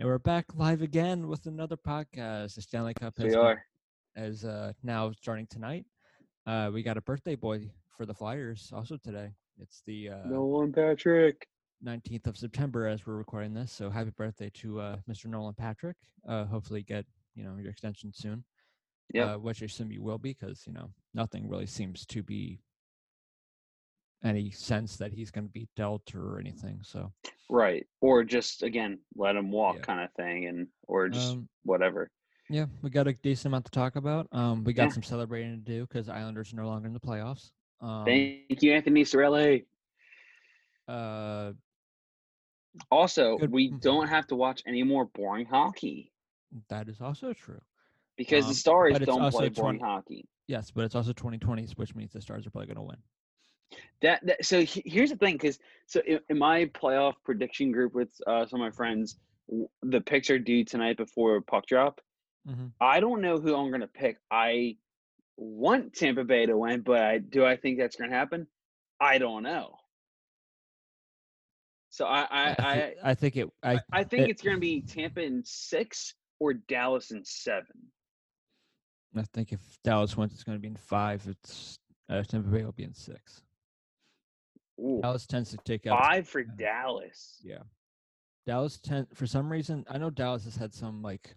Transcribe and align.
And 0.00 0.06
we're 0.08 0.18
back 0.18 0.54
live 0.54 0.82
again 0.82 1.26
with 1.26 1.46
another 1.46 1.76
podcast. 1.76 2.54
The 2.54 2.62
Stanley 2.62 2.94
Cup 2.94 3.14
We 3.18 3.24
has 3.24 3.34
are. 3.34 3.64
is 4.14 4.44
uh, 4.44 4.72
now 4.84 5.10
starting 5.10 5.48
tonight. 5.48 5.86
Uh, 6.46 6.70
we 6.72 6.84
got 6.84 6.96
a 6.96 7.00
birthday 7.00 7.34
boy 7.34 7.68
for 7.96 8.06
the 8.06 8.14
Flyers 8.14 8.70
also 8.72 8.96
today. 8.96 9.30
It's 9.60 9.82
the 9.86 10.10
uh, 10.10 10.28
Nolan 10.28 10.72
Patrick. 10.72 11.48
19th 11.84 12.28
of 12.28 12.36
September 12.36 12.86
as 12.86 13.08
we're 13.08 13.16
recording 13.16 13.52
this. 13.52 13.72
So 13.72 13.90
happy 13.90 14.10
birthday 14.16 14.50
to 14.54 14.80
uh, 14.80 14.96
Mr. 15.10 15.26
Nolan 15.26 15.54
Patrick. 15.54 15.96
Uh, 16.28 16.44
hopefully 16.44 16.84
get 16.84 17.04
you 17.34 17.42
know 17.42 17.56
your 17.60 17.72
extension 17.72 18.12
soon. 18.14 18.44
Yep. 19.14 19.28
Uh, 19.28 19.38
which 19.40 19.62
I 19.62 19.64
assume 19.64 19.90
you 19.90 20.04
will 20.04 20.18
be 20.18 20.36
because 20.38 20.62
you 20.64 20.74
know 20.74 20.90
nothing 21.12 21.48
really 21.48 21.66
seems 21.66 22.06
to 22.06 22.22
be 22.22 22.60
any 24.24 24.50
sense 24.50 24.96
that 24.96 25.12
he's 25.12 25.30
going 25.30 25.46
to 25.46 25.52
be 25.52 25.68
dealt 25.76 26.14
or 26.14 26.38
anything. 26.40 26.80
So 26.82 27.12
Right. 27.48 27.86
Or 28.00 28.24
just 28.24 28.62
again, 28.62 28.98
let 29.14 29.36
him 29.36 29.50
walk 29.50 29.76
Yeah. 29.76 29.82
kind 29.82 30.00
of 30.00 30.12
thing 30.14 30.46
and 30.46 30.66
or 30.86 31.08
just 31.08 31.32
um, 31.34 31.48
whatever. 31.64 32.10
yeah, 32.50 32.66
we 32.82 32.90
got 32.90 33.06
a 33.06 33.12
decent 33.12 33.46
amount 33.46 33.64
to 33.66 33.70
talk 33.70 33.96
about. 33.96 34.26
Um, 34.32 34.64
we 34.64 34.72
got 34.72 34.84
Yeah. 34.84 34.88
some 34.94 35.02
celebrating 35.02 35.52
to 35.52 35.56
do 35.64 35.86
because 35.86 36.08
Islanders 36.08 36.52
are 36.52 36.56
no 36.56 36.66
longer 36.66 36.86
in 36.88 36.94
the 36.94 37.00
playoffs. 37.00 37.52
Um, 37.80 38.04
Thank 38.04 38.62
you, 38.62 38.72
Anthony 38.72 39.04
Cirelli. 39.04 39.66
uh, 40.88 41.52
Also, 42.90 43.38
Good- 43.38 43.50
we 43.52 43.70
don't 43.80 44.08
have 44.08 44.26
to 44.28 44.36
watch 44.36 44.62
any 44.66 44.82
more 44.82 45.06
boring 45.06 45.46
hockey 45.46 46.12
that 46.68 46.88
is 46.88 47.00
also 47.00 47.32
true. 47.32 47.60
because 48.16 48.44
Um, 48.44 48.50
the 48.50 48.54
Stars 48.54 48.98
don't 49.00 49.30
play 49.30 49.48
boring 49.48 49.78
20 49.78 49.80
hockey. 49.80 50.28
Yes, 50.46 50.70
but 50.70 50.84
it's 50.84 50.94
also 50.94 51.12
2020s, 51.12 51.76
which 51.76 51.94
means 51.94 52.12
the 52.12 52.20
Stars 52.20 52.46
are 52.46 52.50
probably 52.50 52.66
going 52.66 52.76
to 52.76 52.82
win. 52.82 53.02
That, 54.02 54.24
that 54.26 54.44
so 54.44 54.62
he- 54.62 54.82
here's 54.86 55.10
the 55.10 55.16
thing, 55.16 55.34
because 55.34 55.58
so 55.86 56.00
in, 56.06 56.20
in 56.28 56.38
my 56.38 56.66
playoff 56.66 57.14
prediction 57.24 57.72
group 57.72 57.94
with 57.94 58.10
uh, 58.26 58.46
some 58.46 58.60
of 58.60 58.64
my 58.64 58.70
friends, 58.70 59.16
the 59.82 60.00
picks 60.00 60.30
are 60.30 60.38
due 60.38 60.64
tonight 60.64 60.96
before 60.96 61.40
puck 61.40 61.66
drop. 61.66 62.00
hmm 62.46 62.66
I 62.80 63.00
don't 63.00 63.20
know 63.20 63.38
who 63.38 63.56
I'm 63.56 63.68
going 63.70 63.80
to 63.80 63.86
pick. 63.88 64.18
I 64.30 64.76
want 65.36 65.94
Tampa 65.94 66.24
Bay 66.24 66.46
to 66.46 66.56
win, 66.56 66.82
but 66.82 67.00
I, 67.02 67.18
do 67.18 67.44
I 67.44 67.56
think 67.56 67.78
that's 67.78 67.96
going 67.96 68.10
to 68.10 68.16
happen? 68.16 68.46
I 69.00 69.18
don't 69.18 69.42
know. 69.42 69.74
So 71.90 72.04
I 72.06 72.20
I, 72.30 72.54
I, 72.58 72.74
I, 72.74 72.94
I 73.10 73.14
think 73.14 73.36
it. 73.36 73.48
I 73.62 73.80
I, 73.92 74.04
think 74.04 74.28
it- 74.28 74.30
it's 74.30 74.42
going 74.42 74.56
to 74.56 74.60
be 74.60 74.82
Tampa 74.82 75.22
in 75.22 75.42
six 75.44 76.14
or 76.38 76.54
Dallas 76.54 77.10
in 77.10 77.24
seven. 77.24 77.66
I 79.16 79.22
think 79.34 79.52
if 79.52 79.60
Dallas 79.82 80.16
wins, 80.16 80.32
it's 80.34 80.44
going 80.44 80.58
to 80.58 80.62
be 80.62 80.68
in 80.68 80.76
five. 80.76 81.26
It's 81.26 81.78
uh, 82.10 82.22
Tampa 82.22 82.48
Bay 82.48 82.62
will 82.64 82.72
be 82.72 82.84
in 82.84 82.94
six. 82.94 83.42
Ooh, 84.78 85.00
Dallas 85.02 85.26
tends 85.26 85.50
to 85.50 85.58
take 85.64 85.86
out 85.86 85.98
five 86.00 86.28
for 86.28 86.40
yeah. 86.40 86.46
Dallas. 86.56 87.40
Yeah. 87.42 87.62
Dallas 88.46 88.78
ten 88.78 89.06
for 89.12 89.26
some 89.26 89.50
reason. 89.50 89.84
I 89.90 89.98
know 89.98 90.10
Dallas 90.10 90.44
has 90.44 90.56
had 90.56 90.72
some 90.72 91.02
like 91.02 91.34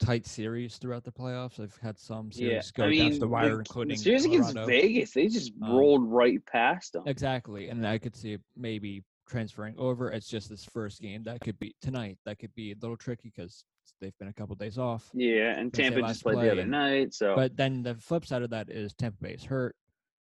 tight 0.00 0.26
series 0.26 0.76
throughout 0.76 1.04
the 1.04 1.12
playoffs. 1.12 1.56
They've 1.56 1.78
had 1.80 1.98
some 1.98 2.30
Yeah, 2.32 2.60
series 2.60 2.70
go 2.72 2.84
I 2.84 2.86
down 2.86 2.90
mean, 2.90 3.12
to 3.12 3.18
the 3.20 3.28
wire, 3.28 3.58
including 3.60 3.96
the 3.96 4.02
series 4.02 4.24
against 4.24 4.54
Vegas, 4.54 5.12
they 5.12 5.28
just 5.28 5.52
Um, 5.62 5.72
rolled 5.72 6.10
right 6.10 6.44
past 6.44 6.92
them. 6.94 7.04
Exactly, 7.06 7.68
and 7.68 7.86
I 7.86 7.98
could 7.98 8.14
see 8.14 8.34
it 8.34 8.42
maybe 8.56 9.02
transferring 9.26 9.74
over. 9.78 10.10
It's 10.10 10.28
just 10.28 10.50
this 10.50 10.64
first 10.64 11.00
game 11.00 11.22
that 11.22 11.40
could 11.40 11.58
be 11.58 11.74
tonight. 11.80 12.18
That 12.26 12.38
could 12.38 12.54
be 12.54 12.72
a 12.72 12.76
little 12.80 12.96
tricky 12.96 13.32
because 13.34 13.64
they've 14.00 14.16
been 14.18 14.28
a 14.28 14.32
couple 14.34 14.54
days 14.56 14.76
off. 14.76 15.10
Yeah, 15.14 15.58
and 15.58 15.72
Tampa 15.72 16.02
just 16.02 16.22
played 16.22 16.34
played, 16.34 16.48
the 16.48 16.52
other 16.52 16.66
night, 16.66 17.14
so 17.14 17.34
But 17.34 17.56
then 17.56 17.82
the 17.82 17.94
flip 17.94 18.26
side 18.26 18.42
of 18.42 18.50
that 18.50 18.68
is 18.68 18.92
Tampa 18.92 19.22
Bay 19.22 19.32
is 19.32 19.44
hurt. 19.44 19.76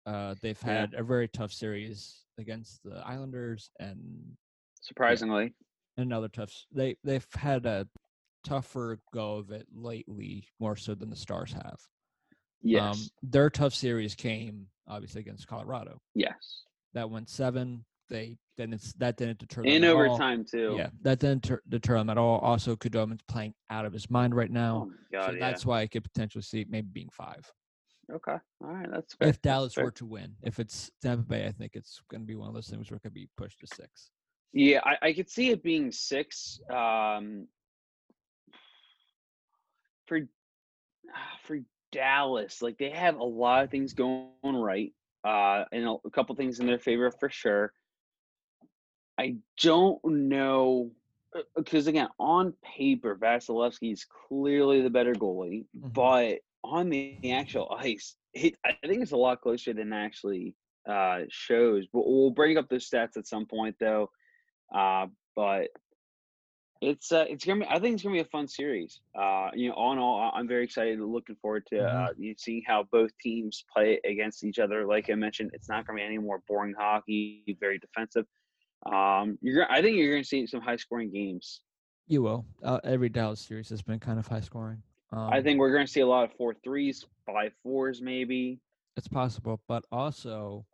Uh, 0.06 0.36
they've 0.42 0.62
Yeah. 0.64 0.82
had 0.82 0.94
a 0.96 1.04
very 1.04 1.28
tough 1.28 1.52
series 1.54 2.26
against 2.38 2.84
the 2.84 2.96
Islanders 3.08 3.70
and 3.80 4.36
surprisingly, 4.82 5.54
another 5.98 6.28
tough. 6.28 6.52
They 6.72 6.98
they've 7.04 7.28
had 7.34 7.66
a 7.66 7.88
tougher 8.44 9.00
go 9.14 9.36
of 9.38 9.52
it 9.52 9.68
lately, 9.74 10.50
more 10.60 10.76
so 10.76 10.94
than 10.96 11.10
the 11.10 11.16
Stars 11.16 11.54
have. 11.54 11.80
yes, 12.62 12.82
Um, 12.96 13.10
their 13.32 13.50
tough 13.50 13.74
series 13.74 14.16
came 14.16 14.68
obviously 14.88 15.22
against 15.22 15.48
Colorado. 15.48 16.02
yes, 16.14 16.64
That 16.94 17.10
went 17.10 17.30
seven. 17.30 17.86
They 18.10 18.38
then 18.58 18.74
it's 18.74 18.92
that 18.96 19.16
didn't 19.16 19.40
deter 19.40 19.62
them 19.64 19.72
in 19.72 19.86
overtime 19.86 20.44
too. 20.44 20.76
Yeah, 20.78 20.90
that 21.04 21.20
didn't 21.20 21.44
ter- 21.44 21.62
deter 21.70 21.96
him 21.96 22.10
at 22.10 22.18
all. 22.18 22.40
Also, 22.40 22.76
Khudobin's 22.76 23.24
playing 23.30 23.56
out 23.70 23.86
of 23.86 23.94
his 23.94 24.10
mind 24.10 24.36
right 24.36 24.50
Oh 24.50 24.54
now, 24.54 24.86
my 24.90 24.96
god, 25.18 25.26
so 25.28 25.32
yeah. 25.32 25.40
that's 25.40 25.66
why 25.66 25.80
I 25.82 25.88
could 25.88 26.04
potentially 26.04 26.42
see 26.42 26.66
maybe 26.68 26.90
being 26.92 27.10
five. 27.10 27.50
Okay. 28.12 28.36
All 28.64 28.68
right. 28.68 28.90
That's 28.92 29.14
fair. 29.16 29.30
If 29.30 29.42
Dallas 29.42 29.78
were 29.78 29.92
to 29.92 30.06
win, 30.06 30.36
if 30.44 30.60
it's 30.60 30.92
Tampa 31.02 31.24
Bay, 31.24 31.46
I 31.46 31.52
think 31.52 31.76
it's 31.76 32.02
going 32.10 32.22
to 32.22 32.28
be 32.28 32.36
one 32.36 32.48
of 32.50 32.54
those 32.54 32.68
things 32.68 32.90
where 32.90 32.98
it 32.98 33.02
could 33.02 33.14
be 33.14 33.30
pushed 33.38 33.60
to 33.62 33.68
six. 33.68 34.12
Yeah, 34.52 34.82
I, 34.84 35.08
I 35.08 35.14
could 35.14 35.30
see 35.30 35.50
it 35.50 35.64
being 35.64 35.92
six. 35.92 36.60
Um, 36.70 37.48
for 40.06 40.20
ah, 41.10 41.38
for 41.44 41.60
Dallas, 41.92 42.62
like 42.62 42.78
they 42.78 42.90
have 42.90 43.16
a 43.18 43.24
lot 43.24 43.64
of 43.64 43.72
things 43.72 43.94
going 43.94 44.28
right, 44.44 44.94
uh, 45.24 45.64
and 45.72 45.86
a, 45.86 45.96
a 46.06 46.10
couple 46.12 46.36
things 46.36 46.60
in 46.60 46.68
their 46.68 46.80
favor 46.80 47.10
for 47.10 47.30
sure. 47.30 47.74
I 49.18 49.38
don't 49.62 50.04
know 50.04 50.92
because 51.56 51.88
again, 51.88 52.10
on 52.20 52.54
paper, 52.64 53.16
Vasilevskiy 53.16 53.94
is 53.94 54.06
clearly 54.28 54.82
the 54.82 54.90
better 54.90 55.14
goalie, 55.14 55.66
Mhm. 55.76 55.94
but 55.94 56.40
on 56.64 56.90
the 56.90 57.18
actual 57.32 57.76
ice, 57.80 58.16
it, 58.34 58.56
I 58.66 58.74
think 58.88 59.02
it's 59.02 59.12
a 59.12 59.18
lot 59.18 59.42
closer 59.42 59.74
than 59.74 59.94
actually 59.94 60.56
uh, 60.90 61.22
shows. 61.30 61.86
But 61.94 62.04
we'll 62.08 62.32
bring 62.32 62.58
up 62.58 62.70
those 62.70 62.90
stats 62.90 63.18
at 63.18 63.28
some 63.28 63.46
point, 63.46 63.76
though. 63.80 64.10
Uh, 64.74 65.08
but 65.36 65.68
it's 66.82 67.12
uh, 67.12 67.26
it's 67.30 67.46
gonna 67.46 67.62
be. 67.62 67.66
I 67.70 67.80
think 67.80 67.94
it's 67.94 68.04
gonna 68.04 68.14
be 68.16 68.20
a 68.20 68.26
fun 68.26 68.48
series. 68.48 69.00
Uh, 69.18 69.50
you 69.54 69.70
know, 69.70 69.76
all 69.76 69.94
in 69.94 70.00
all, 70.00 70.32
I'm 70.34 70.48
very 70.48 70.66
excited. 70.66 71.00
Looking 71.00 71.36
forward 71.38 71.66
to 71.68 71.76
Mhm. 71.76 72.10
uh, 72.10 72.14
you 72.18 72.36
seeing 72.38 72.62
how 72.68 72.84
both 72.92 73.12
teams 73.22 73.64
play 73.74 74.00
against 74.04 74.44
each 74.44 74.60
other. 74.60 74.86
Like 74.86 75.10
I 75.10 75.16
mentioned, 75.16 75.52
it's 75.54 75.70
not 75.70 75.88
gonna 75.88 75.98
be 75.98 76.04
any 76.04 76.18
more 76.18 76.42
boring 76.48 76.74
hockey. 76.78 77.56
Very 77.60 77.80
defensive. 77.80 78.26
Um, 78.86 79.38
you're. 79.42 79.72
I 79.72 79.82
think 79.82 79.96
you're 79.98 80.14
gonna 80.14 80.24
see 80.26 80.46
some 80.46 80.60
high 80.62 80.76
scoring 80.76 81.12
games. 81.12 81.62
You 82.08 82.22
will. 82.22 82.46
Uh, 82.62 82.82
every 82.84 83.08
Dallas 83.08 83.40
series 83.40 83.70
has 83.70 83.82
been 83.82 84.00
kind 84.00 84.20
of 84.20 84.28
high 84.28 84.42
scoring. 84.42 84.84
Um, 85.14 85.30
I 85.32 85.42
think 85.42 85.60
we're 85.60 85.72
gonna 85.72 85.88
see 85.88 86.02
a 86.02 86.08
lot 86.08 86.24
of 86.24 86.36
four 86.38 86.56
threes, 86.64 87.06
five 87.26 87.54
fours, 87.64 88.02
maybe. 88.02 88.60
it's 88.98 89.08
possible, 89.08 89.62
but 89.68 89.86
also 89.92 90.66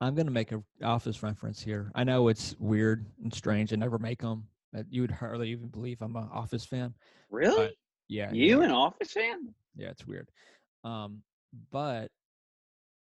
I'm 0.00 0.14
going 0.14 0.26
to 0.26 0.32
make 0.32 0.52
an 0.52 0.62
Office 0.82 1.22
reference 1.22 1.62
here. 1.62 1.90
I 1.94 2.04
know 2.04 2.28
it's 2.28 2.54
weird 2.58 3.06
and 3.22 3.32
strange. 3.32 3.72
I 3.72 3.76
never 3.76 3.98
make 3.98 4.20
them. 4.20 4.46
That 4.72 4.86
you 4.90 5.02
would 5.02 5.10
hardly 5.10 5.50
even 5.50 5.68
believe 5.68 6.02
I'm 6.02 6.16
an 6.16 6.28
Office 6.32 6.64
fan. 6.64 6.92
Really? 7.30 7.70
Yeah, 8.08 8.32
you 8.32 8.58
yeah. 8.58 8.64
an 8.66 8.72
Office 8.72 9.12
fan? 9.12 9.54
Yeah, 9.76 9.88
it's 9.88 10.06
weird. 10.06 10.28
Um, 10.82 11.22
but 11.70 12.10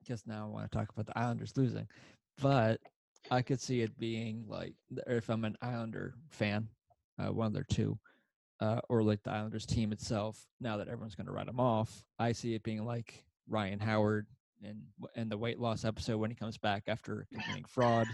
just 0.05 0.27
now 0.27 0.45
I 0.45 0.49
want 0.49 0.71
to 0.71 0.77
talk 0.77 0.91
about 0.91 1.07
the 1.07 1.19
Islanders 1.19 1.57
losing. 1.57 1.87
But 2.43 2.81
I 3.31 3.41
could 3.41 3.61
see 3.61 3.81
it 3.81 3.97
being 3.99 4.45
like 4.49 4.75
if 5.07 5.31
I'm 5.31 5.45
an 5.45 5.57
Islander 5.63 6.15
fan, 6.29 6.69
uh, 7.19 7.33
one 7.33 7.47
of 7.47 7.53
their 7.55 7.67
two, 7.71 7.97
uh, 8.61 8.81
or 8.89 9.03
like 9.03 9.23
the 9.23 9.31
Islanders 9.31 9.67
team 9.67 9.93
itself. 9.93 10.47
Now 10.61 10.77
that 10.79 10.89
everyone's 10.89 11.15
going 11.15 11.27
to 11.27 11.33
write 11.33 11.47
them 11.47 11.61
off, 11.61 12.03
I 12.19 12.33
see 12.33 12.55
it 12.55 12.63
being 12.63 12.85
like 12.85 13.25
Ryan 13.49 13.79
Howard 13.81 14.27
and 14.63 14.83
in 15.17 15.29
the 15.29 15.37
weight 15.37 15.59
loss 15.59 15.85
episode 15.85 16.19
when 16.19 16.31
he 16.31 16.37
comes 16.37 16.57
back 16.57 16.85
after 16.87 17.27
committing 17.33 17.65
fraud, 17.65 18.07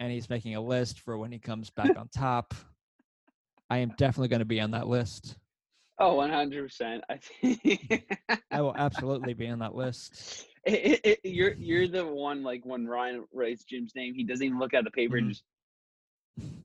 and 0.00 0.12
he's 0.12 0.28
making 0.30 0.54
a 0.54 0.60
list 0.60 1.00
for 1.00 1.18
when 1.18 1.32
he 1.32 1.38
comes 1.38 1.70
back 1.70 1.96
on 1.96 2.08
top. 2.08 2.54
I 3.70 3.78
am 3.78 3.92
definitely 3.96 4.28
going 4.28 4.40
to 4.40 4.44
be 4.44 4.60
on 4.60 4.72
that 4.72 4.86
list. 4.86 5.36
Oh, 5.98 6.16
100%. 6.16 7.00
I 7.08 7.16
think 7.16 8.06
I 8.50 8.60
will 8.60 8.74
absolutely 8.76 9.32
be 9.34 9.48
on 9.48 9.60
that 9.60 9.74
list. 9.74 10.46
It, 10.66 11.00
it, 11.04 11.20
it, 11.22 11.28
you're 11.28 11.54
you're 11.54 11.88
the 11.88 12.06
one 12.06 12.42
like 12.42 12.64
when 12.64 12.86
Ryan 12.86 13.24
writes 13.32 13.64
Jim's 13.64 13.92
name, 13.94 14.14
he 14.14 14.24
doesn't 14.24 14.44
even 14.44 14.58
look 14.58 14.74
at 14.74 14.84
the 14.84 14.90
paper. 14.90 15.16
and 15.16 15.26
Mhm. 15.26 15.30
Just 15.30 15.44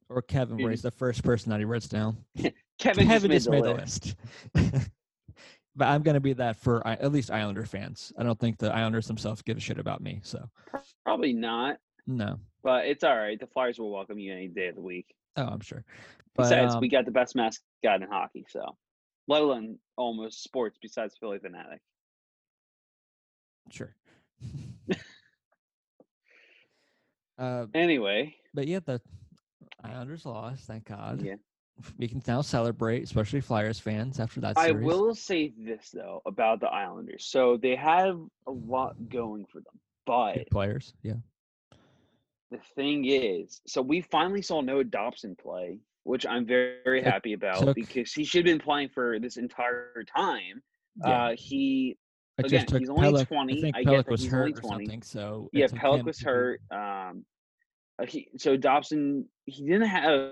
Or 0.09 0.21
Kevin, 0.21 0.57
where 0.57 0.71
he's 0.71 0.81
the 0.81 0.91
first 0.91 1.23
person 1.23 1.51
that 1.51 1.59
he 1.59 1.65
writes 1.65 1.87
down. 1.87 2.17
Kevin, 2.79 3.07
Kevin 3.07 3.31
just 3.31 3.45
just 3.45 3.49
made 3.49 3.61
made 3.61 3.65
the 3.65 3.73
the 3.73 3.81
list. 3.81 4.15
list. 4.55 4.89
but 5.75 5.87
I'm 5.89 6.01
going 6.01 6.15
to 6.15 6.21
be 6.21 6.33
that 6.33 6.55
for 6.55 6.85
at 6.87 7.11
least 7.11 7.29
Islander 7.29 7.65
fans. 7.65 8.13
I 8.17 8.23
don't 8.23 8.39
think 8.39 8.57
the 8.57 8.73
Islanders 8.73 9.07
themselves 9.07 9.41
give 9.41 9.57
a 9.57 9.59
shit 9.59 9.79
about 9.79 10.01
me. 10.01 10.21
So, 10.23 10.49
Probably 11.05 11.33
not, 11.33 11.77
no. 12.07 12.39
but 12.63 12.85
it's 12.85 13.03
all 13.03 13.17
right. 13.17 13.39
The 13.39 13.47
Flyers 13.47 13.79
will 13.79 13.91
welcome 13.91 14.17
you 14.17 14.31
any 14.33 14.47
day 14.47 14.67
of 14.67 14.75
the 14.75 14.81
week. 14.81 15.13
Oh, 15.35 15.45
I'm 15.45 15.61
sure. 15.61 15.83
But, 16.35 16.43
Besides, 16.43 16.75
um, 16.75 16.81
we 16.81 16.87
got 16.89 17.05
the 17.05 17.11
best 17.11 17.35
mascot 17.35 18.01
in 18.01 18.07
hockey, 18.09 18.45
so 18.49 18.75
let 19.27 19.41
alone 19.41 19.77
almost 19.97 20.43
sports 20.43 20.77
besides 20.81 21.15
Phillie 21.19 21.39
Phanatic. 21.39 21.79
sure. 23.71 23.93
uh, 27.37 27.65
Anyway, 27.73 28.35
but 28.53 28.67
yeah, 28.67 28.79
the 28.79 29.01
Islanders 29.83 30.25
lost. 30.25 30.65
Thank 30.65 30.85
God. 30.85 31.21
yeah. 31.21 31.35
We 31.97 32.07
can 32.07 32.21
now 32.27 32.41
celebrate, 32.41 33.03
especially 33.03 33.41
Flyers 33.41 33.79
fans, 33.79 34.19
after 34.19 34.39
that 34.41 34.57
I 34.57 34.71
will 34.71 35.15
say 35.15 35.53
this 35.57 35.91
though 35.93 36.21
about 36.25 36.59
the 36.59 36.67
Islanders. 36.67 37.25
So 37.25 37.57
they 37.57 37.75
have 37.75 38.19
a 38.47 38.51
lot 38.51 38.95
going 39.09 39.45
for 39.45 39.59
them, 39.59 39.79
but 40.05 40.33
Good 40.35 40.49
players. 40.51 40.93
Yeah. 41.03 41.13
the 42.51 42.59
thing 42.75 43.05
is, 43.05 43.61
so 43.67 43.81
we 43.81 44.01
finally 44.01 44.41
saw 44.41 44.61
Noah 44.61 44.83
Dobson 44.83 45.35
play 45.35 45.79
which 46.09 46.25
I'm 46.25 46.45
very, 46.45 46.77
very 46.83 47.03
happy 47.03 47.33
about 47.33 47.59
took- 47.59 47.75
because 47.75 48.11
he 48.13 48.23
should 48.23 48.39
have 48.39 48.57
been 48.57 48.63
playing 48.63 48.89
for 48.89 49.19
this 49.19 49.37
entire 49.37 50.03
time. 50.15 50.63
Yeah. 50.97 51.27
Uh, 51.27 51.35
he 51.37 51.97
again, 52.39 52.65
he's 52.77 52.89
only 52.89 53.09
Pulock- 53.09 53.27
20. 53.27 53.57
I 53.57 53.61
think 53.61 53.75
I 53.75 53.83
Pulock 53.83 53.97
get 53.97 54.05
that 54.05 54.11
was 54.11 54.21
he's 54.23 54.31
hurt 54.31 54.39
only 54.41 54.53
or 54.53 54.61
something. 54.63 55.01
So 55.03 55.49
yeah, 55.53 55.67
Pulock 55.67 56.03
was 56.03 56.19
hurt. 56.21 56.61
Um, 56.71 57.25
uh, 58.01 58.05
he, 58.05 58.29
so 58.37 58.55
Dobson 58.55 59.25
he 59.45 59.63
didn't 59.65 59.87
have 59.87 60.31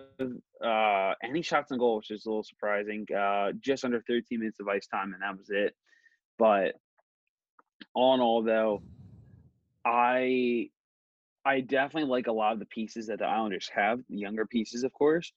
uh, 0.64 1.14
any 1.24 1.42
shots 1.42 1.72
on 1.72 1.78
goal, 1.80 1.98
which 1.98 2.12
is 2.12 2.26
a 2.26 2.30
little 2.30 2.44
surprising. 2.44 3.06
Uh, 3.16 3.52
just 3.60 3.84
under 3.84 4.02
13 4.08 4.40
minutes 4.40 4.60
of 4.60 4.68
ice 4.68 4.88
time, 4.88 5.14
and 5.14 5.22
that 5.22 5.38
was 5.38 5.50
it. 5.50 5.76
But 6.38 6.76
all 7.94 8.14
in 8.16 8.22
all, 8.22 8.44
though, 8.44 8.84
I 9.86 10.70
I 11.46 11.62
definitely 11.62 12.10
like 12.10 12.28
a 12.28 12.32
lot 12.32 12.54
of 12.54 12.60
the 12.60 12.66
pieces 12.66 13.08
that 13.08 13.20
the 13.20 13.26
Islanders 13.26 13.70
have, 13.74 14.00
the 14.10 14.18
younger 14.18 14.46
pieces, 14.46 14.84
of 14.84 14.92
course, 14.94 15.32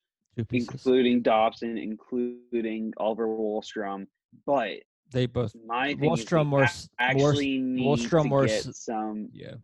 pieces. 0.49 0.69
including 0.69 1.23
Dobson, 1.23 1.79
including 1.79 2.93
Oliver 2.97 3.29
Wahlstrom. 3.29 4.07
But 4.45 4.81
They 5.13 5.27
both. 5.27 5.55
my 5.67 5.95
thing 5.95 6.13
is 6.13 6.25
Wahlstrom 6.25 6.47
more 6.47 6.63
a- 6.63 6.65
s- 6.65 6.89
more 6.99 7.09
s- 7.09 7.15
actually 7.35 7.59
need 7.59 7.87
Wahlstrom 7.87 8.23
to 8.25 8.29
more 8.29 8.47
get 8.47 8.65
some. 8.75 9.29
Yeah. 9.33 9.55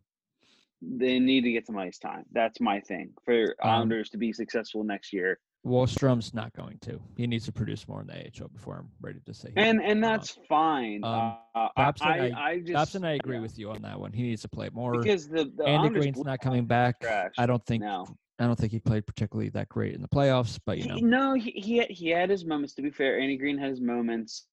They 0.89 1.19
need 1.19 1.43
to 1.43 1.53
get 1.53 1.67
some 1.67 1.77
ice 1.79 1.99
time. 1.99 2.25
That's 2.33 2.61
my 2.61 2.81
thing 2.81 3.11
for 3.25 3.55
Um, 3.63 3.71
Islanders 3.71 4.11
to 4.11 4.19
be 4.19 4.33
successful 4.33 4.85
next 4.85 5.13
year. 5.13 5.39
Wahlstrom's 5.67 6.33
not 6.33 6.53
going 6.53 6.79
to. 6.83 7.01
He 7.17 7.27
needs 7.27 7.45
to 7.47 7.53
produce 7.53 7.89
more 7.89 8.01
in 8.01 8.07
the 8.07 8.15
AHL 8.15 8.49
before 8.49 8.77
I'm 8.77 8.89
ready 9.01 9.19
to 9.27 9.35
say. 9.35 9.49
he 9.53 9.61
And 9.61 9.83
and 9.83 10.03
that's 10.03 10.39
fine. 10.49 11.03
Um, 11.03 11.39
uh, 11.57 11.69
Dobson, 11.77 12.07
I, 12.07 12.31
I- 12.31 12.49
I 12.51 12.59
just 12.61 12.73
Dobson, 12.73 13.05
I 13.05 13.15
agree 13.15 13.37
yeah. 13.37 13.43
with 13.43 13.59
you 13.59 13.71
on 13.71 13.83
that 13.83 13.99
one. 13.99 14.13
He 14.13 14.23
needs 14.23 14.43
to 14.43 14.49
play 14.49 14.71
more. 14.73 14.93
because 15.01 15.29
the, 15.29 15.51
the 15.57 15.65
Andy 15.65 15.73
Islanders 15.79 16.03
Greene's 16.05 16.25
not 16.25 16.41
coming 16.41 16.67
back. 16.67 17.01
trash. 17.01 17.33
I 17.37 17.47
don't 17.47 17.65
think. 17.67 17.83
No, 17.83 18.07
I 18.39 18.45
don't 18.47 18.57
think 18.57 18.71
he 18.71 18.79
played 18.79 19.07
particularly 19.07 19.49
that 19.51 19.69
great 19.69 19.95
in 19.95 20.03
the 20.03 20.09
playoffs, 20.09 20.61
but 20.65 20.79
you 20.79 20.85
He- 20.85 21.01
know, 21.01 21.33
no, 21.33 21.35
he, 21.35 21.51
he 21.51 21.83
he 21.93 22.11
had 22.11 22.31
his 22.31 22.45
moments. 22.45 22.75
To 22.75 22.83
be 22.83 22.91
fair, 22.91 23.19
Andy 23.19 23.37
Greene 23.37 23.59
had 23.59 23.71
his 23.71 23.81
moments 23.81 24.47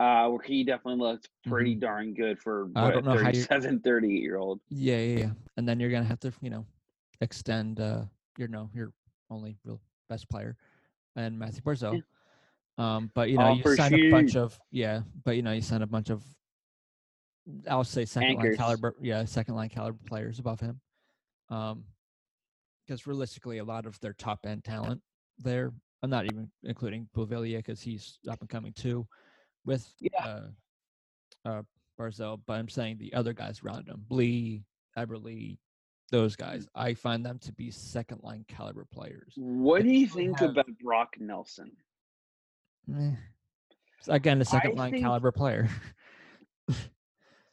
uh, 0.00 0.28
where 0.28 0.42
he 0.42 0.64
definitely 0.64 1.00
looked 1.00 1.28
pretty 1.46 1.74
darn 1.74 2.14
good 2.14 2.38
for 2.38 2.66
Mm-hmm. 2.66 2.78
I 2.78 2.84
what, 2.84 2.94
don't 2.94 3.04
know 3.04 3.12
a 3.12 3.14
how 3.24 3.28
you- 3.30 3.42
37, 3.42 3.80
38 3.80 4.22
year 4.22 4.36
old. 4.36 4.60
yeah, 4.68 4.98
yeah, 4.98 5.18
yeah. 5.18 5.30
And 5.56 5.68
then 5.68 5.80
you're 5.80 5.90
gonna 5.90 6.04
have 6.04 6.20
to, 6.20 6.32
you 6.40 6.50
know, 6.50 6.64
extend 7.20 7.80
uh 7.80 8.02
your 8.36 8.46
no 8.48 8.70
your 8.72 8.92
only 9.30 9.58
real 9.64 9.80
best 10.08 10.28
player 10.28 10.56
and 11.16 11.36
Mathew 11.38 11.60
Barzal. 11.62 12.00
Um, 12.78 13.10
but 13.14 13.28
you 13.28 13.36
know, 13.36 13.46
Oh, 13.48 13.54
you 13.54 13.74
sign 13.76 13.92
a 13.94 14.10
bunch 14.10 14.36
of 14.36 14.56
yeah, 14.70 15.00
but 15.24 15.34
you 15.36 15.42
know, 15.42 15.50
you 15.52 15.62
sign 15.62 15.82
a 15.82 15.86
bunch 15.86 16.10
of 16.10 16.22
I'll 17.68 17.82
say 17.82 18.04
second 18.04 18.36
line 18.36 18.56
caliber 18.56 18.94
yeah, 19.00 19.24
second 19.24 19.54
line 19.56 19.68
caliber 19.68 19.98
players 20.06 20.38
above 20.38 20.60
him. 20.60 20.80
Um 21.50 21.84
because 22.86 23.06
realistically 23.06 23.58
a 23.58 23.64
lot 23.64 23.84
of 23.84 23.98
their 24.00 24.14
top 24.14 24.46
end 24.46 24.64
talent 24.64 25.02
there, 25.38 25.72
I'm 26.02 26.08
not 26.10 26.24
even 26.24 26.50
including 26.62 27.06
Beauvillier 27.14 27.58
because 27.58 27.82
he's 27.82 28.18
up 28.30 28.40
and 28.40 28.48
coming 28.48 28.72
too 28.72 29.06
with 29.68 29.92
Yeah. 30.00 30.24
uh 30.26 30.48
uh 31.48 31.62
Barzal, 31.98 32.40
but 32.46 32.54
I'm 32.54 32.68
saying 32.68 32.98
the 32.98 33.12
other 33.14 33.32
guys 33.32 33.60
around 33.64 33.88
him, 33.88 34.04
Blee, 34.08 34.64
Eberle, 34.96 35.58
those 36.10 36.36
guys, 36.36 36.64
Mm. 36.66 36.70
I 36.74 36.94
find 36.94 37.24
them 37.26 37.38
to 37.40 37.52
be 37.52 37.70
second 37.70 38.22
line 38.22 38.44
caliber 38.48 38.84
players. 38.90 39.32
What 39.36 39.82
do 39.82 39.90
you 39.90 40.06
think 40.08 40.38
have- 40.40 40.50
about 40.50 40.66
Brock 40.78 41.16
Nelson? 41.20 41.76
Eh. 42.96 43.14
Again, 44.06 44.40
a 44.40 44.44
second 44.44 44.72
I 44.72 44.82
line 44.82 44.92
think- 44.92 45.04
caliber 45.04 45.32
player. 45.32 45.68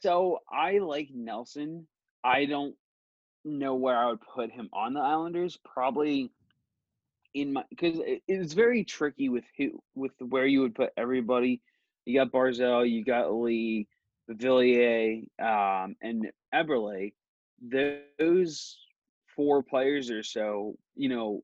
So 0.01 0.39
I 0.51 0.77
like 0.77 1.09
Nelson. 1.11 1.88
I 2.23 2.45
don't 2.45 2.75
know 3.44 3.73
where 3.73 3.97
I 3.97 4.07
would 4.09 4.21
put 4.21 4.51
him 4.51 4.69
on 4.71 4.94
the 4.94 5.00
Islanders. 5.00 5.57
Probably 5.65 6.29
in 7.33 7.53
my 7.53 7.63
because 7.71 7.97
it, 8.00 8.21
it's 8.27 8.53
very 8.53 8.83
tricky 8.83 9.29
with 9.29 9.45
who 9.57 9.81
with 9.95 10.11
where 10.19 10.45
you 10.45 10.61
would 10.61 10.75
put 10.75 10.91
everybody. 10.95 11.61
You 12.06 12.19
got 12.19 12.31
Barzal, 12.31 12.90
you 12.90 13.04
got 13.04 13.34
Lee, 13.34 13.88
Villiers, 14.30 15.25
um, 15.40 15.96
and 16.02 16.31
Eberle. 16.54 17.13
Those 17.62 18.78
four 19.36 19.63
players 19.63 20.12
or 20.12 20.24
so, 20.24 20.75
you 20.96 21.10
know, 21.10 21.44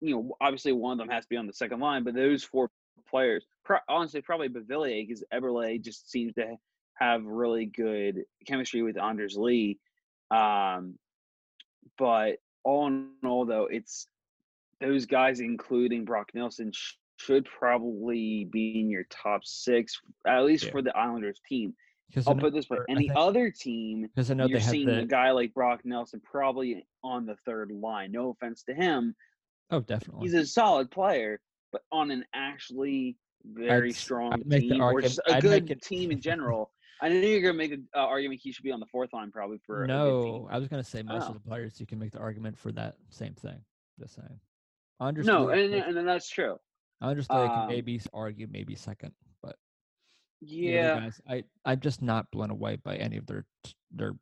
you 0.00 0.14
know, 0.14 0.36
obviously 0.40 0.72
one 0.72 0.92
of 0.92 0.98
them 0.98 1.08
has 1.08 1.24
to 1.24 1.28
be 1.28 1.36
on 1.36 1.46
the 1.46 1.52
second 1.52 1.80
line, 1.80 2.04
but 2.04 2.14
those 2.14 2.42
four 2.42 2.70
players, 3.08 3.44
pro- 3.64 3.78
honestly, 3.88 4.20
probably 4.20 4.48
Beauvillier 4.48 5.06
because 5.06 5.24
Eberle 5.32 5.80
just 5.80 6.10
seems 6.10 6.34
to 6.34 6.56
have 6.94 7.24
really 7.24 7.66
good 7.66 8.22
chemistry 8.46 8.82
with 8.82 8.98
Anders 8.98 9.36
Lee. 9.36 9.78
Um, 10.30 10.98
but 11.98 12.36
all 12.64 12.86
in 12.86 13.10
all, 13.24 13.44
though, 13.44 13.66
it's 13.70 14.08
those 14.80 15.06
guys, 15.06 15.40
including 15.40 16.04
Brock 16.04 16.30
Nelson, 16.34 16.72
should 17.24 17.44
probably 17.46 18.44
be 18.50 18.80
in 18.80 18.90
your 18.90 19.04
top 19.10 19.44
six, 19.44 20.00
at 20.26 20.44
least 20.44 20.64
Yeah. 20.66 20.70
for 20.72 20.82
the 20.82 20.96
Islanders 20.96 21.40
team. 21.48 21.74
Because 22.08 22.26
I'll 22.28 22.34
put 22.34 22.52
this 22.52 22.68
way: 22.68 22.78
any 22.90 23.08
think- 23.08 23.12
other 23.16 23.50
team, 23.50 24.02
because 24.02 24.30
I 24.30 24.34
know 24.34 24.46
you're 24.46 24.60
seeing 24.60 24.88
a 24.88 25.06
guy 25.06 25.30
like 25.30 25.54
Brock 25.54 25.80
Nelson 25.84 26.20
probably 26.20 26.86
on 27.02 27.24
the 27.24 27.36
third 27.46 27.70
line. 27.70 28.12
No 28.12 28.30
offense 28.30 28.64
to 28.64 28.74
him, 28.74 29.14
oh 29.70 29.80
definitely 29.80 30.24
he's 30.26 30.34
a 30.34 30.44
solid 30.46 30.90
player, 30.90 31.40
but 31.72 31.82
on 31.90 32.10
an 32.10 32.24
actually 32.34 33.16
very 33.44 33.88
I'd 33.88 33.94
strong 33.96 34.34
I'd 34.34 34.48
the 34.48 34.60
team 34.60 34.82
or 34.82 35.00
just 35.00 35.20
a 35.26 35.36
I'd 35.36 35.42
good 35.42 35.70
it- 35.70 35.82
team 35.82 36.10
in 36.10 36.20
general. 36.30 36.70
I 37.00 37.08
know 37.08 37.14
you're 37.16 37.40
gonna 37.40 37.54
make 37.54 37.72
an 37.72 37.88
uh, 37.96 38.00
argument 38.00 38.40
he 38.44 38.52
should 38.52 38.62
be 38.62 38.70
on 38.72 38.78
the 38.78 38.86
fourth 38.86 39.12
line 39.14 39.30
probably 39.32 39.58
for 39.66 39.86
no. 39.86 40.46
I 40.50 40.58
was 40.58 40.68
gonna 40.68 40.84
say 40.84 41.02
most 41.02 41.24
Oh. 41.24 41.28
of 41.28 41.34
the 41.34 41.40
players 41.48 41.80
you 41.80 41.86
can 41.86 41.98
make 41.98 42.12
the 42.12 42.18
argument 42.20 42.58
for 42.58 42.72
that 42.72 42.96
same 43.08 43.32
thing. 43.34 43.58
Just 43.98 44.16
saying. 44.16 44.38
Anders 45.00 45.26
No, 45.26 45.46
Lee, 45.46 45.78
and, 45.78 45.96
and 45.96 46.06
that's 46.06 46.28
true. 46.28 46.58
I 47.02 47.14
can 47.14 47.24
um, 47.30 47.68
maybe 47.68 48.00
argue 48.14 48.46
maybe 48.50 48.74
second, 48.74 49.12
but 49.42 49.56
Yeah, 50.40 51.00
guys, 51.00 51.20
I 51.28 51.44
I'm 51.64 51.80
just 51.80 52.00
not 52.02 52.30
blown 52.30 52.50
away 52.50 52.76
by 52.76 52.96
any 52.96 53.16
of 53.16 53.26
their 53.26 53.44
their 53.90 54.14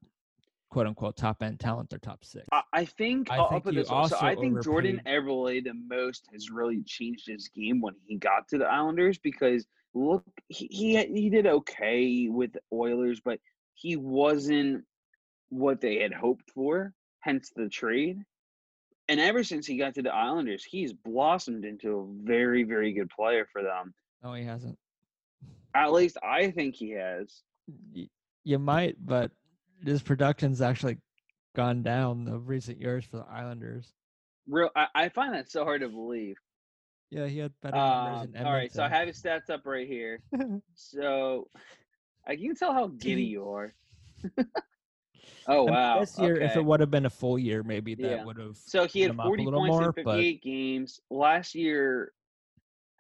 quote 0.71 0.87
unquote 0.87 1.17
top 1.17 1.43
end 1.43 1.61
talent. 1.61 1.91
Their 1.91 1.99
top 1.99 2.25
six. 2.25 2.47
I, 2.53 2.63
I 2.73 2.85
think 2.85 3.31
I 3.31 3.37
I'll, 3.37 3.49
think 3.49 3.65
put 3.65 3.75
this 3.75 3.91
way. 3.91 4.07
So 4.09 4.17
I 4.17 4.31
also 4.31 4.41
think 4.41 4.65
Jordan 4.65 5.01
Eberle 5.07 5.63
the 5.63 5.75
most 5.75 6.27
has 6.33 6.51
really 6.51 6.83
changed 6.87 7.29
his 7.29 7.49
game 7.49 7.81
when 7.81 7.95
he 8.07 8.17
got 8.17 8.49
to 8.49 8.59
the 8.59 8.67
Islanders 8.67 9.19
because 9.19 9.67
look, 9.95 10.25
he 10.49 10.69
he, 10.71 11.05
he 11.05 11.31
did 11.31 11.47
okay 11.47 12.29
with 12.29 12.57
Oilers, 12.73 13.21
but 13.21 13.39
he 13.75 13.97
wasn't 13.97 14.85
what 15.51 15.81
they 15.81 15.99
had 15.99 16.15
hoped 16.15 16.51
for. 16.55 16.95
Hence 17.21 17.53
the 17.55 17.69
trade. 17.69 18.25
And 19.11 19.19
ever 19.19 19.43
since 19.43 19.67
he 19.67 19.77
got 19.77 19.97
to 19.97 20.03
the 20.03 20.15
Islanders, 20.15 20.63
he's 20.63 20.93
blossomed 20.93 21.65
into 21.65 21.99
a 21.99 22.07
very, 22.25 22.63
very 22.63 22.93
good 22.93 23.11
player 23.11 23.45
for 23.53 23.61
them. 23.61 23.93
no, 24.23 24.33
he 24.35 24.45
hasn't. 24.45 24.79
At 25.75 25.93
least 25.93 26.17
I 26.23 26.53
think 26.53 26.77
he 26.77 26.91
has. 26.93 27.43
You 28.45 28.59
might, 28.61 29.05
but 29.05 29.33
his 29.85 30.01
production's 30.01 30.63
actually 30.63 30.99
gone 31.57 31.83
down 31.83 32.25
the 32.25 32.39
recent 32.39 32.81
years 32.81 33.05
for 33.05 33.17
the 33.17 33.27
Islanders. 33.29 33.93
Real, 34.49 34.71
I, 34.77 34.87
I 34.95 35.09
find 35.09 35.35
that 35.35 35.51
so 35.51 35.65
hard 35.65 35.81
to 35.81 35.89
believe. 35.89 36.37
Yeah, 37.11 37.27
he 37.27 37.39
had 37.39 37.53
better 37.63 37.77
numbers 37.77 38.29
Um, 38.37 38.47
all 38.47 38.53
right, 38.53 38.73
so 38.73 38.85
I 38.85 38.89
have 38.89 39.09
his 39.09 39.21
stats 39.21 39.51
up 39.51 39.67
right 39.67 39.89
here. 39.89 40.21
So 40.77 41.49
I 42.29 42.37
can 42.37 42.55
tell 42.55 42.73
how 42.73 42.87
giddy 42.87 43.25
you 43.25 43.51
are. 43.51 43.75
oh 45.47 45.53
I 45.53 45.65
mean, 45.67 45.75
wow! 45.75 46.01
This 46.01 46.19
year, 46.19 46.37
if 46.41 46.57
it 46.57 46.65
would 46.65 46.81
have 46.81 46.91
been 46.91 47.07
a 47.07 47.11
full 47.11 47.39
year, 47.39 47.63
maybe 47.63 47.95
that 47.97 48.03
Yeah. 48.11 48.25
would 48.25 48.39
have. 48.39 48.57
so 48.57 48.87
he 48.87 49.01
had 49.03 49.17
40 49.17 49.45
points 49.45 49.69
more, 49.69 49.83
in 49.85 49.91
but- 49.91 50.05
58 50.05 50.43
games 50.43 51.01
last 51.11 51.55
year. 51.55 52.13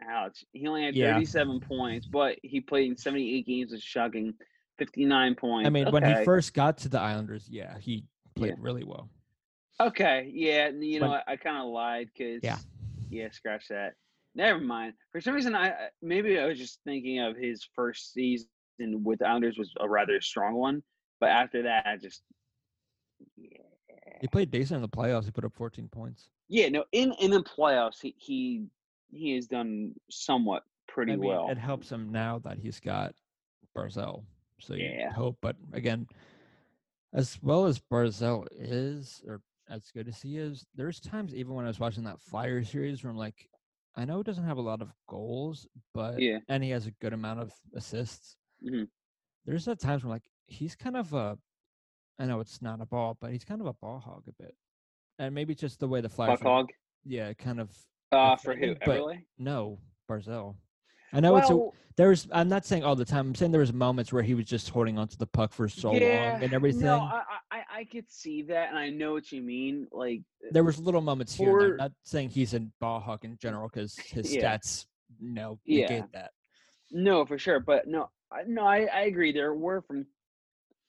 Ouch! 0.08 0.44
He 0.52 0.66
only 0.66 0.84
had 0.84 0.94
Yeah. 0.96 1.12
37 1.14 1.60
points, 1.60 2.06
but 2.06 2.38
he 2.42 2.60
played 2.60 2.90
in 2.90 2.96
78 2.96 3.46
games. 3.46 3.72
Is 3.72 3.82
shocking. 3.82 4.34
59 4.78 5.34
points. 5.34 5.66
I 5.66 5.70
mean, 5.70 5.90
when 5.90 6.02
he 6.02 6.24
first 6.24 6.54
got 6.54 6.78
to 6.78 6.88
the 6.88 6.98
Islanders, 6.98 7.46
yeah, 7.50 7.78
he 7.78 8.04
played 8.34 8.50
Yeah. 8.56 8.56
really 8.60 8.82
well. 8.84 9.10
Okay, 9.78 10.30
yeah, 10.32 10.68
you 10.70 11.00
know, 11.00 11.04
When- 11.06 11.10
what, 11.18 11.24
I, 11.28 11.36
kind 11.36 11.58
of 11.58 11.66
lied 11.68 12.08
because 12.16 12.40
Yeah. 12.42 12.56
yeah, 13.10 13.30
scratch 13.30 13.68
that. 13.68 13.94
Never 14.34 14.58
mind. 14.58 14.94
For 15.12 15.20
some 15.20 15.34
reason, 15.34 15.54
I 15.54 15.70
I- 15.70 15.90
maybe 16.00 16.38
I 16.38 16.46
was 16.46 16.58
just 16.58 16.82
thinking 16.84 17.18
of 17.18 17.36
his 17.36 17.62
first 17.74 18.14
season 18.14 18.48
with 18.78 19.18
the 19.18 19.26
Islanders 19.28 19.58
was 19.58 19.70
a 19.80 19.86
rather 19.88 20.18
strong 20.22 20.54
one, 20.54 20.82
but 21.20 21.30
after 21.30 21.62
that, 21.62 21.86
I 21.86 21.96
just 21.96 22.22
yeah, 23.36 23.58
He 24.20 24.26
played 24.28 24.50
decent 24.50 24.76
in 24.76 24.82
the 24.82 24.88
playoffs. 24.88 25.24
He 25.26 25.30
put 25.30 25.44
up 25.44 25.54
14 25.54 25.88
points. 25.88 26.30
yeah, 26.48 26.68
no. 26.68 26.84
In 26.92 27.12
in 27.20 27.30
the 27.30 27.42
playoffs, 27.42 28.00
he 28.00 28.14
he 28.18 28.64
he 29.12 29.34
has 29.34 29.46
done 29.46 29.94
somewhat 30.10 30.64
pretty 30.88 31.12
I 31.12 31.16
mean, 31.16 31.28
well. 31.28 31.48
it 31.50 31.58
helps 31.58 31.90
him 31.90 32.10
now 32.10 32.38
that 32.40 32.58
he's 32.58 32.80
got 32.80 33.14
Barzal. 33.76 34.24
So 34.58 34.74
you 34.74 34.90
Yeah. 34.98 35.12
hope, 35.12 35.38
but 35.40 35.56
again, 35.72 36.06
as 37.12 37.38
well 37.42 37.66
as 37.66 37.78
Barzal 37.78 38.46
is, 38.52 39.22
or 39.26 39.40
as 39.68 39.90
good 39.92 40.08
as 40.08 40.20
he 40.20 40.36
is, 40.38 40.66
there's 40.74 41.00
times 41.00 41.34
even 41.34 41.54
when 41.54 41.64
I 41.64 41.68
was 41.68 41.80
watching 41.80 42.04
that 42.04 42.20
Flyer 42.20 42.62
series 42.64 43.02
where 43.02 43.10
I'm 43.10 43.16
like, 43.16 43.48
I 43.96 44.04
know 44.04 44.18
he 44.18 44.22
doesn't 44.22 44.44
have 44.44 44.58
a 44.58 44.62
lot 44.62 44.82
of 44.82 44.92
goals, 45.08 45.66
but 45.94 46.20
Yeah. 46.20 46.38
and 46.48 46.62
he 46.62 46.70
has 46.70 46.86
a 46.86 46.92
good 46.92 47.12
amount 47.12 47.40
of 47.40 47.52
assists. 47.74 48.36
Mhm. 48.62 48.88
There's 49.44 49.66
at 49.68 49.80
times 49.80 50.04
where 50.04 50.08
I'm 50.10 50.14
like, 50.16 50.30
he's 50.50 50.74
kind 50.74 50.96
of 50.96 51.12
a, 51.14 51.38
I 52.18 52.26
know 52.26 52.40
it's 52.40 52.60
not 52.60 52.80
a 52.82 52.86
ball, 52.86 53.16
but 53.20 53.30
he's 53.32 53.44
kind 53.44 53.60
of 53.60 53.66
a 53.66 53.72
ball 53.72 53.98
hog 53.98 54.24
a 54.28 54.42
bit, 54.42 54.54
and 55.18 55.34
maybe 55.34 55.54
just 55.54 55.80
the 55.80 55.88
way 55.88 56.00
the 56.00 56.08
Flyers, 56.08 56.40
Buck 56.40 56.42
hog. 56.42 56.70
yeah, 57.04 57.32
kind 57.32 57.60
of 57.60 57.70
Uh, 58.12 58.36
for 58.36 58.54
who? 58.54 58.74
Eberle? 58.74 59.18
no, 59.38 59.78
Barzal. 60.08 60.56
I 61.12 61.20
know 61.20 61.36
it's 61.36 61.50
a 61.50 61.56
Well, 61.56 61.74
there's 61.96 62.28
I'm 62.32 62.48
not 62.48 62.64
saying 62.64 62.84
all 62.84 62.94
the 62.94 63.04
time. 63.04 63.28
I'm 63.28 63.34
saying 63.34 63.50
there 63.52 63.60
was 63.60 63.72
moments 63.72 64.12
where 64.12 64.22
he 64.22 64.34
was 64.34 64.44
just 64.44 64.68
holding 64.70 64.96
onto 64.96 65.16
the 65.16 65.26
puck 65.26 65.52
for 65.52 65.68
so 65.68 65.90
long 65.90 66.00
and 66.02 66.52
everything. 66.52 66.82
No, 66.82 66.98
I, 67.00 67.22
I 67.50 67.56
I- 67.58 67.64
I 67.80 67.84
could 67.84 68.10
see 68.10 68.42
that, 68.42 68.68
and 68.68 68.78
I 68.78 68.90
know 68.90 69.12
what 69.12 69.32
you 69.32 69.40
mean. 69.42 69.86
Like, 69.90 70.20
there 70.50 70.62
was 70.64 70.78
little 70.78 71.00
moments 71.00 71.34
here. 71.34 71.50
for- 71.58 71.70
I'm 71.72 71.76
not 71.78 71.92
saying 72.04 72.28
he's 72.30 72.52
a 72.54 72.60
ball 72.80 73.00
hawk 73.00 73.24
in 73.24 73.38
general 73.38 73.68
because 73.68 73.96
his 73.98 74.34
Yeah. 74.34 74.56
stats, 74.56 74.86
Yeah. 75.18 75.54
negate 75.64 76.12
that. 76.12 76.32
no, 76.90 77.24
for 77.24 77.38
sure, 77.38 77.58
but 77.60 77.86
no, 77.88 78.10
no, 78.46 78.62
I, 78.66 78.84
I 78.84 79.00
agree. 79.02 79.32
There 79.32 79.54
were 79.54 79.80
from 79.82 80.06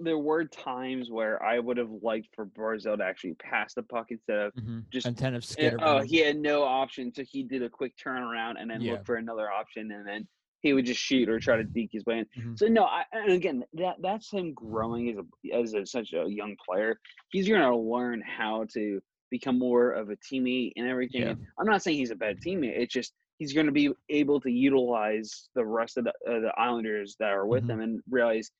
there 0.03 0.17
were 0.17 0.45
times 0.45 1.09
where 1.11 1.41
I 1.43 1.59
would 1.59 1.77
have 1.77 1.89
liked 2.01 2.29
for 2.35 2.45
Barzal 2.45 2.97
to 2.97 3.03
actually 3.03 3.35
pass 3.35 3.73
the 3.73 3.83
puck 3.83 4.07
instead 4.09 4.37
of 4.39 4.53
Mhm. 4.55 4.89
Just- 4.89 5.07
of 5.07 5.23
Uh, 5.23 5.41
skid 5.41 5.75
oh, 5.79 6.01
he 6.01 6.17
had 6.17 6.37
no 6.37 6.63
option, 6.63 7.13
so 7.13 7.23
he 7.23 7.43
did 7.43 7.61
a 7.63 7.69
quick 7.69 7.95
turnaround 7.97 8.55
and 8.59 8.69
then 8.69 8.81
Yeah. 8.81 8.93
look 8.93 9.05
for 9.05 9.15
another 9.15 9.51
option, 9.51 9.91
and 9.91 10.07
then 10.07 10.27
he 10.61 10.73
would 10.73 10.85
just 10.85 10.99
shoot 11.01 11.27
or 11.29 11.39
try 11.39 11.57
to 11.57 11.63
deke 11.63 11.91
his 11.91 12.05
way 12.05 12.19
in. 12.19 12.25
Mhm. 12.37 12.57
So 12.57 12.67
no, 12.67 12.85
I, 12.85 13.03
and 13.13 13.31
again, 13.31 13.63
that 13.73 14.01
that's 14.01 14.31
him 14.31 14.53
growing 14.53 15.09
as 15.09 15.17
a 15.17 15.51
as 15.55 15.73
a, 15.73 15.85
such 15.85 16.13
a 16.13 16.29
young 16.29 16.55
player. 16.65 16.99
He's 17.29 17.47
gonna 17.47 17.75
learn 17.77 18.21
how 18.21 18.65
to 18.73 19.01
become 19.29 19.57
more 19.57 19.91
of 19.91 20.09
a 20.09 20.17
teammate 20.17 20.73
and 20.75 20.87
everything. 20.87 21.21
Yeah. 21.21 21.35
I'm 21.57 21.65
not 21.65 21.81
saying 21.81 21.97
he's 21.97 22.11
a 22.11 22.15
bad 22.15 22.39
teammate. 22.41 22.77
It's 22.77 22.93
just 22.93 23.13
he's 23.39 23.53
gonna 23.53 23.71
be 23.71 23.91
able 24.09 24.39
to 24.41 24.51
utilize 24.51 25.49
the 25.55 25.65
rest 25.65 25.97
of 25.97 26.03
the, 26.03 26.13
uh, 26.27 26.41
the 26.41 26.53
Islanders 26.59 27.15
that 27.17 27.31
are 27.31 27.47
with 27.47 27.63
Mhm. 27.63 27.69
him 27.71 27.79
and 27.81 28.01
realize 28.09 28.51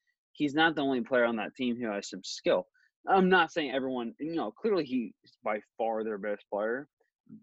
he's 0.42 0.56
not 0.56 0.74
the 0.74 0.82
only 0.82 1.02
player 1.02 1.26
on 1.26 1.36
that 1.36 1.56
team 1.56 1.78
who 1.80 1.86
has 1.92 2.10
some 2.10 2.24
skill. 2.24 2.66
I'm 3.08 3.30
not 3.30 3.52
saying 3.52 3.72
everyone, 3.72 4.16
you 4.20 4.34
know, 4.34 4.50
clearly 4.50 4.86
he's 4.86 5.14
by 5.44 5.60
far 5.78 6.04
their 6.04 6.18
best 6.18 6.44
player, 6.52 6.88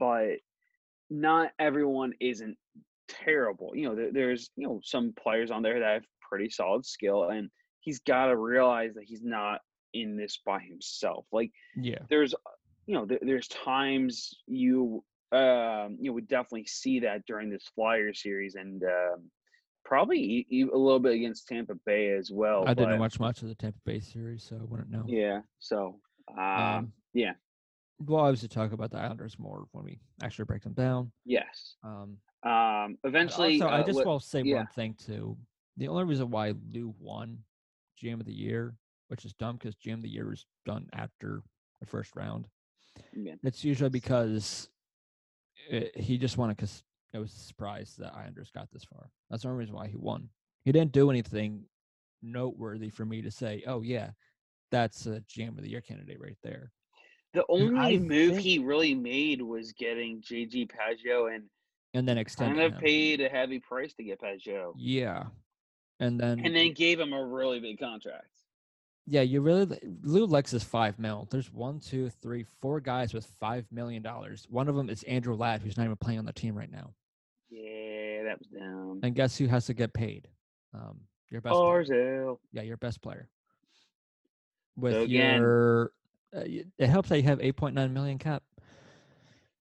but 0.01 0.39
not 1.09 1.53
everyone 1.61 2.13
isn't 2.21 2.57
terrible. 3.09 3.71
You 3.77 3.89
know, 3.89 3.95
there, 3.95 4.13
there's, 4.13 4.51
you 4.57 4.67
know, 4.67 4.81
some 4.83 5.15
players 5.23 5.53
on 5.53 5.63
there 5.63 5.79
that 5.79 5.95
have 5.95 6.05
pretty 6.29 6.51
solid 6.51 6.85
skill, 6.85 7.29
and 7.29 7.51
he's 7.79 8.01
got 8.01 8.27
to 8.27 8.37
realize 8.37 8.95
that 8.95 9.05
he's 9.07 9.23
not 9.23 9.61
in 9.95 10.17
this 10.17 10.41
by 10.45 10.59
himself. 10.59 11.25
Like, 11.31 11.53
yeah. 11.77 12.01
there's, 12.11 12.35
you 12.87 12.95
know, 12.95 13.07
there, 13.07 13.21
there's 13.23 13.47
times 13.47 14.35
you, 14.49 15.05
um, 15.31 15.99
you 16.01 16.11
know, 16.11 16.15
would 16.15 16.27
definitely 16.27 16.67
see 16.67 16.99
that 17.01 17.27
during 17.29 17.49
this 17.49 17.71
Flyer 17.77 18.13
series, 18.13 18.57
and 18.57 18.83
um, 18.83 19.31
probably 19.89 20.19
e- 20.21 20.47
e- 20.51 20.63
a 20.63 20.77
little 20.77 20.99
bit 21.01 21.15
against 21.15 21.49
Tampa 21.49 21.75
Bay 21.87 22.11
as 22.11 22.31
well. 22.31 22.65
I 22.69 22.75
didn't 22.75 22.91
but- 22.91 23.01
watch 23.01 23.19
much 23.19 23.41
of 23.43 23.49
the 23.49 23.55
Tampa 23.55 23.79
Bay 23.87 24.01
series, 24.01 24.45
so 24.45 24.57
I 24.57 24.65
wouldn't 24.65 24.91
know. 24.91 25.05
Yeah. 25.09 25.41
So, 25.59 25.99
um, 26.37 26.39
Um, 26.39 26.93
yeah. 27.15 27.33
We'll 27.99 28.21
obviously 28.21 28.49
talk 28.49 28.73
about 28.73 28.91
the 28.91 28.99
Islanders 28.99 29.39
more 29.39 29.67
when 29.73 29.85
we 29.85 29.99
actually 30.23 30.45
break 30.45 30.63
them 30.63 30.75
down. 30.75 31.11
yes. 31.25 31.77
Um, 31.83 32.19
Um, 32.45 32.99
eventually, 33.03 33.61
also, 33.61 33.75
I 33.75 33.81
uh, 33.81 33.87
just 33.87 33.97
what- 33.97 34.07
will 34.07 34.21
say 34.21 34.43
yeah. 34.43 34.59
one 34.59 34.67
thing 34.69 34.95
too. 34.95 35.37
The 35.79 35.89
only 35.89 36.05
reason 36.05 36.31
why 36.31 36.55
Lou 36.71 36.95
won 37.01 37.43
GM 38.01 38.21
of 38.21 38.27
the 38.27 38.33
Year, 38.35 38.77
which 39.09 39.25
is 39.25 39.33
dumb 39.35 39.57
because 39.57 39.75
GM 39.75 39.95
of 39.95 40.03
the 40.03 40.09
Year 40.11 40.33
is 40.33 40.45
done 40.67 40.89
after 40.93 41.43
the 41.81 41.87
first 41.87 42.15
round. 42.15 42.47
yeah. 43.13 43.35
It's 43.43 43.65
usually 43.65 43.91
because 43.91 44.69
it, 45.71 45.97
he 45.97 46.19
just 46.19 46.37
won 46.37 46.51
it 46.51 46.57
because 46.57 46.85
it 47.13 47.19
was 47.19 47.33
a 47.33 47.39
surprise 47.39 47.95
that 47.99 48.15
Islanders 48.15 48.51
got 48.51 48.71
this 48.73 48.85
far. 48.85 49.11
That's 49.31 49.43
the 49.43 49.49
only 49.49 49.61
reason 49.61 49.75
why 49.75 49.89
he 49.89 49.97
won. 49.97 50.29
He 50.65 50.73
didn't 50.73 50.93
do 50.93 51.11
anything 51.11 51.65
noteworthy 52.23 52.91
for 52.91 53.05
me 53.05 53.23
to 53.23 53.31
say, 53.31 53.63
"Oh 53.67 53.83
yeah, 53.83 54.11
that's 54.71 55.07
a 55.07 55.21
GM 55.21 55.57
of 55.57 55.63
the 55.63 55.71
Year 55.71 55.81
candidate 55.81 56.21
right 56.21 56.37
there." 56.43 56.73
The 57.33 57.45
only 57.49 57.99
move 57.99 58.33
think- 58.33 58.43
he 58.43 58.59
really 58.59 58.95
made 58.95 59.43
was 59.43 59.73
getting 59.73 60.21
JG 60.23 60.67
Pageau 60.67 61.35
and 61.35 61.45
And 61.95 62.07
then 62.09 62.23
kind 62.25 62.61
of 62.61 62.73
him. 62.75 62.81
paid 62.81 63.21
a 63.21 63.29
heavy 63.29 63.61
price 63.61 63.95
to 63.95 64.05
get 64.05 64.21
Pageau, 64.21 64.75
Yeah, 64.77 65.27
and 66.01 66.19
then 66.21 66.45
and 66.45 66.55
then 66.55 66.73
gave 66.73 67.01
him 67.01 67.13
a 67.13 67.25
really 67.25 67.61
big 67.61 67.79
contract. 67.79 68.27
Yeah, 69.11 69.23
you 69.23 69.41
really 69.41 69.79
Lou 70.03 70.27
likes 70.27 70.51
his 70.51 70.65
five 70.65 70.99
mil. 70.99 71.27
There's 71.31 71.51
one, 71.51 71.81
two, 71.81 72.11
three, 72.11 72.45
four 72.61 72.79
guys 72.81 73.15
with 73.15 73.25
five 73.41 73.71
million 73.73 74.03
dollars. 74.03 74.47
One 74.51 74.69
of 74.69 74.77
them 74.77 74.91
is 74.91 75.03
Andrew 75.05 75.35
Ladd, 75.35 75.63
who's 75.63 75.79
not 75.79 75.85
even 75.85 75.97
playing 75.97 76.19
on 76.19 76.27
the 76.27 76.33
team 76.33 76.55
right 76.55 76.71
now. 76.71 76.93
Yeah, 77.51 78.25
that 78.25 78.39
was 78.39 78.49
down. 78.49 79.01
And 79.03 79.15
guess 79.15 79.37
who 79.37 79.47
has 79.47 79.67
to 79.67 79.75
get 79.75 79.93
paid? 79.93 80.29
Um, 80.75 81.01
your 81.31 81.41
best. 81.41 81.55
player. 81.55 81.85
Barzal. 81.85 82.39
Yeah, 82.53 82.63
your 82.63 82.77
best 82.77 83.01
player. 83.03 83.29
With 84.77 84.95
again- 85.03 85.41
your, 85.41 85.93
uh, 86.37 86.43
it 86.45 86.87
helps 86.89 87.09
that 87.09 87.17
you 87.19 87.25
have 87.25 87.39
8.9 87.41 87.93
million 87.93 88.19
cap. 88.19 88.43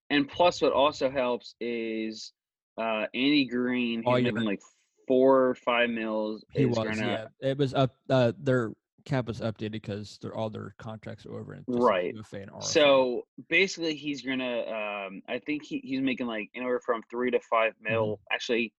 And 0.09 0.29
plus, 0.29 0.61
what 0.61 0.71
also 0.73 1.09
helps 1.09 1.55
is 1.59 2.31
uh, 2.77 3.07
Andy 3.13 3.45
Greene. 3.45 4.03
Oh, 4.05 4.15
He's 4.15 4.25
making 4.25 4.43
like 4.47 4.61
four 5.07 5.47
or 5.47 5.55
five 5.55 5.89
mils. 5.89 6.45
He 6.53 6.65
was. 6.65 6.77
gonna, 6.77 7.29
Yeah, 7.41 7.49
it 7.49 7.57
was 7.57 7.73
up. 7.73 7.95
Uh, 8.09 8.31
their 8.39 8.71
cap 9.07 9.25
was 9.27 9.39
updated 9.39 9.71
because 9.71 10.19
they're 10.21 10.35
all 10.35 10.49
their 10.49 10.75
contracts 10.77 11.25
are 11.25 11.33
over. 11.39 11.53
And 11.53 11.63
Right. 11.67 12.13
UFA 12.13 12.41
and 12.41 12.51
RFA. 12.51 12.63
So 12.63 13.25
basically, 13.49 13.95
he's 13.95 14.21
gonna. 14.21 14.61
Um, 15.07 15.21
I 15.27 15.39
think 15.39 15.63
he, 15.63 15.79
he's 15.83 16.01
making 16.01 16.27
like 16.27 16.49
anywhere 16.53 16.81
from 16.85 17.01
three 17.09 17.31
to 17.31 17.39
five 17.49 17.73
Mm-hmm. 17.83 17.93
mil. 17.93 18.19
Actually, 18.31 18.73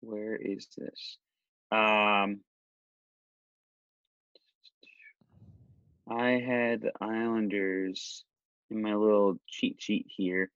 where 0.00 0.36
is 0.36 0.68
this? 0.78 1.18
Um, 1.72 2.40
I 6.08 6.32
had 6.32 6.82
the 6.82 6.92
Islanders 7.00 8.24
in 8.70 8.80
my 8.82 8.94
little 8.94 9.38
cheat 9.48 9.76
sheet 9.80 10.06
here. 10.08 10.50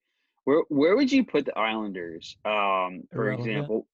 Where 0.45 0.63
where 0.69 0.95
would 0.95 1.11
you 1.11 1.25
put 1.25 1.45
the 1.45 1.57
Islanders? 1.57 2.37
Um, 2.45 3.03
for 3.11 3.25
Irrelevant? 3.25 3.49
example. 3.49 3.87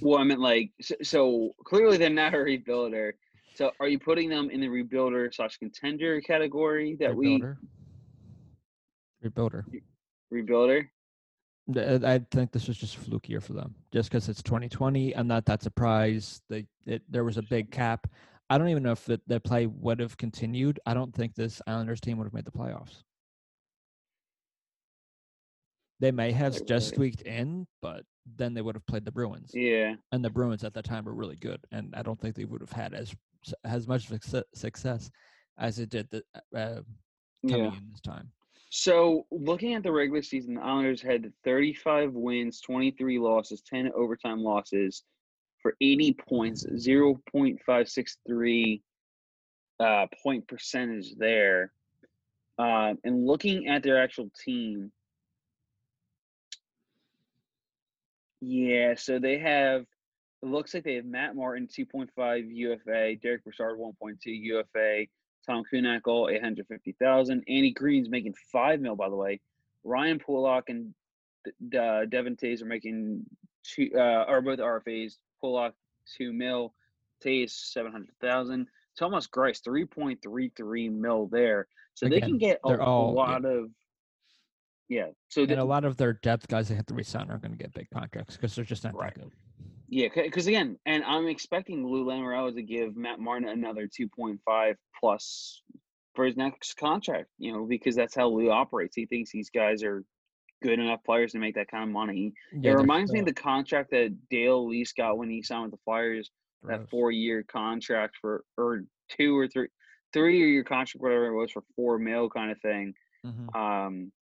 Well, 0.00 0.18
I 0.18 0.24
meant 0.24 0.40
like 0.40 0.72
so, 0.80 0.94
so 1.02 1.54
clearly 1.64 1.96
they're 1.96 2.10
not 2.10 2.34
a 2.34 2.38
rebuilder. 2.38 3.12
So 3.56 3.72
are 3.80 3.88
you 3.88 3.98
putting 3.98 4.28
them 4.28 4.50
in 4.50 4.60
the 4.60 4.68
rebuilder 4.68 5.34
slash 5.34 5.56
contender 5.56 6.20
category 6.20 6.94
that 7.00 7.16
we 7.16 7.38
rebuilder. 7.40 7.56
Rebuilder. 9.24 9.64
rebuilder? 10.32 10.88
Uh, 11.74 12.06
I 12.06 12.20
think 12.30 12.52
this 12.52 12.68
was 12.68 12.76
just 12.76 12.96
a 12.96 13.00
fluke 13.00 13.28
year 13.30 13.40
for 13.40 13.54
them, 13.54 13.74
just 13.92 14.10
because 14.10 14.28
it's 14.28 14.42
2020. 14.42 15.16
I'm 15.16 15.26
not 15.26 15.46
that 15.46 15.62
surprised. 15.62 16.42
They 16.50 16.66
it, 16.84 17.02
there 17.08 17.24
was 17.24 17.38
a 17.38 17.42
big 17.42 17.70
cap. 17.70 18.06
I 18.50 18.58
don't 18.58 18.68
even 18.68 18.82
know 18.82 18.92
if 18.92 19.04
the, 19.06 19.20
the 19.26 19.40
play 19.40 19.66
would 19.66 19.98
have 20.00 20.16
continued. 20.18 20.78
I 20.86 20.92
don't 20.94 21.12
think 21.12 21.34
this 21.34 21.60
Islanders 21.66 22.00
team 22.00 22.18
would 22.18 22.24
have 22.24 22.34
made 22.34 22.44
the 22.44 22.52
playoffs. 22.52 23.02
They 25.98 26.12
may 26.12 26.30
have 26.32 26.64
just 26.66 26.90
squeaked 26.90 27.22
in, 27.22 27.66
but 27.80 28.04
then 28.36 28.52
they 28.52 28.60
would 28.60 28.76
have 28.76 28.86
played 28.86 29.06
the 29.06 29.10
Bruins, 29.10 29.52
Yeah. 29.54 29.94
and 30.12 30.22
the 30.22 30.28
Bruins 30.30 30.62
at 30.62 30.74
that 30.74 30.84
time 30.84 31.06
were 31.06 31.14
really 31.14 31.36
good, 31.36 31.60
and 31.72 31.94
I 31.96 32.02
don't 32.02 32.20
think 32.20 32.36
they 32.36 32.44
would 32.44 32.60
have 32.60 32.70
had 32.72 32.92
as 32.92 33.14
as 33.64 33.86
much 33.86 34.08
success 34.54 35.10
as 35.58 35.78
it 35.78 35.90
did 35.90 36.08
the, 36.10 36.22
uh, 36.54 36.82
coming 37.48 37.72
Yeah. 37.72 37.78
in 37.78 37.90
this 37.90 38.00
time. 38.00 38.30
So 38.70 39.26
looking 39.30 39.74
at 39.74 39.82
the 39.82 39.92
regular 39.92 40.22
season, 40.22 40.54
the 40.54 40.62
Islanders 40.62 41.00
had 41.00 41.32
35 41.44 42.12
wins, 42.12 42.60
23 42.60 43.18
losses, 43.18 43.62
10 43.62 43.92
overtime 43.94 44.42
losses 44.42 45.04
for 45.62 45.76
80 45.80 46.14
points, 46.14 46.66
0.563 46.66 48.82
uh, 49.80 50.06
point 50.22 50.46
percentage 50.48 51.14
there. 51.16 51.72
Um, 52.58 52.98
and 53.04 53.26
looking 53.26 53.68
at 53.68 53.82
their 53.82 54.02
actual 54.02 54.30
team, 54.44 54.90
yeah, 58.40 58.94
so 58.96 59.18
they 59.18 59.38
have. 59.38 59.86
It 60.42 60.46
looks 60.46 60.74
like 60.74 60.84
they 60.84 60.94
have 60.94 61.04
Matt 61.06 61.34
Martin 61.34 61.66
2.5 61.66 62.54
UFA, 62.54 63.16
Derek 63.16 63.44
Brassard 63.44 63.78
1.2 63.78 64.16
UFA, 64.24 65.06
Tom 65.46 65.62
Kuhnhackl 65.72 66.30
850,000, 66.34 67.44
Andy 67.48 67.72
Greene's 67.72 68.08
making 68.10 68.34
five 68.52 68.80
mil 68.80 68.96
by 68.96 69.08
the 69.08 69.16
way. 69.16 69.40
Ryan 69.84 70.18
Pulock 70.18 70.64
and 70.68 70.94
D- 71.70 71.78
uh, 71.78 72.04
Devin 72.06 72.36
Toews 72.36 72.60
are 72.62 72.66
making 72.66 73.24
two, 73.62 73.90
uh, 73.94 73.98
are 74.26 74.40
both 74.42 74.58
RFAs. 74.58 75.14
Pulock 75.42 75.72
two 76.16 76.32
mil, 76.32 76.74
Toews 77.24 77.50
700,000. 77.50 78.66
Thomas 78.98 79.26
Greiss 79.28 79.62
3.33 79.62 80.90
mil 80.90 81.26
there, 81.28 81.68
so 81.94 82.08
they 82.08 82.20
can 82.20 82.38
get 82.38 82.58
a, 82.64 82.80
all- 82.80 83.10
yeah. 83.14 83.14
lot 83.14 83.44
of. 83.44 83.70
Yeah, 84.88 85.06
so 85.28 85.42
And 85.42 85.50
the, 85.50 85.62
a 85.62 85.64
lot 85.64 85.84
of 85.84 85.96
their 85.96 86.12
depth 86.12 86.46
guys 86.48 86.68
they 86.68 86.76
have 86.76 86.86
to 86.86 86.94
resign 86.94 87.28
are 87.30 87.38
going 87.38 87.50
to 87.50 87.58
get 87.58 87.74
big 87.74 87.88
contracts 87.92 88.36
because 88.36 88.54
they're 88.54 88.64
just 88.64 88.84
not 88.84 88.94
Right. 88.94 89.12
that 89.14 89.20
good. 89.20 89.32
Yeah, 89.88 90.08
because 90.14 90.46
again, 90.46 90.78
and 90.86 91.04
I'm 91.04 91.28
expecting 91.28 91.86
Lou 91.86 92.04
Lamoriello 92.04 92.54
to 92.54 92.62
give 92.62 92.96
Matt 92.96 93.20
Martin 93.20 93.48
another 93.48 93.86
2.5 93.88 94.74
plus 94.98 95.62
for 96.14 96.24
his 96.24 96.36
next 96.36 96.74
contract. 96.76 97.28
You 97.38 97.52
know, 97.52 97.66
because 97.66 97.94
that's 97.94 98.14
how 98.14 98.28
Lou 98.28 98.50
operates. 98.50 98.96
He 98.96 99.06
thinks 99.06 99.30
these 99.30 99.50
guys 99.50 99.82
are 99.82 100.04
good 100.62 100.78
enough 100.78 101.04
players 101.04 101.32
to 101.32 101.38
make 101.38 101.54
that 101.54 101.68
kind 101.68 101.84
of 101.84 101.90
money. 101.90 102.32
Yeah, 102.52 102.72
it 102.72 102.76
reminds 102.76 103.12
me 103.12 103.20
of 103.20 103.26
the 103.26 103.32
contract 103.34 103.90
that 103.90 104.16
Dale 104.30 104.66
Weise 104.66 104.92
got 104.96 105.18
when 105.18 105.30
he 105.30 105.42
signed 105.42 105.64
with 105.64 105.72
the 105.72 105.84
Flyers. 105.84 106.30
That 106.62 106.90
four-year 106.90 107.44
contract 107.44 108.16
for 108.20 108.42
or 108.56 108.82
two 109.08 109.38
or 109.38 109.46
three, 109.46 109.68
three-year 110.12 110.64
contract, 110.64 111.00
whatever 111.00 111.26
it 111.26 111.36
was, 111.36 111.52
for 111.52 111.62
four 111.76 111.96
mil 111.98 112.28
kind 112.28 112.50
of 112.50 112.60
thing. 112.60 112.94
Mhm. 113.24 113.54
Um, 113.54 114.12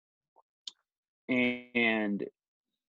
And 1.30 2.28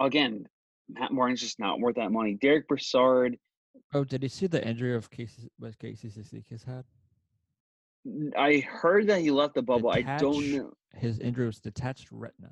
again, 0.02 0.50
Matt 0.90 1.12
Martin's 1.12 1.42
just 1.42 1.60
not 1.60 1.80
worth 1.80 1.96
that 1.96 2.12
money. 2.12 2.36
Derek 2.40 2.68
Brassard, 2.68 3.38
Oh, 3.94 4.04
did 4.04 4.24
you 4.24 4.30
see 4.30 4.48
the 4.48 4.66
injury 4.66 4.96
of 4.96 5.10
Casey? 5.10 5.50
Was 5.60 5.76
Casey 5.76 6.10
Cizikas 6.10 6.64
had? 6.66 6.86
I 8.38 8.60
heard 8.60 9.08
that 9.08 9.20
he 9.22 9.32
left 9.32 9.56
the 9.56 9.62
bubble. 9.62 9.90
I 9.90 10.02
don't 10.02 10.52
know. 10.52 10.74
His 10.94 11.20
injury 11.20 11.46
was 11.48 11.60
detached 11.60 12.08
retina. 12.12 12.52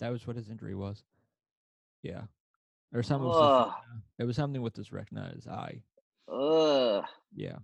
That 0.00 0.10
was 0.10 0.26
what 0.26 0.36
his 0.36 0.48
injury 0.48 0.74
was. 0.74 1.04
Yeah, 2.02 2.22
or 2.92 3.02
something. 3.02 3.28
Was 3.28 3.36
his 3.36 3.42
Ugh. 3.44 3.66
retina. 3.68 4.02
It 4.18 4.24
was 4.24 4.36
something 4.36 4.62
with 4.62 4.74
his 4.74 4.90
retina, 4.92 5.30
his 5.34 5.46
eye. 5.46 5.82
Ugh. 6.32 7.04
Yeah, 7.36 7.58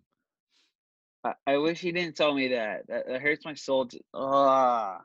I, 1.25 1.33
I 1.47 1.57
wish 1.57 1.81
he 1.81 1.91
didn't 1.91 2.17
tell 2.17 2.35
me 2.35 2.49
that. 2.49 2.87
That, 2.89 3.07
that 3.09 3.21
hurts 3.23 3.45
my 3.45 3.55
soul. 3.55 3.89
Ugh. 4.15 5.01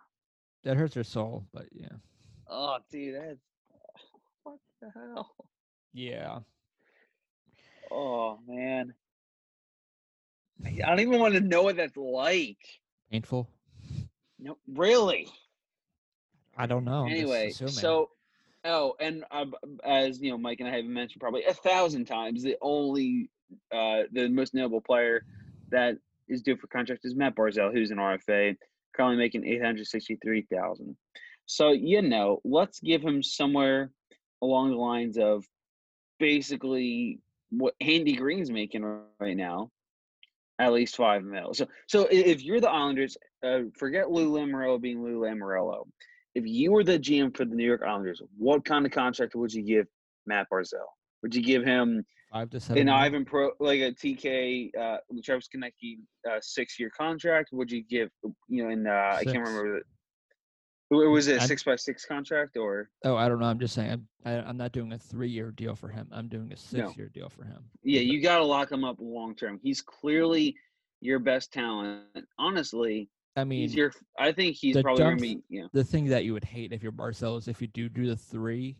that 0.64 0.78
hurts 0.78 0.96
your 0.96 1.04
soul. 1.04 1.46
But 1.54 1.66
yeah, 1.72 1.88
Oh, 2.48 2.78
dude, 2.92 3.16
that's 3.16 3.26
what 3.26 3.38
the 4.84 5.00
hell? 5.00 5.36
yeah. 5.94 6.40
Oh 7.92 8.40
man, 8.48 8.94
I 10.66 10.90
don't 10.90 11.00
even 11.00 11.20
want 11.20 11.36
to 11.36 11.42
know 11.42 11.64
what 11.64 11.78
that's 11.78 11.98
like. 11.98 12.58
Painful. 13.12 13.48
No, 14.40 14.58
really. 14.68 15.28
I 16.58 16.66
don't 16.66 16.86
know. 16.86 17.06
Anyway, 17.06 17.52
so 17.52 18.10
oh, 18.66 18.96
and 19.00 19.24
uh, 19.32 19.46
as 19.84 20.20
you 20.20 20.32
know, 20.32 20.38
Mike 20.38 20.60
and 20.60 20.70
I 20.70 20.76
have 20.76 20.86
mentioned 20.86 21.20
probably 21.20 21.44
a 21.46 21.54
thousand 21.54 22.06
times, 22.06 22.44
the 22.44 22.58
only 22.62 23.30
uh, 23.72 24.04
the 24.12 24.30
most 24.30 24.54
notable 24.54 24.82
player 24.82 25.26
that 25.70 25.98
is 26.28 26.42
due 26.42 26.56
for 26.56 26.68
contract 26.68 27.06
is 27.06 27.16
Matt 27.16 27.36
Barzal, 27.36 27.74
who's 27.74 27.92
an 27.92 27.98
RFA, 27.98 28.56
currently 28.96 29.18
making 29.18 29.46
eight 29.46 29.64
hundred 29.64 29.88
sixty-three 29.88 30.48
thousand. 30.52 30.96
So 31.46 31.72
you 31.72 32.02
know, 32.02 32.40
let's 32.44 32.80
give 32.80 33.02
him 33.02 33.22
somewhere 33.22 33.92
along 34.44 34.72
the 34.72 34.78
lines 34.78 35.18
of 35.18 35.46
basically 36.20 37.20
what 37.50 37.74
Andy 37.80 38.16
Greene's 38.16 38.52
making 38.52 38.84
right 39.20 39.38
now, 39.38 39.70
at 40.60 40.74
least 40.74 40.96
five 40.96 41.24
mil. 41.24 41.54
So, 41.54 41.68
so 41.88 42.08
if 42.12 42.44
you're 42.44 42.62
the 42.62 42.70
Islanders, 42.70 43.18
uh, 43.46 43.60
forget 43.78 44.12
Lou 44.12 44.32
Lamoriello 44.32 44.82
being 44.82 45.04
Lou 45.04 45.22
Lamoriello. 45.22 45.86
If 46.36 46.46
you 46.46 46.72
were 46.72 46.84
the 46.84 47.00
GM 47.00 47.36
for 47.36 47.46
the 47.46 47.56
New 47.56 47.66
York 47.66 47.84
Islanders, 47.88 48.22
what 48.38 48.66
kind 48.66 48.86
of 48.86 48.92
contract 48.92 49.36
would 49.36 49.54
you 49.54 49.64
give 49.64 49.88
Matt 50.26 50.48
Barzal? 50.52 50.80
Would 51.22 51.36
you 51.36 51.44
give 51.44 51.64
him 51.64 52.04
five 52.32 52.50
to 52.50 52.60
seven. 52.60 52.82
an 52.82 52.86
mil? 52.88 52.96
Ivan 52.96 53.26
Pro, 53.26 53.52
like 53.60 53.80
a 53.80 53.92
TK, 53.92 54.72
uh, 54.80 54.98
Travis 55.24 55.48
Konecny, 55.56 56.00
uh, 56.30 56.40
six-year 56.42 56.92
contract? 56.98 57.50
Would 57.54 57.72
you 57.72 57.84
give, 57.84 58.10
you 58.48 58.64
know, 58.64 58.70
in 58.72 58.88
uh, 58.88 59.18
I 59.20 59.24
can't 59.24 59.48
remember. 59.48 59.84
Was 60.94 61.28
it 61.28 61.42
a 61.42 61.48
six 61.48 61.64
by 61.64 61.76
six 61.76 62.06
contract 62.06 62.58
or? 62.58 62.90
Oh, 63.04 63.16
I 63.16 63.28
don't 63.28 63.40
know. 63.40 63.46
I'm 63.46 63.60
just 63.60 63.74
saying. 63.74 63.92
I'm, 63.92 64.08
I, 64.26 64.32
I'm 64.48 64.58
not 64.58 64.72
doing 64.72 64.92
a 64.94 64.98
three-year 64.98 65.52
deal 65.52 65.76
for 65.76 65.88
him. 65.90 66.08
I'm 66.12 66.28
doing 66.28 66.48
a 66.48 66.50
No. 66.50 66.56
six-year 66.56 67.10
deal 67.14 67.30
for 67.30 67.44
him. 67.44 67.64
Yeah, 67.84 68.02
you 68.02 68.22
got 68.22 68.38
to 68.38 68.44
lock 68.46 68.72
him 68.72 68.84
up 68.84 68.98
long 69.00 69.36
term. 69.36 69.60
He's 69.62 69.82
clearly 69.82 70.56
your 71.02 71.20
best 71.20 71.52
talent. 71.52 72.04
Honestly, 72.40 73.10
I 73.36 73.44
mean, 73.44 73.62
he's 73.62 73.76
your. 73.76 73.92
I 74.20 74.32
think 74.32 74.56
he's 74.56 74.82
probably 74.82 75.42
be. 75.50 75.64
The 75.74 75.84
thing 75.84 76.06
that 76.06 76.24
you 76.26 76.34
would 76.34 76.44
hate 76.46 76.72
if 76.72 76.84
you're 76.84 76.92
Barzal 76.92 77.38
is 77.38 77.48
if 77.48 77.62
you 77.62 77.68
do 77.68 77.90
do 77.90 78.08
the 78.08 78.16
three, 78.16 78.78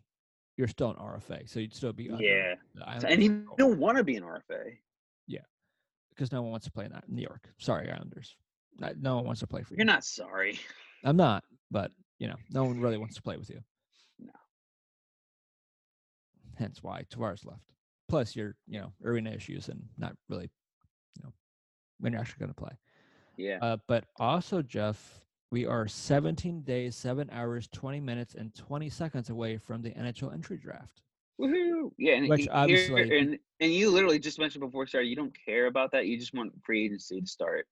you're 0.56 0.68
still 0.68 0.90
an 0.90 0.96
RFA, 0.96 1.48
so 1.48 1.60
you'd 1.60 1.74
still 1.74 1.92
be 1.92 2.10
under 2.10 2.24
yeah. 2.24 2.54
the 2.74 2.80
So- 2.80 2.86
Islanders 2.86 3.12
and 3.12 3.22
he 3.22 3.28
don't 3.58 3.78
want 3.78 3.98
to 3.98 4.04
be 4.04 4.16
an 4.16 4.22
RFA. 4.22 4.76
Yeah, 5.26 5.40
because 6.10 6.32
no 6.32 6.42
one 6.42 6.50
wants 6.50 6.66
to 6.66 6.72
play 6.72 6.84
in 6.86 6.92
New 7.08 7.22
York. 7.22 7.48
Sorry, 7.58 7.90
Islanders. 7.90 8.36
No 9.00 9.16
one 9.16 9.24
wants 9.26 9.40
to 9.40 9.46
play 9.46 9.62
for 9.62 9.74
you. 9.74 9.78
You're 9.78 9.86
not 9.86 10.04
sorry. 10.04 10.58
I'm 11.04 11.16
not, 11.16 11.44
but 11.70 11.90
you 12.18 12.28
know, 12.28 12.36
no 12.50 12.64
one 12.64 12.80
really 12.80 12.96
wants 12.98 13.16
to 13.16 13.22
play 13.22 13.36
with 13.36 13.50
you. 13.50 13.60
No. 14.18 14.32
Hence 16.56 16.82
why 16.82 17.04
Tavares 17.10 17.44
left. 17.44 17.72
Plus, 18.08 18.36
you're 18.36 18.54
you 18.66 18.80
know 18.80 18.92
arena 19.04 19.30
issues 19.30 19.68
and 19.68 19.82
not 19.98 20.14
really, 20.28 20.50
you 21.16 21.22
know, 21.24 21.32
when 22.00 22.12
you're 22.12 22.20
actually 22.20 22.40
going 22.40 22.50
to 22.54 22.54
play. 22.54 22.72
Yeah. 23.36 23.58
Uh, 23.60 23.76
but 23.88 24.04
also, 24.20 24.62
Jeff, 24.62 25.20
we 25.50 25.66
are 25.66 25.88
17 25.88 26.62
days, 26.62 26.94
seven 26.94 27.28
hours, 27.32 27.68
20 27.72 28.00
minutes, 28.00 28.34
and 28.34 28.54
20 28.54 28.88
seconds 28.90 29.30
away 29.30 29.56
from 29.56 29.82
the 29.82 29.90
NHL 29.90 30.32
entry 30.32 30.56
draft. 30.56 31.02
Woohoo! 31.40 31.90
Yeah, 31.98 32.14
and 32.14 32.28
Which 32.28 32.46
obviously- 32.48 33.18
and 33.18 33.38
and 33.60 33.72
you 33.72 33.90
literally 33.90 34.18
just 34.20 34.38
mentioned 34.38 34.60
before 34.60 34.80
we 34.82 34.86
started, 34.86 35.08
you 35.08 35.16
don't 35.16 35.34
care 35.44 35.66
about 35.66 35.90
that. 35.92 36.06
You 36.06 36.18
just 36.18 36.34
want 36.34 36.52
free 36.64 36.84
agency 36.84 37.20
to 37.20 37.26
start. 37.26 37.66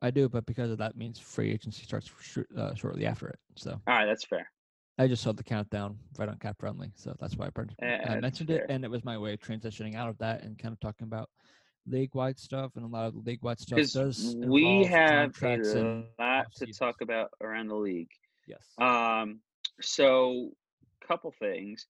I 0.00 0.10
do, 0.10 0.28
but 0.28 0.46
because 0.46 0.70
of 0.70 0.78
that 0.78 0.96
means 0.96 1.18
free 1.18 1.50
agency 1.50 1.84
starts 1.84 2.10
shor- 2.20 2.46
uh, 2.56 2.74
shortly 2.74 3.06
after 3.06 3.28
it. 3.28 3.38
So 3.56 3.72
All 3.72 3.94
right, 3.94 4.06
that's 4.06 4.24
fair. 4.24 4.50
I 5.00 5.06
just 5.06 5.22
saw 5.22 5.32
the 5.32 5.44
countdown 5.44 5.96
right 6.18 6.28
on 6.28 6.38
Cap 6.38 6.56
Friendly, 6.58 6.90
so 6.96 7.16
that's 7.20 7.36
why 7.36 7.46
I, 7.46 7.50
pern- 7.50 7.70
Eh, 7.80 7.98
I 8.04 8.20
mentioned 8.20 8.50
it, 8.50 8.64
and 8.68 8.84
it 8.84 8.90
was 8.90 9.04
my 9.04 9.16
way 9.16 9.32
of 9.34 9.40
transitioning 9.40 9.94
out 9.94 10.08
of 10.08 10.18
that 10.18 10.42
and 10.42 10.58
kind 10.58 10.72
of 10.72 10.80
talking 10.80 11.06
about 11.06 11.30
league-wide 11.86 12.38
stuff, 12.38 12.72
and 12.76 12.84
a 12.84 12.88
lot 12.88 13.06
of 13.06 13.14
the 13.14 13.20
league-wide 13.20 13.60
stuff 13.60 13.76
Because 13.76 13.92
does 13.92 14.36
we 14.38 14.84
have 14.84 15.40
a 15.42 15.56
lot 15.56 16.06
to 16.18 16.22
off-seasons. 16.22 16.78
talk 16.78 16.96
about 17.00 17.30
around 17.40 17.68
the 17.68 17.76
league. 17.76 18.10
yes. 18.46 18.60
Um, 18.78 19.40
so 19.80 20.50
couple 21.06 21.32
things. 21.38 21.86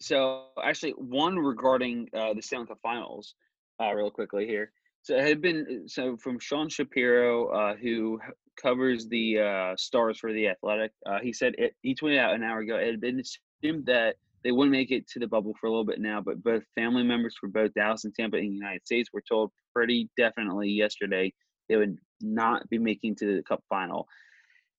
So 0.00 0.46
actually, 0.62 0.92
one 0.92 1.36
regarding 1.36 2.08
uh, 2.14 2.34
the 2.34 2.40
Stanley 2.40 2.66
Cup 2.66 2.78
Finals, 2.82 3.34
uh, 3.82 3.92
real 3.92 4.10
quickly 4.12 4.46
here. 4.46 4.70
So 5.02 5.16
it 5.16 5.26
had 5.26 5.40
been 5.40 5.84
so 5.86 6.16
from 6.16 6.38
Sean 6.38 6.68
Shapiro, 6.68 7.48
uh, 7.48 7.76
who 7.76 8.20
covers 8.60 9.08
the 9.08 9.40
uh, 9.40 9.76
stars 9.76 10.18
for 10.18 10.32
the 10.32 10.48
Athletic. 10.48 10.92
Uh, 11.06 11.18
he 11.22 11.32
said 11.32 11.54
it, 11.58 11.74
he 11.82 11.94
tweeted 11.94 12.18
out 12.18 12.34
an 12.34 12.42
hour 12.42 12.60
ago. 12.60 12.76
It 12.76 12.90
had 12.90 13.00
been 13.00 13.20
assumed 13.20 13.86
that 13.86 14.16
they 14.44 14.52
wouldn't 14.52 14.72
make 14.72 14.90
it 14.90 15.08
to 15.08 15.18
the 15.18 15.26
bubble 15.26 15.54
for 15.60 15.66
a 15.66 15.70
little 15.70 15.84
bit 15.84 16.00
now, 16.00 16.20
but 16.20 16.42
both 16.42 16.62
family 16.74 17.02
members 17.02 17.36
for 17.38 17.48
both 17.48 17.74
Dallas 17.74 18.04
and 18.04 18.14
Tampa 18.14 18.36
in 18.36 18.50
the 18.50 18.54
United 18.54 18.84
States 18.86 19.10
were 19.12 19.22
told 19.26 19.50
pretty 19.74 20.08
definitely 20.16 20.70
yesterday 20.70 21.32
they 21.68 21.76
would 21.76 21.98
not 22.20 22.68
be 22.68 22.78
making 22.78 23.16
to 23.16 23.36
the 23.36 23.42
Cup 23.42 23.62
final. 23.68 24.06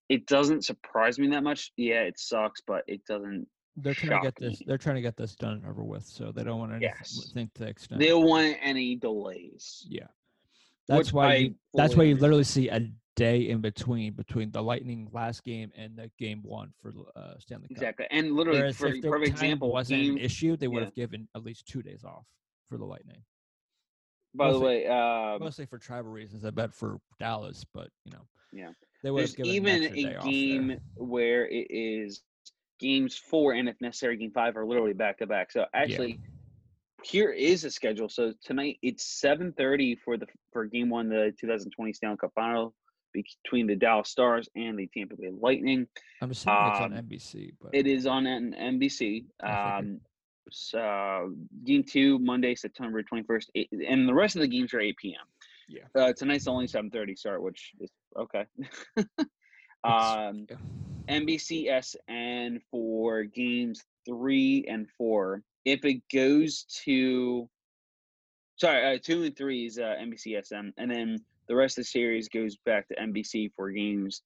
It 0.07 0.25
doesn't 0.25 0.65
surprise 0.65 1.19
me 1.19 1.27
that 1.29 1.43
much. 1.43 1.71
Yeah, 1.77 2.01
it 2.01 2.19
sucks, 2.19 2.61
but 2.65 2.83
it 2.87 3.05
doesn't. 3.05 3.47
They're 3.81 3.93
trying 3.93 4.21
to 4.21 4.25
get 4.25 4.35
this. 4.35 4.61
They're 4.65 4.77
trying 4.77 4.95
to 4.95 5.01
get 5.01 5.15
this 5.17 5.35
done 5.35 5.53
and 5.53 5.65
over 5.65 5.83
with, 5.83 6.05
so 6.05 6.31
they 6.31 6.43
don't 6.43 6.59
want 6.59 6.71
anything 6.71 6.91
Yes. 6.97 7.31
to 7.55 7.65
extend. 7.65 8.01
They 8.01 8.07
don't 8.07 8.25
want 8.27 8.57
any 8.61 8.95
delays. 8.95 9.85
Yeah. 9.89 10.07
That's 10.87 11.07
Which 11.07 11.13
why 11.13 11.35
you, 11.35 11.55
that's 11.73 11.95
why 11.95 12.03
you 12.03 12.15
literally 12.15 12.43
see 12.43 12.69
a 12.69 12.89
day 13.15 13.49
in 13.49 13.61
between 13.61 14.13
between 14.13 14.49
the 14.49 14.61
Lightning 14.63 15.07
last 15.11 15.43
game 15.43 15.71
and 15.77 15.95
the 15.95 16.09
game 16.17 16.41
one 16.41 16.73
for 16.81 16.93
uh, 17.15 17.33
Stanley 17.37 17.67
Cup. 17.67 17.71
Exactly, 17.71 18.07
and 18.09 18.33
literally 18.35 18.59
Whereas 18.59 18.77
for 18.77 18.87
if 18.87 19.03
perfect 19.03 19.27
example, 19.29 19.71
wasn't 19.71 20.01
game, 20.01 20.13
an 20.13 20.19
issue, 20.19 20.55
they 20.57 20.67
would 20.67 20.79
yeah. 20.79 20.85
have 20.85 20.95
given 20.95 21.27
at 21.35 21.43
least 21.43 21.67
two 21.67 21.81
days 21.83 22.03
off 22.03 22.25
for 22.69 22.77
the 22.77 22.85
Lightning. 22.85 23.21
by 24.33 24.51
the 24.51 24.59
way, 24.59 24.87
um, 24.87 25.39
Mostly 25.41 25.65
for 25.65 25.77
tribal 25.77 26.11
reasons, 26.11 26.43
I 26.45 26.49
bet 26.49 26.73
for 26.73 26.99
Dallas, 27.19 27.65
but 27.73 27.89
you 28.05 28.11
know, 28.13 28.25
Yeah. 28.51 28.71
they 29.03 29.11
would 29.11 29.19
there's 29.21 29.35
have 29.35 29.45
given 29.45 29.83
even 29.83 30.07
a 30.07 30.23
game 30.23 30.79
where 30.95 31.47
it 31.47 31.67
is 31.69 32.21
games 32.79 33.17
four 33.17 33.53
and 33.53 33.69
if 33.69 33.79
necessary, 33.81 34.17
game 34.17 34.31
five 34.31 34.57
are 34.57 34.65
literally 34.65 34.93
back 34.93 35.19
to 35.19 35.27
back. 35.27 35.51
So 35.51 35.65
actually, 35.73 36.19
here 37.03 37.31
is 37.31 37.63
a 37.63 37.71
schedule. 37.71 38.09
So 38.09 38.33
tonight 38.43 38.77
it's 38.81 39.05
seven 39.19 39.53
thirty 39.53 39.95
for 39.95 40.17
the 40.17 40.27
for 40.51 40.65
game 40.65 40.89
one, 40.89 41.09
the 41.09 41.33
2020 41.39 41.93
Stanley 41.93 42.17
Cup 42.17 42.31
Final 42.35 42.73
between 43.13 43.67
the 43.67 43.75
Dallas 43.75 44.09
Stars 44.09 44.47
and 44.55 44.77
the 44.77 44.87
Tampa 44.95 45.15
Bay 45.15 45.31
Lightning. 45.31 45.87
I'm 46.21 46.31
assuming 46.31 46.67
it's 46.67 46.79
on 46.79 46.93
um, 46.93 47.05
NBC, 47.05 47.53
but 47.61 47.73
It 47.73 47.87
is 47.87 48.05
on 48.05 48.27
N- 48.27 48.55
NBC. 48.57 49.25
Um, 49.41 49.99
so 50.51 51.33
game 51.65 51.83
two, 51.83 52.19
Monday, 52.19 52.55
September 52.55 53.01
21st, 53.03 53.67
and 53.87 54.07
the 54.07 54.13
rest 54.13 54.35
of 54.35 54.41
the 54.41 54.47
games 54.47 54.73
are 54.73 54.79
8 54.79 54.95
p.m. 54.97 55.25
Yeah. 55.67 55.83
Uh, 55.99 56.13
tonight's 56.13 56.47
only 56.47 56.67
7:30 56.67 57.17
start, 57.17 57.43
which 57.43 57.73
is 57.79 57.91
okay. 58.17 58.45
um, 59.83 60.47
yeah. 60.49 60.57
NBCSN 61.09 62.61
for 62.71 63.23
games 63.23 63.83
three 64.05 64.65
and 64.67 64.87
four. 64.97 65.41
If 65.65 65.85
it 65.85 66.01
goes 66.13 66.63
to, 66.85 67.49
sorry, 68.57 68.95
uh, 68.95 68.99
two 69.01 69.23
and 69.23 69.35
three 69.35 69.65
is 69.65 69.79
uh, 69.79 69.95
NBCSN, 70.01 70.73
and 70.77 70.91
then 70.91 71.17
the 71.47 71.55
rest 71.55 71.77
of 71.77 71.83
the 71.83 71.89
series 71.89 72.29
goes 72.29 72.57
back 72.65 72.87
to 72.87 72.95
NBC 72.95 73.51
for 73.55 73.71
games 73.71 74.21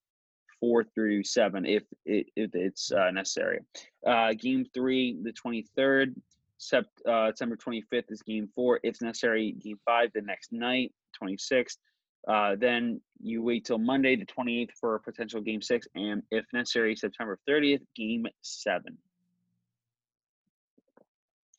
four 0.60 0.84
through 0.96 1.24
seven, 1.24 1.66
if 1.66 1.84
it, 2.06 2.28
if 2.36 2.54
it's 2.54 2.92
uh, 2.92 3.12
necessary. 3.12 3.60
Uh, 4.06 4.34
game 4.34 4.66
three, 4.74 5.18
the 5.22 5.32
twenty 5.32 5.66
third, 5.76 6.16
sept, 6.60 6.86
uh, 7.08 7.28
September 7.28 7.56
twenty 7.56 7.82
fifth 7.90 8.10
is 8.10 8.22
game 8.22 8.50
four. 8.54 8.80
If 8.84 9.02
necessary, 9.02 9.54
game 9.54 9.80
five 9.86 10.12
the 10.14 10.22
next 10.22 10.52
night, 10.52 10.94
twenty 11.18 11.38
sixth. 11.38 11.80
Uh, 12.28 12.56
then 12.56 13.02
you 13.22 13.42
wait 13.44 13.66
till 13.66 13.78
Monday, 13.78 14.16
the 14.16 14.26
28th, 14.26 14.72
for 14.80 14.96
a 14.96 15.00
potential 15.00 15.42
game 15.42 15.62
six, 15.62 15.88
and 15.96 16.22
if 16.32 16.46
necessary, 16.54 16.96
September 16.96 17.38
30th, 17.50 17.82
game 17.96 18.26
seven. 18.42 18.98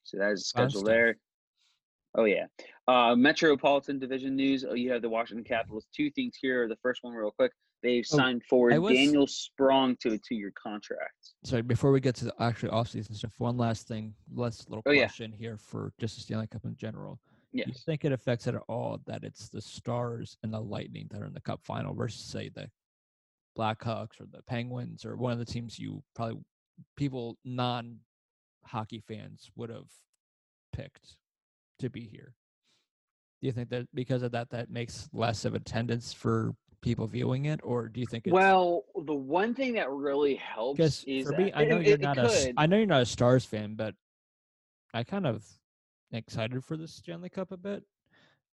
So 0.04 0.18
that 0.18 0.32
is 0.32 0.50
the 0.52 0.58
Fun 0.60 0.70
schedule 0.70 0.80
stuff. 0.80 0.86
there. 0.86 1.16
Oh, 2.16 2.24
yeah. 2.24 2.46
Uh, 2.86 3.16
Metropolitan 3.16 3.98
Division 3.98 4.36
news. 4.36 4.64
Oh, 4.68 4.74
you 4.74 4.92
have 4.92 5.02
the 5.02 5.08
Washington 5.08 5.44
Capitals. 5.44 5.86
Two 5.94 6.10
things 6.12 6.36
here. 6.40 6.68
The 6.68 6.76
first 6.76 7.02
one, 7.02 7.12
real 7.14 7.32
quick. 7.32 7.52
They've 7.82 8.04
Oh, 8.12 8.16
signed 8.16 8.42
forward 8.44 8.78
was- 8.78 8.94
Daniel 8.94 9.26
Sprong 9.26 9.96
to 10.00 10.12
a 10.12 10.18
two-year 10.18 10.52
contract. 10.52 11.32
Sorry, 11.42 11.60
before 11.62 11.90
we 11.92 12.00
get 12.00 12.14
to 12.16 12.26
the 12.26 12.34
actual 12.42 12.70
offseason 12.70 13.14
stuff, 13.14 13.38
one 13.40 13.56
last 13.58 13.88
thing, 13.88 14.14
last 14.32 14.70
little 14.70 14.82
Oh, 14.86 14.90
yeah. 14.92 15.02
question 15.06 15.32
here 15.32 15.58
for 15.58 15.92
just 15.98 16.14
the 16.14 16.22
Stanley 16.22 16.46
Cup 16.46 16.64
in 16.64 16.76
general. 16.76 17.18
Do 17.62 17.62
you 17.66 17.74
think 17.86 18.04
it 18.04 18.10
affects 18.12 18.46
it 18.48 18.54
at 18.56 18.62
all 18.68 19.00
that 19.06 19.22
it's 19.22 19.48
the 19.48 19.62
Stars 19.62 20.36
and 20.42 20.52
the 20.52 20.60
Lightning 20.60 21.06
that 21.10 21.22
are 21.22 21.26
in 21.26 21.32
the 21.34 21.40
Cup 21.40 21.60
final 21.64 21.94
versus, 21.94 22.24
say, 22.24 22.48
the 22.48 22.68
Blackhawks 23.56 24.20
or 24.20 24.26
the 24.30 24.42
Penguins 24.42 25.04
or 25.04 25.16
one 25.16 25.32
of 25.32 25.38
the 25.38 25.44
teams 25.44 25.78
you 25.78 26.02
probably 26.16 26.38
people 26.96 27.38
non 27.44 28.00
hockey 28.64 29.00
fans 29.06 29.50
would 29.54 29.70
have 29.70 29.88
picked 30.72 31.16
to 31.78 31.88
be 31.88 32.00
here? 32.06 32.34
Do 33.40 33.46
you 33.46 33.52
think 33.52 33.68
that 33.70 33.86
because 33.94 34.22
of 34.22 34.32
that, 34.32 34.50
that 34.50 34.70
makes 34.70 35.08
less 35.12 35.44
of 35.44 35.54
attendance 35.54 36.12
for 36.12 36.54
people 36.80 37.06
viewing 37.06 37.44
it, 37.46 37.60
or 37.62 37.88
do 37.88 38.00
you 38.00 38.06
think 38.06 38.26
it's 38.26 38.32
Well, 38.34 38.84
the 39.06 39.14
one 39.14 39.54
thing 39.54 39.74
that 39.74 39.88
really 39.90 40.34
helps 40.34 41.04
is 41.06 41.24
for 41.26 41.32
me, 41.36 41.44
that- 41.44 41.56
I 41.58 41.64
know 41.64 41.78
it- 41.78 41.86
you're 41.86 41.94
it 41.94 42.00
not 42.00 42.18
a 42.18 42.28
could. 42.28 42.54
I 42.56 42.66
know 42.66 42.76
you're 42.78 42.86
not 42.86 43.02
a 43.02 43.06
Stars 43.06 43.44
fan, 43.44 43.74
but 43.76 43.94
I 44.92 45.04
kind 45.04 45.26
of 45.26 45.46
excited 46.12 46.64
for 46.64 46.76
the 46.76 46.86
Stanley 46.88 47.28
Cup 47.28 47.52
a 47.52 47.56
bit. 47.56 47.84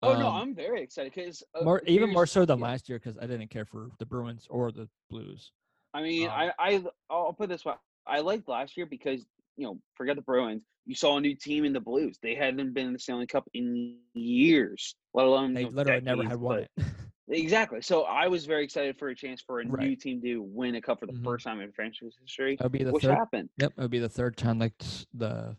Oh 0.04 0.14
no, 0.14 0.28
Um, 0.28 0.42
I'm 0.42 0.56
very 0.56 0.82
excited 0.82 1.14
because 1.14 1.44
more 1.64 1.82
even 1.88 2.12
more 2.12 2.26
so 2.26 2.46
than 2.46 2.60
yeah. 2.60 2.66
last 2.66 2.90
year 2.90 3.00
because 3.00 3.18
I 3.18 3.26
didn't 3.28 3.50
care 3.50 3.66
for 3.66 3.90
the 3.98 4.06
Bruins 4.06 4.46
or 4.50 4.72
the 4.72 4.88
Blues. 5.10 5.52
I 5.94 6.02
mean, 6.02 6.28
Um, 6.30 6.36
I, 6.36 6.52
I, 6.60 6.84
I'll 7.10 7.34
put 7.34 7.46
it 7.46 7.48
this 7.50 7.66
way. 7.66 7.74
I 8.06 8.20
liked 8.20 8.48
last 8.48 8.76
year 8.78 8.86
because 8.86 9.26
you 9.58 9.66
know, 9.66 9.80
forget 9.96 10.16
the 10.18 10.22
Bruins. 10.22 10.64
You 10.86 10.94
saw 10.96 11.18
a 11.18 11.22
new 11.22 11.34
team 11.36 11.64
in 11.66 11.72
the 11.74 11.80
Blues. 11.80 12.20
They 12.22 12.36
hadn't 12.36 12.74
been 12.74 12.88
in 12.88 12.94
the 12.94 13.00
Stanley 13.00 13.26
Cup 13.26 13.48
in 13.54 13.98
years, 14.14 14.96
let 15.14 15.26
alone 15.26 15.54
They 15.54 15.62
you 15.62 15.66
know, 15.68 15.72
literally 15.72 16.02
never 16.02 16.24
had 16.24 16.32
decades, 16.32 16.42
won 16.42 16.60
it. 16.60 16.72
Exactly. 17.28 17.82
So 17.82 18.04
I 18.04 18.28
was 18.28 18.46
very 18.46 18.64
excited 18.64 19.00
for 19.00 19.08
a 19.08 19.16
chance 19.16 19.42
for 19.42 19.60
a 19.60 19.66
Right. 19.66 19.88
new 19.88 19.96
team 19.96 20.22
to 20.22 20.44
win 20.44 20.76
a 20.76 20.82
cup 20.82 21.00
for 21.00 21.08
the 21.08 21.14
Mhm. 21.14 21.24
first 21.24 21.44
time 21.44 21.60
in 21.60 21.72
franchise 21.72 22.16
history, 22.22 22.56
That'll 22.58 22.70
be 22.70 22.84
the 22.84 22.92
which 22.92 23.02
third. 23.04 23.16
happened. 23.16 23.50
Yep, 23.58 23.74
it'll 23.78 23.88
be 23.90 23.98
the 23.98 24.10
third 24.10 24.38
time 24.38 24.60
like 24.60 24.78
the 25.12 25.58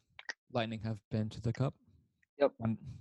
Lightning 0.56 0.80
have 0.84 0.98
been 1.10 1.28
to 1.28 1.40
the 1.42 1.52
Cup. 1.52 1.74
Yep. 2.38 2.52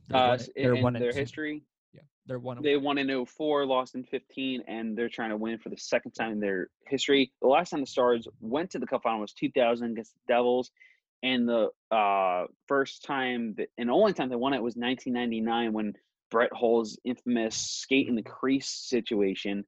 They're 0.10 0.18
Uh, 0.18 0.28
one, 0.28 0.40
they're 0.56 0.76
in 0.76 0.84
one 0.84 0.94
their 0.94 1.14
history, 1.14 1.64
Yeah, 1.94 2.02
they're 2.26 2.38
one. 2.38 2.62
they 2.62 2.76
won 2.76 2.98
in 2.98 3.26
04, 3.26 3.66
lost 3.66 3.96
in 3.96 4.04
15, 4.04 4.64
and 4.68 4.98
they're 4.98 5.10
trying 5.10 5.30
to 5.30 5.38
win 5.38 5.58
for 5.58 5.70
the 5.70 5.78
second 5.78 6.12
time 6.12 6.34
in 6.34 6.40
their 6.42 6.70
history. 6.88 7.32
The 7.42 7.48
last 7.48 7.70
time 7.70 7.80
the 7.80 7.88
Stars 7.88 8.28
went 8.42 8.72
to 8.72 8.80
the 8.80 8.86
Cup 8.86 9.04
final 9.04 9.22
was 9.22 9.32
2000 9.34 9.92
against 9.92 10.14
the 10.14 10.20
Devils, 10.28 10.70
and 11.24 11.48
the 11.48 11.70
uh, 11.92 12.48
first 12.68 13.04
time 13.04 13.56
that, 13.56 13.70
and 13.78 13.88
the 13.88 13.94
only 13.94 14.12
time 14.12 14.28
they 14.28 14.36
won 14.36 14.54
it 14.54 14.62
was 14.62 14.76
1999 14.76 15.72
when 15.72 15.94
Brett 16.30 16.52
Hull's 16.54 17.00
infamous 17.06 17.56
skate 17.56 18.10
in 18.10 18.16
the 18.16 18.22
crease 18.22 18.70
situation. 18.70 19.66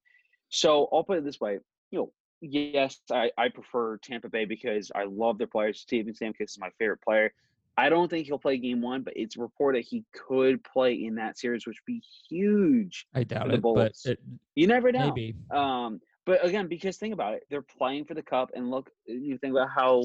So 0.50 0.89
I'll 0.91 1.06
put 1.06 1.19
it 1.19 1.23
this 1.23 1.39
way, 1.39 1.60
you 1.91 2.00
know, 2.00 2.12
yes, 2.41 3.00
I, 3.10 3.32
I 3.38 3.47
prefer 3.47 3.97
Tampa 3.97 4.30
Bay 4.30 4.43
because 4.43 4.91
I 4.93 5.06
love 5.06 5.38
their 5.38 5.47
players. 5.47 5.80
Steven 5.80 6.13
Stamkos 6.13 6.41
is 6.41 6.58
my 6.60 6.69
favorite 6.78 7.02
player. 7.02 7.34
I 7.79 7.89
don't 7.89 8.09
think 8.09 8.25
he'll 8.25 8.39
play 8.39 8.57
game 8.57 8.81
one, 8.81 9.03
but 9.03 9.13
it's 9.15 9.37
reported 9.37 9.85
he 9.85 10.03
could 10.13 10.63
play 10.63 10.93
in 11.05 11.15
that 11.15 11.37
series, 11.37 11.67
which 11.67 11.77
would 11.79 11.93
be 11.93 12.01
huge. 12.27 13.05
I 13.13 13.23
doubt 13.23 13.53
it, 13.53 13.61
but 13.61 13.93
it, 14.05 14.19
You 14.55 14.65
never 14.65 14.91
know. 14.91 15.13
maybe. 15.13 15.35
Um, 15.51 15.99
but 16.25 16.43
again, 16.43 16.67
because 16.67 16.97
think 16.97 17.13
about 17.13 17.35
it, 17.35 17.43
they're 17.49 17.61
playing 17.61 18.05
for 18.05 18.15
the 18.15 18.23
cup, 18.23 18.49
and 18.55 18.71
look, 18.71 18.89
you 19.05 19.37
think 19.37 19.51
about 19.51 19.69
how 19.69 20.03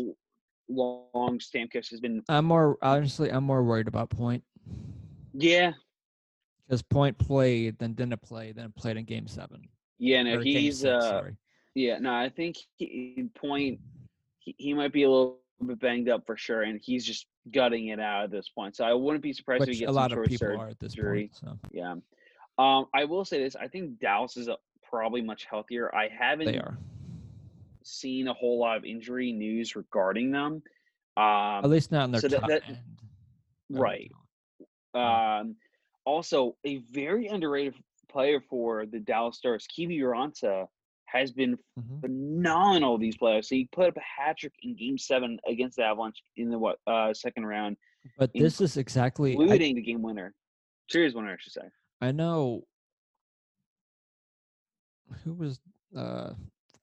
long 0.69 1.39
Stamkos 1.39 1.91
has 1.91 2.01
been. 2.01 2.23
I'm 2.29 2.45
more 2.45 2.77
honestly. 2.83 3.31
I'm 3.31 3.45
more 3.45 3.65
worried 3.65 3.89
about 3.89 4.11
Point 4.11 4.45
Yeah, 5.33 5.73
because 6.69 6.83
Point 6.83 7.17
played, 7.19 7.79
then 7.79 7.95
didn't 7.95 8.21
play, 8.23 8.53
then 8.53 8.73
played 8.77 8.99
in 8.99 9.05
Game 9.05 9.27
Seven. 9.27 9.63
yeah, 9.99 10.23
no, 10.23 10.37
or 10.37 10.43
he's 10.43 10.81
six, 10.81 10.91
uh, 10.93 11.01
sorry. 11.01 11.37
yeah, 11.75 11.99
no, 11.99 12.13
I 12.13 12.29
think 12.29 12.57
he, 12.77 13.25
point 13.35 13.81
he, 14.39 14.55
he 14.59 14.75
might 14.75 14.93
be 14.93 15.05
a 15.05 15.11
little 15.11 15.39
bit 15.65 15.81
banged 15.81 16.09
up 16.09 16.25
for 16.27 16.37
sure, 16.37 16.63
and 16.63 16.79
he's 16.83 17.05
just 17.05 17.27
gutting 17.51 17.89
it 17.89 17.99
out 18.01 18.25
at 18.25 18.31
this 18.31 18.49
point. 18.49 18.77
So 18.77 18.85
I 18.85 18.93
wouldn't 18.95 19.23
be 19.23 19.33
surprised 19.33 19.63
if 19.65 19.69
Which 19.69 19.79
he 19.79 19.85
a 19.85 19.87
gets 19.89 19.97
lot 19.97 20.11
some 20.11 20.21
of 20.21 20.25
people 20.27 20.39
sur- 20.47 20.57
are 20.57 20.69
at 20.69 20.79
this 20.79 20.93
surgery. 20.93 21.31
point. 21.33 21.37
So 21.37 21.59
Yeah. 21.73 21.95
Um, 22.59 22.87
I 22.95 23.05
will 23.05 23.25
say 23.25 23.43
this: 23.43 23.57
I 23.57 23.67
think 23.69 23.99
Dallas 23.99 24.37
is 24.37 24.49
uh 24.49 24.57
probably 24.89 25.23
much 25.23 25.47
healthier. 25.47 25.93
I 25.95 26.09
haven't 26.09 26.55
seen 27.83 28.29
a 28.29 28.35
whole 28.35 28.59
lot 28.59 28.77
of 28.77 28.85
injury 28.85 29.33
news 29.33 29.75
regarding 29.75 30.31
them. 30.31 30.63
Um, 31.17 31.65
At 31.65 31.71
least 31.71 31.91
not 31.91 32.05
in 32.05 32.13
their 32.13 32.21
so 32.21 32.29
top 32.29 32.49
that- 32.49 32.69
end. 32.69 32.79
right. 33.71 34.11
Um, 34.95 35.57
also, 36.05 36.57
a 36.65 36.79
very 36.93 37.27
underrated 37.29 37.75
player 38.11 38.41
for 38.41 38.85
the 38.87 38.99
Dallas 39.01 39.39
Stars, 39.39 39.67
Kiviranta, 39.67 40.69
has 41.13 41.33
been 41.33 41.59
Mhm. 41.79 42.01
phenomenal 42.01 42.99
these 42.99 43.17
playoffs. 43.17 43.49
He 43.49 43.69
put 43.73 43.89
up 43.89 43.97
a 43.97 44.01
hat 44.01 44.39
trick 44.39 44.55
in 44.63 44.75
Game 44.75 44.99
Seven 44.99 45.39
against 45.47 45.77
the 45.77 45.85
Avalanche 45.85 46.23
in 46.37 46.51
the 46.51 46.59
what 46.59 46.79
uh, 46.87 47.13
second 47.15 47.47
round, 47.47 47.77
But 48.19 48.31
this 48.35 48.61
is 48.61 48.77
exactly. 48.77 49.31
I, 49.37 49.41
including 49.41 49.75
the 49.77 49.83
game 49.83 50.03
winner, 50.03 50.35
series 50.91 51.15
winner, 51.15 51.33
I 51.33 51.37
should 51.39 51.53
say. 51.53 51.69
I 52.01 52.13
know. 52.13 52.65
Who 55.25 55.35
was? 55.35 55.61
Uh, 55.95 56.35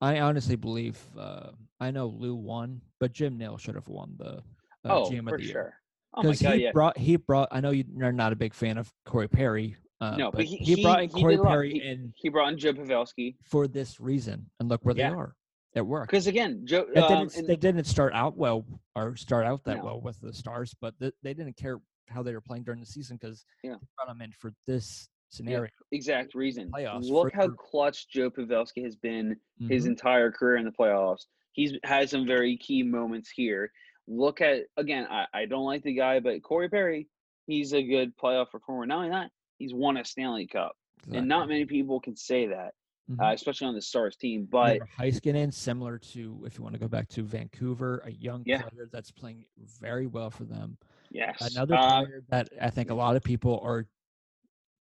I 0.01 0.19
honestly 0.19 0.55
believe. 0.55 0.99
Uh, 1.17 1.51
I 1.79 1.91
know 1.91 2.07
Lou 2.07 2.35
won, 2.35 2.81
but 2.99 3.11
Jim 3.11 3.37
Nill 3.37 3.57
should 3.57 3.75
have 3.75 3.87
won 3.87 4.15
the 4.17 4.37
uh, 4.85 5.01
oh, 5.01 5.09
GM 5.09 5.19
of 5.21 5.29
for 5.29 5.37
the 5.37 5.43
year. 5.43 5.51
sure. 5.51 5.73
Oh 6.15 6.21
because 6.23 6.39
he 6.39 6.63
yeah. 6.63 6.71
brought 6.71 6.97
he 6.97 7.15
brought. 7.17 7.49
I 7.51 7.59
know 7.59 7.71
you're 7.71 8.11
not 8.11 8.31
a 8.33 8.35
big 8.35 8.53
fan 8.53 8.77
of 8.77 8.91
Corey 9.05 9.27
Perry. 9.27 9.75
Uh, 10.01 10.15
No, 10.15 10.31
but 10.31 10.37
but 10.37 10.45
he, 10.45 10.57
he, 10.57 10.81
brought 10.83 11.03
in 11.03 11.09
he 11.09 11.21
Corey. 11.21 11.37
Perry 11.37 11.73
He, 11.73 11.81
in 11.81 12.13
he 12.15 12.29
brought 12.29 12.53
in 12.53 12.57
Joe 12.59 12.73
Pavelski 12.73 13.35
for 13.43 13.67
this 13.67 13.99
reason, 13.99 14.49
and 14.59 14.69
look 14.69 14.81
where 14.83 14.95
Yeah. 14.95 15.09
they 15.09 15.15
are. 15.15 15.35
at 15.75 15.85
work. 15.85 16.09
because 16.09 16.25
again, 16.25 16.65
Joe. 16.65 16.87
Um, 16.95 17.07
didn't, 17.07 17.35
and- 17.37 17.47
they 17.47 17.55
didn't 17.55 17.83
start 17.83 18.11
out 18.13 18.35
well 18.35 18.65
or 18.95 19.15
start 19.15 19.45
out 19.45 19.63
that 19.65 19.77
No. 19.77 19.85
well 19.85 20.01
with 20.01 20.19
the 20.19 20.33
stars, 20.33 20.73
but 20.81 20.97
th- 20.99 21.13
they 21.21 21.33
didn't 21.35 21.57
care 21.57 21.79
how 22.07 22.23
they 22.23 22.33
were 22.33 22.41
playing 22.41 22.63
during 22.63 22.79
the 22.79 22.87
season 22.87 23.17
because 23.21 23.45
Yeah. 23.63 23.73
they 23.73 23.87
brought 23.95 24.07
them 24.07 24.21
in 24.21 24.31
for 24.31 24.51
this 24.65 25.09
scenario. 25.29 25.69
exact 25.91 26.33
reason. 26.33 26.71
playoffs 26.71 27.07
Look 27.09 27.33
how 27.35 27.49
for- 27.49 27.53
clutch 27.55 28.09
Joe 28.09 28.31
Pavelski 28.31 28.83
has 28.83 28.95
been 28.95 29.39
his 29.67 29.85
Mhm. 29.85 29.89
entire 29.89 30.31
career 30.31 30.55
in 30.57 30.65
the 30.65 30.71
playoffs. 30.71 31.27
He's 31.51 31.73
had 31.83 32.09
some 32.09 32.25
very 32.25 32.57
key 32.57 32.81
moments 32.81 33.29
here. 33.29 33.71
Look 34.07 34.41
at 34.41 34.63
again, 34.75 35.05
I, 35.07 35.27
I 35.33 35.45
don't 35.45 35.65
like 35.65 35.83
the 35.83 35.93
guy, 35.93 36.19
but 36.19 36.41
Corey 36.41 36.67
Perry, 36.69 37.07
he's 37.45 37.73
a 37.73 37.83
good 37.83 38.17
playoff 38.17 38.49
performer. 38.49 38.87
Not 38.87 38.97
only 38.97 39.09
that, 39.09 39.29
he's 39.59 39.73
won 39.73 39.97
a 39.97 40.05
Stanley 40.05 40.47
Cup, 40.47 40.75
and 41.13 41.27
not 41.27 41.47
many 41.47 41.65
people 41.65 41.99
can 41.99 42.15
say 42.15 42.47
that, 42.47 42.73
Mhm. 43.11 43.21
uh, 43.21 43.33
especially 43.33 43.67
on 43.67 43.75
the 43.75 43.81
Stars 43.81 44.15
team. 44.15 44.45
But 44.45 44.79
Heiskanen, 44.97 45.53
similar 45.53 45.99
to 45.99 46.43
if 46.45 46.57
you 46.57 46.63
want 46.63 46.73
to 46.73 46.79
go 46.79 46.87
back 46.87 47.07
to 47.09 47.21
Vancouver, 47.23 47.99
a 48.05 48.11
young 48.11 48.43
Yeah. 48.45 48.61
player 48.63 48.89
that's 48.91 49.11
playing 49.11 49.45
very 49.57 50.07
well 50.07 50.31
for 50.31 50.45
them. 50.45 50.77
yes, 51.11 51.55
Another 51.55 51.75
uh, 51.75 52.03
player 52.05 52.23
that 52.29 52.49
I 52.59 52.69
think 52.69 52.89
a 52.89 52.93
lot 52.95 53.15
of 53.15 53.23
people 53.23 53.59
are 53.61 53.87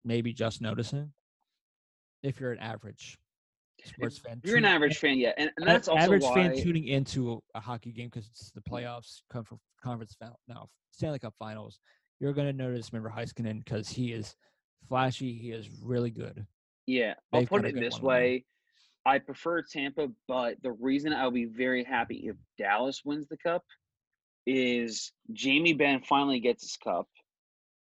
maybe 0.05 0.33
just 0.33 0.61
noticing. 0.61 1.13
If 2.23 2.41
you're 2.41 2.53
an 2.53 2.59
average 2.59 3.19
sports 3.85 4.19
fan, 4.19 4.41
you're 4.45 4.57
an 4.59 4.65
average 4.65 4.99
fan, 4.99 5.19
yeah, 5.19 5.33
and, 5.39 5.51
and 5.57 5.67
that's 5.67 5.89
also 5.89 6.03
average 6.05 6.23
why. 6.25 6.35
fan 6.35 6.57
tuning 6.57 6.85
into 6.87 7.35
a, 7.55 7.59
a 7.59 7.61
hockey 7.61 7.93
game 7.93 8.09
because 8.09 8.27
it's 8.27 8.51
the 8.51 8.61
playoffs, 8.61 9.23
confer- 9.31 9.57
conference 9.81 10.15
final, 10.15 10.39
now 10.49 10.69
Stanley 10.91 11.19
Cup 11.21 11.35
Finals. 11.39 11.79
You're 12.21 12.33
going 12.33 12.49
to 12.49 12.53
notice 12.53 12.93
remember 12.93 13.15
Heiskanen 13.17 13.65
because 13.65 13.89
he 13.89 14.13
is 14.13 14.35
flashy. 14.89 15.33
He 15.35 15.51
is 15.51 15.69
really 15.83 16.11
good. 16.11 16.47
Yeah, 16.87 17.15
I'll 17.33 17.41
They've 17.41 17.49
put 17.49 17.63
got 17.63 17.73
a 17.73 17.77
it 17.77 17.81
this 17.81 18.01
one 18.01 18.15
on 18.17 18.21
them. 18.23 18.29
way. 18.31 18.45
I 19.07 19.19
prefer 19.19 19.63
Tampa, 19.63 20.09
but 20.27 20.57
the 20.63 20.73
reason 20.73 21.13
I'll 21.13 21.31
be 21.31 21.47
very 21.47 21.85
happy 21.85 22.29
if 22.29 22.37
Dallas 22.59 23.03
wins 23.05 23.27
the 23.29 23.37
cup 23.39 23.65
is 24.47 25.13
Jamie 25.33 25.73
Benn 25.75 26.01
finally 26.03 26.41
gets 26.41 26.63
his 26.63 26.77
cup, 26.77 27.09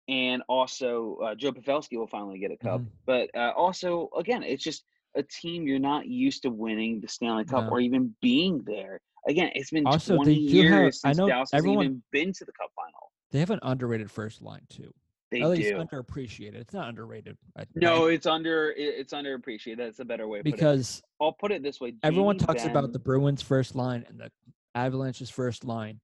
and 0.08 0.42
also 0.50 1.18
uh, 1.24 1.36
Joe 1.36 1.52
Pavelski 1.52 1.98
will 1.98 2.08
finally 2.08 2.40
get 2.40 2.52
a 2.52 2.58
cup. 2.58 2.82
Mhm. 2.82 2.88
But 3.06 3.30
uh, 3.36 3.54
also, 3.56 4.10
again, 4.18 4.44
it's 4.44 4.64
just 4.64 4.84
a 5.16 5.24
team 5.24 5.68
you're 5.68 5.80
not 5.80 6.08
used 6.08 6.44
to 6.44 6.50
winning 6.50 7.00
the 7.02 7.08
Stanley 7.08 7.46
Cup 7.46 7.66
No. 7.66 7.70
or 7.72 7.80
even 7.80 8.16
being 8.22 8.62
there. 8.66 9.02
Again, 9.28 9.52
it's 9.56 9.72
been 9.72 9.86
Also, 9.88 10.16
20 10.16 10.34
they 10.48 10.52
do 10.54 10.62
have- 10.64 10.72
years 10.72 11.02
I 11.04 11.10
since 11.10 11.18
know 11.18 11.28
Dallas 11.28 11.50
has 11.52 11.60
everyone- 11.60 11.86
even 11.86 12.04
been 12.12 12.34
to 12.34 12.46
the 12.46 12.52
Cup 12.54 12.72
final. 12.76 13.12
They 13.32 13.40
have 13.40 13.50
an 13.52 13.60
underrated 13.64 14.10
first 14.12 14.42
line 14.42 14.66
too. 14.70 14.94
They 15.32 15.42
At 15.42 15.50
least 15.50 15.70
do. 15.70 15.76
underappreciated. 15.78 16.56
It's 16.56 16.74
not 16.74 16.90
underrated. 16.90 17.38
I- 17.56 17.66
no, 17.76 18.08
it's 18.08 18.26
under. 18.26 18.72
it- 18.72 18.96
It's 19.00 19.14
underappreciated. 19.14 19.78
That's 19.78 20.00
a 20.00 20.06
better 20.06 20.28
way. 20.28 20.40
to 20.40 20.44
put 20.44 20.50
it. 20.50 20.52
because 20.54 21.02
I'll 21.22 21.34
put 21.34 21.52
it 21.52 21.62
this 21.62 21.80
way. 21.80 21.94
everyone 22.04 22.38
talks 22.38 22.66
about 22.66 22.92
the 22.94 23.00
Bruins 23.00 23.42
first 23.42 23.76
line 23.76 24.06
and 24.08 24.20
the 24.20 24.32
Avalanche's 24.76 25.30
first 25.30 25.64
line. 25.66 26.00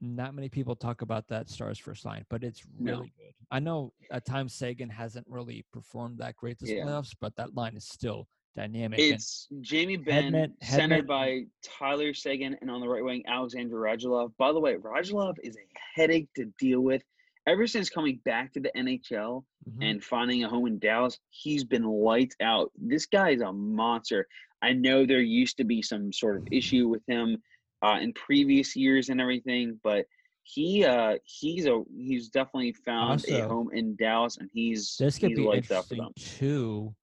Not 0.00 0.34
many 0.34 0.48
people 0.48 0.74
talk 0.74 1.02
about 1.02 1.28
that 1.28 1.50
Stars 1.50 1.78
first 1.78 2.06
line, 2.06 2.24
but 2.30 2.42
it's 2.42 2.62
No. 2.78 2.92
really 2.92 3.12
good. 3.18 3.34
I 3.50 3.58
know 3.60 3.92
at 4.10 4.24
times 4.24 4.54
Seguin 4.54 4.88
hasn't 4.88 5.26
really 5.28 5.62
performed 5.72 6.18
that 6.18 6.36
great 6.36 6.58
this 6.58 6.70
Yeah. 6.70 6.84
playoffs, 6.86 7.14
but 7.20 7.36
that 7.36 7.54
line 7.54 7.76
is 7.76 7.84
still 7.86 8.26
dynamic. 8.56 8.98
and 8.98 9.12
It's 9.14 9.46
Jamie 9.60 9.96
Benn, 9.98 10.32
Hedman- 10.32 10.54
centered 10.62 11.04
Hedman- 11.04 11.06
by 11.06 11.46
Tyler 11.62 12.14
Seguin, 12.14 12.54
and 12.62 12.70
on 12.70 12.80
the 12.80 12.88
right 12.88 13.04
wing, 13.04 13.22
Alexander 13.26 13.76
Radulov. 13.76 14.34
By 14.38 14.52
the 14.52 14.60
way, 14.60 14.76
Radulov 14.76 15.36
is 15.42 15.56
a 15.56 15.78
headache 15.94 16.32
to 16.34 16.46
deal 16.58 16.80
with. 16.80 17.02
Ever 17.46 17.66
since 17.66 17.88
coming 17.88 18.20
back 18.24 18.52
to 18.52 18.60
the 18.60 18.70
NHL 18.76 19.44
Mhm. 19.68 19.90
and 19.90 20.04
finding 20.04 20.44
a 20.44 20.48
home 20.48 20.66
in 20.66 20.78
Dallas, 20.78 21.18
he's 21.30 21.64
been 21.64 21.84
lights 21.84 22.36
out. 22.40 22.70
This 22.76 23.06
guy 23.06 23.30
is 23.30 23.40
a 23.40 23.52
monster. 23.52 24.28
I 24.62 24.72
know 24.74 25.06
there 25.06 25.20
used 25.20 25.56
to 25.56 25.64
be 25.64 25.80
some 25.80 26.12
sort 26.12 26.36
of 26.36 26.48
issue 26.52 26.88
with 26.88 27.02
him 27.06 27.42
uh, 27.82 27.98
in 28.00 28.12
previous 28.12 28.76
years 28.76 29.08
and 29.08 29.20
everything, 29.20 29.80
but 29.82 30.06
he 30.42 30.84
uh 30.84 31.16
he's 31.24 31.66
a 31.66 31.82
he's 31.96 32.28
definitely 32.28 32.72
found 32.72 33.24
a 33.28 33.48
home 33.48 33.70
in 33.72 33.96
Dallas, 33.96 34.36
and 34.36 34.50
he's 34.52 34.96
This 34.98 35.18
could 35.18 35.30
he's 35.30 35.38
be 35.38 35.44
lights 35.44 35.70
up 35.70 35.86
for 35.86 35.94
interesting 35.94 36.38
them. 36.38 36.38
too. 36.38 36.96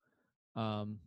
Um, 0.55 0.99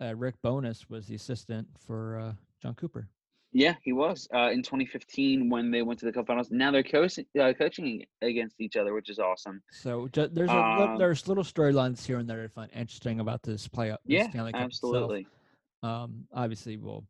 uh, 0.00 0.14
Rick 0.16 0.34
Bowness 0.42 0.90
was 0.90 1.06
the 1.06 1.14
assistant 1.14 1.68
for 1.78 2.18
uh, 2.18 2.34
Jon 2.60 2.74
Cooper. 2.74 3.08
Yeah, 3.56 3.76
he 3.82 3.92
was 3.92 4.26
uh, 4.34 4.50
in 4.50 4.62
2015 4.64 5.48
when 5.48 5.70
they 5.70 5.82
went 5.82 6.00
to 6.00 6.06
the 6.06 6.12
Cup 6.12 6.26
Finals. 6.26 6.50
Now 6.50 6.72
they're 6.72 6.82
coaching 6.82 7.24
uh, 7.40 7.52
coaching 7.52 8.04
against 8.20 8.60
each 8.60 8.74
other, 8.76 8.92
which 8.92 9.08
is 9.08 9.20
awesome. 9.20 9.62
So 9.70 10.08
there's 10.12 10.50
a, 10.50 10.58
Um, 10.58 10.98
there's 10.98 11.28
little 11.28 11.44
storylines 11.44 12.04
here 12.04 12.18
and 12.18 12.28
there 12.28 12.42
I 12.42 12.48
find 12.48 12.68
interesting 12.74 13.20
about 13.20 13.44
this 13.44 13.68
playoff. 13.68 13.98
this 14.04 14.18
Yeah, 14.18 14.30
Stanley 14.30 14.52
Cup 14.52 14.62
absolutely. 14.62 15.28
Um, 15.84 16.24
obviously 16.32 16.76
we'll 16.76 17.06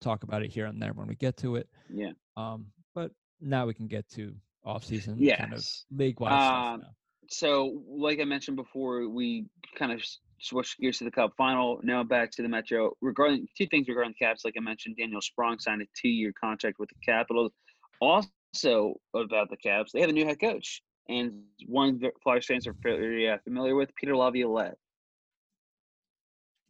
talk 0.00 0.24
about 0.24 0.42
it 0.42 0.50
here 0.50 0.66
and 0.66 0.82
there 0.82 0.92
when 0.92 1.06
we 1.06 1.14
get 1.14 1.36
to 1.38 1.54
it. 1.54 1.68
Yeah. 1.88 2.12
Um, 2.36 2.66
but 2.92 3.12
now 3.40 3.66
we 3.66 3.74
can 3.74 3.86
get 3.86 4.08
to 4.10 4.34
off 4.64 4.84
season 4.84 5.14
kind 5.14 5.52
of 5.52 5.58
Yes. 5.60 5.84
league 5.96 6.16
stuff 6.16 6.32
Um, 6.32 6.80
now. 6.80 6.86
So, 7.30 7.82
like 7.88 8.20
I 8.20 8.24
mentioned 8.24 8.56
before, 8.56 9.08
we 9.08 9.46
kind 9.76 9.92
of 9.92 10.02
switched 10.40 10.80
gears 10.80 10.98
to 10.98 11.04
the 11.04 11.12
Cup 11.12 11.32
final. 11.36 11.78
Now 11.84 12.02
back 12.02 12.32
to 12.32 12.42
the 12.42 12.48
Metro. 12.48 12.92
Regarding 13.00 13.46
two 13.56 13.66
things 13.68 13.88
regarding 13.88 14.14
the 14.18 14.24
Caps, 14.24 14.44
like 14.44 14.54
I 14.56 14.60
mentioned, 14.60 14.96
Daniel 14.96 15.20
Sprong 15.20 15.60
signed 15.60 15.80
a 15.80 15.86
two-year 15.96 16.32
contract 16.38 16.80
with 16.80 16.88
the 16.88 16.96
Capitals. 17.04 17.52
Also 18.00 18.94
about 19.14 19.48
the 19.48 19.56
Caps, 19.56 19.92
they 19.92 20.00
have 20.00 20.10
a 20.10 20.12
new 20.12 20.26
head 20.26 20.40
coach, 20.40 20.82
and 21.08 21.32
one 21.66 22.00
Flyers 22.22 22.46
fans 22.46 22.66
are 22.66 22.74
very 22.82 23.28
uh, 23.28 23.38
familiar 23.44 23.76
with, 23.76 23.94
Peter 23.94 24.16
Laviolette. 24.16 24.76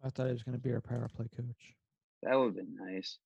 I 0.05 0.11
thought 0.11 0.27
he 0.27 0.33
was 0.33 0.43
going 0.43 0.59
to 0.59 0.63
be 0.63 0.73
our 0.73 0.81
power 0.81 1.09
play 1.15 1.27
coach. 1.35 1.75
That 2.23 2.39
would 2.39 2.47
have 2.47 2.57
been 2.57 2.77
nice. 2.77 3.19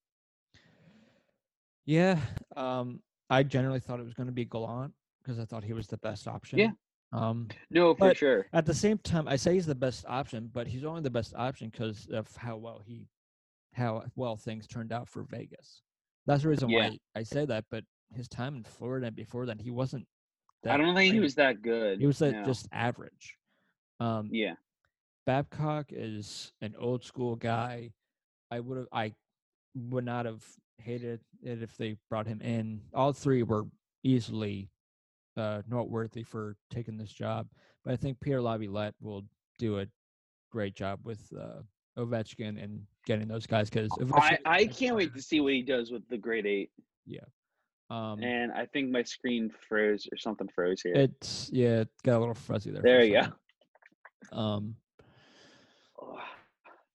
Yeah. 1.84 2.18
Um, 2.56 3.00
I 3.28 3.42
generally 3.42 3.80
thought 3.80 3.98
it 3.98 4.04
was 4.04 4.14
going 4.14 4.26
to 4.26 4.32
be 4.32 4.44
Gallant 4.44 4.92
because 5.22 5.40
I 5.40 5.44
thought 5.44 5.64
he 5.64 5.72
was 5.72 5.88
the 5.88 5.96
best 5.98 6.28
option. 6.28 6.58
Um, 7.14 7.48
No, 7.70 7.94
for 7.94 8.14
sure. 8.14 8.46
At 8.52 8.66
the 8.66 8.74
same 8.74 8.98
time, 8.98 9.28
I 9.28 9.36
say 9.36 9.54
he's 9.54 9.66
the 9.66 9.74
best 9.74 10.04
option, 10.08 10.50
but 10.52 10.66
he's 10.66 10.84
only 10.84 11.00
the 11.00 11.10
best 11.10 11.32
option 11.36 11.70
because 11.70 12.08
of 12.12 12.28
how 12.36 12.56
well 12.56 12.82
he, 12.84 13.06
how 13.72 14.04
well 14.16 14.36
things 14.36 14.66
turned 14.66 14.92
out 14.92 15.08
for 15.08 15.22
Vegas. 15.22 15.82
That's 16.26 16.42
the 16.42 16.48
reason 16.48 16.68
Yeah. 16.68 16.88
why 16.90 16.98
I 17.14 17.22
say 17.22 17.46
that. 17.46 17.64
But 17.70 17.84
his 18.12 18.28
time 18.28 18.56
in 18.56 18.64
Florida 18.64 19.06
and 19.06 19.16
before 19.16 19.46
then, 19.46 19.58
he 19.58 19.70
wasn't. 19.70 20.06
I 20.66 20.76
don't 20.76 20.94
think 20.94 21.12
he 21.12 21.20
was 21.20 21.34
that 21.36 21.62
good. 21.62 22.00
He 22.00 22.06
was 22.06 22.20
like 22.20 22.32
no. 22.32 22.44
just 22.44 22.66
average. 22.72 23.36
Um, 24.00 24.28
yeah. 24.32 24.54
Babcock 25.26 25.86
is 25.90 26.52
an 26.62 26.74
old 26.78 27.04
school 27.04 27.36
guy. 27.36 27.92
I 28.50 28.60
would 28.60 28.78
have, 28.78 28.88
I 28.92 29.12
would 29.74 30.04
not 30.04 30.26
have 30.26 30.42
hated 30.78 31.20
it 31.42 31.62
if 31.62 31.76
they 31.76 31.96
brought 32.08 32.26
him 32.26 32.40
in. 32.40 32.80
All 32.94 33.12
three 33.12 33.42
were 33.42 33.66
easily 34.02 34.70
uh, 35.36 35.62
noteworthy 35.68 36.22
for 36.22 36.56
taking 36.70 36.96
this 36.96 37.12
job, 37.12 37.46
but 37.84 37.92
I 37.92 37.96
think 37.96 38.20
Pierre 38.20 38.42
Laviolette 38.42 38.94
will 39.00 39.22
do 39.58 39.80
a 39.80 39.86
great 40.50 40.74
job 40.74 41.00
with 41.04 41.20
uh, 41.38 41.60
Ovechkin 41.98 42.62
and 42.62 42.82
getting 43.06 43.28
those 43.28 43.46
guys 43.46 43.70
because 43.70 43.90
I, 44.14 44.38
I 44.44 44.66
can't 44.66 44.96
wait 44.96 45.14
to 45.14 45.22
see 45.22 45.40
what 45.40 45.52
he 45.52 45.62
does 45.62 45.90
with 45.90 46.08
the 46.08 46.18
Great 46.18 46.46
Eight. 46.46 46.70
Yeah. 47.06 47.20
Um, 47.90 48.22
And 48.22 48.50
I 48.52 48.66
think 48.66 48.90
my 48.90 49.02
screen 49.02 49.50
froze 49.68 50.08
or 50.10 50.16
something 50.16 50.48
froze 50.54 50.80
here. 50.80 50.94
it's 50.94 51.50
yeah, 51.52 51.80
it 51.80 51.88
got 52.02 52.16
a 52.16 52.20
little 52.20 52.34
fuzzy 52.34 52.70
there. 52.70 52.82
there 52.82 53.04
you 53.04 53.20
go. 54.32 54.36
Um, 54.38 54.76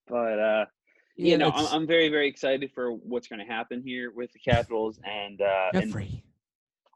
But 0.08 0.40
uh, 0.40 0.66
yeah, 1.16 1.32
you 1.32 1.38
know, 1.38 1.52
I'm, 1.54 1.68
I'm 1.68 1.88
very 1.88 2.10
very 2.10 2.28
excited 2.28 2.72
for 2.74 2.92
what's 2.92 3.28
going 3.28 3.40
to 3.40 3.46
happen 3.46 3.84
here 3.86 4.12
with 4.16 4.32
the 4.34 4.40
Capitals 4.40 5.00
and 5.04 5.40
uh, 5.42 5.70
and 5.74 5.86
Jeffrey. 5.86 6.24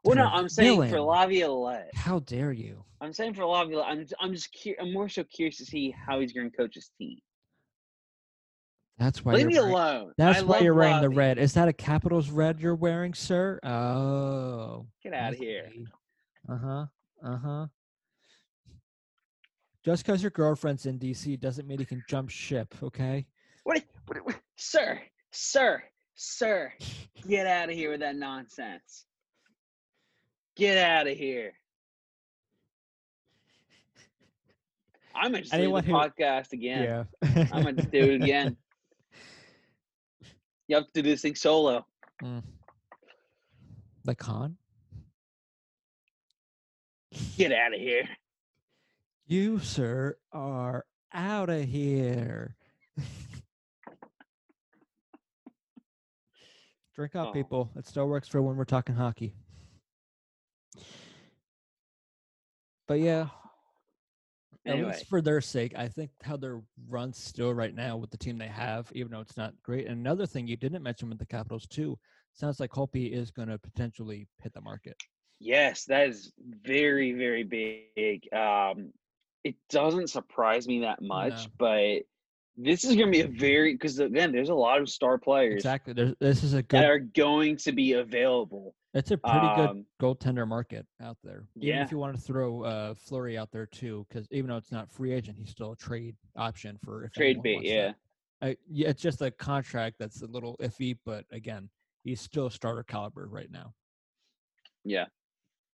Well, 0.04 0.16
no, 0.16 0.26
I'm 0.26 0.48
saying 0.48 0.88
for. 0.88 1.00
Laviolette. 1.00 1.90
How 1.94 2.18
dare 2.20 2.52
you? 2.52 2.84
I'm 3.00 3.12
saying 3.12 3.34
for 3.34 3.44
Laviolette. 3.44 3.86
I'm 3.88 4.06
I'm 4.20 4.32
just 4.32 4.48
cur- 4.62 4.76
I'm 4.80 4.92
more 4.92 5.08
so 5.08 5.24
curious 5.24 5.56
to 5.58 5.64
see 5.64 5.90
how 6.06 6.20
he's 6.20 6.32
going 6.32 6.50
to 6.50 6.56
coach 6.56 6.74
his 6.74 6.90
team. 6.98 7.18
That's 8.98 9.24
why 9.24 9.34
Leave 9.34 9.46
me 9.46 9.54
wearing- 9.54 9.70
alone. 9.72 10.12
That's 10.16 10.40
I 10.40 10.42
why 10.42 10.60
you're 10.60 10.74
wearing 10.74 11.00
the 11.00 11.08
red. 11.10 11.38
Is 11.38 11.52
that 11.54 11.66
a 11.68 11.72
Capitals 11.72 12.30
red 12.30 12.60
you're 12.60 12.76
wearing, 12.76 13.12
sir? 13.14 13.58
Oh. 13.64 14.86
Get 15.02 15.12
out 15.14 15.32
of 15.32 15.38
here. 15.38 15.70
Uh 16.48 16.58
huh. 16.58 16.86
Uh 17.24 17.36
huh. 17.36 17.66
Just 19.84 20.06
because 20.06 20.22
your 20.22 20.30
girlfriend's 20.30 20.86
in 20.86 20.98
DC 20.98 21.38
doesn't 21.40 21.66
mean 21.66 21.78
you 21.78 21.86
can 21.86 22.02
jump 22.08 22.30
ship, 22.30 22.74
okay? 22.82 23.26
What, 23.64 23.82
what, 24.06 24.24
what? 24.24 24.40
Sir, 24.56 25.00
sir, 25.30 25.82
sir, 26.14 26.72
get 27.28 27.46
out 27.46 27.68
of 27.68 27.74
here 27.74 27.90
with 27.90 28.00
that 28.00 28.16
nonsense. 28.16 29.04
Get 30.56 30.78
out 30.78 31.06
of 31.08 31.16
here. 31.16 31.52
I'm 35.14 35.32
gonna 35.32 35.44
do 35.44 35.56
leave 35.74 35.84
the 35.84 35.90
who- 35.92 35.96
podcast 35.96 36.52
again. 36.52 37.06
Yeah. 37.22 37.48
I'm 37.52 37.62
gonna 37.64 37.82
do 37.82 37.98
it 38.12 38.22
again. 38.22 38.56
You 40.66 40.76
have 40.76 40.86
to 40.94 41.02
do 41.02 41.10
this 41.10 41.20
thing 41.20 41.34
solo. 41.34 41.84
Mm. 42.22 42.42
The 44.04 44.14
con? 44.14 44.56
Get 47.36 47.52
out 47.52 47.74
of 47.74 47.80
here. 47.80 48.08
You, 49.26 49.58
sir, 49.58 50.16
are 50.32 50.86
out 51.12 51.50
of 51.50 51.64
here. 51.64 52.56
Drink 56.94 57.14
up, 57.14 57.28
Oh. 57.28 57.32
people. 57.32 57.70
It 57.76 57.86
still 57.86 58.08
works 58.08 58.28
for 58.28 58.40
when 58.40 58.56
we're 58.56 58.64
talking 58.64 58.94
hockey. 58.94 59.34
But 62.86 63.00
yeah, 63.00 63.28
at 64.66 64.78
least 64.78 65.06
for 65.08 65.20
their 65.20 65.40
sake, 65.40 65.74
I 65.76 65.88
think 65.88 66.10
how 66.22 66.36
their 66.36 66.60
runs 66.88 67.18
still 67.18 67.52
right 67.54 67.74
now 67.74 67.96
with 67.96 68.10
the 68.10 68.18
team 68.18 68.38
they 68.38 68.48
have, 68.48 68.90
even 68.94 69.12
though 69.12 69.20
it's 69.20 69.36
not 69.36 69.54
great. 69.62 69.86
And 69.86 69.98
another 69.98 70.26
thing 70.26 70.46
you 70.46 70.56
didn't 70.56 70.82
mention 70.82 71.08
with 71.08 71.18
the 71.18 71.26
Capitals 71.26 71.66
too, 71.66 71.98
sounds 72.34 72.60
like 72.60 72.70
Holtby 72.70 73.12
is 73.12 73.30
going 73.30 73.48
to 73.48 73.58
potentially 73.58 74.28
hit 74.42 74.52
the 74.54 74.60
market. 74.60 74.96
yes, 75.40 75.84
that 75.84 76.08
is 76.08 76.32
very, 76.62 77.12
very 77.12 77.42
big. 77.44 78.32
Um, 78.32 78.92
it 79.44 79.56
doesn't 79.68 80.08
surprise 80.08 80.66
me 80.66 80.80
that 80.80 81.02
much, 81.02 81.46
No. 81.46 81.52
but 81.58 82.02
this 82.56 82.84
is 82.84 82.94
gonna 82.96 83.10
be 83.10 83.20
a 83.22 83.26
very 83.28 83.74
because 83.74 83.98
again, 83.98 84.30
there's 84.32 84.48
a 84.48 84.54
lot 84.54 84.80
of 84.80 84.88
star 84.88 85.18
players 85.18 85.56
Exactly. 85.56 85.92
There's, 85.92 86.14
this 86.20 86.42
is 86.44 86.54
a 86.54 86.58
that 86.58 86.68
good. 86.68 86.84
are 86.84 86.98
going 87.00 87.56
to 87.58 87.72
be 87.72 87.94
available. 87.94 88.74
It's 88.94 89.10
a 89.10 89.18
pretty 89.18 89.48
good 89.56 89.70
Um, 89.70 89.86
goaltender 90.00 90.46
market 90.46 90.86
out 91.00 91.18
there. 91.24 91.48
Even 91.56 91.68
yeah. 91.68 91.82
if 91.82 91.90
you 91.90 91.98
want 91.98 92.14
to 92.14 92.22
throw 92.22 92.62
uh, 92.62 92.94
Fleury 92.94 93.36
out 93.36 93.50
there 93.50 93.66
too, 93.66 94.06
because 94.08 94.28
even 94.30 94.48
though 94.48 94.56
it's 94.56 94.70
not 94.70 94.88
free 94.88 95.12
agent, 95.12 95.36
he's 95.36 95.50
still 95.50 95.72
a 95.72 95.76
trade 95.76 96.14
option 96.36 96.78
for 96.78 97.04
if 97.04 97.12
trade 97.12 97.42
bait, 97.42 97.62
yeah. 97.62 97.92
I, 98.40 98.56
yeah, 98.70 98.90
it's 98.90 99.02
just 99.02 99.20
a 99.20 99.32
contract 99.32 99.96
that's 99.98 100.22
a 100.22 100.26
little 100.26 100.56
iffy, 100.58 100.96
but 101.04 101.24
again, 101.32 101.68
he's 102.04 102.20
still 102.20 102.48
starter 102.50 102.84
caliber 102.84 103.26
right 103.26 103.50
now. 103.50 103.74
Yeah. 104.84 105.06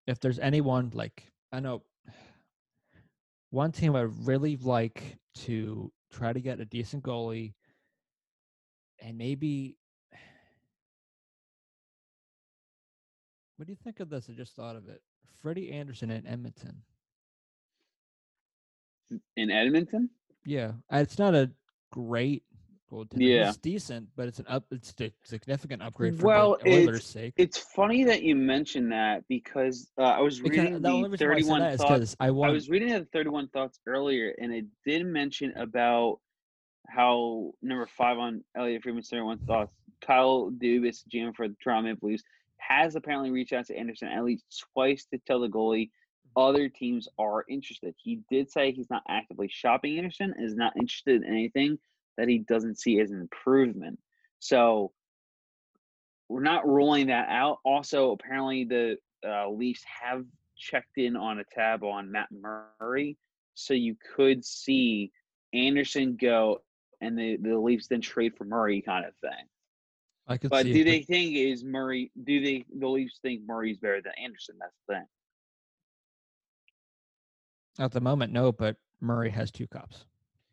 If 0.06 0.18
there's 0.20 0.38
anyone 0.38 0.90
like 0.94 1.30
I 1.52 1.60
know, 1.60 1.82
one 3.50 3.70
team 3.70 3.96
I 3.96 4.02
really 4.02 4.56
like 4.56 5.18
to 5.40 5.92
try 6.10 6.32
to 6.32 6.40
get 6.40 6.58
a 6.58 6.64
decent 6.64 7.04
goalie, 7.04 7.52
and 9.02 9.18
maybe. 9.18 9.76
What 13.60 13.66
do 13.66 13.72
you 13.74 13.78
think 13.84 14.00
of 14.00 14.08
this? 14.08 14.30
I 14.30 14.32
just 14.32 14.56
thought 14.56 14.74
of 14.74 14.88
it. 14.88 15.02
Freddie 15.42 15.70
Andersen 15.70 16.10
in 16.10 16.26
Edmonton. 16.26 16.80
In 19.36 19.50
Edmonton? 19.50 20.08
Yeah, 20.46 20.72
it's 20.90 21.18
not 21.18 21.34
a 21.34 21.50
great 21.92 22.42
goaltender. 22.90 23.16
Yeah. 23.18 23.46
He's 23.48 23.58
decent, 23.58 24.08
but 24.16 24.28
it's 24.28 24.38
an 24.38 24.46
up. 24.48 24.64
It's 24.70 24.94
a 24.98 25.12
significant 25.24 25.82
upgrade 25.82 26.18
for 26.18 26.24
Well, 26.26 26.56
Oilers' 26.66 26.88
it's- 26.88 27.04
sake. 27.04 27.34
It's 27.36 27.58
funny 27.58 28.02
that 28.04 28.22
you 28.22 28.34
mentioned 28.34 28.92
that 28.92 29.24
because 29.28 29.90
uh, 29.98 30.04
I 30.04 30.20
was 30.22 30.40
Because 30.40 30.56
reading 30.56 30.80
the 30.80 31.16
the 31.18 31.28
reason 31.28 31.50
why 31.50 31.66
I 31.68 31.76
31 31.76 31.76
thoughts. 31.76 31.82
because 31.82 32.16
I 32.18 32.26
I 32.28 32.30
was 32.30 32.70
reading 32.70 32.88
the 32.88 33.04
31 33.12 33.48
thoughts 33.48 33.78
earlier, 33.86 34.34
and 34.40 34.54
it 34.54 34.64
did 34.86 35.04
mention 35.04 35.52
about 35.58 36.18
how 36.88 37.52
number 37.60 37.86
five 37.86 38.16
on 38.16 38.42
Elliotte 38.56 38.84
Friedman's 38.84 39.10
31 39.10 39.40
thoughts, 39.40 39.74
Kyle 40.00 40.50
Dubas, 40.50 41.04
GM 41.12 41.36
for 41.36 41.46
the 41.46 41.56
Toronto 41.62 41.90
Maple 41.90 42.08
Leafs, 42.08 42.22
has 42.60 42.94
apparently 42.94 43.30
reached 43.30 43.52
out 43.52 43.66
to 43.66 43.76
Andersen 43.76 44.08
at 44.08 44.24
least 44.24 44.44
twice 44.72 45.06
to 45.06 45.18
tell 45.18 45.40
the 45.40 45.48
goalie 45.48 45.90
other 46.36 46.68
teams 46.68 47.08
are 47.18 47.44
interested. 47.48 47.94
He 47.96 48.20
did 48.30 48.50
say 48.50 48.72
he's 48.72 48.90
not 48.90 49.02
actively 49.08 49.48
shopping 49.48 49.98
Andersen, 49.98 50.34
is 50.38 50.54
not 50.54 50.76
interested 50.76 51.22
in 51.22 51.28
anything 51.28 51.78
that 52.16 52.28
he 52.28 52.38
doesn't 52.38 52.78
see 52.78 53.00
as 53.00 53.10
an 53.10 53.20
improvement. 53.20 53.98
So 54.38 54.92
we're 56.28 56.42
not 56.42 56.68
ruling 56.68 57.08
that 57.08 57.28
out. 57.28 57.58
Also, 57.64 58.12
apparently 58.12 58.64
the 58.64 58.96
uh, 59.26 59.50
Leafs 59.50 59.82
have 59.84 60.24
checked 60.56 60.98
in 60.98 61.16
on 61.16 61.40
a 61.40 61.44
tab 61.44 61.82
on 61.82 62.12
Matt 62.12 62.28
Murray, 62.30 63.16
so 63.54 63.74
you 63.74 63.96
could 64.14 64.44
see 64.44 65.10
Andersen 65.52 66.16
go 66.16 66.62
and 67.00 67.18
the 67.18 67.36
the 67.36 67.58
Leafs 67.58 67.88
then 67.88 68.00
trade 68.00 68.36
for 68.36 68.44
Murray 68.44 68.82
kind 68.82 69.04
of 69.04 69.14
thing. 69.16 69.46
I 70.30 70.36
could 70.36 70.50
But 70.50 70.64
see 70.64 70.72
do 70.72 70.80
it, 70.82 70.84
they 70.84 71.02
think 71.02 71.34
is 71.36 71.64
Murray? 71.64 72.12
Do 72.24 72.40
they 72.40 72.64
the 72.78 72.86
Leafs 72.88 73.18
think 73.20 73.42
Murray's 73.46 73.78
better 73.78 74.00
than 74.00 74.12
Andersen? 74.22 74.54
That's 74.60 74.72
the 74.88 74.94
thing. 74.94 75.04
at 77.78 77.92
the 77.92 78.00
moment, 78.00 78.32
no, 78.32 78.52
but 78.52 78.76
Murray 79.00 79.30
has 79.30 79.50
two 79.50 79.66
cups. 79.66 80.04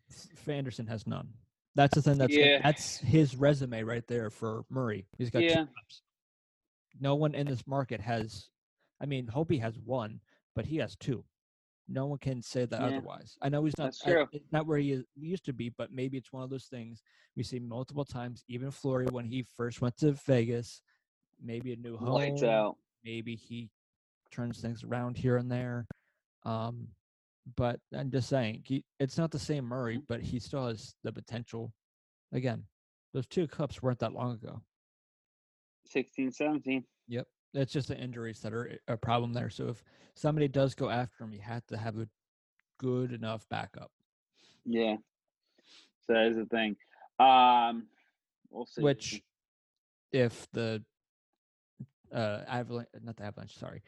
F- 0.09 0.49
Andersen 0.49 0.87
has 0.87 1.05
none. 1.05 1.27
That's 1.75 1.93
the 1.95 2.01
thing. 2.01 2.17
That's 2.17 2.35
Yeah. 2.35 2.59
that's 2.63 2.97
his 2.97 3.35
resume 3.35 3.83
right 3.83 4.05
there 4.07 4.29
for 4.31 4.65
Murray. 4.69 5.05
He's 5.17 5.29
got 5.29 5.43
Yeah. 5.43 5.65
two 5.65 5.71
cups. 5.73 6.01
No 6.99 7.15
one 7.15 7.35
in 7.35 7.45
this 7.45 7.67
market 7.67 8.01
has. 8.01 8.49
I 8.99 9.05
mean, 9.05 9.27
Holtby 9.27 9.59
has 9.59 9.77
one, 9.77 10.21
but 10.55 10.65
he 10.65 10.77
has 10.77 10.95
two. 10.95 11.23
No 11.89 12.05
one 12.05 12.19
can 12.19 12.41
say 12.41 12.65
that 12.65 12.81
Yeah. 12.81 12.87
otherwise. 12.87 13.37
I 13.41 13.49
know 13.49 13.63
he's 13.63 13.77
not. 13.77 13.95
Not 14.51 14.67
where 14.67 14.77
he 14.77 14.91
is, 14.91 15.05
used 15.15 15.45
to 15.45 15.53
be, 15.53 15.69
but 15.69 15.91
maybe 15.91 16.17
it's 16.17 16.33
one 16.33 16.43
of 16.43 16.49
those 16.49 16.65
things 16.65 17.01
we 17.35 17.43
see 17.43 17.59
multiple 17.59 18.03
times. 18.03 18.43
Even 18.49 18.71
Fleury, 18.71 19.07
when 19.11 19.25
he 19.25 19.43
first 19.43 19.81
went 19.81 19.95
to 19.97 20.11
Vegas, 20.11 20.81
maybe 21.41 21.71
a 21.73 21.77
new 21.77 21.95
home 21.97 22.09
Lights 22.09 22.43
out. 22.43 22.77
maybe 23.03 23.35
he 23.35 23.69
turns 24.31 24.59
things 24.59 24.83
around 24.83 25.17
here 25.17 25.37
and 25.37 25.49
there. 25.49 25.87
Um, 26.43 26.89
but 27.55 27.79
I'm 27.93 28.11
just 28.11 28.27
saying, 28.27 28.63
he, 28.65 28.83
it's 28.99 29.17
not 29.17 29.31
the 29.31 29.39
same 29.39 29.63
Murray, 29.63 30.01
but 30.07 30.21
he 30.21 30.39
still 30.39 30.67
has 30.67 30.95
the 31.03 31.13
potential. 31.13 31.71
Again, 32.33 32.65
those 33.13 33.27
two 33.27 33.47
cups 33.47 33.81
weren't 33.81 33.99
that 33.99 34.11
long 34.11 34.33
ago. 34.33 34.61
16, 35.85 36.31
17. 36.33 36.83
Yep, 37.07 37.27
it's 37.53 37.71
just 37.73 37.87
the 37.87 37.97
injuries 37.97 38.39
that 38.41 38.53
are 38.53 38.77
a 38.87 38.97
problem 38.97 39.33
there. 39.33 39.49
So 39.49 39.69
if 39.69 39.83
somebody 40.15 40.47
does 40.47 40.75
go 40.75 40.89
after 40.89 41.23
him, 41.23 41.33
you 41.33 41.41
have 41.41 41.65
to 41.67 41.77
have 41.77 41.97
a 41.97 42.07
good 42.77 43.11
enough 43.11 43.47
backup. 43.49 43.91
Yeah. 44.65 44.97
So 46.05 46.13
that 46.13 46.27
is 46.27 46.37
the 46.37 46.45
thing. 46.45 46.75
Um, 47.19 47.87
we'll 48.49 48.65
see. 48.65 48.81
Which, 48.81 49.21
if 50.11 50.47
the 50.51 50.83
uh 52.13 52.41
Avalanche, 52.47 52.87
not 53.03 53.17
the 53.17 53.25
Avalanche, 53.25 53.57
sorry, 53.57 53.81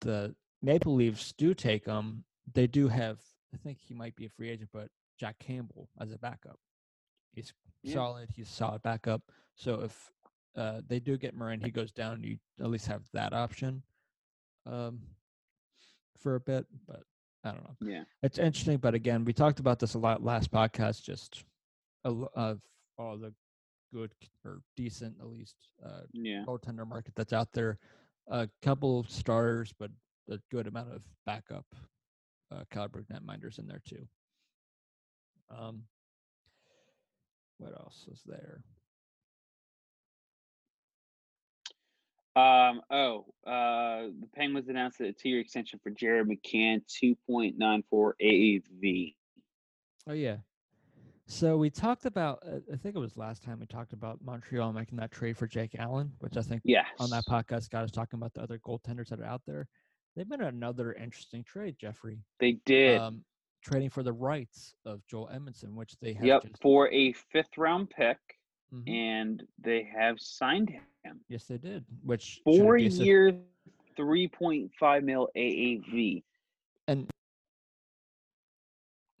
the 0.00 0.34
Maple 0.62 0.94
Leafs 0.94 1.32
do 1.36 1.52
take 1.54 1.84
him, 1.86 2.24
they 2.54 2.66
do 2.66 2.88
have. 2.88 3.18
I 3.54 3.58
think 3.58 3.78
he 3.80 3.94
might 3.94 4.16
be 4.16 4.26
a 4.26 4.30
free 4.30 4.50
agent, 4.50 4.70
but 4.72 4.88
Jack 5.18 5.38
Campbell 5.38 5.88
as 6.00 6.12
a 6.12 6.18
backup. 6.18 6.58
He's 7.32 7.52
Yeah. 7.82 7.94
solid. 7.94 8.30
He's 8.30 8.48
solid 8.48 8.82
backup. 8.82 9.22
So 9.54 9.80
if 9.82 10.12
uh, 10.56 10.80
they 10.88 10.98
do 11.00 11.16
get 11.16 11.34
and 11.34 11.62
he 11.62 11.70
goes 11.70 11.92
down, 11.92 12.22
you 12.22 12.38
at 12.60 12.70
least 12.70 12.86
have 12.86 13.02
that 13.12 13.32
option 13.32 13.82
um, 14.66 15.00
for 16.18 16.36
a 16.36 16.40
bit. 16.40 16.66
But 16.86 17.02
I 17.44 17.52
don't 17.52 17.62
know. 17.64 17.76
yeah. 17.88 18.04
It's 18.22 18.38
interesting, 18.38 18.78
but 18.78 18.94
again, 18.94 19.24
we 19.24 19.32
talked 19.32 19.60
about 19.60 19.78
this 19.78 19.94
a 19.94 19.98
lot 19.98 20.24
last 20.24 20.50
podcast. 20.50 21.02
Just 21.02 21.44
a 22.04 22.10
of 22.34 22.60
all 22.98 23.16
the 23.18 23.32
good 23.92 24.10
or 24.44 24.62
decent, 24.76 25.14
at 25.20 25.26
least, 25.26 25.56
uh, 25.84 26.00
Yeah. 26.12 26.44
goaltender 26.46 26.86
market 26.86 27.14
that's 27.14 27.32
out 27.32 27.52
there. 27.52 27.78
A 28.28 28.48
couple 28.62 29.04
starters, 29.08 29.72
but 29.78 29.90
a 30.28 30.38
good 30.50 30.66
amount 30.66 30.92
of 30.92 31.02
backup 31.24 31.66
uh, 32.50 32.64
caliber 32.70 33.04
netminders 33.12 33.58
in 33.58 33.66
there 33.66 33.82
too. 33.86 34.06
Um, 35.56 35.82
what 37.58 37.72
else 37.72 38.06
is 38.10 38.22
there? 38.26 38.64
Um, 42.36 42.82
oh, 42.90 43.24
uh, 43.46 44.08
the 44.20 44.28
Penguins 44.34 44.68
announced 44.68 45.00
a 45.00 45.12
two-year 45.12 45.40
extension 45.40 45.80
for 45.82 45.90
Jared 45.90 46.28
McCann, 46.28 46.82
2.94 47.02 48.12
AAV. 48.22 49.14
Oh 50.06 50.12
yeah. 50.12 50.36
So 51.26 51.56
we 51.56 51.70
talked 51.70 52.04
about. 52.04 52.42
Uh, 52.46 52.58
I 52.72 52.76
think 52.76 52.94
it 52.94 52.98
was 52.98 53.16
last 53.16 53.42
time 53.42 53.58
we 53.58 53.66
talked 53.66 53.92
about 53.92 54.18
Montreal 54.22 54.72
making 54.72 54.98
that 54.98 55.10
trade 55.10 55.36
for 55.36 55.46
Jake 55.46 55.74
Allen, 55.78 56.12
which 56.20 56.36
I 56.36 56.42
think 56.42 56.60
Yes. 56.64 56.86
on 57.00 57.10
that 57.10 57.24
podcast 57.24 57.70
got 57.70 57.82
us 57.84 57.90
talking 57.90 58.18
about 58.18 58.34
the 58.34 58.42
other 58.42 58.58
goaltenders 58.58 59.08
that 59.08 59.18
are 59.20 59.24
out 59.24 59.42
there. 59.46 59.66
They've 60.14 60.28
been 60.28 60.42
another 60.42 60.92
interesting 60.92 61.42
trade, 61.42 61.76
Jeffrey. 61.80 62.18
They 62.38 62.58
did. 62.64 63.00
Um, 63.00 63.24
trading 63.62 63.90
for 63.90 64.02
the 64.04 64.12
rights 64.12 64.74
of 64.84 65.04
Joel 65.06 65.28
Edmundson, 65.34 65.74
which 65.74 65.96
they 66.00 66.12
have 66.12 66.24
yep, 66.24 66.42
just 66.42 66.62
for 66.62 66.88
a 66.92 67.12
fifth-round 67.32 67.90
pick, 67.90 68.18
Mhm. 68.74 68.88
and 68.88 69.46
they 69.58 69.82
have 69.84 70.20
signed 70.20 70.70
him. 71.04 71.20
yes, 71.28 71.44
they 71.44 71.58
did. 71.58 71.84
Which 72.02 72.40
Four 72.44 72.76
be 72.76 72.86
a 72.86 72.90
su- 72.90 73.04
year, 73.04 73.40
3.5 73.96 75.04
mil 75.04 75.28
AAV. 75.36 76.22
and 76.88 77.08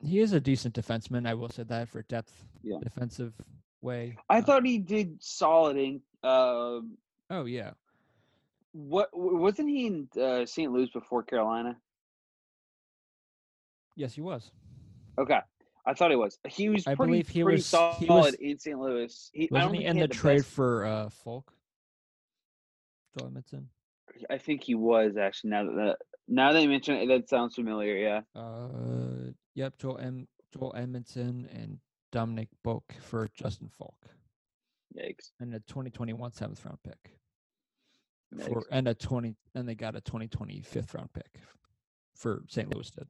he 0.00 0.18
is 0.20 0.32
a 0.32 0.40
decent 0.40 0.74
defenseman. 0.74 1.26
I 1.26 1.34
will 1.34 1.48
say 1.48 1.62
that 1.64 1.88
for 1.88 2.02
depth, 2.02 2.44
Yeah. 2.62 2.78
defensive 2.82 3.32
way. 3.80 4.16
I 4.28 4.38
uh, 4.38 4.42
thought 4.42 4.66
he 4.66 4.78
did 4.78 5.22
solid 5.22 5.76
in. 5.76 6.02
Um, 6.22 6.98
Oh 7.30 7.44
yeah, 7.44 7.72
what 8.72 9.08
wasn't 9.12 9.68
he 9.68 9.86
in 9.86 10.08
uh, 10.20 10.44
St. 10.46 10.70
Louis 10.72 10.90
before 10.90 11.22
Carolina? 11.22 11.80
yes, 13.96 14.14
he 14.14 14.20
was. 14.20 14.50
Okay, 15.18 15.40
I 15.86 15.94
thought 15.94 16.10
he 16.10 16.16
was. 16.16 16.38
He 16.48 16.68
was 16.68 16.86
I 16.86 16.94
pretty, 16.94 17.10
believe 17.12 17.28
he 17.28 17.42
pretty 17.42 17.56
was- 17.58 17.66
solid 17.66 17.96
he 17.98 18.06
was- 18.06 18.34
in 18.34 18.58
St. 18.58 18.78
Louis. 18.78 19.30
He, 19.32 19.44
I 19.44 19.46
don't 19.46 19.52
Wasn't 19.54 19.70
think 19.72 19.82
he 19.82 19.88
in 19.88 19.96
had 19.98 20.10
the 20.10 20.14
trade 20.14 20.36
best- 20.38 20.48
for 20.50 20.84
uh, 20.84 21.08
Faulk? 21.10 21.52
Joel 23.18 23.30
Edmundson. 23.30 23.64
I 24.30 24.38
think 24.38 24.62
he 24.64 24.74
was 24.74 25.16
actually. 25.16 25.50
Now 25.50 25.64
that 25.64 25.74
that- 25.76 25.98
now 26.28 26.52
that 26.52 26.60
you 26.62 26.68
mention 26.68 26.96
it, 26.96 27.06
that 27.06 27.28
sounds 27.28 27.54
familiar. 27.54 27.96
Yeah. 27.96 28.22
Uh, 28.34 29.30
yep, 29.54 29.78
Joel 29.78 29.98
M. 29.98 30.26
Joel 30.52 30.72
Edmundson 30.76 31.46
and 31.54 31.78
Dominik 32.12 32.48
Bokk 32.64 32.82
for 33.00 33.28
Justin 33.34 33.68
Faulk, 33.68 34.06
Yikes. 34.96 35.30
and 35.38 35.54
a 35.54 35.60
2021 35.60 36.32
seventh 36.32 36.64
round 36.64 36.78
pick. 36.82 37.12
Yikes. 38.34 38.48
for 38.48 38.64
and 38.72 38.88
a 38.88 38.94
20 38.94 39.36
and 39.54 39.68
they 39.68 39.76
got 39.76 39.94
a 39.94 40.00
2020 40.00 40.60
fifth 40.62 40.94
round 40.94 41.12
pick 41.12 41.40
for 42.16 42.42
St. 42.48 42.74
Louis 42.74 42.90
did. 42.90 43.06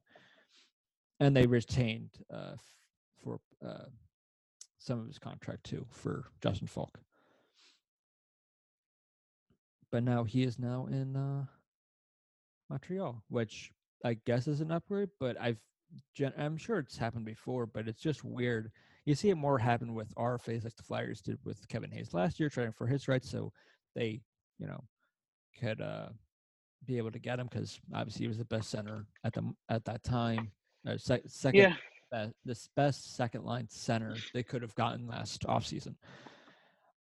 And 1.20 1.34
they 1.34 1.46
retained 1.46 2.10
uh 2.32 2.56
for 3.22 3.40
uh 3.64 3.86
some 4.78 5.00
of 5.00 5.06
his 5.06 5.18
contract 5.18 5.64
too 5.64 5.86
for 5.90 6.26
Justin 6.42 6.66
Faulk. 6.66 6.98
But 9.90 10.02
now 10.02 10.24
he 10.24 10.42
is 10.42 10.58
now 10.58 10.86
in 10.86 11.16
uh 11.16 11.46
Montreal, 12.68 13.22
which 13.28 13.72
I 14.04 14.14
guess 14.14 14.48
is 14.48 14.60
an 14.60 14.72
upgrade, 14.72 15.10
but 15.18 15.40
I've 15.40 15.58
gen- 16.14 16.34
I'm 16.36 16.56
sure 16.56 16.78
it's 16.78 16.96
happened 16.96 17.24
before, 17.24 17.66
but 17.66 17.88
it's 17.88 18.02
just 18.02 18.24
weird. 18.24 18.70
You 19.04 19.14
see 19.14 19.30
it 19.30 19.36
more 19.36 19.58
happen 19.58 19.94
with 19.94 20.12
our 20.16 20.38
RFAs 20.38 20.64
like 20.64 20.76
the 20.76 20.82
Flyers 20.82 21.20
did 21.20 21.38
with 21.44 21.66
Kevin 21.68 21.92
Hayes 21.92 22.12
last 22.12 22.40
year, 22.40 22.48
trying 22.48 22.72
for 22.72 22.86
his 22.86 23.06
rights, 23.08 23.30
so 23.30 23.52
they, 23.94 24.20
you 24.58 24.66
know, 24.66 24.82
could 25.60 25.80
uh, 25.80 26.08
be 26.84 26.98
able 26.98 27.12
to 27.12 27.18
get 27.18 27.38
him 27.38 27.46
because 27.50 27.80
obviously 27.94 28.24
he 28.24 28.28
was 28.28 28.38
the 28.38 28.44
best 28.44 28.68
center 28.70 29.06
at 29.24 29.32
the 29.32 29.54
at 29.68 29.84
that 29.84 30.02
time. 30.02 30.50
Sec- 30.96 31.22
second, 31.26 31.60
Yeah. 31.60 31.76
be- 32.26 32.32
this 32.44 32.68
best 32.76 33.14
second 33.16 33.44
line 33.44 33.68
center 33.68 34.14
they 34.32 34.42
could 34.42 34.62
have 34.62 34.74
gotten 34.76 35.06
last 35.06 35.42
offseason. 35.42 35.96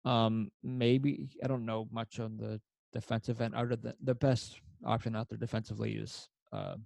Um, 0.05 0.51
maybe 0.63 1.29
I 1.43 1.47
don't 1.49 1.65
know 1.67 1.89
much 1.91 2.21
on 2.21 2.37
the 2.37 2.61
defensive 2.93 3.41
end. 3.41 3.55
Other 3.55 3.77
than 3.77 3.95
the 4.03 4.15
best 4.15 4.61
option 4.85 5.17
out 5.17 5.29
there 5.29 5.39
defensively 5.39 5.95
is 5.97 6.29
uh, 6.53 6.77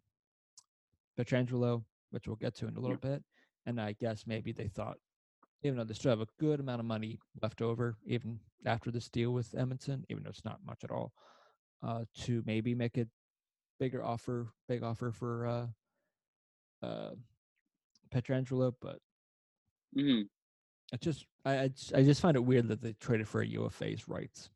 Pietrangelo, 1.19 1.85
which 2.11 2.27
we'll 2.27 2.37
get 2.37 2.55
to 2.57 2.67
in 2.69 2.77
a 2.77 2.81
little 2.81 2.97
bit. 2.97 3.23
And 3.67 3.81
I 3.81 3.93
guess 3.93 4.27
maybe 4.27 4.53
they 4.53 4.69
thought, 4.69 4.97
even 5.63 5.77
though 5.77 5.85
they 5.85 5.95
still 5.95 6.11
have 6.13 6.21
a 6.21 6.27
good 6.39 6.61
amount 6.61 6.81
of 6.81 6.87
money 6.87 7.19
left 7.43 7.61
over, 7.61 7.97
even 8.07 8.39
after 8.65 8.91
this 8.91 9.09
deal 9.11 9.33
with 9.33 9.51
Edmundson, 9.53 10.05
even 10.09 10.23
though 10.23 10.31
it's 10.31 10.45
not 10.45 10.65
much 10.65 10.85
at 10.85 10.91
all, 10.91 11.13
uh, 11.83 12.05
to 12.21 12.43
maybe 12.47 12.75
make 12.75 12.97
a 12.97 13.07
bigger 13.79 14.03
offer, 14.05 14.49
big 14.69 14.83
offer 14.83 15.11
for 15.11 15.47
uh, 15.47 15.67
uh, 16.83 17.11
Pietrangelo. 18.13 18.73
But 18.81 18.99
hmm 19.95 20.23
it 20.93 21.01
just, 21.03 21.27
I, 21.45 21.59
I, 21.61 21.69
just, 21.69 21.95
I 21.95 22.03
just 22.03 22.21
find 22.21 22.37
it 22.37 22.45
weird 22.45 22.69
that 22.69 22.81
they 22.81 22.95
traded 22.95 23.29
for 23.29 23.43
a 23.43 23.47
UFA's 23.47 24.09
rights. 24.09 24.49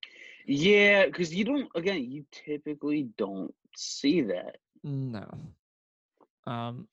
Yeah, 0.46 1.06
because 1.06 1.34
you 1.34 1.44
don't. 1.44 1.68
Again, 1.74 2.10
you 2.10 2.24
typically 2.32 3.08
don't 3.18 3.54
see 3.76 4.22
that. 4.22 4.56
No. 4.82 5.28
Um. 6.46 6.88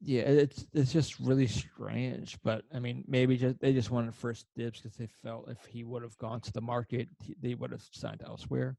Yeah, 0.00 0.22
it's 0.22 0.66
it's 0.74 0.92
just 0.92 1.18
really 1.18 1.48
strange, 1.48 2.38
but 2.44 2.62
I 2.72 2.78
mean, 2.78 3.04
maybe 3.08 3.36
just 3.36 3.58
they 3.58 3.72
just 3.72 3.90
wanted 3.90 4.14
first 4.14 4.46
dibs 4.56 4.80
because 4.80 4.96
they 4.96 5.08
felt 5.24 5.50
if 5.50 5.64
he 5.66 5.82
would 5.82 6.02
have 6.02 6.16
gone 6.18 6.40
to 6.42 6.52
the 6.52 6.60
market, 6.60 7.08
he, 7.24 7.34
they 7.40 7.54
would 7.54 7.72
have 7.72 7.82
signed 7.92 8.22
elsewhere. 8.24 8.76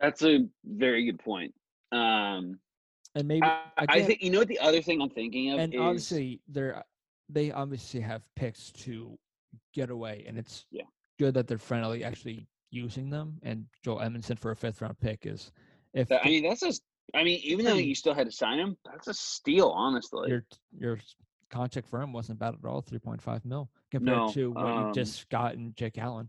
That's 0.00 0.22
a 0.22 0.46
very 0.64 1.04
good 1.04 1.18
point. 1.18 1.52
Um, 1.92 2.60
And 3.18 3.26
maybe 3.26 3.44
I, 3.44 3.62
I 3.76 4.02
think 4.02 4.22
you 4.22 4.30
know 4.30 4.38
what 4.38 4.48
the 4.48 4.60
other 4.60 4.80
thing 4.80 5.02
I'm 5.02 5.10
thinking 5.10 5.50
of 5.50 5.58
and 5.58 5.74
is 5.74 5.80
obviously 5.80 6.40
they're 6.46 6.84
they 7.28 7.50
obviously 7.50 8.00
have 8.00 8.22
picks 8.36 8.70
to 8.84 9.18
get 9.74 9.90
away, 9.90 10.24
and 10.28 10.38
it's 10.38 10.66
Yeah. 10.70 10.84
good 11.18 11.34
that 11.34 11.48
they're 11.48 11.58
finally 11.58 12.04
actually 12.04 12.46
using 12.70 13.10
them. 13.10 13.40
And 13.42 13.66
Joel 13.84 13.98
Edmundson 13.98 14.38
for 14.38 14.52
a 14.52 14.56
fifth 14.56 14.80
round 14.80 15.00
pick 15.00 15.26
is 15.26 15.50
if 15.94 16.08
that- 16.08 16.24
I 16.24 16.28
mean 16.28 16.44
that's 16.44 16.60
just. 16.60 16.82
I 17.14 17.24
mean, 17.24 17.40
even 17.42 17.64
though 17.64 17.74
you 17.74 17.94
still 17.94 18.12
had 18.14 18.26
to 18.26 18.32
sign 18.32 18.58
him, 18.58 18.76
that's 18.84 19.08
a 19.08 19.14
steal, 19.14 19.68
honestly. 19.70 20.28
you're 20.28 20.44
you're 20.78 20.98
contract 21.50 21.88
for 21.88 22.00
him 22.00 22.12
wasn't 22.12 22.38
bad 22.38 22.54
at 22.54 22.68
all, 22.68 22.82
three 22.82 22.98
point 23.00 23.20
five 23.20 23.44
mil 23.44 23.68
compared 23.90 24.16
No, 24.16 24.32
to 24.32 24.50
what 24.52 24.64
um, 24.66 24.88
you 24.88 24.94
just 24.94 25.28
got 25.28 25.54
in 25.54 25.72
Jake 25.74 25.98
Allen. 25.98 26.28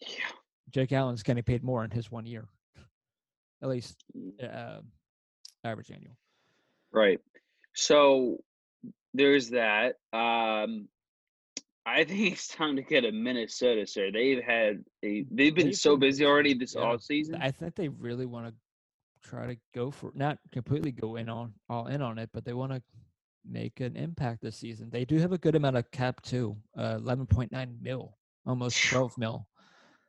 Yeah. 0.00 0.08
Jake 0.70 0.90
Allen's 0.92 1.22
getting 1.22 1.44
paid 1.44 1.62
more 1.62 1.84
in 1.84 1.90
his 1.90 2.10
one 2.10 2.26
year, 2.26 2.48
at 3.62 3.68
least 3.68 4.02
uh, 4.42 4.80
average 5.62 5.90
annual. 5.90 6.16
Right. 6.94 7.18
So 7.74 8.38
there's 9.12 9.50
that. 9.50 9.96
Um, 10.12 10.88
I 11.84 12.04
think 12.04 12.32
it's 12.32 12.48
time 12.48 12.76
to 12.76 12.82
get 12.82 13.04
a 13.04 13.12
Minnesota, 13.12 13.86
sir. 13.86 14.10
They've 14.10 14.42
had 14.42 14.84
a 15.04 15.26
they've 15.30 15.54
been 15.54 15.66
They've 15.66 15.76
so 15.76 15.96
been 15.96 16.08
busy 16.08 16.24
already 16.24 16.54
this 16.54 16.74
yeah. 16.74 16.82
off 16.82 17.02
season. 17.02 17.36
I 17.42 17.50
think 17.50 17.74
they 17.74 17.88
really 17.88 18.26
want 18.26 18.46
to 18.46 18.54
try 19.28 19.46
to 19.46 19.56
go 19.74 19.90
for 19.90 20.12
not 20.14 20.38
completely 20.52 20.92
go 20.92 21.16
in 21.16 21.28
on 21.28 21.52
all 21.68 21.88
in 21.88 22.00
on 22.00 22.18
it, 22.18 22.30
but 22.32 22.44
they 22.44 22.54
want 22.54 22.72
to 22.72 22.82
make 23.46 23.80
an 23.80 23.96
impact 23.96 24.40
this 24.40 24.56
season. 24.56 24.88
They 24.90 25.04
do 25.04 25.18
have 25.18 25.32
a 25.32 25.38
good 25.38 25.56
amount 25.56 25.76
of 25.76 25.90
cap 25.90 26.22
too, 26.22 26.56
uh, 26.78 26.96
eleven 26.98 27.26
point 27.26 27.52
nine 27.52 27.76
mil, 27.82 28.16
almost 28.46 28.82
twelve 28.88 29.18
mil. 29.18 29.46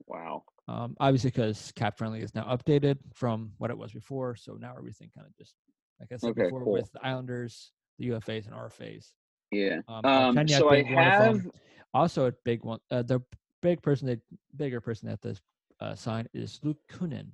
Wow. 0.07 0.43
Um, 0.67 0.95
obviously, 0.99 1.31
because 1.31 1.71
cap 1.75 1.97
friendly 1.97 2.21
is 2.21 2.33
now 2.33 2.43
updated 2.43 2.97
from 3.13 3.51
what 3.57 3.69
it 3.69 3.77
was 3.77 3.91
before, 3.91 4.35
so 4.35 4.53
now 4.53 4.75
everything 4.77 5.11
kind 5.15 5.27
of 5.27 5.35
just 5.37 5.55
like 5.99 6.11
I 6.11 6.17
said 6.17 6.31
Okay, 6.31 6.43
before 6.43 6.63
cool. 6.63 6.73
with 6.73 6.91
the 6.91 7.05
Islanders, 7.05 7.71
the 7.99 8.09
UFAs, 8.09 8.45
and 8.45 8.55
RFAs. 8.55 9.13
Yeah. 9.51 9.79
Um, 9.87 10.05
Um, 10.05 10.47
so 10.47 10.69
I 10.69 10.81
being 10.83 10.95
one 10.95 11.07
of 11.07 11.13
have 11.13 11.47
also 11.93 12.27
a 12.27 12.31
big 12.43 12.63
one. 12.63 12.79
Uh, 12.91 13.01
the 13.03 13.21
big 13.61 13.81
person, 13.81 14.07
the 14.07 14.19
bigger 14.55 14.81
person 14.81 15.07
at 15.09 15.21
this 15.21 15.41
uh, 15.79 15.95
sign 15.95 16.27
is 16.33 16.59
Luke 16.63 16.79
Kunin. 16.91 17.27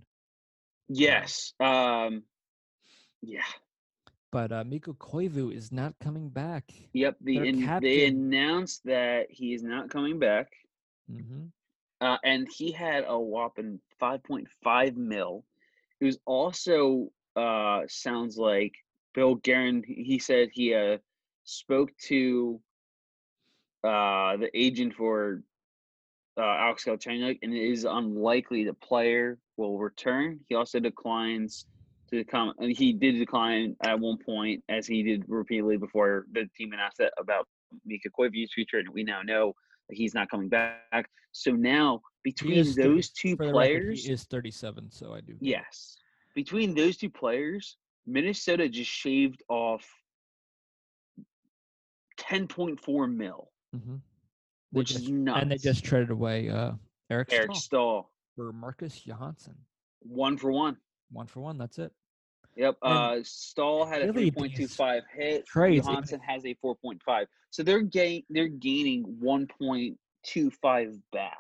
yes. 0.88 1.53
Um, 1.59 2.24
yeah. 3.22 3.41
But 4.32 4.51
uh, 4.51 4.64
Mikko 4.64 4.93
Koivu 4.93 5.53
is 5.53 5.72
not 5.72 5.93
coming 5.99 6.30
back. 6.30 6.72
Yep. 6.93 7.18
The 7.22 7.38
in, 7.49 7.80
they 7.82 8.05
announced 8.05 8.82
that 8.86 9.28
he 9.30 9.53
is 9.53 9.62
not 9.64 9.89
coming 9.89 10.20
back. 10.20 10.47
hmm 11.09 11.47
uh, 12.01 12.18
and 12.24 12.47
he 12.51 12.72
had 12.72 13.05
a 13.07 13.18
whopping 13.18 13.80
5.5 14.01 14.95
mil. 14.95 15.45
It 15.99 16.05
was 16.05 16.18
also 16.26 17.12
uh, 17.36 17.82
sounds 17.88 18.38
like 18.38 18.74
Bill 19.14 19.36
Guerin. 19.36 19.84
He 19.86 20.20
said 20.20 20.50
he 20.52 20.74
uh, 20.74 20.98
spoke 21.44 21.90
to 22.08 22.60
uh, 23.84 24.38
the 24.38 24.50
agent 24.54 24.94
for 24.94 25.42
uh, 26.38 26.42
Alex 26.42 26.86
Galchenyuk, 26.86 27.40
and 27.42 27.54
it 27.54 27.72
is 27.72 27.86
unlikely 27.86 28.64
the 28.64 28.74
player 28.74 29.38
will 29.58 29.78
return. 29.78 30.40
He 30.48 30.56
also 30.56 30.80
declines 30.80 31.66
to 32.12 32.24
come, 32.24 32.54
and 32.60 32.76
he 32.76 32.94
did 32.94 33.18
decline 33.18 33.76
at 33.84 34.00
one 34.00 34.18
point, 34.18 34.64
as 34.70 34.88
he 34.88 35.04
did 35.04 35.24
repeatedly 35.28 35.78
before 35.78 36.26
the 36.32 36.50
team 36.58 36.74
announced 36.74 36.98
that 37.00 37.14
about 37.18 37.48
Mikko 37.86 38.10
Koivu's 38.18 38.54
future, 38.54 38.80
and 38.80 38.90
we 38.90 39.04
now 39.04 39.22
know 39.22 39.54
that 39.90 39.96
he's 39.96 40.14
not 40.14 40.30
coming 40.30 40.50
back. 40.50 41.10
So 41.32 41.52
now 41.52 42.02
between 42.24 42.58
is 42.58 42.76
30 42.76 42.88
those 42.88 43.10
two 43.10 43.36
the 43.36 43.46
record, 43.46 43.54
players, 43.54 44.06
he 44.06 44.12
is 44.12 44.24
37, 44.26 44.92
so 44.92 45.14
I 45.14 45.22
do. 45.22 45.36
yes, 45.40 45.98
between 46.36 46.74
those 46.76 46.98
two 46.98 47.10
players, 47.10 47.78
Minnesota 48.06 48.68
just 48.70 48.90
shaved 48.90 49.44
off 49.50 49.86
10.4 52.20 53.14
mil, 53.14 53.50
hmm 53.74 53.96
which 54.74 54.92
is 54.92 55.10
nuts. 55.10 55.42
and 55.42 55.52
they 55.52 55.58
just 55.58 55.84
traded 55.84 56.12
away 56.12 56.48
uh, 56.50 56.72
Eric, 57.10 57.28
Eric 57.34 57.52
Staal 57.52 57.56
Staal, 57.56 58.12
for 58.38 58.54
Marcus 58.54 59.06
Johansson. 59.06 59.56
one 60.00 60.38
for 60.38 60.50
one. 60.52 60.78
One 61.12 61.28
for 61.28 61.42
one. 61.42 61.58
That's 61.58 61.78
it. 61.78 61.92
Yep. 62.56 62.78
And 62.84 62.94
Uh, 62.94 63.24
Staal 63.24 63.86
had 63.86 64.02
a 64.02 64.06
really 64.06 64.30
three 64.30 64.32
point 64.32 64.56
two 64.56 64.64
these 64.64 64.76
five 64.76 65.04
hit. 65.14 65.46
trades, 65.46 65.84
even 65.84 65.90
Johansson 65.92 66.22
has 66.22 66.46
a 66.46 66.54
four 66.62 66.76
point 66.76 67.02
five. 67.04 67.28
So 67.50 67.64
they're 67.64 67.82
gain 67.82 68.24
they're 68.30 68.48
gaining 68.48 69.04
one 69.20 69.46
point 69.60 69.98
two 70.24 70.50
five 70.62 70.96
back. 71.12 71.38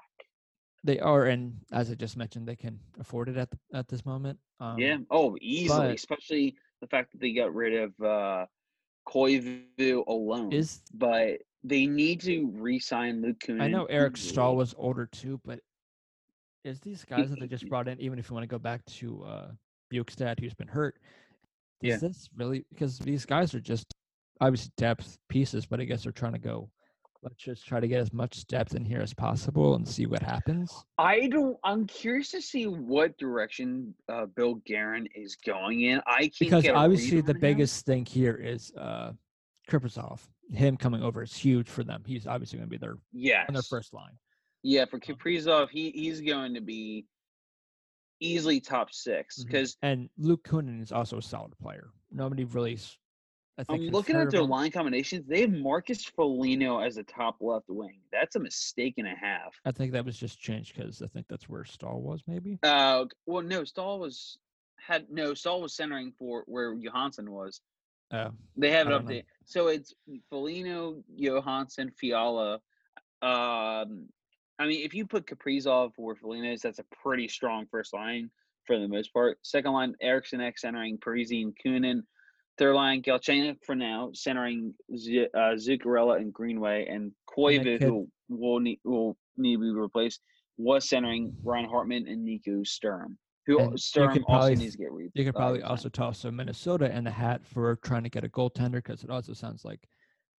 They 0.83 0.99
are, 0.99 1.25
and 1.25 1.57
as 1.71 1.91
I 1.91 1.93
just 1.95 2.17
mentioned, 2.17 2.47
they 2.47 2.55
can 2.55 2.79
afford 2.99 3.29
it 3.29 3.37
at 3.37 3.51
the, 3.51 3.57
at 3.73 3.87
this 3.87 4.05
moment. 4.05 4.39
Um, 4.59 4.79
yeah. 4.79 4.97
Oh, 5.11 5.37
easily, 5.39 5.87
but- 5.89 5.95
especially 5.95 6.55
the 6.81 6.87
fact 6.87 7.11
that 7.11 7.21
they 7.21 7.33
got 7.33 7.53
rid 7.53 7.73
of 7.75 8.01
uh 8.05 8.45
Koivu 9.07 10.05
alone. 10.07 10.51
Is 10.51 10.81
but 10.93 11.37
they 11.63 11.85
need 11.85 12.21
to 12.21 12.47
re-sign 12.55 13.21
Luke 13.21 13.37
Kunin. 13.39 13.61
I 13.61 13.67
know 13.67 13.85
Eric. 13.85 14.17
Staal 14.17 14.55
was 14.55 14.73
older 14.77 15.05
too, 15.05 15.39
but 15.45 15.59
is 16.63 16.79
these 16.79 17.03
guys 17.05 17.29
that 17.29 17.39
they 17.39 17.47
just 17.47 17.67
brought 17.69 17.87
in, 17.87 17.99
even 17.99 18.17
if 18.19 18.29
you 18.29 18.33
want 18.33 18.43
to 18.43 18.47
go 18.47 18.59
back 18.59 18.83
to 18.85 19.23
uh, 19.23 19.47
Bjugstad, 19.93 20.39
who's 20.39 20.53
been 20.53 20.67
hurt, 20.67 20.95
is 21.83 21.89
Yeah. 21.89 21.97
this 21.97 22.29
really 22.35 22.65
because 22.71 22.97
these 22.99 23.25
guys 23.25 23.53
are 23.53 23.59
just 23.59 23.93
obviously 24.39 24.71
depth 24.77 25.17
pieces, 25.29 25.65
but 25.67 25.79
I 25.79 25.83
guess 25.85 26.03
they're 26.03 26.11
trying 26.11 26.33
to 26.33 26.39
go. 26.39 26.69
Let's 27.23 27.35
just 27.35 27.67
try 27.67 27.79
to 27.79 27.87
get 27.87 27.99
as 28.01 28.11
much 28.13 28.47
depth 28.47 28.73
in 28.73 28.83
here 28.83 28.99
as 28.99 29.13
possible 29.13 29.75
and 29.75 29.87
see 29.87 30.07
what 30.07 30.23
happens. 30.23 30.73
I 30.97 31.27
don't. 31.27 31.55
I'm 31.63 31.85
curious 31.85 32.31
to 32.31 32.41
see 32.41 32.65
what 32.65 33.15
direction 33.19 33.93
uh, 34.09 34.25
Bill 34.25 34.55
Guerin 34.65 35.07
is 35.13 35.35
going 35.35 35.81
in. 35.81 36.01
I 36.07 36.21
can't 36.21 36.39
Because 36.39 36.67
obviously 36.67 37.21
the 37.21 37.33
him. 37.33 37.39
biggest 37.39 37.85
thing 37.85 38.05
here 38.05 38.33
is 38.35 38.71
uh 38.75 39.11
Kaprizov. 39.69 40.19
Him 40.49 40.77
coming 40.77 41.03
over 41.03 41.21
is 41.21 41.35
huge 41.35 41.69
for 41.69 41.83
them. 41.83 42.01
He's 42.07 42.25
obviously 42.25 42.57
going 42.57 42.67
to 42.69 42.71
be 42.71 42.77
their 42.83 42.97
yes 43.13 43.45
on 43.47 43.53
their 43.53 43.63
first 43.63 43.93
line. 43.93 44.17
Yeah, 44.63 44.85
for 44.85 44.95
Um, 44.95 45.01
Kaprizov, 45.01 45.69
he 45.69 45.91
he's 45.91 46.21
going 46.21 46.55
to 46.55 46.61
be 46.61 47.05
easily 48.19 48.59
top 48.59 48.91
6 48.93 49.37
Mhm. 49.43 49.45
because 49.45 49.77
And 49.83 50.09
Luke 50.17 50.43
Kunin 50.43 50.81
is 50.81 50.91
also 50.91 51.17
a 51.19 51.21
solid 51.21 51.55
player. 51.59 51.89
Nobody 52.11 52.45
really. 52.45 52.79
I 53.61 53.73
think 53.73 53.87
I'm 53.87 53.91
looking 53.91 54.15
at 54.15 54.31
their 54.31 54.43
line 54.43 54.71
combinations. 54.71 55.27
They 55.27 55.41
have 55.41 55.51
Marcus 55.51 56.03
Foligno 56.03 56.79
as 56.79 56.97
a 56.97 57.03
top 57.03 57.37
left 57.41 57.69
wing. 57.69 57.99
That's 58.11 58.35
a 58.35 58.39
mistake 58.39 58.95
and 58.97 59.07
a 59.07 59.15
half. 59.15 59.59
I 59.65 59.71
think 59.71 59.91
that 59.93 60.05
was 60.05 60.17
just 60.17 60.39
changed 60.39 60.75
because 60.75 61.01
I 61.01 61.07
think 61.07 61.27
that's 61.29 61.47
where 61.47 61.63
Staal 61.63 62.01
was, 62.01 62.21
maybe. 62.27 62.59
Uh, 62.63 63.05
well, 63.25 63.43
no, 63.43 63.63
Staal 63.63 63.99
was 63.99 64.37
had 64.77 65.05
no 65.09 65.33
Staal 65.33 65.61
was 65.61 65.75
centering 65.75 66.11
for 66.17 66.43
where 66.47 66.73
Johansson 66.73 67.31
was. 67.31 67.61
Uh, 68.11 68.31
They 68.57 68.71
have 68.71 68.87
it 68.87 68.91
updated. 68.93 69.25
So 69.45 69.67
it's 69.67 69.93
Foligno, 70.29 71.03
Johansson, 71.15 71.91
Fiala. 71.91 72.55
Um, 73.21 74.09
I 74.59 74.67
mean, 74.67 74.83
if 74.85 74.93
you 74.93 75.05
put 75.05 75.27
Kaprizov 75.27 75.91
where 75.97 76.15
Foligno 76.15 76.51
is, 76.51 76.61
that's 76.61 76.79
a 76.79 76.85
pretty 77.03 77.27
strong 77.27 77.67
first 77.71 77.93
line 77.93 78.29
for 78.65 78.77
the 78.79 78.87
most 78.87 79.13
part. 79.13 79.37
Second 79.43 79.71
line, 79.73 79.95
Eriksson 80.01 80.41
Ek 80.41 80.57
centering 80.57 80.97
Parise 80.97 81.41
and 81.41 81.55
Kunin. 81.63 82.01
Third 82.57 82.75
line, 82.75 83.01
Galchenyuk 83.01 83.57
for 83.65 83.75
now, 83.75 84.11
centering 84.13 84.73
Z- 84.95 85.27
uh, 85.33 85.55
Zuccarello 85.55 86.17
and 86.17 86.33
Greenway, 86.33 86.85
and 86.87 87.11
Koivu, 87.29 87.81
who 87.81 88.07
will 88.29 88.59
need 88.59 88.79
will 88.83 89.17
need 89.37 89.55
to 89.55 89.61
be 89.61 89.71
replaced, 89.71 90.21
was 90.57 90.87
centering 90.87 91.33
Ryan 91.43 91.69
Hartman 91.69 92.07
and 92.07 92.23
Nico 92.23 92.63
Sturm. 92.63 93.17
Who 93.47 93.59
And 93.59 93.79
Sturm 93.79 94.09
also 94.09 94.19
probably 94.25 94.55
needs 94.57 94.73
to 94.73 94.77
get 94.77 94.91
re- 94.91 95.09
you 95.13 95.23
could 95.23 95.35
uh, 95.35 95.39
probably 95.39 95.57
re-signed. 95.59 95.71
also 95.71 95.89
toss 95.89 96.23
a 96.25 96.31
Minnesota 96.31 96.95
in 96.95 97.03
the 97.03 97.09
hat 97.11 97.41
for 97.45 97.77
trying 97.77 98.03
to 98.03 98.09
get 98.09 98.23
a 98.23 98.29
goaltender 98.29 98.73
because 98.73 99.03
it 99.03 99.09
also 99.09 99.33
sounds 99.33 99.65
like 99.65 99.87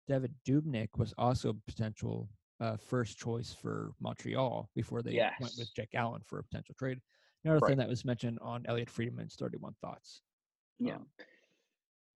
David 0.07 0.33
Dubnyk 0.47 0.89
was 0.99 1.13
also 1.19 1.49
a 1.51 1.55
potential 1.71 2.29
uh, 2.61 2.77
first 2.77 3.19
choice 3.19 3.53
for 3.53 3.93
Montreal 4.01 4.71
before 4.77 5.03
they 5.03 5.17
went 5.17 5.33
with 5.41 5.55
Yes. 5.59 5.71
Jake 5.75 5.95
Allen 5.95 6.23
for 6.27 6.39
a 6.39 6.45
potential 6.45 6.77
trade. 6.79 7.01
Another 7.45 7.59
Right. 7.61 7.71
thing 7.71 7.79
that 7.79 7.89
was 7.89 8.05
mentioned 8.05 8.39
on 8.41 8.65
Elliotte 8.67 8.89
Friedman's 8.91 9.35
31 9.35 9.75
Thoughts. 9.81 10.23
Yeah. 10.79 10.97
Um, 10.97 11.07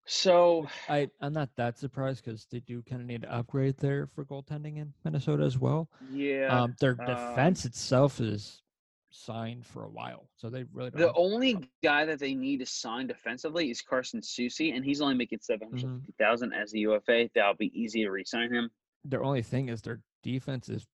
So 0.08 0.68
I, 0.88 1.10
I'm 1.20 1.34
not 1.34 1.49
that 1.56 1.80
surprised 1.80 2.24
because 2.24 2.45
they 2.51 2.60
do 2.60 2.84
kind 2.84 3.01
of 3.01 3.08
need 3.08 3.24
to 3.24 3.34
upgrade 3.34 3.78
there 3.78 4.08
for 4.08 4.24
goaltending 4.24 4.78
in 4.78 4.93
Minnesota 5.03 5.43
as 5.43 5.58
well. 5.58 5.89
yeah, 6.12 6.47
um, 6.47 6.76
their 6.80 6.95
um, 6.99 7.08
defense 7.08 7.66
itself 7.66 8.22
is 8.22 8.62
signed 9.10 9.66
for 9.66 9.86
a 9.86 9.89
while, 9.89 10.30
so 10.36 10.49
they 10.49 10.66
really 10.74 10.91
don't. 10.91 11.01
The 11.01 11.14
only 11.14 11.58
guy 11.84 12.06
that 12.06 12.20
they 12.20 12.36
need 12.36 12.60
to 12.60 12.66
sign 12.68 13.08
defensively 13.08 13.72
is 13.72 13.82
Carson 13.82 14.22
Soucy, 14.22 14.76
and 14.76 14.86
he's 14.86 15.01
only 15.01 15.16
making 15.16 15.39
seven 15.41 15.70
hundred 15.70 15.99
fifty 16.01 16.14
thousand 16.20 16.53
as 16.53 16.72
the 16.72 16.82
UFA. 16.82 17.30
That'll 17.34 17.56
be 17.56 17.72
easy 17.74 18.03
to 18.03 18.10
re-sign 18.12 18.53
him. 18.53 18.70
their 19.06 19.24
only 19.24 19.41
thing 19.41 19.70
is 19.70 19.82
their 19.82 20.01
defense 20.22 20.70
is 20.70 20.86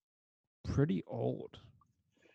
pretty 0.64 1.03
old. 1.05 1.57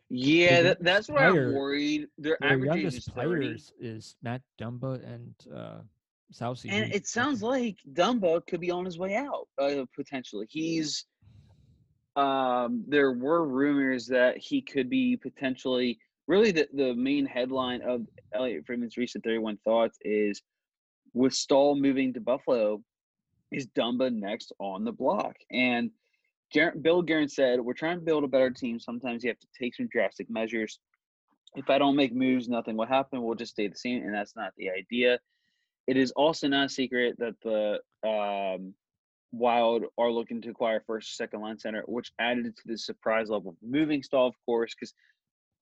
Yeah, 0.09 0.63
that, 0.63 0.83
that's 0.85 1.09
where 1.09 1.31
player- 1.31 1.49
I'm 1.49 1.55
worried. 1.55 2.09
Their 2.19 2.37
Their 2.41 2.53
average 2.53 2.71
age 2.71 2.85
is 2.85 3.07
youngest 3.07 3.15
players 3.15 3.73
is 3.81 4.17
Matt 4.23 4.43
Dumba 4.61 5.03
and 5.05 5.35
uh, 5.55 5.79
And 6.71 6.93
it 6.93 7.07
sounds 7.07 7.43
like 7.43 7.77
Dumba 7.93 8.47
could 8.47 8.61
be 8.61 8.71
on 8.71 8.85
his 8.85 8.99
way 8.99 9.15
out 9.15 9.49
uh, 9.61 9.85
potentially. 9.95 10.47
He's 10.49 11.05
um, 12.17 12.85
there 12.89 13.13
were 13.13 13.47
rumors 13.47 14.07
that 14.07 14.39
he 14.39 14.63
could 14.63 14.89
be 14.89 15.17
potentially. 15.17 15.99
Really, 16.27 16.51
the, 16.51 16.67
the 16.73 16.95
main 16.95 17.25
headline 17.25 17.83
of 17.83 18.05
Elliotte 18.35 18.67
Friedman's 18.67 18.97
recent 18.97 19.23
31 19.23 19.59
thoughts 19.65 19.97
is 20.03 20.43
with 21.15 21.33
Staal 21.33 21.77
moving 21.77 22.13
to 22.15 22.21
Buffalo, 22.21 22.83
is 23.53 23.69
Dumba 23.69 24.13
next 24.13 24.53
on 24.59 24.85
the 24.85 24.93
block? 24.93 25.37
And 25.53 25.91
Gar- 26.55 26.75
Bill 26.81 27.03
Guerin 27.03 27.29
said, 27.29 27.61
We're 27.61 27.75
trying 27.75 27.99
to 27.99 28.05
build 28.05 28.25
a 28.25 28.29
better 28.29 28.51
team. 28.51 28.81
Sometimes 28.81 29.23
you 29.23 29.31
have 29.31 29.39
to 29.39 29.47
take 29.59 29.75
some 29.77 29.89
drastic 29.89 30.29
measures. 30.29 30.79
If 31.55 31.71
I 31.71 31.79
don't 31.79 31.97
make 31.97 32.15
moves, 32.15 32.49
nothing 32.49 32.77
will 32.77 32.87
happen. 32.87 33.23
We'll 33.23 33.35
just 33.35 33.53
stay 33.53 33.69
the 33.69 33.77
same. 33.77 34.03
And 34.03 34.15
that's 34.15 34.37
not 34.37 34.53
the 34.57 34.71
idea. 34.71 35.19
It 35.87 35.97
is 35.97 36.11
also 36.13 36.49
not 36.49 36.67
a 36.67 36.69
secret 36.69 37.17
that 37.19 37.35
the 37.43 37.81
um, 38.09 38.75
Wild 39.33 39.85
are 39.99 40.11
looking 40.11 40.41
to 40.43 40.51
acquire 40.51 40.83
first, 40.87 41.17
second 41.17 41.41
line 41.41 41.59
center, 41.59 41.83
which 41.87 42.13
added 42.19 42.57
to 42.57 42.63
the 42.67 42.79
surprise 42.79 43.29
level 43.29 43.57
moving 43.63 44.03
Staal, 44.03 44.27
of 44.29 44.35
course, 44.47 44.75
because 44.75 44.95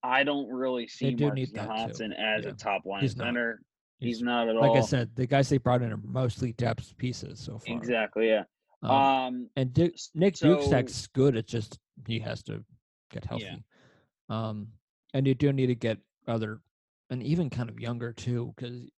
I 0.03 0.23
don't 0.25 0.49
really 0.49 0.87
see 0.87 1.11
do 1.13 1.25
Marcus 1.27 1.37
need 1.37 1.55
that 1.55 1.63
too. 1.63 1.69
Johansson 1.69 2.13
as 2.13 2.45
Yeah. 2.45 2.51
a 2.51 2.55
top 2.55 2.85
line 2.87 3.03
He's 3.03 3.17
not. 3.17 3.25
center. 3.27 3.61
He's, 3.99 4.17
He's- 4.17 4.23
not 4.23 4.49
at 4.49 4.55
Like 4.57 4.65
all. 4.69 4.75
Like 4.75 4.83
I 4.83 4.87
said, 4.87 5.11
the 5.17 5.27
guys 5.27 5.49
they 5.49 5.59
brought 5.59 5.83
in 5.83 5.93
are 5.93 6.01
mostly 6.05 6.53
depth 6.53 6.97
pieces 6.99 7.41
so 7.41 7.59
far. 7.59 7.77
exactly. 7.77 8.29
Yeah. 8.29 8.45
Um, 8.83 8.91
Um. 8.91 9.51
and 9.57 9.73
Duke, 9.73 9.95
Nick 10.15 10.37
so- 10.37 10.57
Dukesak's 10.57 11.07
good. 11.09 11.37
It's 11.37 11.51
just 11.51 11.79
he 12.07 12.19
has 12.21 12.43
to 12.45 12.65
get 13.11 13.25
healthy. 13.25 13.45
Yeah. 13.47 13.59
Um, 14.29 14.69
and 15.15 15.27
you 15.27 15.35
do 15.35 15.53
need 15.53 15.67
to 15.67 15.75
get 15.75 15.99
other, 16.27 16.61
and 17.11 17.23
even 17.23 17.49
kind 17.51 17.69
of 17.71 17.79
younger 17.81 18.13
too, 18.13 18.53
because 18.57 18.91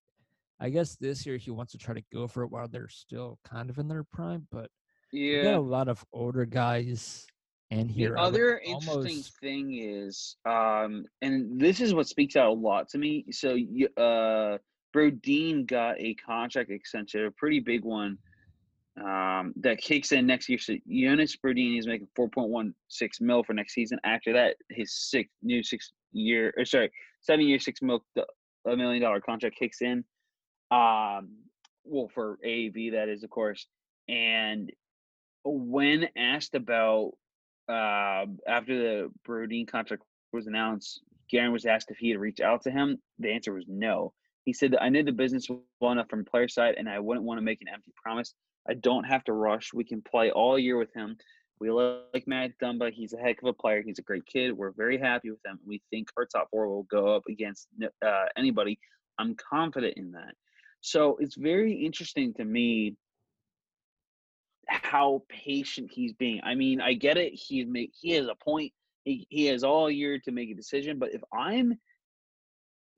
I 0.58 0.70
guess 0.70 0.96
this 0.96 1.26
year 1.26 1.36
he 1.36 1.50
wants 1.50 1.72
to 1.72 1.78
try 1.78 1.94
to 1.94 2.02
go 2.12 2.26
for 2.26 2.42
it 2.42 2.48
while 2.50 2.68
they're 2.68 2.88
still 2.88 3.38
kind 3.44 3.68
of 3.68 3.78
in 3.78 3.88
their 3.88 4.04
prime. 4.04 4.46
But 4.50 4.70
you 5.12 5.42
got 5.42 5.50
Yeah. 5.50 5.58
a 5.58 5.60
lot 5.60 5.88
of 5.88 6.04
older 6.12 6.44
guys 6.46 7.26
in 7.70 7.88
here. 7.88 8.12
The 8.14 8.20
other 8.20 8.58
interesting 8.58 8.98
almost- 9.00 9.38
thing 9.40 9.74
is, 9.74 10.36
um, 10.44 11.04
and 11.20 11.60
this 11.60 11.80
is 11.80 11.94
what 11.94 12.06
speaks 12.08 12.36
out 12.36 12.50
a 12.50 12.52
lot 12.52 12.88
to 12.90 12.98
me. 12.98 13.26
So, 13.32 13.54
you- 13.54 13.88
uh, 13.96 14.58
Brodin 14.94 15.66
got 15.66 16.00
a 16.00 16.14
contract 16.14 16.70
extension, 16.70 17.26
a 17.26 17.30
pretty 17.32 17.60
big 17.60 17.84
one, 17.84 18.18
um, 18.96 19.52
that 19.56 19.76
kicks 19.78 20.12
in 20.12 20.26
next 20.26 20.48
year. 20.48 20.58
So, 20.58 20.74
Jonas 20.88 21.36
Brodin 21.36 21.78
is 21.78 21.86
making 21.86 22.08
four 22.16 22.30
point 22.30 22.48
one 22.48 22.74
six 22.88 23.20
mil 23.20 23.42
for 23.44 23.52
next 23.52 23.74
season. 23.74 24.00
After 24.04 24.32
that, 24.32 24.56
his 24.70 24.94
six 24.94 25.30
new 25.42 25.62
six 25.62 25.92
year, 26.12 26.54
or 26.56 26.64
sorry, 26.64 26.90
seven 27.20 27.44
year, 27.46 27.58
six 27.58 27.82
mil, 27.82 28.02
a 28.64 28.74
million 28.74 29.02
dollar 29.02 29.20
contract 29.20 29.56
kicks 29.58 29.82
in. 29.82 30.02
Um, 30.70 31.36
well, 31.84 32.10
for 32.14 32.38
AAV 32.44 32.92
that 32.92 33.08
is, 33.08 33.22
of 33.22 33.30
course, 33.30 33.66
and 34.08 34.70
when 35.44 36.08
asked 36.16 36.54
about 36.54 37.12
uh, 37.68 38.26
after 38.46 38.78
the 38.78 39.12
Brodin 39.26 39.66
contract 39.66 40.02
was 40.32 40.46
announced, 40.46 41.00
Guerin 41.30 41.52
was 41.52 41.66
asked 41.66 41.90
if 41.90 41.98
he 41.98 42.10
had 42.10 42.20
reached 42.20 42.40
out 42.40 42.62
to 42.62 42.70
him. 42.70 42.98
The 43.18 43.32
answer 43.32 43.52
was 43.52 43.64
no. 43.68 44.12
He 44.44 44.52
said 44.52 44.72
that 44.72 44.82
I 44.82 44.88
knew 44.88 45.02
the 45.02 45.12
business 45.12 45.48
well 45.80 45.92
enough 45.92 46.08
from 46.08 46.24
player 46.24 46.48
side, 46.48 46.76
and 46.78 46.88
I 46.88 47.00
wouldn't 47.00 47.26
want 47.26 47.38
to 47.38 47.44
make 47.44 47.60
an 47.60 47.68
empty 47.72 47.92
promise. 48.00 48.34
I 48.68 48.74
don't 48.74 49.04
have 49.04 49.24
to 49.24 49.32
rush. 49.32 49.72
We 49.72 49.84
can 49.84 50.02
play 50.02 50.30
all 50.30 50.58
year 50.58 50.76
with 50.76 50.92
him. 50.94 51.16
We 51.58 51.70
like 51.70 52.26
Matt 52.26 52.52
Dumba. 52.62 52.92
He's 52.92 53.12
a 53.12 53.18
heck 53.18 53.40
of 53.42 53.48
a 53.48 53.52
player. 53.52 53.82
He's 53.82 53.98
a 53.98 54.02
great 54.02 54.26
kid. 54.26 54.52
We're 54.52 54.72
very 54.72 54.98
happy 54.98 55.30
with 55.30 55.44
him. 55.44 55.58
We 55.66 55.82
think 55.90 56.08
our 56.16 56.26
top 56.26 56.48
four 56.50 56.68
will 56.68 56.84
go 56.84 57.16
up 57.16 57.22
against 57.28 57.68
uh, 58.04 58.24
anybody. 58.36 58.78
I'm 59.18 59.34
confident 59.36 59.94
in 59.96 60.12
that. 60.12 60.34
So 60.86 61.16
it's 61.18 61.34
very 61.34 61.72
interesting 61.84 62.32
to 62.34 62.44
me 62.44 62.94
how 64.68 65.24
patient 65.28 65.90
he's 65.92 66.12
being. 66.12 66.40
I 66.44 66.54
mean, 66.54 66.80
I 66.80 66.94
get 66.94 67.16
it. 67.16 67.32
He 67.34 67.64
make 67.64 67.90
he 68.00 68.12
has 68.12 68.28
a 68.28 68.36
point. 68.36 68.72
He 69.04 69.26
he 69.28 69.46
has 69.46 69.64
all 69.64 69.90
year 69.90 70.20
to 70.20 70.30
make 70.30 70.48
a 70.48 70.54
decision. 70.54 71.00
But 71.00 71.12
if 71.12 71.22
I'm 71.32 71.74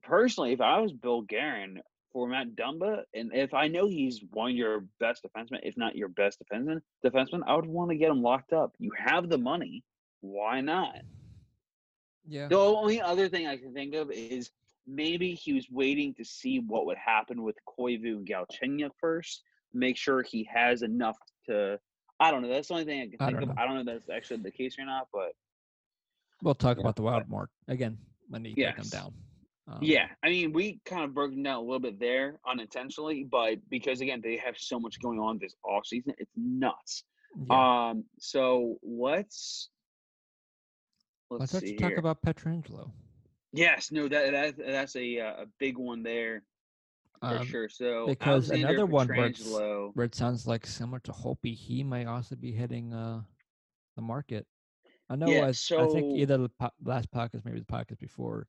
personally, 0.03 0.53
if 0.53 0.61
I 0.61 0.79
was 0.79 0.93
Bill 0.93 1.21
Guerin 1.23 1.81
for 2.13 2.27
Matt 2.27 2.55
Dumba, 2.55 3.01
and 3.15 3.31
if 3.33 3.55
I 3.55 3.67
know 3.67 3.87
he's 3.87 4.21
one 4.33 4.51
of 4.51 4.55
your 4.55 4.85
best 4.99 5.25
defensemen, 5.25 5.61
if 5.63 5.75
not 5.75 5.95
your 5.95 6.09
best 6.09 6.43
defenseman, 6.43 6.81
defenseman, 7.03 7.41
I 7.47 7.55
would 7.55 7.65
want 7.65 7.89
to 7.89 7.97
get 7.97 8.11
him 8.11 8.21
locked 8.21 8.53
up. 8.53 8.73
You 8.77 8.91
have 9.03 9.29
the 9.29 9.39
money. 9.39 9.83
Why 10.21 10.61
not? 10.61 11.01
yeah. 12.27 12.49
The 12.49 12.59
only 12.59 13.01
other 13.01 13.29
thing 13.29 13.47
I 13.47 13.57
can 13.57 13.73
think 13.73 13.95
of 13.95 14.11
is 14.11 14.51
maybe 14.89 15.33
he 15.33 15.53
was 15.53 15.67
waiting 15.71 16.13
to 16.15 16.25
see 16.25 16.59
what 16.59 16.85
would 16.85 16.97
happen 16.97 17.43
with 17.43 17.55
Koivu 17.77 18.17
and 18.17 18.27
Galchenyuk 18.27 18.91
first, 18.99 19.43
make 19.73 19.97
sure 19.97 20.23
he 20.23 20.43
has 20.53 20.81
enough 20.81 21.17
to. 21.47 21.79
I 22.19 22.31
don't 22.31 22.41
know. 22.41 22.49
That's 22.49 22.67
the 22.67 22.73
only 22.73 22.85
thing 22.85 23.01
I 23.01 23.05
can 23.05 23.15
I 23.19 23.25
think 23.27 23.39
don't 23.39 23.49
of. 23.51 23.55
know. 23.55 23.61
I 23.61 23.65
don't 23.65 23.75
know 23.75 23.79
if 23.81 23.85
that's 24.05 24.09
actually 24.09 24.41
the 24.43 24.51
case 24.51 24.75
or 24.79 24.85
not, 24.85 25.07
but 25.13 25.31
We'll 26.41 26.55
talk 26.55 26.77
Yeah, 26.77 26.81
about 26.81 26.95
the 26.95 27.01
Wild 27.01 27.27
more 27.29 27.49
again 27.67 27.97
when 28.29 28.45
you 28.45 28.55
take 28.55 28.77
them 28.77 28.87
down. 28.87 29.13
Um, 29.67 29.79
yeah, 29.81 30.07
I 30.23 30.29
mean, 30.29 30.51
we 30.53 30.79
kind 30.85 31.03
of 31.03 31.13
broke 31.13 31.31
them 31.31 31.43
down 31.43 31.57
a 31.57 31.61
little 31.61 31.79
bit 31.79 31.99
there 31.99 32.39
unintentionally, 32.47 33.25
but 33.29 33.57
because 33.69 34.01
again, 34.01 34.21
they 34.23 34.37
have 34.37 34.57
so 34.57 34.79
much 34.79 34.99
going 35.01 35.19
on 35.19 35.37
this 35.39 35.53
off 35.63 35.85
season, 35.85 36.13
it's 36.17 36.31
nuts. 36.35 37.03
yeah. 37.47 37.89
Um, 37.89 38.05
so 38.19 38.77
let's 38.83 39.69
let's, 41.29 41.53
Let's 41.53 41.71
talk 41.73 41.89
here. 41.91 41.99
about 41.99 42.21
Pietrangelo. 42.23 42.91
Yes, 43.51 43.91
no, 43.91 44.07
that, 44.07 44.31
that 44.31 44.57
that's 44.57 44.95
a 44.95 45.19
uh, 45.19 45.43
a 45.43 45.45
big 45.57 45.77
one 45.77 46.03
there 46.03 46.43
for 47.21 47.39
Um, 47.39 47.47
sure. 47.47 47.69
So 47.69 48.05
because 48.05 48.49
Alexander 48.51 48.67
another 48.67 48.85
one 48.85 49.07
where 49.07 49.31
where 49.93 50.05
it 50.05 50.15
sounds 50.15 50.47
like 50.47 50.65
similar 50.65 50.99
to 51.01 51.11
Hopi, 51.11 51.53
he 51.53 51.83
might 51.83 52.05
also 52.05 52.35
be 52.35 52.51
hitting 52.51 52.93
uh, 52.93 53.21
the 53.95 54.01
market. 54.01 54.45
I 55.09 55.15
know. 55.15 55.31
Yeah, 55.31 55.45
I, 55.45 55.49
I 55.83 55.87
think 55.87 56.05
either 56.11 56.37
the 56.37 56.49
po- 56.49 56.69
last 56.83 57.11
podcast, 57.11 57.43
maybe 57.43 57.59
the 57.59 57.65
podcast 57.65 57.99
before, 57.99 58.47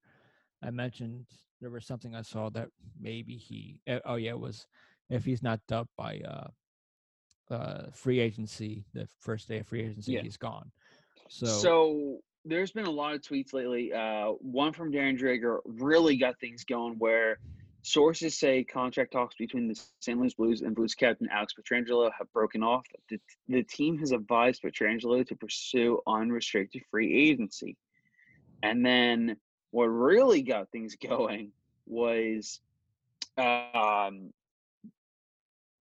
I 0.63 0.71
mentioned 0.71 1.27
there 1.61 1.71
was 1.71 1.87
something 1.87 2.15
I 2.15 2.23
saw 2.23 2.51
that 2.51 2.69
maybe 3.01 3.37
he. 3.37 3.81
eh, 3.87 4.01
Oh 4.05 4.17
yeah, 4.17 4.33
it 4.33 4.41
was 4.41 4.67
if 5.09 5.25
he's 5.25 5.43
not 5.43 5.61
dubbed 5.67 5.91
by 5.97 6.21
uh, 6.21 6.49
uh, 7.55 7.91
free 7.93 8.21
agency, 8.21 8.85
the 8.93 9.09
first 9.19 9.49
day 9.49 9.59
of 9.59 9.67
free 9.67 9.81
agency, 9.83 10.13
Yeah. 10.13 10.23
he's 10.23 10.37
gone. 10.37 10.71
So, 11.29 11.47
So, 11.47 12.21
there's 12.45 12.73
been 12.73 12.87
a 12.87 12.91
lot 12.91 13.15
of 13.15 13.21
tweets 13.21 13.53
lately. 13.53 13.93
Uh, 13.93 14.29
one 14.41 14.73
from 14.73 14.93
Darren 14.93 15.19
Dreger 15.19 15.59
really 15.65 16.17
got 16.17 16.39
things 16.41 16.65
going 16.65 16.95
where 16.99 17.39
sources 17.83 18.39
say 18.39 18.65
contract 18.65 19.13
talks 19.13 19.37
between 19.37 19.69
the 19.69 19.81
St. 20.01 20.19
Louis 20.19 20.35
Blues 20.35 20.63
and 20.63 20.75
Blues 20.75 20.95
captain 20.95 21.29
Alex 21.31 21.55
Pietrangelo 21.55 22.11
have 22.17 22.33
broken 22.33 22.63
off. 22.63 22.87
The, 23.09 23.19
the 23.49 23.63
team 23.63 23.99
has 23.99 24.13
advised 24.13 24.63
Pietrangelo 24.63 25.27
to 25.27 25.37
pursue 25.37 26.01
unrestricted 26.07 26.83
free 26.91 27.31
agency. 27.31 27.77
And 28.63 28.85
then 28.85 29.37
what 29.71 29.87
really 29.87 30.43
got 30.43 30.71
things 30.71 30.97
going 31.03 31.53
was 31.87 32.61
um, 33.37 34.33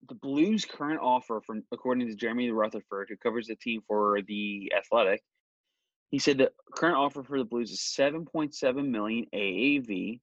the 0.08 0.14
Blues' 0.14 0.64
current 0.64 1.00
offer 1.00 1.40
from 1.46 1.62
according 1.72 2.08
to 2.08 2.14
Jeremy 2.14 2.50
Rutherford, 2.50 3.08
who 3.08 3.16
covers 3.16 3.46
the 3.46 3.56
team 3.56 3.82
for 3.86 4.20
the 4.26 4.72
Athletic, 4.76 5.22
he 6.10 6.18
said 6.18 6.38
the 6.38 6.52
current 6.74 6.96
offer 6.96 7.22
for 7.22 7.38
the 7.38 7.44
Blues 7.44 7.70
is 7.70 7.80
7.7 7.80 8.88
million 8.88 9.26
AAV, 9.34 10.20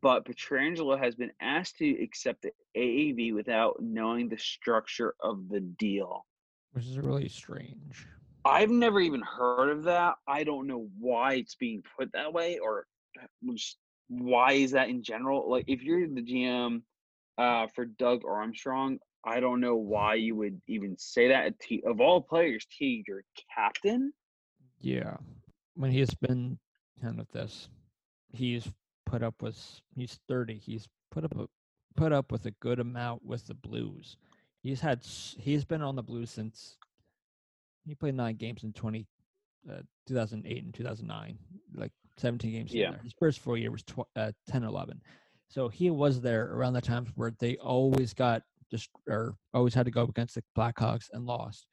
but 0.00 0.24
Pietrangelo 0.24 0.98
has 0.98 1.14
been 1.14 1.32
asked 1.40 1.78
to 1.78 2.02
accept 2.02 2.42
the 2.42 2.52
AAV 2.76 3.34
without 3.34 3.76
knowing 3.80 4.28
the 4.28 4.38
structure 4.38 5.14
of 5.20 5.48
the 5.48 5.60
deal. 5.60 6.24
which 6.72 6.84
is 6.86 6.98
really 6.98 7.28
strange. 7.28 8.06
I've 8.44 8.70
never 8.70 9.00
even 9.00 9.22
heard 9.22 9.70
of 9.70 9.84
that. 9.84 10.14
I 10.28 10.44
don't 10.44 10.68
know 10.68 10.88
why 10.98 11.34
it's 11.34 11.56
being 11.56 11.82
put 11.98 12.12
that 12.12 12.32
way 12.32 12.58
or 12.58 12.86
just 13.52 13.78
why 14.08 14.52
is 14.52 14.70
that 14.72 14.88
in 14.88 15.02
general. 15.02 15.50
Like 15.50 15.64
if 15.66 15.82
you're 15.82 16.06
the 16.06 16.22
GM 16.22 16.82
uh, 17.38 17.66
for 17.74 17.86
Doug 17.86 18.22
Armstrong, 18.24 18.98
I 19.24 19.40
don't 19.40 19.60
know 19.60 19.74
why 19.74 20.14
you 20.14 20.36
would 20.36 20.60
even 20.68 20.96
say 20.96 21.28
that. 21.28 21.54
Of 21.84 22.00
all 22.00 22.20
players, 22.20 22.64
to 22.78 22.84
your 22.84 23.24
captain. 23.52 24.12
Yeah, 24.80 25.16
when 25.74 25.90
he's 25.90 26.14
been 26.14 26.58
kind 27.00 27.20
of 27.20 27.28
this, 27.32 27.68
he's 28.32 28.68
put 29.04 29.22
up 29.22 29.42
with. 29.42 29.58
He's 29.94 30.18
thirty. 30.28 30.58
He's 30.58 30.86
put 31.10 31.24
up 31.24 31.36
a 31.38 31.46
put 31.96 32.12
up 32.12 32.30
with 32.32 32.46
a 32.46 32.50
good 32.52 32.78
amount 32.80 33.24
with 33.24 33.46
the 33.46 33.54
Blues. 33.54 34.16
He's 34.62 34.80
had. 34.80 35.04
He's 35.38 35.64
been 35.64 35.82
on 35.82 35.96
the 35.96 36.02
Blues 36.02 36.30
since 36.30 36.76
he 37.86 37.94
played 37.94 38.14
nine 38.16 38.34
games 38.34 38.64
in 38.64 38.72
20, 38.72 39.06
uh, 39.70 39.80
2008 40.08 40.64
and 40.64 40.74
2009, 40.74 41.38
like 41.74 41.92
17 42.16 42.50
games. 42.50 42.74
Yeah. 42.74 42.96
His 43.04 43.14
first 43.16 43.38
full 43.38 43.56
year 43.56 43.70
was 43.70 43.84
tw- 43.84 44.00
uh, 44.16 44.32
10, 44.48 44.64
11. 44.64 45.00
So 45.48 45.68
he 45.68 45.90
was 45.90 46.20
there 46.20 46.52
around 46.52 46.72
the 46.72 46.80
times 46.80 47.10
where 47.14 47.32
they 47.38 47.56
always 47.58 48.12
got 48.12 48.42
just 48.72 48.90
or 49.08 49.36
always 49.54 49.72
had 49.72 49.84
to 49.84 49.92
go 49.92 50.02
against 50.02 50.34
the 50.34 50.42
Blackhawks 50.58 51.04
and 51.12 51.26
lost. 51.26 51.66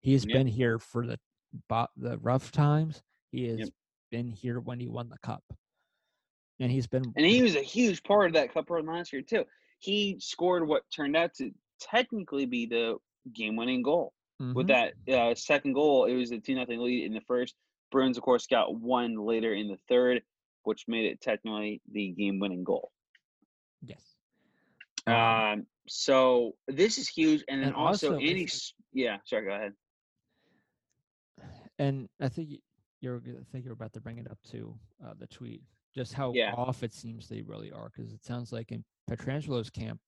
He's 0.00 0.24
Yep. 0.24 0.32
been 0.32 0.46
here 0.46 0.78
for 0.78 1.06
the 1.06 1.20
bo- 1.68 1.88
the 1.96 2.18
rough 2.18 2.52
times. 2.52 3.02
He 3.32 3.48
has 3.48 3.58
Yep. 3.60 3.68
been 4.10 4.30
here 4.30 4.60
when 4.60 4.80
he 4.80 4.88
won 4.88 5.08
the 5.08 5.18
cup, 5.18 5.44
and 6.60 6.70
he's 6.72 6.86
been 6.86 7.12
And 7.16 7.26
he 7.26 7.42
was 7.42 7.56
a 7.56 7.62
huge 7.62 8.02
part 8.02 8.26
of 8.26 8.32
that 8.34 8.52
cup 8.52 8.70
run 8.70 8.86
last 8.86 9.12
year 9.12 9.22
too. 9.22 9.44
He 9.78 10.18
scored 10.18 10.66
what 10.66 10.82
turned 10.90 11.16
out 11.16 11.34
to 11.34 11.52
technically 11.80 12.46
be 12.46 12.66
the 12.66 12.96
game-winning 13.32 13.82
goal. 13.82 14.12
With 14.40 14.68
Mhm. 14.68 14.68
that 14.68 14.94
uh, 15.12 15.34
second 15.34 15.72
goal, 15.72 16.04
it 16.06 16.14
was 16.14 16.30
a 16.30 16.38
two 16.38 16.54
nothing 16.54 16.80
lead 16.80 17.04
in 17.04 17.12
the 17.12 17.20
first. 17.22 17.56
Bruins, 17.90 18.16
of 18.16 18.22
course, 18.22 18.46
got 18.46 18.74
one 18.74 19.14
later 19.16 19.52
in 19.54 19.66
the 19.68 19.76
third, 19.88 20.22
which 20.62 20.86
made 20.86 21.06
it 21.06 21.20
technically 21.20 21.80
the 21.90 22.10
game-winning 22.12 22.62
goal. 22.64 22.92
yes. 23.82 24.14
Um, 25.06 25.14
Um, 25.14 25.66
so 25.88 26.56
this 26.66 26.98
is 26.98 27.08
huge, 27.08 27.42
and 27.48 27.60
then 27.60 27.68
And 27.68 27.76
also, 27.76 28.14
also, 28.14 28.24
Andy. 28.24 28.48
Yeah, 28.92 29.18
sorry, 29.24 29.46
go 29.46 29.52
ahead. 29.52 29.74
And 31.78 32.08
I 32.20 32.28
think 32.28 32.60
you're 33.00 33.22
I 33.26 33.44
think 33.52 33.64
you're 33.64 33.74
about 33.74 33.92
to 33.94 34.00
bring 34.00 34.18
it 34.18 34.30
up 34.30 34.38
to 34.50 34.78
Uh, 35.04 35.14
the 35.14 35.26
tweet, 35.28 35.62
just 35.94 36.12
how 36.12 36.32
Yeah. 36.34 36.52
off 36.54 36.82
it 36.82 36.92
seems 36.92 37.28
they 37.28 37.42
really 37.42 37.70
are, 37.70 37.90
because 37.94 38.12
it 38.12 38.24
sounds 38.24 38.52
like 38.52 38.72
in 38.72 38.84
Pietrangelo's 39.06 39.70
camp, 39.70 40.00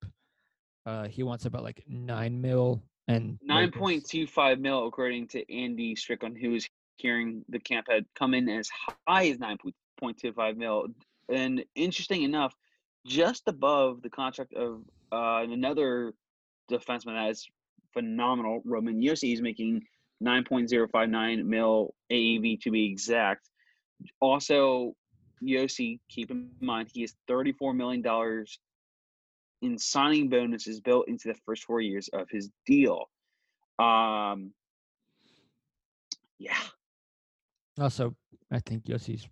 uh, 0.85 1.07
he 1.07 1.23
wants 1.23 1.45
about 1.45 1.63
like 1.63 1.85
nine 1.87 2.41
mil 2.41 2.83
and 3.07 3.39
Nine 3.43 3.71
point 3.71 4.05
two 4.05 4.27
five 4.27 4.59
mil, 4.59 4.87
according 4.87 5.29
to 5.29 5.53
Andy 5.53 5.95
Strickland, 5.95 6.37
who 6.39 6.51
was 6.51 6.69
hearing 6.97 7.45
the 7.49 7.61
camp 7.61 7.87
had 7.89 8.05
come 8.15 8.35
in 8.35 8.49
as 8.49 8.69
high 9.07 9.29
as 9.29 9.39
nine 9.39 9.59
point 9.97 10.19
two 10.19 10.33
five 10.33 10.57
mil. 10.57 10.89
And 11.29 11.65
interesting 11.77 12.23
enough, 12.25 12.55
just 13.07 13.47
above 13.47 14.03
the 14.03 14.11
contract 14.11 14.53
of 14.55 14.83
uh, 15.13 15.47
another 15.49 16.15
defenseman 16.69 17.15
that 17.15 17.31
is 17.31 17.49
phenomenal, 17.93 18.61
Roman 18.65 19.01
Josi. 19.01 19.29
He's 19.29 19.41
making 19.41 19.87
nine 20.21 20.45
point 20.45 20.69
zero 20.69 20.87
five 20.89 21.09
nine 21.09 21.49
mil 21.49 21.95
AAV 22.13 22.61
to 22.63 22.71
be 22.71 22.87
exact. 22.87 23.49
Also, 24.21 24.95
Josi, 25.43 26.01
keep 26.09 26.31
in 26.31 26.51
mind 26.61 26.89
he 26.93 27.03
has 27.03 27.15
thirty 27.27 27.53
four 27.53 27.73
million 27.75 28.03
dollars 28.03 28.59
in 29.63 29.79
signing 29.79 30.29
bonuses 30.29 30.81
built 30.81 31.09
into 31.09 31.29
the 31.29 31.35
first 31.47 31.65
four 31.65 31.81
years 31.81 32.09
of 32.13 32.29
his 32.31 32.51
deal. 32.67 33.11
Um, 33.79 34.53
yeah, 36.39 36.57
Also, 37.79 38.15
I 38.51 38.59
think 38.61 38.85
Josi's. 38.85 39.29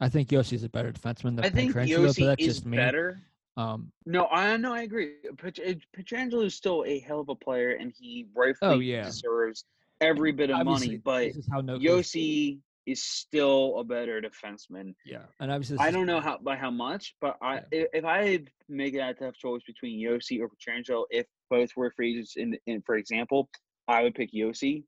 I 0.00 0.08
think 0.08 0.28
Josi's 0.28 0.64
a 0.64 0.68
better 0.68 0.92
defenseman 0.92 1.36
than 1.36 1.44
I 1.44 1.50
think 1.50 1.72
Pietrangelo, 1.72 2.02
but 2.06 2.16
Josi 2.16 2.26
that's 2.26 2.42
is 2.46 2.54
just 2.56 2.66
me. 2.66 2.76
better. 2.76 3.20
Um, 3.56 3.92
No, 4.06 4.26
I 4.26 4.56
know, 4.56 4.72
I 4.72 4.82
agree. 4.82 5.14
Pet- 5.38 5.58
is 5.58 6.54
still 6.54 6.84
a 6.84 6.98
hell 7.00 7.20
of 7.20 7.28
a 7.28 7.34
player, 7.34 7.70
and 7.72 7.92
he 7.96 8.26
rightfully 8.34 8.74
Oh, 8.76 8.78
yeah. 8.80 9.04
deserves 9.04 9.64
every 10.04 10.32
bit 10.32 10.50
of 10.50 10.56
obviously, 10.58 10.86
money. 10.88 10.98
But 11.04 11.24
this 11.28 11.36
is 11.36 11.48
how 11.50 11.60
no 11.60 11.78
Josi 11.78 12.60
is 12.86 13.02
still 13.02 13.78
a 13.78 13.84
better 13.84 14.20
defenseman. 14.20 14.94
Yeah, 15.06 15.22
and 15.40 15.50
obviously, 15.50 15.78
I 15.78 15.90
don't 15.90 16.06
know 16.06 16.20
how 16.20 16.38
by 16.38 16.56
how 16.56 16.70
much, 16.70 17.14
but 17.20 17.36
I 17.40 17.54
Yeah. 17.72 17.82
i- 17.82 17.88
if 17.94 18.04
I 18.04 18.44
make 18.68 18.94
that 18.94 19.18
tough 19.18 19.36
choice 19.36 19.62
between 19.66 19.98
Josi 20.00 20.40
or 20.40 20.48
Pietrangelo, 20.48 21.04
if 21.10 21.26
both 21.50 21.70
were 21.76 21.90
free 21.96 22.12
agents 22.12 22.36
in, 22.36 22.58
in 22.66 22.82
for 22.82 22.96
example, 22.96 23.48
I 23.88 24.02
would 24.02 24.14
pick 24.14 24.32
Josi. 24.32 24.84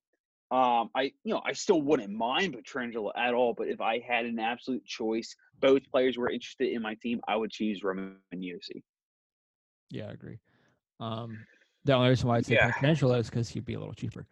Um, 0.50 0.90
I 0.94 1.04
you 1.24 1.32
know 1.34 1.42
I 1.44 1.52
still 1.54 1.80
wouldn't 1.82 2.12
mind 2.12 2.54
Pietrangelo 2.56 3.10
at 3.16 3.34
all, 3.34 3.54
but 3.54 3.68
if 3.68 3.80
I 3.80 3.98
had 3.98 4.26
an 4.26 4.38
absolute 4.38 4.84
choice, 4.84 5.34
both 5.60 5.82
players 5.90 6.16
were 6.18 6.30
interested 6.30 6.72
in 6.72 6.82
my 6.82 6.94
team, 7.02 7.20
I 7.26 7.34
would 7.36 7.50
choose 7.50 7.82
Roman 7.82 8.20
Josi. 8.34 8.82
Yeah, 9.90 10.08
I 10.08 10.12
agree. 10.12 10.38
Um, 11.00 11.46
the 11.84 11.94
only 11.94 12.10
reason 12.10 12.28
why 12.28 12.36
I'd 12.38 12.46
say 12.46 12.54
Yeah. 12.54 12.70
Pietrangelo 12.72 13.18
is 13.18 13.30
because 13.30 13.48
he'd 13.48 13.64
be 13.64 13.74
a 13.74 13.78
little 13.78 13.94
cheaper. 13.94 14.26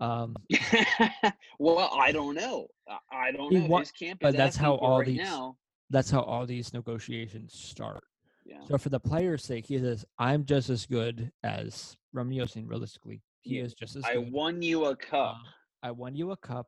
Um, 0.00 0.34
well, 1.58 1.90
I 1.98 2.10
don't 2.12 2.34
know. 2.34 2.66
I- 3.12 3.32
don't 3.32 3.52
know. 3.52 3.66
wa- 3.66 3.80
His 3.80 3.92
camp 3.92 4.20
but 4.22 4.36
that's 4.36 4.56
how 4.56 4.74
all 4.76 4.98
right 4.98 5.06
these- 5.08 5.18
now. 5.18 5.56
that's 5.90 6.10
how 6.10 6.20
all 6.22 6.46
these 6.46 6.72
negotiations 6.72 7.52
start. 7.54 8.02
Yeah. 8.46 8.60
So 8.66 8.78
for 8.78 8.88
the 8.88 8.98
player's 8.98 9.44
sake, 9.44 9.66
he 9.66 9.78
says, 9.78 10.04
"I'm 10.18 10.44
just 10.44 10.70
as 10.70 10.86
good 10.86 11.30
as 11.44 11.96
Ramiosin. 12.16 12.68
Realistically, 12.68 13.20
he 13.42 13.58
is 13.58 13.74
just 13.74 13.94
as 13.96 14.04
I 14.04 14.14
good. 14.14 14.32
won 14.32 14.62
you 14.62 14.86
a 14.86 14.96
cup. 14.96 15.36
Um, 15.36 15.42
I 15.82 15.90
won 15.90 16.16
you 16.16 16.30
a 16.32 16.36
cup. 16.36 16.66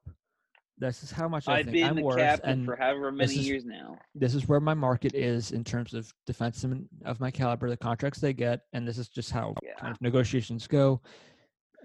This 0.79 1.03
is 1.03 1.11
how 1.11 1.29
much 1.29 1.49
I 1.49 1.59
I've 1.59 1.65
think 1.67 1.75
been 1.77 1.85
I'm 1.89 1.97
the 1.97 2.03
worth, 2.03 2.17
captain 2.19 2.51
and 2.51 2.65
for 2.67 2.77
however 2.77 3.11
many 3.13 3.35
is- 3.35 3.47
years 3.49 3.65
now. 3.65 3.99
this 4.15 4.35
is 4.35 4.47
where 4.49 4.61
my 4.61 4.75
market 4.75 5.15
is 5.15 5.53
in 5.53 5.65
terms 5.65 5.95
of 5.95 6.13
defensemen 6.29 6.87
of 7.05 7.19
my 7.21 7.31
caliber, 7.31 7.69
the 7.69 7.77
contracts 7.77 8.21
they 8.21 8.33
get, 8.33 8.61
and 8.73 8.87
this 8.87 8.99
is 8.99 9.09
just 9.09 9.31
how 9.31 9.55
Yeah. 9.63 9.75
kind 9.79 9.93
of 9.95 10.01
negotiations 10.01 10.67
go. 10.67 11.01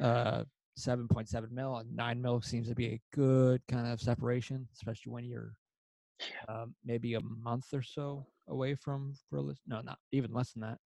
Uh, 0.02 0.43
seven 0.78 1.07
point 1.07 1.28
seven 1.28 1.49
mil 1.53 1.78
and 1.78 1.95
nine 1.95 2.21
mil 2.21 2.39
seems 2.41 2.67
to 2.69 2.75
be 2.75 2.88
a 2.88 3.01
good 3.13 3.61
kind 3.67 3.88
of 3.88 3.99
separation, 3.99 4.67
especially 4.73 5.11
when 5.11 5.25
you're 5.25 5.53
um, 6.47 6.75
maybe 6.86 7.15
a 7.15 7.21
month 7.21 7.73
or 7.73 7.82
so 7.82 8.25
away 8.47 8.75
from 8.75 9.13
realis- 9.34 9.57
no, 9.67 9.82
not 9.82 9.97
even 10.11 10.32
less 10.34 10.51
than 10.53 10.61
that 10.61 10.78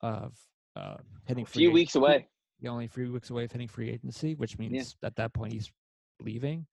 of 0.00 0.32
uh, 0.74 0.96
hitting 1.24 1.44
A 1.44 1.46
few 1.46 1.70
weeks 1.70 1.92
agency. 1.92 1.98
away. 1.98 2.28
You're 2.60 2.72
only 2.72 2.86
three 2.88 3.08
weeks 3.10 3.30
away 3.30 3.44
of 3.44 3.52
hitting 3.52 3.68
free 3.68 3.90
agency, 3.90 4.34
which 4.34 4.58
means 4.58 4.96
at 5.02 5.16
that 5.16 5.32
point 5.34 5.52
he's 5.52 5.70
leaving. 6.20 6.66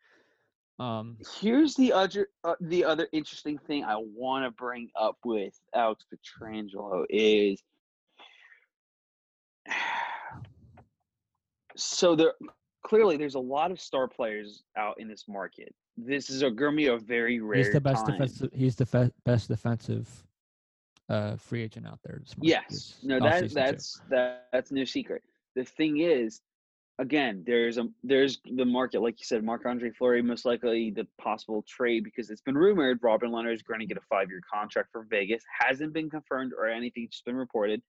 Um, 0.80 1.18
Here's 1.39 1.76
the 1.76 1.93
other 1.93 2.28
uh, 2.43 2.55
the 2.59 2.84
other 2.86 3.07
interesting 3.11 3.57
thing 3.59 3.84
I 3.84 3.95
want 3.97 4.45
to 4.45 4.51
bring 4.51 4.89
up 4.99 5.18
with 5.24 5.53
Alex 5.76 6.05
Pietrangelo 6.11 7.05
is 7.09 7.61
so 11.76 12.15
there 12.15 12.34
clearly 12.84 13.17
there's 13.17 13.36
a 13.36 13.39
lot 13.39 13.71
of 13.71 13.80
star 13.80 14.07
players 14.07 14.63
out 14.78 14.99
in 14.99 15.07
this 15.07 15.26
market. 15.28 15.74
This 15.97 16.30
is 16.30 16.41
a 16.41 16.51
gonna 16.51 16.76
be 16.76 16.88
a 16.88 16.97
very 16.97 17.39
rare 17.39 17.63
he's 17.63 17.74
the 17.74 17.82
best 17.82 18.05
time. 18.05 18.13
defensive. 18.13 18.49
He's 18.53 18.76
the 18.76 18.86
fe- 18.86 19.11
best 19.26 19.47
defensive 19.47 20.09
uh, 21.09 21.36
free 21.36 21.63
agent 21.63 21.88
out 21.88 21.99
there. 22.03 22.19
this 22.19 22.36
Yes, 22.41 22.95
no, 23.03 23.19
that 23.19 23.51
that's 23.51 24.01
that, 24.09 24.47
that's 24.51 24.71
no 24.71 24.86
secret. 24.86 25.24
The 25.55 25.63
thing 25.63 25.99
is, 25.99 26.41
again, 26.99 27.43
there's 27.45 27.78
a 27.78 27.88
there's 28.03 28.39
the 28.55 28.65
market, 28.65 29.01
like 29.01 29.19
you 29.19 29.26
said, 29.26 29.43
Marc 29.43 29.65
Andre 29.65 29.91
Fleury 29.91 30.21
most 30.21 30.45
likely 30.45 30.91
the 30.91 31.07
possible 31.19 31.63
trade 31.67 32.03
because 32.03 32.30
it's 32.30 32.41
been 32.41 32.55
rumored 32.55 32.99
Robin 33.01 33.32
Lehner 33.32 33.53
is 33.53 33.61
going 33.61 33.80
to 33.80 33.86
get 33.86 33.97
a 33.97 34.05
five 34.09 34.30
year 34.30 34.41
contract 34.51 34.89
for 34.91 35.05
Vegas. 35.09 35.43
Hasn't 35.59 35.93
been 35.93 36.09
confirmed 36.09 36.53
or 36.57 36.67
anything, 36.67 37.07
just 37.11 37.26
been 37.26 37.36
reported. 37.36 37.82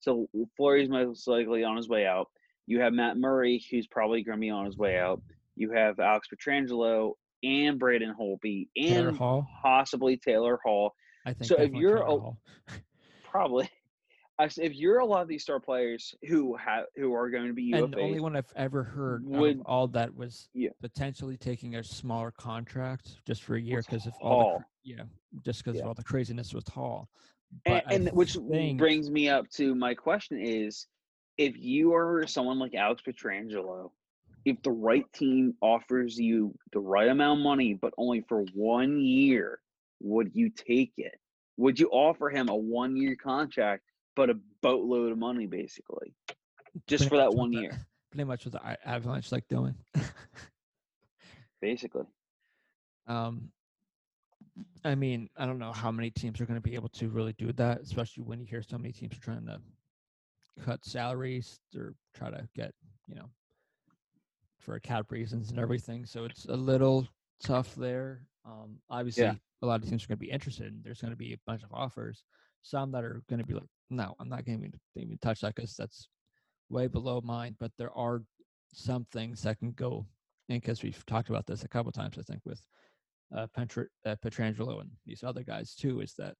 So 0.00 0.28
Fleury's 0.56 0.88
most 0.88 1.28
likely 1.28 1.62
on 1.62 1.76
his 1.76 1.88
way 1.88 2.06
out. 2.06 2.28
You 2.66 2.80
have 2.80 2.92
Matt 2.92 3.16
Murray, 3.16 3.64
who's 3.70 3.86
probably 3.86 4.22
going 4.22 4.38
to 4.38 4.40
be 4.40 4.50
on 4.50 4.66
his 4.66 4.76
way 4.76 4.98
out. 4.98 5.20
You 5.56 5.72
have 5.72 5.98
Alex 5.98 6.28
Pietrangelo 6.32 7.12
and 7.42 7.78
Braden 7.78 8.14
Holtby 8.18 8.68
Taylor 8.76 9.08
and 9.08 9.16
Hall. 9.18 9.46
possibly 9.62 10.16
Taylor 10.16 10.58
Hall 10.64 10.94
I 11.26 11.32
think 11.32 11.48
so 11.48 11.56
if 11.60 11.72
you're 11.72 11.96
a- 11.98 12.18
probably. 13.30 13.68
If 14.40 14.74
you're 14.74 14.98
a 14.98 15.04
lot 15.06 15.22
of 15.22 15.28
these 15.28 15.42
star 15.42 15.60
players 15.60 16.14
who 16.28 16.56
have 16.56 16.86
who 16.96 17.14
are 17.14 17.30
going 17.30 17.46
to 17.46 17.52
be 17.52 17.72
and 17.72 17.92
the 17.92 17.98
only 18.00 18.18
one 18.18 18.34
I've 18.34 18.52
ever 18.56 18.82
heard 18.82 19.24
would- 19.24 19.60
of 19.60 19.66
all 19.66 19.86
that 19.88 20.12
was 20.16 20.48
Yeah. 20.54 20.70
potentially 20.80 21.36
taking 21.36 21.76
a 21.76 21.84
smaller 21.84 22.32
contract 22.32 23.18
just 23.24 23.42
for 23.44 23.54
a 23.54 23.60
year 23.60 23.82
because 23.82 24.06
of 24.06 24.14
all 24.20 24.58
the 24.58 24.64
yeah, 24.96 25.04
just 25.44 25.62
because 25.62 25.76
Yeah. 25.76 25.82
of 25.82 25.88
all 25.88 25.94
the 25.94 26.02
craziness 26.02 26.52
with 26.54 26.66
Hall. 26.68 27.08
and, 27.66 27.82
But 27.84 27.92
I 27.92 27.94
and 27.94 28.08
which 28.12 28.36
brings 28.76 29.10
me 29.10 29.28
up 29.28 29.48
to 29.50 29.74
my 29.76 29.94
question 29.94 30.40
is, 30.40 30.88
if 31.38 31.56
you 31.56 31.94
are 31.94 32.26
someone 32.26 32.58
like 32.58 32.74
Alex 32.74 33.02
Pietrangelo, 33.06 33.90
if 34.44 34.60
the 34.62 34.70
right 34.72 35.10
team 35.12 35.54
offers 35.60 36.18
you 36.18 36.54
the 36.72 36.80
right 36.80 37.08
amount 37.08 37.40
of 37.40 37.44
money, 37.44 37.74
but 37.74 37.94
only 37.96 38.22
for 38.28 38.44
one 38.54 39.00
year, 39.00 39.60
would 40.00 40.30
you 40.34 40.50
take 40.50 40.92
it? 40.96 41.18
Would 41.58 41.78
you 41.78 41.88
offer 41.90 42.28
him 42.28 42.48
a 42.48 42.54
one 42.56 42.96
year 42.96 43.14
contract, 43.16 43.82
but 44.16 44.30
a 44.30 44.34
boatload 44.62 45.12
of 45.12 45.18
money, 45.18 45.46
basically, 45.46 46.12
just 46.86 47.02
pretty 47.04 47.08
for 47.10 47.16
that 47.18 47.32
one 47.34 47.50
the- 47.50 47.60
year? 47.60 47.86
Pretty 48.10 48.24
much 48.24 48.44
what 48.44 48.52
the 48.52 48.86
Avalanche 48.86 49.32
like 49.32 49.48
doing. 49.48 49.74
Basically, 51.62 52.04
Um, 53.06 53.50
I 54.84 54.94
mean, 54.94 55.30
I 55.36 55.46
don't 55.46 55.58
know 55.58 55.72
how 55.72 55.90
many 55.90 56.10
teams 56.10 56.38
are 56.40 56.44
going 56.44 56.60
to 56.60 56.68
be 56.68 56.74
able 56.74 56.90
to 56.90 57.08
really 57.08 57.32
do 57.34 57.52
that, 57.52 57.80
especially 57.80 58.24
when 58.24 58.38
you 58.40 58.44
hear 58.46 58.60
so 58.62 58.76
many 58.76 58.92
teams 58.92 59.16
are 59.16 59.20
trying 59.20 59.46
to 59.46 59.60
cut 60.64 60.84
salaries 60.84 61.60
or 61.76 61.94
try 62.14 62.30
to 62.30 62.48
get, 62.54 62.72
you 63.06 63.14
know, 63.14 63.30
for 64.58 64.78
cap 64.80 65.10
reasons 65.10 65.50
and 65.50 65.58
everything. 65.58 66.06
So 66.06 66.24
it's 66.24 66.44
a 66.46 66.56
little 66.56 67.08
tough 67.42 67.74
there. 67.74 68.26
Um, 68.44 68.78
obviously, 68.90 69.24
a 69.62 69.66
lot 69.66 69.82
of 69.82 69.88
teams 69.88 70.04
are 70.04 70.08
going 70.08 70.18
to 70.18 70.24
be 70.24 70.30
interested. 70.30 70.66
And 70.66 70.84
there's 70.84 71.00
going 71.00 71.12
to 71.12 71.16
be 71.16 71.32
a 71.32 71.40
bunch 71.46 71.62
of 71.62 71.72
offers. 71.72 72.24
Some 72.62 72.92
that 72.92 73.04
are 73.04 73.22
going 73.28 73.40
to 73.40 73.46
be 73.46 73.54
like, 73.54 73.68
no, 73.90 74.14
I'm 74.20 74.28
not 74.28 74.44
going 74.44 74.60
to 74.60 75.00
even 75.00 75.18
touch 75.18 75.40
that 75.40 75.54
because 75.54 75.74
that's 75.74 76.08
way 76.68 76.86
below 76.86 77.20
mine. 77.24 77.56
But 77.58 77.72
there 77.76 77.92
are 77.96 78.22
some 78.72 79.06
things 79.12 79.42
that 79.42 79.58
can 79.58 79.72
go, 79.72 80.06
and 80.48 80.60
because 80.60 80.82
we've 80.82 81.04
talked 81.06 81.28
about 81.28 81.46
this 81.46 81.64
a 81.64 81.68
couple 81.68 81.92
times, 81.92 82.18
I 82.18 82.22
think 82.22 82.42
with 82.44 82.64
uh, 83.36 83.46
Petra- 83.54 83.86
uh, 84.06 84.16
Pietrangelo 84.24 84.80
and 84.80 84.90
these 85.06 85.24
other 85.24 85.42
guys 85.42 85.74
too, 85.74 86.00
is 86.00 86.14
that 86.18 86.34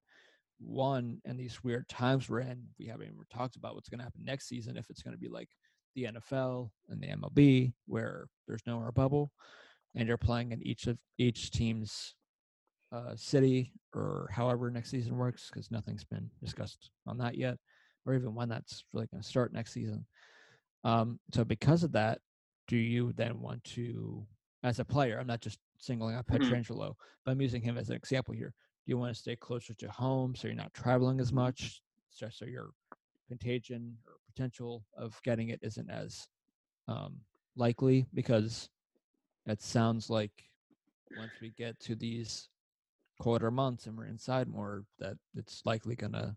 one 0.64 1.18
and 1.24 1.38
these 1.38 1.62
weird 1.62 1.88
times 1.88 2.28
we're 2.28 2.40
in, 2.40 2.64
we 2.78 2.86
haven't 2.86 3.06
even 3.06 3.18
talked 3.32 3.56
about 3.56 3.74
what's 3.74 3.88
going 3.88 3.98
to 3.98 4.04
happen 4.04 4.24
next 4.24 4.48
season. 4.48 4.76
If 4.76 4.90
it's 4.90 5.02
going 5.02 5.14
to 5.14 5.20
be 5.20 5.28
like 5.28 5.48
the 5.94 6.04
NFL 6.04 6.70
and 6.88 7.00
the 7.00 7.08
MLB, 7.08 7.72
where 7.86 8.26
there's 8.46 8.62
no 8.66 8.78
more 8.78 8.92
bubble, 8.92 9.30
and 9.94 10.08
you're 10.08 10.16
playing 10.16 10.52
in 10.52 10.62
each 10.62 10.86
of 10.86 10.98
each 11.18 11.50
team's 11.50 12.14
uh, 12.92 13.14
city 13.16 13.72
or 13.94 14.28
however 14.32 14.70
next 14.70 14.90
season 14.90 15.16
works, 15.16 15.50
because 15.52 15.70
nothing's 15.70 16.04
been 16.04 16.30
discussed 16.42 16.90
on 17.06 17.18
that 17.18 17.36
yet, 17.36 17.56
or 18.06 18.14
even 18.14 18.34
when 18.34 18.48
that's 18.48 18.84
really 18.92 19.06
going 19.06 19.22
to 19.22 19.28
start 19.28 19.52
next 19.52 19.72
season. 19.72 20.06
Um, 20.84 21.20
so 21.32 21.44
because 21.44 21.82
of 21.84 21.92
that, 21.92 22.18
do 22.68 22.76
you 22.76 23.12
then 23.12 23.40
want 23.40 23.62
to, 23.64 24.26
as 24.62 24.78
a 24.78 24.84
player, 24.84 25.18
I'm 25.18 25.26
not 25.26 25.40
just 25.40 25.58
singling 25.78 26.14
out. 26.14 26.26
Pietrangelo, 26.26 26.94
but 27.24 27.32
I'm 27.32 27.40
using 27.40 27.62
him 27.62 27.76
as 27.76 27.90
an 27.90 27.96
example 27.96 28.34
here. 28.34 28.54
You 28.86 28.98
want 28.98 29.14
to 29.14 29.20
stay 29.20 29.36
closer 29.36 29.74
to 29.74 29.90
home 29.90 30.34
so 30.34 30.48
you're 30.48 30.56
not 30.56 30.74
traveling 30.74 31.20
as 31.20 31.32
much, 31.32 31.82
so, 32.10 32.28
so 32.30 32.44
your 32.44 32.70
contagion 33.28 33.96
or 34.06 34.14
potential 34.26 34.84
of 34.96 35.20
getting 35.22 35.48
it 35.50 35.60
isn't 35.62 35.90
as 35.90 36.26
um, 36.88 37.20
likely? 37.56 38.06
Because 38.14 38.68
it 39.46 39.62
sounds 39.62 40.10
like 40.10 40.32
once 41.16 41.32
we 41.40 41.50
get 41.50 41.78
to 41.80 41.94
these 41.94 42.48
quarter 43.18 43.50
months 43.50 43.86
and 43.86 43.96
we're 43.96 44.06
inside 44.06 44.48
more, 44.48 44.84
that 44.98 45.16
it's 45.36 45.62
likely 45.64 45.94
gonna 45.94 46.36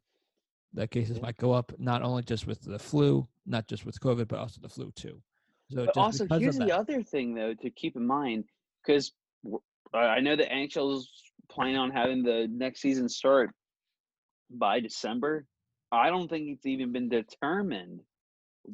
that 0.74 0.92
cases 0.92 1.22
might 1.22 1.38
go 1.38 1.54
up 1.54 1.72
not 1.80 2.02
only 2.02 2.22
just 2.22 2.48
with 2.48 2.62
the 2.62 2.78
flu, 2.78 3.28
not 3.46 3.68
just 3.68 3.86
with 3.86 4.00
COVID, 4.02 4.28
but 4.28 4.40
also 4.40 4.60
the 4.62 4.70
flu 4.70 4.92
too. 4.92 5.22
So 5.70 5.86
But 5.86 5.98
also, 5.98 6.28
here's 6.38 6.58
the 6.58 6.66
that, 6.66 6.80
other 6.80 7.02
thing 7.02 7.34
though 7.34 7.54
to 7.54 7.70
keep 7.70 7.96
in 7.96 8.06
mind, 8.06 8.44
because 8.86 9.14
I 9.94 10.20
know 10.20 10.36
the 10.36 10.44
NHL's 10.44 11.10
planning 11.50 11.78
on 11.78 11.92
having 11.92 12.24
the 12.24 12.48
next 12.52 12.82
season 12.82 13.08
start 13.10 13.52
by 14.50 14.80
December. 14.80 15.46
I 15.92 16.10
don't 16.10 16.28
think 16.30 16.50
it's 16.50 16.66
even 16.66 16.92
been 16.92 17.10
determined 17.10 18.02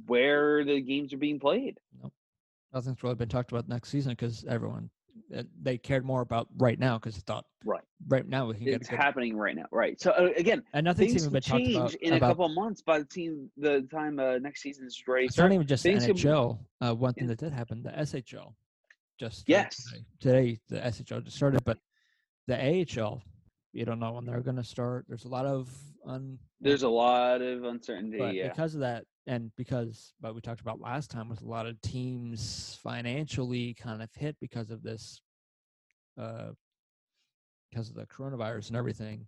where 0.08 0.64
the 0.64 0.82
games 0.82 1.14
are 1.14 1.18
being 1.18 1.40
played. 1.40 1.78
nothing's 2.74 3.04
really 3.04 3.16
been 3.16 3.30
talked 3.30 3.52
about 3.52 3.68
next 3.68 3.90
season 3.90 4.12
because 4.14 4.46
everyone 4.48 4.90
uh, 5.36 5.44
they 5.62 5.78
cared 5.78 6.06
more 6.06 6.22
about 6.22 6.48
right 6.58 6.80
now 6.80 6.98
because 6.98 7.16
they 7.16 7.22
thought 7.26 7.46
Right. 7.66 7.84
right 8.08 8.28
now 8.28 8.46
we 8.48 8.56
can 8.56 8.64
get 8.66 8.76
It's 8.76 8.88
a 8.88 8.92
good 8.92 9.00
happening 9.00 9.36
right 9.36 9.56
now, 9.56 9.66
right? 9.72 10.00
So 10.02 10.12
uh, 10.12 10.30
again, 10.38 10.64
and 10.74 10.86
nothing's 10.86 11.12
things 11.12 11.22
even 11.24 11.34
been 11.34 11.42
talked 11.42 11.64
change 11.64 11.76
about 11.78 12.02
in 12.02 12.14
a 12.14 12.18
about 12.18 12.28
couple 12.30 12.46
of 12.46 12.54
months 12.54 12.82
by 12.82 13.00
the 13.00 13.06
team 13.06 13.52
the 13.58 13.82
time 13.92 14.20
uh, 14.20 14.38
next 14.40 14.62
season 14.62 14.88
is 14.88 15.02
ready. 15.08 15.26
It's 15.28 15.38
not 15.38 15.52
even 15.52 15.68
just 15.68 15.84
the 15.84 15.92
things 15.92 16.06
can- 16.06 16.16
Uh, 16.82 16.96
one 16.96 17.14
thing 17.14 17.26
Yeah. 17.26 17.36
that 17.36 17.40
did 17.40 17.54
happen, 17.54 17.84
the 17.84 17.92
SHL, 17.92 18.56
just 19.20 19.48
Yes. 19.48 19.76
today, 19.90 20.06
today 20.20 20.60
the 20.70 20.80
SHL 20.80 21.22
just 21.24 21.38
started, 21.38 21.64
but 21.66 21.78
the 22.52 23.02
AHL, 23.02 23.22
you 23.74 23.86
don't 23.86 24.00
know 24.00 24.12
when 24.12 24.26
they're 24.26 24.42
going 24.42 24.58
to 24.58 24.64
start. 24.64 25.06
There's 25.08 25.26
a 25.26 25.30
lot 25.30 25.46
of 25.46 25.70
un. 26.06 26.38
There's 26.60 26.84
a 26.84 26.90
lot 26.90 27.42
of 27.42 27.64
uncertainty. 27.64 28.18
but 28.18 28.36
yeah, 28.36 28.50
because 28.50 28.76
of 28.76 28.82
that, 28.82 29.06
and 29.28 29.52
because 29.56 30.14
what 30.20 30.36
we 30.36 30.42
talked 30.42 30.62
about 30.62 30.82
last 30.82 31.10
time 31.10 31.30
was 31.30 31.42
a 31.42 31.48
lot 31.48 31.66
of 31.66 31.82
teams 31.82 32.78
financially 32.84 33.74
kind 33.74 34.02
of 34.02 34.10
hit 34.14 34.36
because 34.42 34.70
of 34.70 34.84
this, 34.84 35.22
uh, 36.20 36.50
because 37.70 37.90
of 37.90 37.96
the 37.96 38.06
coronavirus 38.06 38.68
and 38.68 38.78
everything. 38.78 39.26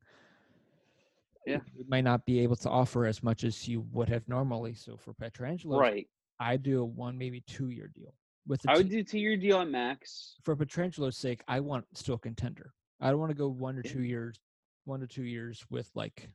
Yeah. 1.46 1.60
you 1.76 1.84
might 1.90 2.06
not 2.06 2.26
be 2.26 2.40
able 2.40 2.56
to 2.56 2.70
offer 2.70 3.06
as 3.06 3.22
much 3.22 3.44
as 3.44 3.68
you 3.68 3.86
would 3.92 4.08
have 4.08 4.26
normally. 4.30 4.74
So 4.76 4.96
for 4.96 5.14
Pietrangelo, 5.14 5.78
right. 5.78 6.08
I 6.40 6.56
do 6.56 6.82
a 6.82 6.86
one 6.86 7.18
maybe 7.18 7.44
two 7.46 7.68
year 7.68 7.90
deal 7.94 8.14
with 8.48 8.62
I 8.68 8.78
would 8.78 8.90
do 8.90 9.04
two-year 9.04 9.38
deal 9.38 9.62
at 9.62 9.70
max. 9.70 10.36
for 10.44 10.56
Pietrangelo's 10.56 11.18
sake. 11.18 11.42
I 11.48 11.60
want 11.60 11.86
still 11.94 12.18
contender. 12.18 12.74
I 13.04 13.10
don't 13.10 13.20
want 13.20 13.32
to 13.32 13.36
go 13.38 13.50
one 13.50 13.78
or 13.78 13.84
two 13.84 14.02
years, 14.02 14.40
one 14.86 15.02
to 15.02 15.08
two 15.08 15.24
years 15.26 15.64
with 15.70 15.90
like. 15.94 16.30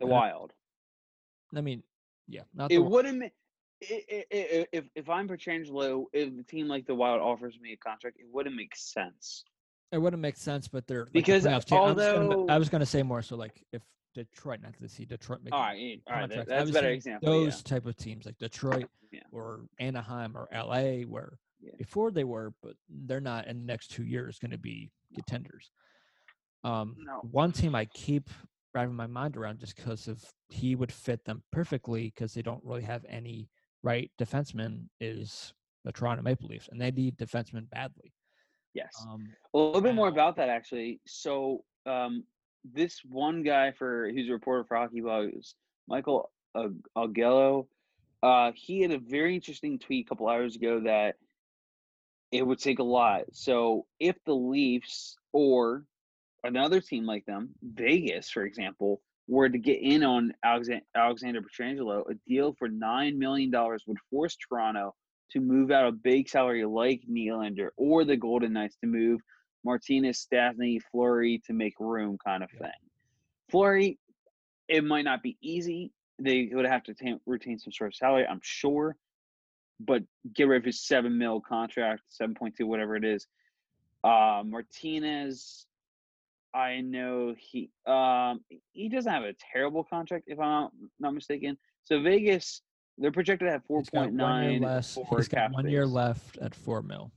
The 0.00 0.04
uh, 0.06 0.08
Wild. 0.08 0.52
I 1.54 1.60
mean, 1.60 1.82
yeah, 2.28 2.42
not 2.54 2.70
It 2.72 2.78
wouldn't. 2.78 3.18
ma- 3.20 3.26
i- 3.90 4.04
i- 4.10 4.24
i- 4.32 4.66
If 4.72 4.84
if 4.94 5.08
I'm 5.08 5.28
Pietrangelo, 5.28 6.06
if 6.12 6.36
a 6.38 6.42
team 6.42 6.66
like 6.66 6.86
the 6.86 6.94
Wild 6.94 7.20
offers 7.20 7.58
me 7.60 7.72
a 7.72 7.76
contract, 7.76 8.16
it 8.18 8.26
wouldn't 8.30 8.56
make 8.56 8.74
sense. 8.76 9.44
it 9.92 9.98
wouldn't 9.98 10.20
make 10.22 10.36
sense, 10.36 10.68
but 10.68 10.86
they're 10.86 11.04
like 11.04 11.12
Because 11.12 11.44
playoff 11.44 11.64
team. 11.64 11.78
I 11.78 11.80
was 11.92 11.96
gonna- 11.96 12.28
although- 12.36 12.52
I 12.52 12.58
was 12.58 12.68
going 12.68 12.78
to 12.80 12.86
say 12.86 13.02
more 13.02 13.22
so 13.22 13.36
like 13.36 13.64
if 13.72 13.82
Detroit, 14.14 14.60
not 14.60 14.74
to 14.78 14.88
see 14.88 15.04
Detroit 15.04 15.40
All 15.52 15.58
right, 15.60 16.00
all 16.08 16.14
right, 16.14 16.28
that-. 16.30 16.46
That's 16.46 16.70
a 16.70 16.72
better 16.72 16.90
example. 16.90 17.28
yeah. 17.28 17.44
Those 17.44 17.62
type 17.64 17.86
of 17.86 17.96
teams 17.96 18.24
like 18.26 18.38
Detroit 18.38 18.88
Yeah. 19.12 19.22
or 19.32 19.66
Anaheim 19.80 20.36
or 20.36 20.48
LA, 20.52 21.02
where 21.04 21.38
Yeah. 21.60 21.72
before 21.76 22.10
they 22.12 22.22
were, 22.24 22.52
but 22.62 22.76
they're 22.88 23.20
not 23.20 23.46
in 23.48 23.58
the 23.58 23.64
next 23.64 23.88
two 23.88 24.04
years 24.04 24.38
going 24.38 24.52
to 24.52 24.58
be 24.58 24.90
contenders. 25.14 25.70
Um, 26.64 26.96
No. 26.98 27.20
one 27.30 27.52
team 27.52 27.74
I 27.74 27.86
keep 27.86 28.28
wrapping 28.74 28.94
my 28.94 29.06
mind 29.06 29.36
around 29.36 29.58
just 29.58 29.76
because 29.76 30.06
of 30.08 30.22
he 30.48 30.74
would 30.74 30.92
fit 30.92 31.24
them 31.24 31.42
perfectly 31.50 32.04
because 32.14 32.34
they 32.34 32.42
don't 32.42 32.62
really 32.64 32.82
have 32.82 33.04
any 33.08 33.48
right 33.82 34.10
defenseman 34.18 34.88
is 35.00 35.52
the 35.84 35.92
Toronto 35.92 36.22
Maple 36.22 36.48
Leafs, 36.48 36.68
and 36.70 36.80
they 36.80 36.90
need 36.90 37.16
defensemen 37.16 37.68
badly. 37.70 38.12
Yes. 38.74 38.92
Um, 39.08 39.32
A 39.54 39.58
little 39.58 39.80
bit 39.80 39.94
more 39.94 40.08
about 40.08 40.36
that 40.36 40.48
actually. 40.48 41.00
So 41.06 41.64
um, 41.86 42.24
this 42.62 43.00
one 43.04 43.42
guy 43.42 43.72
for 43.72 44.10
who's 44.10 44.28
a 44.28 44.32
reporter 44.32 44.64
for 44.64 44.76
Hockey 44.76 45.00
Blog 45.00 45.30
is 45.34 45.54
Michael 45.88 46.30
Augello. 46.96 47.66
Uh, 48.22 48.52
he 48.54 48.82
had 48.82 48.90
a 48.92 48.98
very 48.98 49.34
interesting 49.34 49.78
tweet 49.78 50.04
a 50.06 50.08
couple 50.08 50.28
hours 50.28 50.54
ago 50.54 50.80
that 50.80 51.16
it 52.32 52.46
would 52.46 52.58
take 52.58 52.78
a 52.78 52.84
lot. 52.84 53.22
So 53.32 53.86
if 53.98 54.16
the 54.24 54.34
Leafs 54.34 55.16
or 55.32 55.84
another 56.44 56.80
team 56.80 57.04
like 57.04 57.26
them, 57.26 57.50
Vegas, 57.62 58.30
for 58.30 58.44
example, 58.44 59.00
were 59.28 59.48
to 59.48 59.58
get 59.58 59.80
in 59.80 60.02
on 60.02 60.32
Alexander, 60.44 60.84
Alexander 60.96 61.40
Pietrangelo, 61.40 62.02
a 62.10 62.14
deal 62.26 62.54
for 62.58 62.68
nine 62.68 63.18
million 63.18 63.50
dollars 63.50 63.84
would 63.86 63.98
force 64.10 64.36
Toronto 64.36 64.94
to 65.30 65.40
move 65.40 65.70
out 65.70 65.86
a 65.86 65.92
big 65.92 66.28
salary 66.28 66.64
like 66.64 67.02
Nylander 67.08 67.68
or 67.76 68.04
the 68.04 68.16
Golden 68.16 68.52
Knights 68.52 68.76
to 68.80 68.88
move 68.88 69.20
Martinez, 69.64 70.26
Stastny, 70.26 70.80
Fleury 70.90 71.40
to 71.46 71.52
make 71.52 71.74
room, 71.78 72.18
kind 72.24 72.42
of 72.42 72.50
thing. 72.50 72.70
Fleury, 73.50 73.98
it 74.68 74.84
might 74.84 75.04
not 75.04 75.22
be 75.22 75.36
easy. 75.40 75.92
They 76.18 76.50
would 76.52 76.66
have 76.66 76.82
to 76.84 76.94
tam- 76.94 77.20
retain 77.26 77.58
some 77.58 77.72
sort 77.72 77.88
of 77.88 77.94
salary, 77.94 78.26
I'm 78.26 78.40
sure, 78.42 78.96
but 79.80 80.02
get 80.34 80.44
rid 80.44 80.58
of 80.58 80.64
his 80.64 80.80
seven 80.80 81.16
mil 81.18 81.40
contract, 81.40 82.02
seven 82.08 82.34
point 82.34 82.54
two, 82.56 82.66
whatever 82.66 82.96
it 82.96 83.04
is. 83.04 83.26
Uh, 84.04 84.42
Martinez, 84.44 85.66
I 86.54 86.80
know 86.80 87.34
he 87.38 87.70
um 87.86 88.40
he 88.72 88.88
doesn't 88.88 89.10
have 89.10 89.22
a 89.22 89.34
terrible 89.52 89.84
contract 89.84 90.24
if 90.26 90.38
I'm 90.38 90.48
not, 90.48 90.72
not 90.98 91.14
mistaken. 91.14 91.56
So 91.84 92.00
Vegas, 92.02 92.62
they're 92.98 93.12
projected 93.12 93.48
have 93.48 93.64
four 93.64 93.82
point 93.82 94.12
one 94.12 94.42
year 94.42 94.52
nine 94.52 94.62
less. 94.62 94.98
He's 95.16 95.28
got 95.28 95.52
one 95.52 95.68
year 95.68 95.86
left 95.86 96.38
at 96.38 96.54
four 96.54 96.82
mil. 96.82 97.10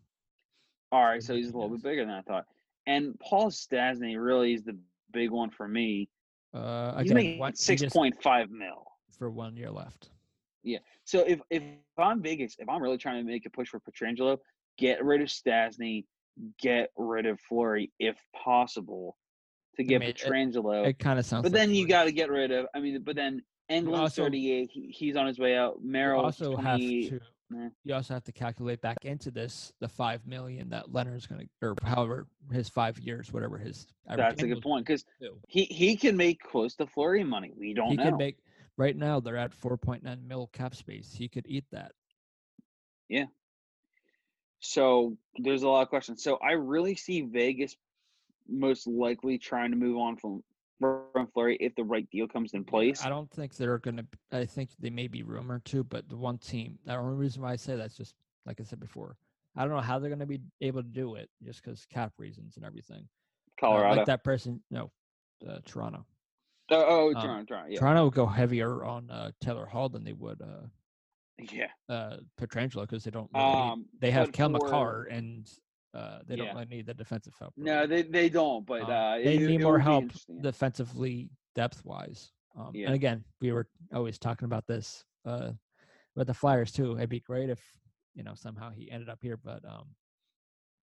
All 0.91 1.03
right, 1.03 1.23
so 1.23 1.35
he's 1.35 1.49
a 1.49 1.53
little 1.53 1.69
bit 1.69 1.81
bigger 1.83 2.05
than 2.05 2.13
I 2.13 2.21
thought. 2.21 2.45
And 2.85 3.19
Paul 3.19 3.49
Stastny 3.49 4.15
really 4.23 4.53
is 4.53 4.63
the 4.63 4.77
big 5.11 5.31
one 5.31 5.49
for 5.49 5.67
me. 5.67 6.09
Uh, 6.53 6.97
He's 6.97 7.11
again, 7.11 7.15
making 7.15 7.55
six 7.55 7.83
point 7.91 8.21
five 8.21 8.51
mil. 8.51 8.85
for 9.17 9.29
one 9.31 9.57
year 9.57 9.71
left. 9.71 10.09
So 11.05 11.19
if 11.19 11.41
if 11.49 11.63
I'm 11.97 12.21
Vegas, 12.21 12.55
if 12.59 12.69
I'm 12.69 12.81
really 12.81 12.97
trying 12.97 13.23
to 13.23 13.29
make 13.29 13.45
a 13.45 13.49
push 13.49 13.69
for 13.69 13.79
Pietrangelo, 13.79 14.37
get 14.77 15.03
rid 15.03 15.21
of 15.21 15.27
Stastny, 15.27 16.05
get 16.59 16.89
rid 16.97 17.25
of 17.25 17.39
Fleury 17.41 17.91
if 17.99 18.17
possible, 18.35 19.17
to 19.75 19.83
get 19.83 20.01
mean, 20.01 20.13
Pietrangelo. 20.13 20.87
It 20.87 20.99
kind 20.99 21.19
of 21.19 21.25
sounds. 21.25 21.43
but 21.43 21.51
like 21.51 21.61
then 21.61 21.75
you 21.75 21.87
got 21.87 22.05
to 22.05 22.11
get 22.11 22.29
rid 22.29 22.51
of. 22.51 22.67
I 22.73 22.79
mean, 22.79 23.01
but 23.03 23.15
then 23.15 23.41
Engelland's 23.69 24.17
also- 24.17 24.23
38. 24.23 24.69
He, 24.71 24.87
he's 24.97 25.15
on 25.15 25.27
his 25.27 25.39
way 25.39 25.57
out. 25.57 25.83
Merrill 25.83 26.23
also 26.23 26.55
have 26.55 26.79
to 26.79 27.19
eh. 27.55 27.69
you 27.83 27.93
also 27.93 28.13
have 28.13 28.23
to 28.23 28.31
calculate 28.31 28.81
back 28.81 29.03
into 29.03 29.29
this 29.29 29.73
the 29.79 29.87
five 29.87 30.25
million 30.25 30.69
that 30.69 30.87
Lehner's 30.87 31.27
going 31.27 31.41
to 31.41 31.67
or 31.67 31.75
however 31.83 32.27
his 32.51 32.69
five 32.69 32.97
years 32.99 33.31
whatever 33.31 33.57
his 33.57 33.87
average 34.07 34.37
That's 34.37 34.43
a 34.43 34.47
good 34.47 34.61
point 34.61 34.85
because 34.85 35.05
he 35.47 35.65
he 35.65 35.95
can 35.95 36.15
make 36.15 36.41
close 36.41 36.75
to 36.75 36.87
Fleury 36.87 37.23
money. 37.23 37.51
We 37.57 37.73
don't 37.73 37.91
he 37.91 37.97
know. 37.97 38.03
can 38.03 38.17
make 38.17 38.37
right 38.77 38.95
now 38.95 39.19
they're 39.19 39.37
at 39.37 39.51
4.9 39.51 40.27
mil 40.27 40.47
cap 40.53 40.75
space 40.75 41.13
he 41.13 41.27
could 41.27 41.45
eat 41.47 41.65
that 41.71 41.91
Yeah. 43.09 43.25
So 44.59 45.17
there's 45.37 45.63
a 45.63 45.67
lot 45.67 45.81
of 45.81 45.89
questions. 45.89 46.23
So 46.23 46.37
I 46.37 46.51
really 46.53 46.95
see 46.95 47.21
Vegas 47.21 47.75
most 48.47 48.87
likely 48.87 49.37
trying 49.37 49.71
to 49.71 49.77
move 49.77 49.97
on 49.97 50.15
from 50.17 50.41
from 51.13 51.27
Fleury 51.33 51.57
if 51.61 51.73
the 51.75 51.83
right 51.83 52.09
deal 52.11 52.27
comes 52.27 52.53
in 52.53 52.65
place. 52.65 53.05
i 53.05 53.07
don't 53.07 53.29
think 53.31 53.55
they're 53.55 53.77
going 53.77 53.95
to 53.95 54.05
i 54.33 54.43
think 54.45 54.69
they 54.79 54.89
may 54.89 55.07
be 55.07 55.23
rumored 55.23 55.63
to 55.63 55.81
but 55.83 56.09
the 56.09 56.15
one 56.17 56.37
team 56.37 56.77
the 56.85 56.93
only 56.93 57.15
reason 57.15 57.41
why 57.41 57.53
i 57.53 57.55
say 57.55 57.77
that's 57.77 57.95
just 57.95 58.15
like 58.45 58.59
i 58.59 58.63
said 58.63 58.81
before 58.81 59.15
i 59.55 59.61
don't 59.63 59.73
know 59.73 59.79
how 59.79 59.97
they're 59.97 60.09
going 60.09 60.19
to 60.19 60.25
be 60.25 60.41
able 60.59 60.81
to 60.83 60.89
do 60.89 61.15
it 61.15 61.29
just 61.41 61.63
because 61.63 61.85
cap 61.85 62.11
reasons 62.17 62.57
and 62.57 62.65
everything 62.65 63.07
Uh, 63.07 63.61
Colorado. 63.61 63.95
like 63.95 64.05
that 64.07 64.25
person 64.25 64.61
no 64.71 64.91
uh, 65.47 65.59
toronto 65.65 66.05
oh, 66.71 66.85
oh, 66.87 67.07
um, 67.09 67.13
Toronto, 67.21 67.45
Toronto. 67.45 67.69
Yeah. 67.71 67.79
toronto 67.79 68.05
would 68.05 68.13
go 68.13 68.25
heavier 68.25 68.83
on 68.83 69.09
uh, 69.09 69.31
taylor 69.41 69.65
hall 69.65 69.89
than 69.89 70.03
they 70.03 70.13
would 70.13 70.41
uh, 70.41 70.67
yeah. 71.37 71.67
uh, 71.89 72.17
Pietrangelo 72.39 72.81
because 72.81 73.03
they 73.03 73.11
don't 73.11 73.29
really 73.33 73.45
need 73.45 73.71
Um, 73.71 73.85
they 73.99 74.11
have 74.11 74.31
Kel 74.31 74.49
McCarr 74.49 75.05
and 75.09 75.49
uh, 75.93 76.19
they 76.25 76.35
Yeah. 76.35 76.45
don't 76.45 76.55
really 76.55 76.65
need 76.67 76.85
the 76.85 76.93
defensive 76.93 77.33
help. 77.39 77.53
No, 77.57 77.85
they 77.85 78.01
they 78.03 78.29
don't. 78.29 78.65
But 78.65 78.83
Um, 78.83 78.89
uh, 78.91 79.17
they 79.17 79.37
need 79.37 79.61
more 79.61 79.79
help 79.79 80.05
defensively, 80.41 81.29
depth 81.55 81.83
wise. 81.85 82.31
Um, 82.55 82.71
Yeah. 82.73 82.87
And 82.87 82.95
again, 82.95 83.23
we 83.41 83.51
were 83.51 83.67
always 83.93 84.17
talking 84.17 84.45
about 84.45 84.65
this 84.67 85.05
uh, 85.25 85.51
with 86.15 86.27
the 86.27 86.33
Flyers 86.33 86.71
too. 86.71 86.95
It'd 86.97 87.09
be 87.09 87.19
great 87.19 87.49
if 87.49 87.61
you 88.15 88.23
know 88.23 88.35
somehow 88.35 88.69
he 88.71 88.89
ended 88.91 89.09
up 89.09 89.19
here, 89.21 89.37
but 89.37 89.63
um, 89.65 89.95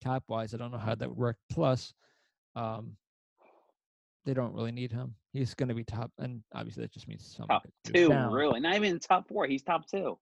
cap 0.01 0.23
wise, 0.27 0.53
I 0.53 0.57
don't 0.57 0.71
know 0.71 0.77
how 0.77 0.95
that 0.95 1.09
would 1.09 1.17
work. 1.17 1.37
Plus, 1.49 1.93
um, 2.55 2.97
they 4.25 4.33
don't 4.33 4.53
really 4.53 4.71
need 4.71 4.91
him. 4.91 5.15
He's 5.33 5.53
going 5.53 5.69
to 5.69 5.75
be 5.75 5.83
top, 5.83 6.11
and 6.19 6.41
obviously 6.53 6.81
that 6.83 6.91
just 6.91 7.07
means 7.07 7.25
someone 7.25 7.49
top 7.59 7.67
two, 7.83 8.09
down. 8.09 8.31
really. 8.31 8.59
Not 8.59 8.75
even 8.75 8.99
top 8.99 9.27
four. 9.27 9.45
He's 9.47 9.63
top 9.63 9.87
two. 9.87 10.17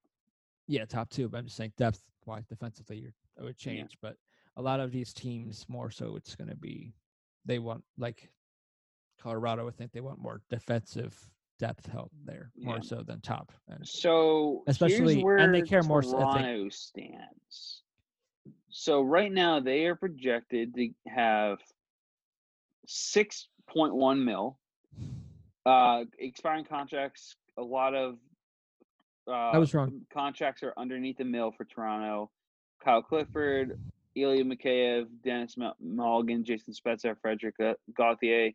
Yeah, 0.68 0.86
top 0.86 1.10
two. 1.10 1.30
But 1.30 1.40
I'm 1.40 1.46
just 1.46 1.58
saying 1.58 1.74
depth 1.78 2.02
wise, 2.26 2.46
defensively, 2.46 2.98
you're, 2.98 3.14
it 3.40 3.44
would 3.44 3.58
change. 3.58 3.98
But 4.02 4.16
a 4.58 4.62
lot 4.62 4.80
of 4.80 4.92
these 4.92 5.14
teams, 5.14 5.66
more 5.70 5.90
so, 5.90 6.16
it's 6.16 6.36
going 6.36 6.50
to 6.50 6.56
be 6.56 6.94
they 7.46 7.60
want 7.60 7.84
like 7.98 8.30
Colorado. 9.22 9.68
I 9.68 9.72
think 9.72 9.92
they 9.94 10.02
want 10.02 10.20
more 10.20 10.42
defensive 10.50 11.18
depth 11.60 11.88
help 11.88 12.12
there, 12.24 12.52
more 12.58 12.76
Yeah. 12.76 12.82
so 12.82 13.02
than 13.02 13.20
top. 13.22 13.52
And 13.68 13.88
So 13.88 14.64
Especially- 14.68 15.16
here's 15.16 15.24
where 15.24 15.38
and 15.38 15.54
they 15.56 15.62
care 15.64 15.82
more 15.84 16.04
s- 16.04 16.14
I 16.14 16.20
think- 16.34 16.46
Toronto 16.46 16.70
stands. 16.70 17.82
So 18.70 19.02
right 19.02 19.32
now 19.32 19.60
they 19.60 19.86
are 19.86 19.96
projected 19.96 20.76
to 20.76 20.90
have 21.08 21.58
six 22.86 23.48
point 23.68 23.94
one 23.96 24.24
mil. 24.26 24.58
Uh, 25.66 26.06
expiring 26.18 26.66
contracts. 26.66 27.36
A 27.58 27.62
lot 27.62 27.94
of 27.94 28.18
Uh, 29.28 29.52
was 29.60 29.74
wrong. 29.74 30.02
Contracts 30.14 30.64
are 30.64 30.74
underneath 30.78 31.18
the 31.18 31.26
mill 31.26 31.52
for 31.52 31.66
Toronto. 31.66 32.32
Kyle 32.84 33.02
Clifford, 33.02 33.78
Ilya 34.16 34.46
Mikheyev, 34.46 35.08
Denis 35.24 35.56
Malgin, 35.84 36.44
Jason 36.44 36.74
Spezza, 36.74 37.16
Frederick 37.22 37.56
Gauthier, 37.94 38.52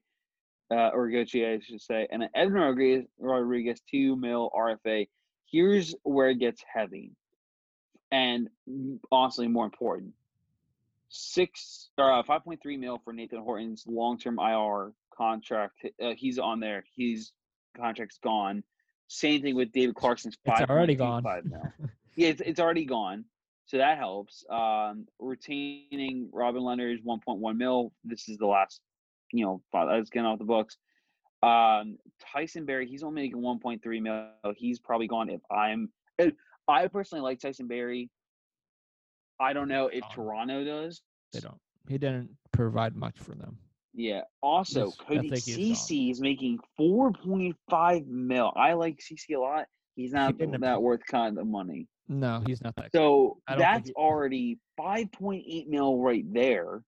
uh, 0.71 0.89
or 0.95 1.11
Gauthier, 1.11 1.55
I 1.55 1.61
should 1.61 1.83
say, 1.83 2.07
and 2.11 2.29
Evan 2.35 2.55
Rodriguez, 2.55 3.07
Rodrigues, 3.19 3.81
two 3.91 4.17
mil 4.17 4.51
RFA. 4.57 5.09
Here's 5.51 5.95
where 6.03 6.31
it 6.31 6.37
gets 6.37 6.65
heavy, 6.73 7.13
and 8.11 8.49
honestly, 9.11 9.49
more 9.49 9.67
important: 9.67 10.15
six 11.11 11.91
or 11.99 12.11
uh, 12.11 12.23
five 12.23 12.43
point 12.45 12.63
three 12.63 12.79
mil 12.79 12.99
for 13.05 13.13
Nathan 13.13 13.43
Horton's 13.43 13.85
long 13.87 14.17
term 14.19 14.39
IR 14.39 14.93
contract. 15.17 15.85
Uh, 16.03 16.13
he's 16.17 16.39
on 16.39 16.61
there. 16.61 16.85
His 16.97 17.33
contract's 17.77 18.19
gone. 18.23 18.63
Same 19.09 19.43
thing 19.43 19.55
with 19.55 19.73
David 19.73 19.95
Clarkson's 19.95 20.37
five. 20.45 20.63
It's 20.63 20.71
already 20.71 20.95
gone. 20.95 21.23
Five 21.23 21.45
mil. 21.45 21.63
yeah, 22.17 22.29
it's, 22.29 22.41
it's 22.41 22.61
already 22.61 22.85
gone. 22.85 23.25
So 23.67 23.79
that 23.79 23.99
helps. 23.99 24.45
Um, 24.51 25.07
retaining 25.19 26.29
Robin 26.33 26.63
Lehner 26.63 26.93
is 26.93 27.01
1.1 27.03 27.57
mil. 27.57 27.93
This 28.05 28.29
is 28.29 28.39
the 28.39 28.47
last, 28.47 28.81
you 29.33 29.45
know, 29.45 29.63
that's 29.73 30.11
getting 30.11 30.27
off 30.27 30.39
the 30.39 30.45
books. 30.45 30.77
Um, 31.43 31.99
Tyson 32.21 32.65
Barrie, 32.65 32.87
he's 32.87 33.03
only 33.03 33.23
making 33.23 33.41
1.3 33.41 34.03
mil. 34.03 34.55
He's 34.57 34.79
probably 34.79 35.09
gone. 35.09 35.29
If 35.29 35.41
I'm, 35.51 35.91
I 36.69 36.87
personally 36.89 37.23
like 37.23 37.41
Tyson 37.41 37.67
Barrie. 37.67 38.11
I 39.41 39.53
don't 39.53 39.69
know 39.69 39.89
if 39.89 40.05
Toronto 40.13 40.65
does. 40.65 41.03
They 41.33 41.41
don't. 41.41 41.59
He 41.89 41.99
didn't 41.99 42.31
provide 42.53 42.95
much 42.95 43.19
for 43.19 43.35
them. 43.35 43.59
Yeah. 43.95 44.23
Also, 44.43 44.87
He's- 44.87 44.97
Cody 44.97 45.37
Ceci 45.37 46.11
is 46.11 46.21
making 46.21 46.59
4.5 46.79 48.07
mil. 48.07 48.53
I 48.57 48.73
like 48.73 49.01
Ceci 49.01 49.35
a 49.35 49.41
lot. 49.41 49.67
He's 49.95 50.13
not 50.13 50.39
that 50.39 50.83
worth 50.83 51.05
kind 51.07 51.39
of 51.39 51.47
money. 51.47 51.87
No, 52.09 52.43
he's 52.47 52.63
not 52.63 52.75
that. 52.77 52.91
So 52.93 53.39
that's 53.47 53.89
he- 53.89 53.95
already 53.95 54.59
5.8 54.79 55.69
mil 55.69 55.99
right 55.99 56.25
there. 56.33 56.83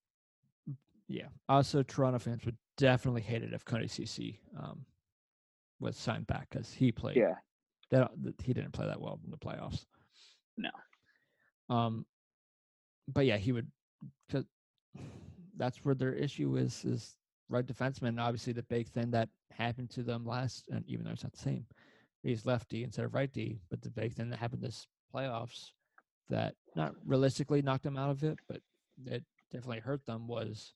Yeah. 1.08 1.28
Also, 1.48 1.82
Toronto 1.82 2.18
fans 2.18 2.44
would 2.46 2.56
definitely 2.78 3.20
hate 3.22 3.42
it 3.42 3.52
if 3.52 3.64
Cody 3.64 3.88
Ceci 3.88 4.40
um, 4.58 4.86
was 5.80 5.96
signed 5.96 6.26
back 6.26 6.48
because 6.50 6.72
he 6.72 6.90
played. 6.90 7.16
Yeah. 7.16 7.34
That 7.90 8.10
he 8.42 8.54
didn't 8.54 8.72
play 8.72 8.86
that 8.86 9.00
well 9.00 9.20
in 9.24 9.30
the 9.30 9.36
playoffs. 9.36 9.84
No. 10.56 10.70
Um, 11.68 12.06
but 13.06 13.26
yeah, 13.26 13.36
he 13.36 13.52
would. 13.52 13.70
Cause 14.30 14.46
that's 15.56 15.84
where 15.84 15.94
their 15.94 16.12
issue 16.12 16.56
is 16.56 16.84
is 16.84 17.16
right 17.48 17.66
defenseman. 17.66 18.20
Obviously, 18.20 18.52
the 18.52 18.62
big 18.64 18.88
thing 18.88 19.10
that 19.10 19.28
happened 19.50 19.90
to 19.90 20.02
them 20.02 20.24
last, 20.26 20.68
and 20.70 20.84
even 20.88 21.04
though 21.04 21.12
it's 21.12 21.22
not 21.22 21.32
the 21.32 21.38
same, 21.38 21.66
he's 22.22 22.46
lefty 22.46 22.84
instead 22.84 23.04
of 23.04 23.14
righty. 23.14 23.60
But 23.70 23.82
the 23.82 23.90
big 23.90 24.14
thing 24.14 24.30
that 24.30 24.38
happened 24.38 24.62
this 24.62 24.86
playoffs 25.14 25.70
that 26.28 26.54
not 26.74 26.94
realistically 27.04 27.62
knocked 27.62 27.84
them 27.84 27.96
out 27.96 28.10
of 28.10 28.24
it, 28.24 28.38
but 28.48 28.60
it 29.06 29.22
definitely 29.52 29.80
hurt 29.80 30.04
them 30.06 30.26
was 30.26 30.72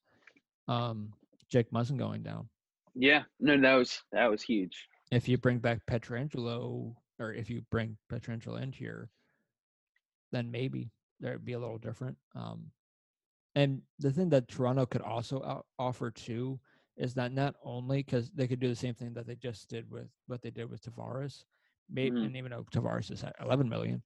um, 0.69 1.13
Jake 1.49 1.71
Muzzin 1.71 1.99
going 1.99 2.23
down. 2.23 2.49
Yeah, 2.95 3.23
no, 3.41 3.61
that 3.61 3.75
was 3.75 4.03
that 4.13 4.31
was 4.31 4.43
huge. 4.43 4.89
If 5.11 5.29
you 5.29 5.39
bring 5.39 5.59
back 5.59 5.81
Pietrangelo, 5.87 6.95
or 7.19 7.33
if 7.33 7.49
you 7.49 7.63
bring 7.71 7.97
Pietrangelo 8.13 8.61
in 8.61 8.73
here, 8.73 9.11
then 10.33 10.51
maybe 10.51 10.91
there'd 11.21 11.45
be 11.45 11.55
a 11.55 11.59
little 11.59 11.79
different. 11.79 12.17
Um, 12.35 12.71
and 13.59 13.83
the 13.99 14.13
thing 14.13 14.29
that 14.29 14.47
Toronto 14.47 14.87
could 14.87 15.03
also 15.03 15.65
offer 15.79 16.11
too 16.11 16.61
is 16.97 17.15
that 17.15 17.33
not 17.33 17.57
only 17.65 18.05
because 18.05 18.31
they 18.31 18.47
could 18.47 18.61
do 18.61 18.69
the 18.69 18.77
same 18.77 18.95
thing 18.95 19.13
that 19.15 19.27
they 19.27 19.35
just 19.35 19.69
did 19.69 19.91
with 19.91 20.09
what 20.29 20.43
they 20.43 20.51
did 20.51 20.71
with 20.71 20.83
Tavares, 20.83 21.45
maybe 21.91 22.17
mm-hmm. 22.17 22.27
and 22.27 22.37
even 22.37 22.53
though 22.53 22.65
Tavares 22.73 23.11
is 23.11 23.25
at 23.25 23.35
11 23.43 23.69
million, 23.69 24.01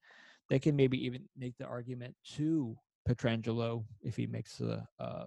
they 0.49 0.59
can 0.59 0.75
maybe 0.75 1.05
even 1.05 1.23
make 1.37 1.57
the 1.59 1.67
argument 1.67 2.15
to 2.37 2.75
Pietrangelo 3.07 3.85
if 4.03 4.17
he 4.17 4.27
makes 4.27 4.57
the 4.57 4.83
uh, 4.99 5.27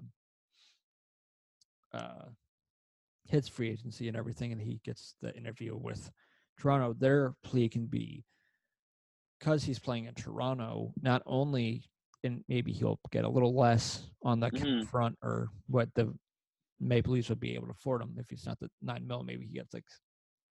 uh, 1.93 2.25
hits 3.27 3.47
free 3.47 3.69
agency 3.69 4.07
and 4.07 4.17
everything, 4.17 4.51
and 4.51 4.61
he 4.61 4.79
gets 4.83 5.15
the 5.21 5.35
interview 5.35 5.75
with 5.75 6.11
Toronto. 6.59 6.95
Their 6.97 7.35
plea 7.43 7.69
can 7.69 7.85
be 7.85 8.23
because 9.39 9.63
he's 9.63 9.79
playing 9.79 10.05
in 10.05 10.15
Toronto. 10.15 10.93
Not 11.01 11.21
only 11.27 11.83
and 12.25 12.43
maybe 12.47 12.71
he'll 12.71 12.99
get 13.11 13.23
a 13.23 13.29
little 13.29 13.55
less 13.55 14.03
on 14.23 14.39
the 14.39 14.49
mm-hmm. 14.49 14.83
front 14.83 15.17
or 15.21 15.49
what 15.67 15.89
the 15.95 16.13
Maple 16.79 17.13
Leafs 17.13 17.29
would 17.29 17.39
be 17.39 17.55
able 17.55 17.67
to 17.67 17.71
afford 17.71 18.01
him 18.01 18.15
if 18.17 18.29
he's 18.29 18.45
not 18.45 18.59
the 18.59 18.69
nine 18.81 19.07
mil. 19.07 19.23
Maybe 19.23 19.45
he 19.45 19.53
gets 19.53 19.73
like 19.73 19.85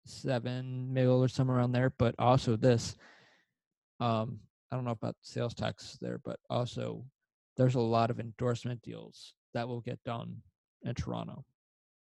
seven 0.06 0.94
mil 0.94 1.24
or 1.24 1.28
somewhere 1.28 1.58
around 1.58 1.74
there. 1.74 1.92
But 1.98 2.16
also 2.18 2.56
this, 2.56 2.96
um, 4.00 4.40
I 4.72 4.76
don't 4.76 4.86
know 4.86 4.92
about 4.92 5.16
sales 5.22 5.54
tax 5.54 5.98
there, 6.02 6.20
but 6.24 6.40
also 6.50 7.06
there's 7.58 7.76
a 7.76 7.82
lot 7.82 8.10
of 8.10 8.20
endorsement 8.20 8.82
deals 8.82 9.34
that 9.54 9.68
will 9.68 9.82
get 9.82 10.00
done 10.06 10.38
in 10.84 10.96
Toronto 10.96 11.44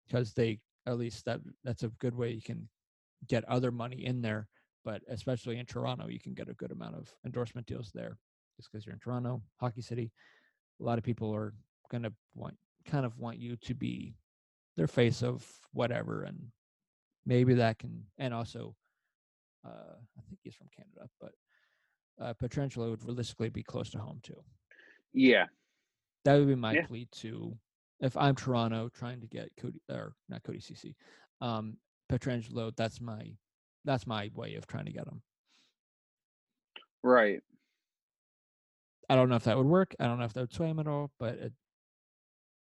because 0.07 0.35
they 0.35 0.59
at 0.87 0.99
least 0.99 1.25
that 1.27 1.41
that's 1.63 1.83
a 1.83 1.89
good 2.01 2.15
way 2.15 2.31
you 2.31 2.43
can 2.43 2.69
get 3.29 3.45
other 3.45 3.71
money 3.71 4.05
in 4.05 4.23
there. 4.23 4.49
But 4.85 5.03
especially 5.09 5.59
in 5.59 5.67
Toronto, 5.67 6.09
you 6.09 6.19
can 6.19 6.33
get 6.33 6.49
a 6.49 6.55
good 6.55 6.73
amount 6.73 6.97
of 6.97 7.13
endorsement 7.25 7.67
deals 7.67 7.93
there 7.95 8.17
just 8.61 8.71
because 8.71 8.85
you're 8.85 8.93
in 8.93 9.01
Toronto, 9.01 9.43
Hockey 9.59 9.81
City. 9.81 10.11
A 10.81 10.85
lot 10.85 10.99
of 10.99 11.05
people 11.05 11.35
are 11.35 11.55
gonna 11.91 12.13
want 12.35 12.57
kind 12.87 13.07
of 13.07 13.19
want 13.19 13.39
you 13.39 13.57
to 13.57 13.75
be 13.75 14.15
their 14.77 14.87
face 14.87 15.23
of 15.23 15.47
whatever, 15.73 16.23
and 16.23 16.39
maybe 17.27 17.55
that 17.55 17.79
can. 17.79 18.05
And 18.19 18.35
also, 18.35 18.75
uh, 19.67 19.95
I 20.19 20.23
think 20.29 20.41
he's 20.43 20.55
from 20.55 20.69
Canada, 20.77 21.09
but 21.21 21.33
uh, 22.21 22.35
Pietrangelo 22.35 22.91
would 22.91 23.05
realistically 23.05 23.49
be 23.49 23.63
close 23.63 23.91
to 23.91 23.99
home 23.99 24.21
too. 24.23 24.43
Yeah, 25.13 25.47
that 26.25 26.37
would 26.37 26.49
be 26.49 26.55
my 26.55 26.75
yeah. 26.75 26.87
plea 26.87 27.09
to. 27.13 27.57
If 28.01 28.17
I'm 28.17 28.35
Toronto 28.35 28.89
trying 28.89 29.21
to 29.21 29.27
get 29.27 29.51
Cody 29.59 29.81
or 29.91 30.15
not 30.31 30.43
Cody 30.43 30.61
Ceci, 30.61 30.97
um, 31.43 31.77
Pietrangelo, 32.11 32.75
that's 32.77 33.01
my 33.01 33.33
that's 33.85 34.07
my 34.07 34.31
way 34.35 34.55
of 34.55 34.67
trying 34.67 34.87
to 34.87 34.93
get 34.93 35.07
him. 35.07 35.23
Right. 37.03 37.41
I 39.11 39.17
don't 39.17 39.29
know 39.29 39.35
if 39.35 39.43
that 39.45 39.57
would 39.57 39.67
work. 39.67 39.97
I 39.99 40.05
don't 40.05 40.21
know 40.21 40.25
if 40.25 40.33
that 40.35 40.41
would 40.41 40.53
sway 40.53 40.69
him 40.69 40.79
at 40.79 40.87
all, 40.87 41.11
but 41.19 41.35
it, 41.35 41.53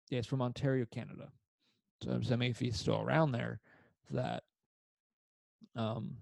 yeah, 0.10 0.20
it's 0.20 0.28
from 0.28 0.42
Ontario, 0.42 0.86
Canada. 0.92 1.30
So 2.04 2.12
I'm 2.12 2.22
assuming 2.22 2.52
if 2.52 2.60
he's 2.60 2.78
still 2.78 3.02
around 3.02 3.32
there, 3.32 3.62
that 4.12 4.44
um, 5.78 6.18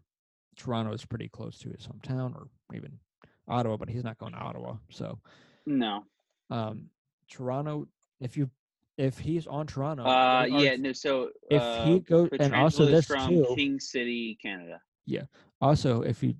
Toronto 0.55 0.93
is 0.93 1.03
pretty 1.03 1.29
close 1.29 1.57
to 1.59 1.69
his 1.69 1.87
hometown 1.87 2.35
or 2.35 2.47
even 2.75 2.99
Ottawa, 3.47 3.75
but 3.75 3.89
he's 3.89 4.03
not 4.03 4.19
going 4.19 4.33
to 4.33 4.37
Ottawa. 4.37 4.75
So 4.91 5.17
no. 5.65 6.03
Um, 6.51 6.89
Toronto, 7.27 7.87
if 8.21 8.37
you 8.37 8.51
if 8.99 9.17
he's 9.17 9.47
on 9.47 9.65
Toronto, 9.65 10.03
uh, 10.03 10.45
yeah, 10.47 10.75
no. 10.75 10.93
So 10.93 11.31
if 11.49 11.59
uh, 11.59 11.85
he 11.85 11.99
goes, 12.01 12.29
and 12.39 12.53
also 12.53 12.85
this 12.85 13.07
from 13.07 13.29
too, 13.29 13.53
King 13.55 13.79
City, 13.79 14.37
Canada. 14.39 14.79
Yeah. 15.07 15.23
Also, 15.59 16.03
if 16.03 16.21
you 16.21 16.35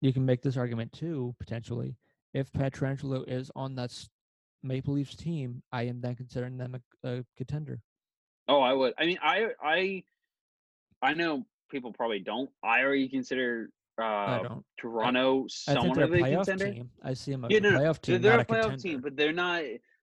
you 0.00 0.12
can 0.12 0.26
make 0.26 0.42
this 0.42 0.56
argument 0.56 0.92
too, 0.92 1.36
potentially, 1.38 1.96
if 2.34 2.52
Pietrangelo 2.52 3.24
is 3.26 3.50
on 3.54 3.74
that 3.76 3.92
Maple 4.62 4.94
Leafs 4.94 5.16
team, 5.16 5.62
I 5.72 5.82
am 5.84 6.00
then 6.00 6.14
considering 6.14 6.56
them 6.56 6.76
a, 7.04 7.08
a, 7.08 7.24
contender. 7.36 7.80
Oh, 8.48 8.60
I 8.60 8.72
would. 8.72 8.94
I 8.98 9.06
mean, 9.06 9.18
I 9.22 9.48
I 9.62 10.02
I 11.00 11.14
know 11.14 11.44
people 11.70 11.92
probably 11.92 12.20
don't. 12.20 12.50
I 12.62 12.82
already 12.82 13.08
consider 13.08 13.70
uh, 14.00 14.56
Toronto 14.78 15.44
I, 15.68 15.74
somewhat 15.74 15.98
I 15.98 16.02
of 16.02 16.12
a 16.14 16.18
contender. 16.18 16.72
Team. 16.72 16.90
I 17.02 17.14
see 17.14 17.32
them 17.32 17.46
yeah, 17.48 17.58
a 17.58 17.60
no, 17.60 17.70
playoff 17.72 18.00
team. 18.00 18.22
They're 18.22 18.40
a 18.40 18.44
playoff 18.44 18.62
contender. 18.62 18.82
team, 18.82 19.00
but 19.00 19.16
they're 19.16 19.32
not. 19.32 19.62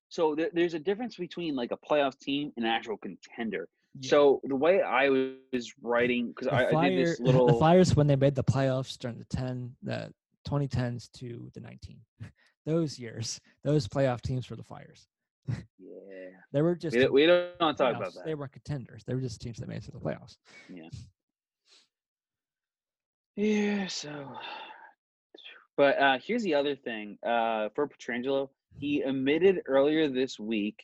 So 0.09 0.35
there, 0.35 0.49
there's 0.53 0.73
a 0.73 0.79
difference 0.79 1.15
between 1.15 1.55
like 1.55 1.71
a 1.71 1.77
playoff 1.77 2.17
team 2.19 2.51
and 2.57 2.65
an 2.65 2.71
actual 2.71 2.97
contender. 2.97 3.67
Yeah. 3.99 4.09
So 4.09 4.41
the 4.43 4.55
way 4.55 4.81
I 4.81 5.09
was 5.09 5.73
writing 5.81 6.29
because 6.29 6.47
I, 6.47 6.67
I, 6.67 6.89
did 6.89 7.07
this 7.07 7.19
little 7.19 7.47
the 7.47 7.53
Flyers 7.53 7.95
when 7.95 8.07
they 8.07 8.15
made 8.15 8.35
the 8.35 8.43
playoffs 8.43 8.97
during 8.97 9.17
the 9.17 9.25
ten 9.25 9.75
the 9.83 10.13
2010s 10.47 11.11
to 11.13 11.49
the 11.53 11.59
19. 11.59 11.99
those 12.65 12.99
years, 12.99 13.39
those 13.63 13.87
playoff 13.87 14.21
teams 14.21 14.45
for 14.45 14.55
the 14.55 14.63
Flyers. 14.63 15.07
Yeah. 15.79 16.29
they 16.53 16.61
were 16.61 16.75
just 16.75 16.95
we, 16.95 17.07
we 17.07 17.25
don't 17.25 17.57
talk 17.57 17.95
about 17.95 18.13
that. 18.13 18.25
They 18.25 18.35
were 18.35 18.47
contenders. 18.47 19.03
They 19.05 19.15
were 19.15 19.21
just 19.21 19.41
teams 19.41 19.57
that 19.57 19.67
made 19.67 19.77
it 19.77 19.85
to 19.85 19.91
the 19.91 19.99
playoffs. 19.99 20.37
Yeah. 20.73 20.89
Yeah, 23.35 23.87
so 23.87 24.33
but 25.77 25.97
uh 25.97 26.17
here's 26.21 26.43
the 26.43 26.55
other 26.55 26.75
thing. 26.75 27.17
Uh 27.25 27.69
for 27.73 27.87
Pietrangelo, 27.87 28.49
he 28.79 29.01
admitted 29.01 29.61
earlier 29.65 30.09
this 30.09 30.37
week 30.37 30.83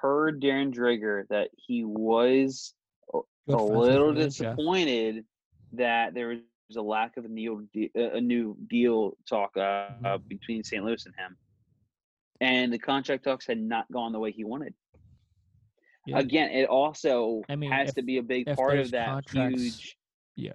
per 0.00 0.32
Darren 0.32 0.74
Dreger 0.74 1.28
that 1.28 1.50
he 1.56 1.84
was 1.84 2.74
a, 3.14 3.20
a 3.48 3.56
little 3.56 4.12
disappointed 4.12 5.24
that 5.72 6.14
there 6.14 6.28
was 6.28 6.38
a 6.76 6.82
lack 6.82 7.16
of 7.16 7.24
a 7.24 7.28
new 7.28 7.68
a 7.94 8.20
new 8.20 8.56
deal 8.68 9.16
talk 9.28 9.50
uh, 9.56 9.60
uh, 9.60 9.92
mm-hmm. 10.02 10.28
between 10.28 10.64
St. 10.64 10.84
Louis 10.84 11.04
and 11.06 11.14
him, 11.16 11.36
and 12.40 12.72
the 12.72 12.78
contract 12.78 13.24
talks 13.24 13.46
had 13.46 13.60
not 13.60 13.90
gone 13.92 14.12
the 14.12 14.18
way 14.18 14.32
he 14.32 14.44
wanted. 14.44 14.74
Yeah. 16.06 16.18
Again, 16.18 16.50
it 16.50 16.68
also 16.68 17.42
I 17.48 17.56
mean, 17.56 17.70
has 17.70 17.90
if, 17.90 17.94
to 17.96 18.02
be 18.02 18.18
a 18.18 18.22
big 18.22 18.46
part 18.56 18.78
of 18.78 18.90
that 18.92 19.28
huge. 19.30 19.96
Yeah. 20.36 20.52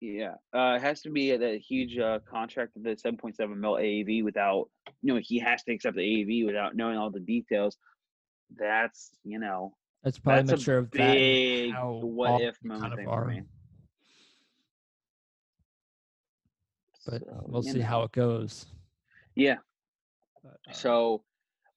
Yeah, 0.00 0.34
uh, 0.54 0.76
it 0.76 0.82
has 0.82 1.00
to 1.02 1.10
be 1.10 1.32
at 1.32 1.42
a 1.42 1.58
huge 1.58 1.98
uh, 1.98 2.20
contract 2.20 2.76
of 2.76 2.84
the 2.84 2.90
7.7 2.90 3.56
mil 3.56 3.72
AAV 3.72 4.22
without, 4.22 4.68
you 5.02 5.12
know, 5.12 5.20
he 5.20 5.40
has 5.40 5.64
to 5.64 5.72
accept 5.72 5.96
the 5.96 6.02
AAV 6.02 6.46
without 6.46 6.76
knowing 6.76 6.96
all 6.96 7.10
the 7.10 7.18
details. 7.18 7.76
That's, 8.56 9.10
you 9.24 9.40
know, 9.40 9.74
It's 10.04 10.18
probably 10.18 10.42
a 10.42 10.44
that's 10.44 10.68
a 10.68 10.72
of 10.72 10.90
that 10.92 11.12
big 11.12 11.74
what 11.74 12.40
if 12.42 12.56
moment 12.62 12.82
kind 12.82 12.92
of 12.92 12.98
thing 12.98 13.08
for 13.08 13.24
me. 13.24 13.42
But 17.08 17.22
So, 17.24 17.42
we'll 17.46 17.64
you 17.64 17.72
see 17.72 17.80
how 17.80 18.02
it 18.02 18.12
goes. 18.12 18.66
Yeah. 19.34 19.56
But, 20.42 20.58
uh, 20.68 20.72
So, 20.72 21.24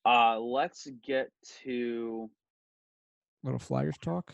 uh, 0.05 0.39
let's 0.39 0.87
get 1.05 1.29
to. 1.63 2.29
little 3.43 3.59
Flyers 3.59 3.97
talk. 3.97 4.33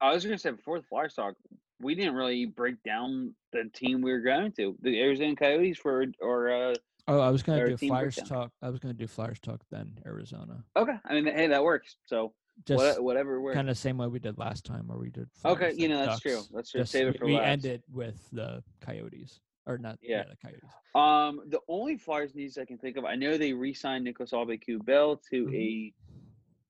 I 0.00 0.12
was 0.14 0.24
gonna 0.24 0.38
say 0.38 0.50
before 0.52 0.78
the 0.78 0.86
Flyers 0.86 1.14
talk, 1.14 1.34
we 1.80 1.94
didn't 1.94 2.14
really 2.14 2.46
break 2.46 2.82
down 2.84 3.34
the 3.52 3.64
team 3.74 4.00
we 4.02 4.12
were 4.12 4.20
going 4.20 4.52
to 4.52 4.76
the 4.80 5.00
Arizona 5.00 5.34
Coyotes 5.36 5.78
for 5.78 6.06
or 6.20 6.50
uh, 6.50 6.74
Oh, 7.08 7.18
I 7.20 7.30
was 7.30 7.42
gonna 7.42 7.66
do 7.68 7.76
Flyers 7.76 8.14
breakdown. 8.14 8.38
talk. 8.42 8.52
I 8.62 8.68
was 8.70 8.78
gonna 8.78 8.94
do 8.94 9.06
Flyers 9.06 9.40
talk 9.40 9.60
then 9.70 9.98
Arizona. 10.06 10.62
okay. 10.76 10.96
I 11.04 11.14
mean, 11.14 11.26
hey, 11.26 11.48
that 11.48 11.62
works. 11.64 11.96
So 12.06 12.32
Just 12.66 12.76
what, 12.78 13.02
whatever 13.02 13.40
works. 13.40 13.56
kind 13.56 13.68
of 13.68 13.76
same 13.76 13.98
way 13.98 14.06
we 14.06 14.18
did 14.20 14.38
last 14.38 14.64
time, 14.64 14.86
where 14.88 14.98
we 14.98 15.10
did. 15.10 15.28
Okay, 15.44 15.72
you 15.76 15.84
and 15.86 15.94
know 15.94 16.06
that's 16.06 16.20
true. 16.20 16.36
Ducks. 16.36 16.48
That's 16.54 16.70
true. 16.70 16.80
Just 16.82 16.92
Save 16.92 17.08
it 17.08 17.18
for 17.18 17.24
last. 17.24 17.30
we 17.32 17.36
last. 17.36 17.46
ended 17.48 17.82
with 17.92 18.28
the 18.32 18.62
Coyotes, 18.80 19.40
or 19.70 19.78
not? 19.78 19.98
Yeah, 20.02 20.18
Yeah. 20.18 20.24
the 20.30 20.36
Coyotes. 20.36 20.70
Um, 20.94 21.48
the 21.50 21.60
only 21.68 21.96
Flyers 21.96 22.34
news 22.34 22.58
I 22.58 22.64
can 22.64 22.78
think 22.78 22.96
of, 22.96 23.04
I 23.04 23.14
know 23.14 23.36
they 23.38 23.52
re-signed 23.52 24.04
Nicholas 24.04 24.32
Aube 24.32 24.58
Bell 24.84 25.16
to 25.30 25.46
Mhm. 25.46 25.54
a 25.54 25.94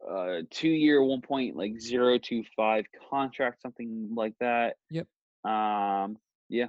uh 0.08 0.42
two-year, 0.50 1.02
one 1.04 1.20
point 1.20 1.56
like 1.56 1.78
zero 1.78 2.16
two 2.16 2.42
five 2.56 2.86
contract, 3.10 3.60
something 3.60 4.14
like 4.14 4.34
that. 4.38 4.76
Yep. 4.90 5.06
Um, 5.44 6.18
yeah. 6.48 6.68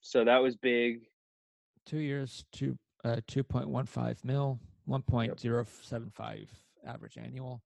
So 0.00 0.24
that 0.24 0.38
was 0.38 0.56
big. 0.56 1.06
Two 1.84 1.98
years, 1.98 2.44
two 2.52 2.78
uh, 3.04 3.20
two 3.26 3.44
point 3.44 3.68
one 3.68 3.84
five 3.84 4.22
mil, 4.24 4.58
one 4.86 5.02
point 5.02 5.38
zero 5.38 5.64
seven 5.82 6.10
five 6.10 6.50
average 6.86 7.18
annual, 7.18 7.62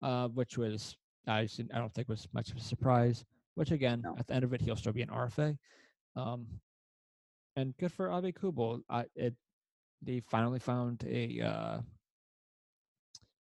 uh, 0.00 0.28
which 0.28 0.56
was 0.56 0.96
I 1.26 1.40
I 1.40 1.78
don't 1.78 1.92
think 1.92 2.08
was 2.08 2.26
much 2.32 2.50
of 2.50 2.56
a 2.56 2.60
surprise. 2.60 3.24
Which 3.56 3.70
again, 3.72 4.00
No. 4.00 4.16
at 4.18 4.26
the 4.26 4.34
end 4.34 4.44
of 4.44 4.52
it, 4.54 4.60
he'll 4.62 4.74
still 4.76 4.92
be 4.94 5.02
an 5.02 5.10
RFA. 5.10 5.56
Um, 6.16 6.46
and 7.56 7.76
good 7.78 7.92
for 7.92 8.08
Aubé-Kubel. 8.08 8.80
I 8.88 9.04
it 9.14 9.34
they 10.02 10.20
finally 10.20 10.58
found 10.58 11.02
a 11.08 11.40
uh, 11.40 11.78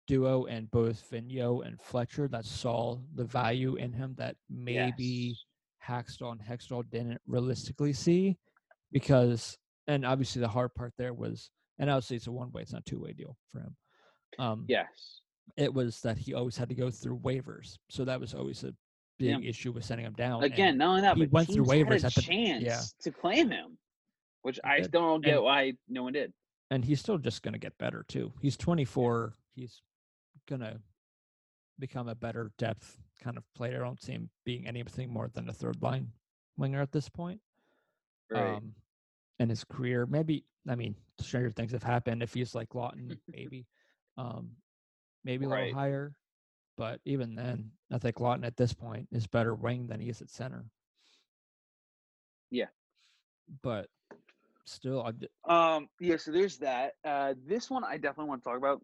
duo 0.07 0.45
in 0.45 0.67
both 0.67 1.03
Vigneault 1.11 1.67
and 1.67 1.81
Fletcher 1.81 2.29
that 2.29 2.45
saw 2.45 2.99
the 3.15 3.25
value 3.25 3.77
in 3.77 3.93
him 3.93 4.15
that 4.19 4.37
maybe 4.51 5.35
Yes. 5.35 5.45
Hakstol 5.89 6.33
and 6.33 6.41
Hextall 6.41 6.89
didn't 6.91 7.21
realistically 7.27 7.93
see 7.93 8.39
because 8.93 9.57
and 9.89 10.05
obviously 10.07 10.41
the 10.41 10.49
hard 10.49 10.75
part 10.75 10.93
there 10.97 11.15
was 11.15 11.51
and 11.79 11.91
obviously 11.91 12.17
it's 12.17 12.27
a 12.29 12.33
one 12.33 12.53
way, 12.53 12.63
it's 12.63 12.73
not 12.73 12.85
two 12.87 13.01
way 13.01 13.13
deal 13.13 13.37
for 13.51 13.61
him. 13.61 13.77
Um 14.39 14.65
Yes. 14.69 15.21
it 15.57 15.73
was 15.73 16.01
that 16.03 16.19
he 16.19 16.35
always 16.35 16.57
had 16.57 16.69
to 16.69 16.75
go 16.77 16.91
through 16.91 17.19
waivers. 17.21 17.79
So 17.89 18.05
that 18.05 18.21
was 18.21 18.35
always 18.35 18.63
a 18.63 18.75
Yeah. 19.19 19.37
big 19.39 19.47
issue 19.47 19.73
with 19.73 19.85
sending 19.85 20.07
him 20.07 20.15
down. 20.15 20.43
and 20.45 20.53
Again, 20.53 20.79
not 20.79 20.89
only 20.91 21.01
that, 21.03 21.17
he 21.17 21.25
but 21.27 21.33
went 21.33 21.49
through 21.53 21.65
waivers 21.65 22.03
had 22.03 22.05
a 22.05 22.07
at 22.07 22.15
the- 22.15 22.23
chance 22.23 22.63
yeah. 22.65 22.81
to 23.01 23.11
claim 23.11 23.51
him, 23.51 23.79
which 24.43 24.59
I 24.65 24.83
still 24.83 25.01
don't 25.03 25.25
get 25.25 25.37
And- 25.37 25.45
why 25.45 25.73
no 25.89 26.03
one 26.05 26.13
did. 26.13 26.33
and 26.71 26.85
he's 26.85 27.01
still 27.01 27.19
just 27.19 27.43
going 27.43 27.53
to 27.53 27.59
get 27.59 27.77
better 27.79 28.05
too. 28.09 28.33
He's 28.41 28.57
24. 28.57 29.35
He's 29.55 29.83
going 30.49 30.61
to 30.61 30.81
become 31.79 32.09
a 32.09 32.15
better 32.15 32.53
depth 32.59 32.99
kind 33.21 33.37
of 33.37 33.45
player. 33.55 33.83
I 33.83 33.87
don't 33.87 34.01
see 34.01 34.13
him 34.13 34.31
being 34.45 34.67
anything 34.67 35.11
more 35.11 35.29
than 35.29 35.49
a 35.49 35.53
third 35.53 35.81
line 35.83 36.13
winger 36.57 36.81
at 36.81 36.93
this 36.93 37.09
point. 37.09 37.41
Right. 38.31 38.55
Um, 38.57 38.75
in 39.39 39.49
his 39.49 39.65
career, 39.65 40.07
maybe 40.07 40.45
I 40.69 40.77
mean, 40.77 40.95
stranger 41.21 41.51
things 41.51 41.73
have 41.73 41.83
happened. 41.83 42.23
If 42.23 42.35
he's 42.35 42.55
like 42.55 42.69
Laughton, 42.71 43.19
maybe, 43.29 43.67
um, 44.17 44.53
maybe 45.25 45.45
a 45.45 45.49
little 45.49 45.75
higher. 45.75 46.15
But 46.79 47.01
even 47.05 47.35
then, 47.35 47.73
I 47.91 47.99
think 47.99 48.17
Laughton 48.17 48.47
at 48.47 48.57
this 48.57 48.73
point 48.73 49.09
is 49.13 49.27
better 49.27 49.55
wing 49.55 49.89
than 49.89 50.01
he 50.01 50.09
is 50.09 50.23
at 50.23 50.31
center. 50.31 50.65
Yeah. 52.51 52.69
But 53.63 53.89
still, 54.65 55.07
I, 55.49 55.75
Um, 55.77 55.89
yeah, 56.01 56.17
so 56.17 56.33
there's 56.33 56.59
that. 56.59 56.93
Uh, 57.05 57.35
this 57.47 57.71
one 57.71 57.85
I 57.85 57.97
definitely 57.97 58.29
want 58.29 58.43
to 58.43 58.49
talk 58.49 58.59
about. 58.59 58.83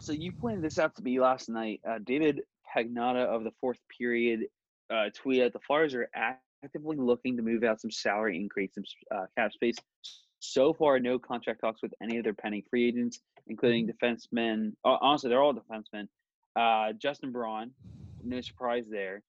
So 0.00 0.12
you 0.12 0.32
pointed 0.32 0.62
this 0.62 0.78
out 0.78 0.94
to 0.96 1.02
me 1.02 1.20
last 1.20 1.48
night. 1.48 1.80
Uh, 1.88 1.98
David 2.04 2.42
Pagnotta 2.74 3.24
of 3.24 3.44
the 3.44 3.50
fourth 3.60 3.78
period 3.98 4.46
uh, 4.90 5.10
tweeted 5.24 5.52
the 5.52 5.58
Flyers 5.66 5.94
are 5.94 6.08
actively 6.14 6.96
looking 6.96 7.36
to 7.36 7.42
move 7.42 7.64
out 7.64 7.80
some 7.80 7.90
salary 7.90 8.36
increase, 8.36 8.74
some 8.74 8.84
uh, 9.14 9.26
cap 9.36 9.52
space. 9.52 9.76
So 10.38 10.72
far, 10.72 10.98
no 10.98 11.18
contract 11.18 11.60
talks 11.60 11.82
with 11.82 11.94
any 12.02 12.18
of 12.18 12.24
their 12.24 12.34
pending 12.34 12.62
free 12.68 12.88
agents, 12.88 13.20
including 13.46 13.88
defensemen. 13.88 14.72
Uh, 14.84 14.96
honestly, 15.00 15.30
they're 15.30 15.42
all 15.42 15.54
defensemen. 15.54 16.08
Uh, 16.56 16.92
Justin 16.94 17.32
Braun, 17.32 17.70
no 18.24 18.40
surprise 18.40 18.86
there. 18.90 19.22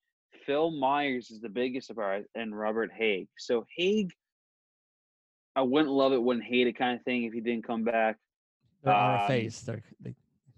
Phil 0.45 0.71
Myers 0.71 1.31
is 1.31 1.39
the 1.39 1.49
biggest 1.49 1.87
surprise, 1.87 2.25
and 2.35 2.57
Robert 2.57 2.91
Hagg. 2.91 3.27
So 3.37 3.65
Hagg 3.77 4.11
I 5.55 5.61
wouldn't 5.61 5.91
love 5.91 6.13
it, 6.13 6.21
wouldn't 6.21 6.45
hate 6.45 6.67
it 6.67 6.73
kind 6.73 6.97
of 6.97 7.03
thing 7.03 7.23
if 7.23 7.33
he 7.33 7.41
didn't 7.41 7.65
come 7.65 7.83
back. 7.83 8.17
they're 8.83 8.93
Um, 8.93 9.19
RFAs. 9.19 9.63
They're 9.65 9.81
they, 10.01 10.15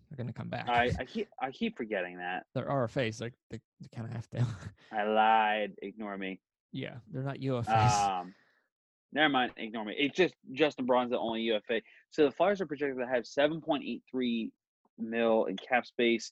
they're 0.09 0.17
going 0.17 0.27
to 0.27 0.33
come 0.33 0.49
back. 0.49 0.67
I, 0.69 0.91
I 0.99 1.05
keep 1.13 1.27
I 1.39 1.51
keep 1.51 1.77
forgetting 1.77 2.17
that. 2.17 2.45
they're 2.53 2.65
RFAs. 2.69 3.17
They're, 3.17 3.31
they 3.51 3.59
they 3.81 3.87
kind 3.93 4.07
of 4.07 4.13
have 4.13 4.29
to. 4.31 4.45
I 4.91 5.03
lied. 5.03 5.73
Ignore 5.81 6.17
me. 6.17 6.39
yeah, 6.71 6.95
they're 7.11 7.23
not 7.23 7.37
UFAs. 7.37 8.19
Um, 8.21 8.33
never 9.11 9.29
mind. 9.29 9.51
Ignore 9.57 9.85
me. 9.85 9.95
It's 9.97 10.15
just 10.15 10.33
Justin 10.53 10.85
Braun's 10.85 11.11
the 11.11 11.19
only 11.19 11.41
UFA. 11.41 11.81
So 12.11 12.23
the 12.25 12.31
Flyers 12.31 12.61
are 12.61 12.65
projected 12.65 12.99
to 12.99 13.07
have 13.07 13.25
seven 13.27 13.59
point 13.61 13.83
eight 13.85 14.03
three 14.09 14.51
mil 14.97 15.45
in 15.45 15.57
cap 15.57 15.85
space. 15.85 16.31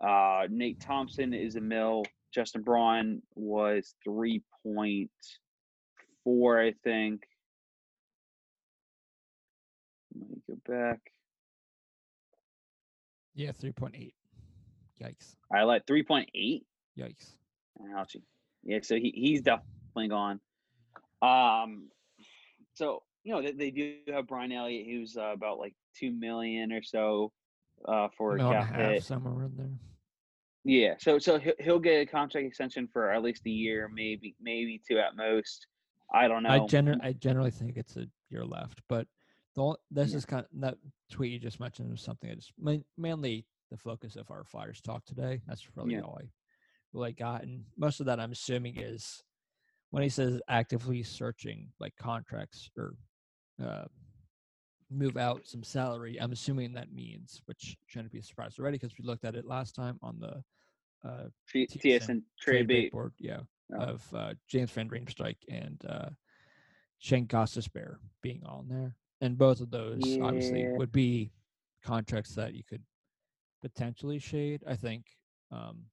Uh, 0.00 0.46
Nate 0.50 0.78
Thompson 0.80 1.32
is 1.34 1.56
a 1.56 1.60
mil. 1.60 2.04
Justin 2.32 2.62
Braun 2.62 3.22
was 3.34 3.94
three 4.04 4.42
point 4.62 5.10
four, 6.22 6.60
I 6.60 6.74
think. 6.84 7.22
Let 10.18 10.30
me 10.30 10.36
go 10.48 10.56
back. 10.66 11.00
yeah, 13.34 13.52
three 13.52 13.72
point 13.72 13.94
eight. 13.96 14.14
Yikes! 15.02 15.34
I 15.52 15.62
like 15.62 15.86
three 15.86 16.02
point 16.02 16.30
eight. 16.34 16.66
Yikes! 16.98 17.32
Ouchie. 17.96 18.22
Yeah, 18.62 18.78
so 18.82 18.94
he, 18.94 19.12
he's 19.14 19.42
definitely 19.42 20.08
gone. 20.08 20.40
Um, 21.20 21.88
so 22.74 23.02
you 23.24 23.34
know 23.34 23.42
they, 23.42 23.52
they 23.52 23.70
do 23.70 23.96
have 24.12 24.26
Brian 24.28 24.52
Elliott, 24.52 24.86
who's 24.86 25.16
uh, 25.16 25.32
about 25.32 25.58
like 25.58 25.74
two 25.98 26.12
million 26.12 26.72
or 26.72 26.82
so 26.82 27.32
uh, 27.86 28.08
for 28.16 28.34
a 28.34 28.36
Mil 28.36 28.50
and 28.50 28.56
a 28.56 28.64
cap 28.64 28.74
half 28.74 28.90
hit. 28.92 29.04
somewhere 29.04 29.46
in 29.46 29.56
there. 29.56 29.70
Yeah, 30.66 30.94
so 30.98 31.18
so 31.18 31.38
he'll, 31.38 31.54
he'll 31.58 31.78
get 31.78 32.00
a 32.00 32.06
contract 32.06 32.46
extension 32.46 32.88
for 32.92 33.10
at 33.10 33.22
least 33.22 33.42
a 33.46 33.50
year, 33.50 33.90
maybe 33.92 34.34
maybe 34.40 34.80
two 34.86 34.98
at 34.98 35.16
most. 35.16 35.66
I 36.12 36.28
don't 36.28 36.42
know. 36.42 36.50
I 36.50 36.60
gener- 36.60 37.00
I 37.02 37.12
generally 37.12 37.50
think 37.50 37.76
it's 37.76 37.96
a 37.96 38.06
year 38.30 38.44
left, 38.44 38.80
but 38.88 39.06
the 39.54 39.76
this 39.90 40.10
Yeah. 40.10 40.16
is 40.16 40.24
kind 40.26 40.44
of 40.44 40.60
that 40.60 40.78
tweet 41.10 41.32
you 41.32 41.38
just 41.38 41.60
mentioned 41.60 41.90
was 41.90 42.00
something 42.02 42.28
that's 42.30 42.52
main, 42.58 42.84
mainly 42.96 43.46
the 43.70 43.76
focus 43.76 44.16
of 44.16 44.30
our 44.30 44.44
Flyers 44.44 44.80
talk 44.80 45.04
today. 45.04 45.40
That's 45.46 45.76
really 45.76 45.94
Yeah. 45.94 46.00
all 46.00 46.18
I 46.20 46.28
really 46.92 47.12
got, 47.12 47.42
and 47.42 47.64
most 47.76 48.00
of 48.00 48.06
that 48.06 48.20
I'm 48.20 48.32
assuming 48.32 48.78
is 48.78 49.22
when 49.90 50.02
he 50.02 50.08
says 50.08 50.40
actively 50.48 51.02
searching 51.02 51.72
like 51.80 51.94
contracts 51.96 52.70
or 52.76 52.96
uh, 53.62 53.86
move 54.90 55.16
out 55.16 55.46
some 55.46 55.62
salary. 55.62 56.20
I'm 56.20 56.32
assuming 56.32 56.72
that 56.74 56.92
means, 56.92 57.40
which 57.46 57.76
shouldn't 57.86 58.12
be 58.12 58.18
a 58.18 58.22
surprise 58.22 58.58
already 58.58 58.76
because 58.78 58.96
we 58.98 59.04
looked 59.04 59.24
at 59.24 59.34
it 59.36 59.46
last 59.46 59.74
time 59.74 59.98
on 60.02 60.18
the 60.18 60.42
uh, 61.08 61.28
T- 61.48 61.66
TSN 61.66 62.22
trade 62.40 62.66
bait. 62.66 62.90
board, 62.92 63.12
yeah, 63.18 63.40
Oh. 63.72 63.76
of 63.78 64.14
uh, 64.14 64.34
James 64.46 64.70
Van 64.72 64.88
Riemsdyk 64.90 65.36
and 65.48 65.80
uh, 65.88 66.10
Shane 66.98 67.26
Gostisbehere 67.26 67.96
being 68.22 68.44
on 68.44 68.68
there, 68.68 68.96
and 69.24 69.38
both 69.38 69.60
of 69.60 69.70
those 69.70 70.18
obviously 70.20 70.68
would 70.76 70.92
be 70.92 71.30
contracts 71.82 72.34
that 72.34 72.52
you 72.52 72.62
could 72.62 72.82
potentially 73.62 74.18
shade. 74.18 74.62
I 74.68 74.76
think 74.76 75.06
um, 75.50 75.84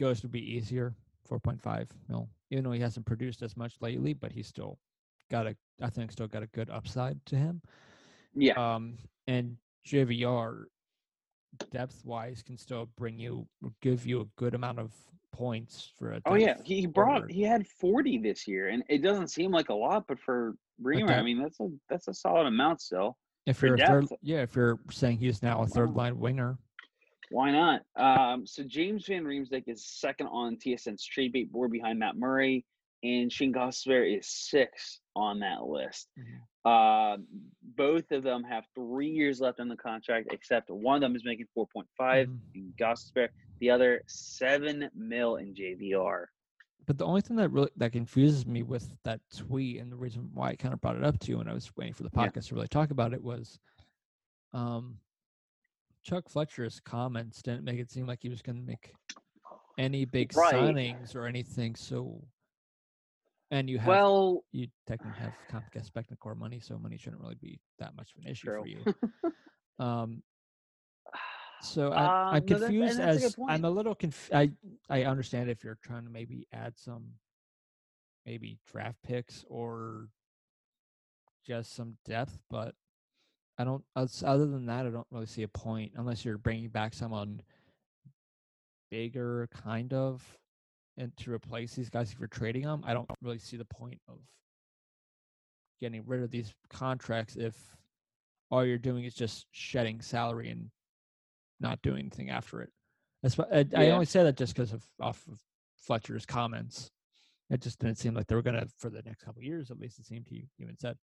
Ghost 0.00 0.24
would 0.24 0.32
be 0.32 0.56
easier, 0.56 0.96
four 1.24 1.38
point 1.38 1.62
five 1.62 1.88
mil, 2.08 2.28
even 2.50 2.64
though 2.64 2.72
he 2.72 2.80
hasn't 2.80 3.06
produced 3.06 3.40
as 3.40 3.56
much 3.56 3.74
lately, 3.80 4.14
but 4.14 4.32
he's 4.32 4.48
still 4.48 4.78
got 5.30 5.46
a, 5.46 5.56
I 5.80 5.88
think, 5.88 6.10
still 6.10 6.26
got 6.26 6.42
a 6.42 6.48
good 6.48 6.70
upside 6.70 7.24
to 7.26 7.36
him. 7.36 7.62
Yeah, 8.34 8.54
Um, 8.54 8.98
and 9.28 9.56
JVR 9.86 10.64
depth 11.70 12.04
wise 12.04 12.42
can 12.42 12.58
still 12.58 12.88
bring 12.98 13.16
you 13.16 13.46
give 13.80 14.04
you 14.04 14.22
a 14.22 14.24
good 14.36 14.54
amount 14.54 14.80
of 14.80 14.92
points 15.32 15.88
for 15.96 16.12
a 16.12 16.20
oh 16.26 16.34
yeah, 16.34 16.56
he, 16.64 16.86
brought 16.86 17.18
forward. 17.18 17.30
he 17.30 17.42
had 17.42 17.64
forty 17.68 18.18
this 18.18 18.48
year, 18.48 18.70
and 18.70 18.82
it 18.88 19.02
doesn't 19.02 19.28
seem 19.28 19.52
like 19.52 19.68
a 19.68 19.74
lot, 19.74 20.06
but 20.08 20.18
for 20.18 20.56
Bremer, 20.78 21.12
I 21.12 21.22
mean 21.22 21.40
that's 21.42 21.58
a 21.60 21.68
that's 21.88 22.08
a 22.08 22.14
solid 22.14 22.46
amount 22.46 22.80
still. 22.80 23.16
if 23.46 23.62
you're 23.62 23.74
a 23.74 23.78
third 23.78 24.06
yeah 24.22 24.42
if 24.42 24.54
you're 24.56 24.78
saying 24.90 25.18
he's 25.18 25.42
now 25.42 25.62
a 25.62 25.66
third 25.66 25.90
line 25.94 26.18
winger 26.18 26.58
Why 27.30 27.50
not? 27.50 27.80
Um, 27.96 28.46
so 28.46 28.62
James 28.62 29.06
Van 29.06 29.24
Riemsdyk 29.24 29.64
is 29.66 29.84
second 29.84 30.28
on 30.28 30.56
TSN's 30.56 31.04
trade 31.04 31.32
bait 31.32 31.50
board 31.50 31.72
behind 31.72 31.98
Matt 31.98 32.16
Murray, 32.16 32.64
and 33.02 33.32
Shane 33.32 33.52
Gostisbehere 33.52 34.18
is 34.18 34.28
sixth 34.28 35.00
on 35.16 35.40
that 35.40 35.64
list. 35.64 36.08
Mhm. 36.16 36.40
Uh, 36.64 37.16
both 37.62 38.10
of 38.12 38.22
them 38.22 38.44
have 38.44 38.64
three 38.76 39.08
years 39.10 39.40
left 39.40 39.58
on 39.60 39.68
the 39.68 39.76
contract, 39.76 40.28
except 40.32 40.70
one 40.70 40.96
of 40.96 41.00
them 41.00 41.16
is 41.16 41.24
making 41.24 41.46
4.5 41.54 42.28
Mhm. 42.28 42.38
in 42.54 42.72
the 43.60 43.70
other 43.70 44.02
seven 44.06 44.88
mil 44.94 45.36
in 45.36 45.52
JVR. 45.54 46.26
But 46.86 46.98
the 46.98 47.04
only 47.04 47.20
thing 47.20 47.36
that 47.36 47.48
really 47.50 47.70
that 47.76 47.92
confuses 47.92 48.46
me 48.46 48.62
with 48.62 48.96
that 49.04 49.20
tweet 49.36 49.80
and 49.80 49.90
the 49.90 49.96
reason 49.96 50.30
why 50.32 50.50
I 50.50 50.56
kind 50.56 50.72
of 50.72 50.80
brought 50.80 50.96
it 50.96 51.04
up 51.04 51.18
to 51.20 51.30
you 51.30 51.38
when 51.38 51.48
I 51.48 51.52
was 51.52 51.70
waiting 51.76 51.94
for 51.94 52.04
the 52.04 52.10
Yeah. 52.14 52.28
podcast 52.28 52.48
to 52.48 52.54
really 52.54 52.68
talk 52.68 52.90
about 52.90 53.12
it 53.12 53.22
was 53.22 53.58
um 54.52 54.98
Chuck 56.04 56.28
Fletcher's 56.28 56.78
comments 56.80 57.42
didn't 57.42 57.64
make 57.64 57.80
it 57.80 57.90
seem 57.90 58.06
like 58.06 58.20
he 58.22 58.28
was 58.28 58.40
gonna 58.42 58.60
make 58.60 58.94
any 59.76 60.04
big 60.04 60.32
Right. 60.32 60.54
signings 60.54 61.16
or 61.16 61.26
anything. 61.26 61.74
So 61.74 62.22
and 63.50 63.68
you 63.68 63.78
have 63.78 63.88
Well, 63.88 64.44
you 64.52 64.68
technically 64.86 65.20
have 65.20 65.34
Comcast 65.50 65.90
Spectacor 65.90 66.36
money, 66.36 66.60
so 66.60 66.78
money 66.78 66.96
shouldn't 66.96 67.20
really 67.22 67.34
be 67.34 67.60
that 67.78 67.94
much 67.96 68.12
of 68.16 68.24
an 68.24 68.30
issue 68.30 68.48
True. 68.48 68.62
for 68.62 68.68
you. 68.68 68.84
Um 69.84 70.22
so 71.62 71.92
I'm, 71.92 71.98
Uh, 71.98 72.08
I'm 72.36 72.46
no, 72.46 72.58
that- 72.58 72.64
and 72.70 72.72
confused 72.74 72.98
that's 72.98 73.24
as 73.24 73.36
I'm 73.48 73.64
a 73.64 73.70
little 73.70 73.94
conf- 73.94 74.30
I 74.32 74.52
I 74.88 75.04
understand 75.04 75.50
if 75.50 75.64
you're 75.64 75.78
trying 75.82 76.04
to 76.04 76.10
maybe 76.10 76.46
add 76.52 76.76
some 76.78 77.18
maybe 78.24 78.58
draft 78.66 79.00
picks 79.02 79.44
or 79.48 80.08
just 81.44 81.74
some 81.74 81.96
depth, 82.04 82.38
but 82.50 82.74
I 83.58 83.64
don't. 83.64 83.84
Other 83.94 84.46
than 84.46 84.66
that, 84.66 84.86
I 84.86 84.90
don't 84.90 85.06
really 85.10 85.26
see 85.26 85.42
a 85.44 85.48
point 85.48 85.92
unless 85.96 86.24
you're 86.24 86.38
bringing 86.38 86.68
back 86.68 86.92
someone 86.92 87.40
bigger, 88.90 89.48
kind 89.52 89.92
of, 89.92 90.38
and 90.96 91.16
to 91.18 91.32
replace 91.32 91.74
these 91.74 91.88
guys 91.90 92.12
if 92.12 92.18
you're 92.18 92.28
trading 92.28 92.62
them. 92.62 92.82
I 92.84 92.94
don't 92.94 93.10
really 93.22 93.38
see 93.38 93.56
the 93.56 93.64
point 93.64 94.00
of 94.08 94.18
getting 95.80 96.04
rid 96.06 96.22
of 96.22 96.30
these 96.30 96.52
contracts 96.68 97.36
if 97.36 97.76
all 98.50 98.64
you're 98.64 98.78
doing 98.78 99.04
is 99.04 99.14
just 99.14 99.46
shedding 99.52 100.00
salary 100.00 100.50
and 100.50 100.70
not 101.60 101.82
doing 101.82 102.00
anything 102.00 102.30
after 102.30 102.60
it. 102.62 102.70
That's 103.22 103.38
why 103.38 103.46
I, 103.52 103.66
I 103.76 103.90
only 103.90 104.06
say 104.06 104.22
that 104.22 104.36
just 104.36 104.54
because 104.54 104.72
of 104.72 104.84
off 105.00 105.24
of 105.30 105.40
Fletcher's 105.76 106.26
comments. 106.26 106.90
It 107.48 107.62
just 107.62 107.78
didn't 107.78 107.98
seem 107.98 108.14
like 108.14 108.26
they 108.26 108.34
were 108.34 108.42
gonna 108.42 108.66
for 108.78 108.90
the 108.90 109.02
next 109.02 109.22
couple 109.22 109.40
of 109.40 109.44
years, 109.44 109.70
at 109.70 109.78
least 109.78 109.98
it 109.98 110.06
seemed 110.06 110.26
he 110.28 110.48
even 110.58 110.76
said 110.76 110.96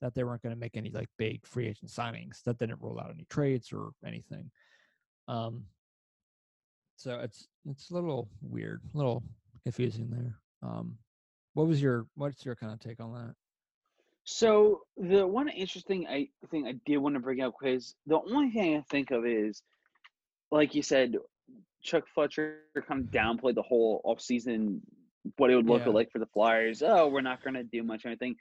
that 0.00 0.14
they 0.14 0.22
weren't 0.22 0.42
gonna 0.42 0.56
make 0.56 0.76
any 0.76 0.90
like 0.90 1.08
big 1.18 1.44
free 1.44 1.66
agent 1.66 1.90
signings. 1.90 2.42
That 2.44 2.58
didn't 2.58 2.80
roll 2.80 3.00
out 3.00 3.10
any 3.10 3.26
trades 3.28 3.72
or 3.72 3.90
anything. 4.06 4.50
Um 5.26 5.64
so 6.96 7.18
it's 7.18 7.48
it's 7.68 7.90
a 7.90 7.94
little 7.94 8.28
weird, 8.40 8.80
a 8.94 8.96
little 8.96 9.24
confusing 9.64 10.08
there. 10.10 10.38
Um 10.62 10.98
what 11.54 11.66
was 11.66 11.82
your 11.82 12.06
what's 12.14 12.44
your 12.44 12.54
kind 12.54 12.72
of 12.72 12.78
take 12.78 13.00
on 13.00 13.12
that? 13.14 13.34
So 14.22 14.82
the 14.96 15.26
one 15.26 15.48
interesting 15.48 16.06
I 16.06 16.28
thing 16.50 16.66
I 16.66 16.74
did 16.86 16.98
want 16.98 17.14
to 17.16 17.20
bring 17.20 17.40
up 17.40 17.54
because 17.58 17.96
the 18.06 18.20
only 18.20 18.50
thing 18.50 18.76
I 18.76 18.82
think 18.90 19.10
of 19.10 19.26
is, 19.26 19.62
like 20.50 20.74
you 20.74 20.82
said, 20.82 21.16
Chuck 21.82 22.04
Fletcher 22.14 22.62
kind 22.88 23.02
of 23.04 23.06
downplayed 23.10 23.54
the 23.54 23.62
whole 23.62 24.00
offseason, 24.04 24.80
what 25.36 25.50
it 25.50 25.56
would 25.56 25.66
look 25.66 25.84
Yeah. 25.86 25.92
like 25.92 26.10
for 26.10 26.18
the 26.18 26.26
Flyers. 26.26 26.82
Oh, 26.82 27.08
we're 27.08 27.20
not 27.20 27.42
going 27.42 27.54
to 27.54 27.62
do 27.64 27.82
much 27.82 28.04
or 28.04 28.08
anything. 28.08 28.36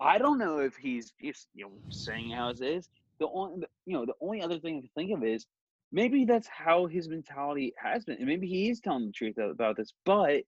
I 0.00 0.18
don't 0.18 0.38
know 0.38 0.58
if 0.58 0.74
he's 0.76 1.12
just 1.22 1.48
you 1.54 1.66
know 1.66 1.72
saying 1.90 2.30
how 2.32 2.48
it 2.48 2.60
is. 2.60 2.88
The 3.20 3.28
only 3.28 3.66
you 3.86 3.94
know 3.96 4.04
the 4.06 4.14
only 4.20 4.42
other 4.42 4.58
thing 4.58 4.78
I 4.78 4.80
can 4.80 4.90
think 4.96 5.16
of 5.16 5.24
is 5.24 5.46
maybe 5.92 6.24
that's 6.24 6.48
how 6.48 6.86
his 6.86 7.08
mentality 7.08 7.72
has 7.80 8.04
been, 8.04 8.16
and 8.16 8.26
maybe 8.26 8.48
he 8.48 8.70
is 8.70 8.80
telling 8.80 9.06
the 9.06 9.12
truth 9.12 9.38
about 9.38 9.76
this. 9.76 9.92
But 10.04 10.42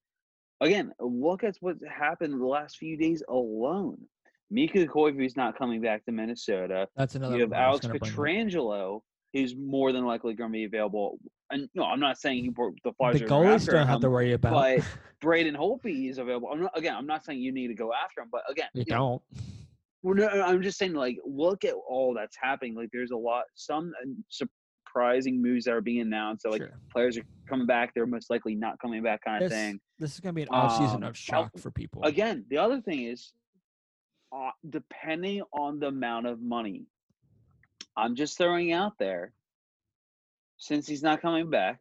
again, 0.60 0.92
look 0.98 1.44
at 1.44 1.56
what's 1.60 1.84
happened 1.86 2.40
the 2.40 2.44
last 2.46 2.78
few 2.78 2.96
days 2.96 3.22
alone. 3.28 3.98
Mikko 4.50 4.86
Koivu's 4.86 5.36
not 5.36 5.56
coming 5.58 5.80
back 5.80 6.04
to 6.06 6.12
Minnesota. 6.12 6.88
That's 6.96 7.14
another 7.14 7.34
You 7.36 7.42
have 7.42 7.52
Alex. 7.52 7.86
Pietrangelo, 7.86 9.00
who's 9.36 9.54
more 9.56 9.92
than 9.92 10.04
likely 10.04 10.34
going 10.34 10.50
to 10.50 10.52
be 10.52 10.64
available. 10.64 11.18
And 11.50 11.68
no, 11.74 11.84
I'm 11.84 12.00
not 12.00 12.18
saying 12.18 12.42
he 12.44 12.50
the 12.50 12.92
Flyers 12.96 13.20
The 13.20 13.26
goalies 13.26 13.66
don't 13.70 13.86
have 13.86 14.00
to 14.00 14.10
worry 14.10 14.32
about. 14.32 14.52
but 14.52 14.80
Braden 15.20 15.54
Holtby 15.54 16.10
is 16.10 16.18
available. 16.18 16.48
I'm 16.52 16.62
not, 16.62 16.76
again, 16.76 16.94
I'm 16.96 17.06
not 17.06 17.24
saying 17.24 17.40
you 17.40 17.52
need 17.52 17.68
to 17.68 17.74
go 17.74 17.92
after 17.92 18.20
him, 18.22 18.28
but 18.32 18.42
again, 18.50 18.68
you 18.74 18.80
you 18.80 18.84
don't. 18.86 19.22
well, 20.02 20.14
no, 20.14 20.28
I'm 20.28 20.62
just 20.62 20.78
saying, 20.78 20.94
like, 20.94 21.18
look 21.24 21.64
at 21.64 21.74
all 21.88 22.14
that's 22.14 22.36
happening. 22.40 22.74
Like, 22.74 22.88
there's 22.92 23.12
a 23.12 23.16
lot, 23.16 23.44
some 23.54 23.92
uh, 24.02 24.08
surprising 24.28 25.40
moves 25.40 25.66
that 25.66 25.72
are 25.74 25.80
being 25.80 26.00
announced. 26.00 26.42
So, 26.42 26.50
like, 26.50 26.62
Sure. 26.62 26.78
players 26.92 27.16
are 27.18 27.24
coming 27.48 27.66
back, 27.66 27.94
they're 27.94 28.06
most 28.06 28.28
likely 28.30 28.54
not 28.54 28.78
coming 28.80 29.02
back, 29.02 29.22
kind 29.24 29.44
of 29.44 29.50
thing. 29.52 29.78
this 29.98 30.14
is 30.14 30.20
gonna 30.20 30.32
be 30.32 30.42
an 30.42 30.48
off 30.48 30.72
season 30.76 31.04
Um, 31.04 31.10
of 31.10 31.16
shock 31.16 31.56
for 31.58 31.70
people. 31.70 32.02
Again, 32.02 32.44
the 32.50 32.58
other 32.58 32.80
thing 32.80 33.02
is, 33.04 33.32
uh, 34.32 34.50
depending 34.68 35.42
on 35.52 35.78
the 35.78 35.86
amount 35.88 36.26
of 36.26 36.40
money, 36.42 36.86
I'm 37.96 38.14
just 38.14 38.36
throwing 38.36 38.72
out 38.72 38.98
there, 38.98 39.32
since 40.58 40.86
he's 40.86 41.02
not 41.02 41.22
coming 41.22 41.50
back, 41.50 41.80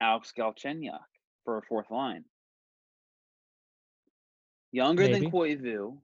Alex 0.00 0.32
Galchenyuk 0.36 0.98
for 1.44 1.58
a 1.58 1.62
fourth 1.62 1.90
line. 1.90 2.24
Younger 4.72 5.04
Maybe. 5.04 5.20
than 5.20 5.30
Koivu. 5.30 5.98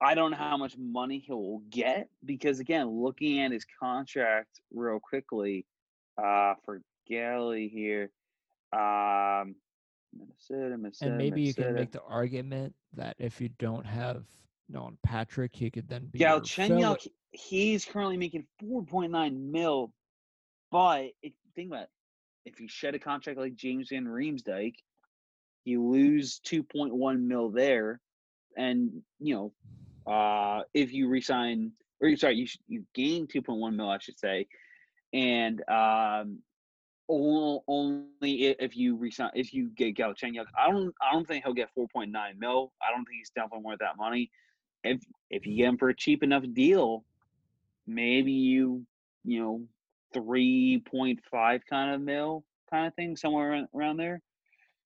I 0.00 0.14
don't 0.14 0.32
know 0.32 0.36
how 0.36 0.56
much 0.56 0.76
money 0.76 1.22
he 1.24 1.32
will 1.32 1.62
get 1.70 2.08
because 2.24 2.58
again, 2.58 2.88
looking 2.88 3.40
at 3.40 3.52
his 3.52 3.64
contract 3.80 4.60
real 4.72 4.98
quickly, 4.98 5.64
uh, 6.18 6.54
for 6.64 6.82
Galley 7.08 7.68
here, 7.68 8.10
um, 8.72 9.54
Minnesota, 10.12 10.76
Minnesota, 10.76 11.10
and 11.10 11.18
maybe 11.18 11.42
you 11.42 11.54
can 11.54 11.74
make 11.74 11.92
the 11.92 12.02
argument 12.02 12.74
that 12.94 13.16
if 13.18 13.40
you 13.40 13.48
don't 13.58 13.86
have 13.86 14.24
Nolan 14.68 14.98
Patrick, 15.02 15.54
he 15.54 15.70
could 15.70 15.88
then 15.88 16.06
be 16.06 16.18
Galchenyuk, 16.18 17.06
he's 17.32 17.84
currently 17.84 18.16
making 18.16 18.46
4.9 18.62 19.50
mil, 19.50 19.92
but 20.70 21.08
think 21.54 21.70
about 21.70 21.84
it, 21.84 21.90
if 22.44 22.60
you 22.60 22.68
shed 22.68 22.94
a 22.94 22.98
contract 22.98 23.38
like 23.38 23.54
James 23.54 23.88
Van 23.90 24.04
Riemsdyk, 24.04 24.74
you 25.64 25.84
lose 25.84 26.40
2.1 26.46 27.20
mil 27.22 27.50
there, 27.50 28.00
and 28.56 29.02
you 29.18 29.34
know, 30.06 30.12
uh, 30.12 30.62
if 30.74 30.92
you 30.92 31.08
resign, 31.08 31.72
or 32.00 32.16
sorry, 32.16 32.36
you 32.36 32.46
you 32.68 32.84
gain 32.94 33.26
2.1 33.26 33.76
mil, 33.76 33.88
I 33.88 33.98
should 33.98 34.18
say, 34.18 34.46
and 35.12 35.62
um, 35.68 36.38
only 37.08 38.56
if 38.58 38.76
you 38.76 38.96
resign 38.96 39.30
if 39.34 39.54
you 39.54 39.70
get 39.76 39.96
Galchenyuk. 39.96 40.46
I 40.58 40.70
don't 40.70 40.92
I 41.00 41.12
don't 41.12 41.26
think 41.26 41.44
he'll 41.44 41.54
get 41.54 41.68
4.9 41.78 42.10
mil. 42.38 42.72
I 42.82 42.90
don't 42.90 43.04
think 43.04 43.18
he's 43.18 43.30
definitely 43.30 43.64
worth 43.64 43.78
that 43.78 43.96
money. 43.96 44.30
If 44.82 45.00
if 45.30 45.46
you 45.46 45.56
get 45.56 45.68
him 45.68 45.78
for 45.78 45.90
a 45.90 45.96
cheap 45.96 46.22
enough 46.22 46.44
deal, 46.52 47.04
maybe 47.86 48.32
you 48.32 48.84
you 49.24 49.40
know 49.40 49.62
3.5 50.14 51.60
kind 51.68 51.94
of 51.94 52.00
mil 52.00 52.44
kind 52.70 52.86
of 52.86 52.94
thing 52.94 53.16
somewhere 53.16 53.66
around, 53.74 53.96
there. 53.96 54.20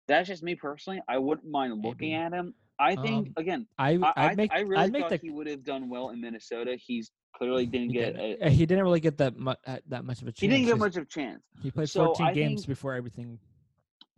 That's 0.07 0.27
just 0.27 0.43
me 0.43 0.55
personally. 0.55 1.01
I 1.07 1.17
wouldn't 1.17 1.49
mind 1.49 1.73
looking 1.83 2.11
Maybe. 2.11 2.13
at 2.15 2.33
him. 2.33 2.53
I 2.79 2.95
think 2.95 3.27
Um, 3.27 3.33
again, 3.37 3.67
I 3.77 3.91
I, 3.93 4.13
I, 4.31 4.35
make 4.35 4.51
I 4.53 4.59
really 4.61 4.83
I'd 4.83 4.93
thought 4.97 5.09
the 5.11 5.17
he 5.17 5.29
would 5.29 5.47
have 5.47 5.63
done 5.63 5.89
well 5.89 6.09
in 6.09 6.19
Minnesota. 6.19 6.75
He's 6.75 7.11
clearly 7.35 7.65
didn't 7.65 7.89
he 7.89 7.93
get 7.93 8.15
didn't, 8.17 8.41
a, 8.41 8.45
uh, 8.45 8.49
he 8.49 8.65
didn't 8.65 8.83
really 8.83 8.99
get 8.99 9.17
that 9.19 9.37
much 9.37 9.59
that 9.87 10.03
much 10.03 10.21
of 10.21 10.27
a 10.27 10.31
chance. 10.31 10.39
he 10.41 10.47
didn't 10.47 10.65
get 10.65 10.77
much 10.77 10.97
of 10.97 11.03
a 11.03 11.05
chance. 11.05 11.41
He 11.61 11.71
played 11.71 11.89
So 11.89 12.05
14 12.07 12.25
I 12.27 12.33
games 12.33 12.61
think- 12.61 12.67
before 12.67 12.93
everything 12.95 13.39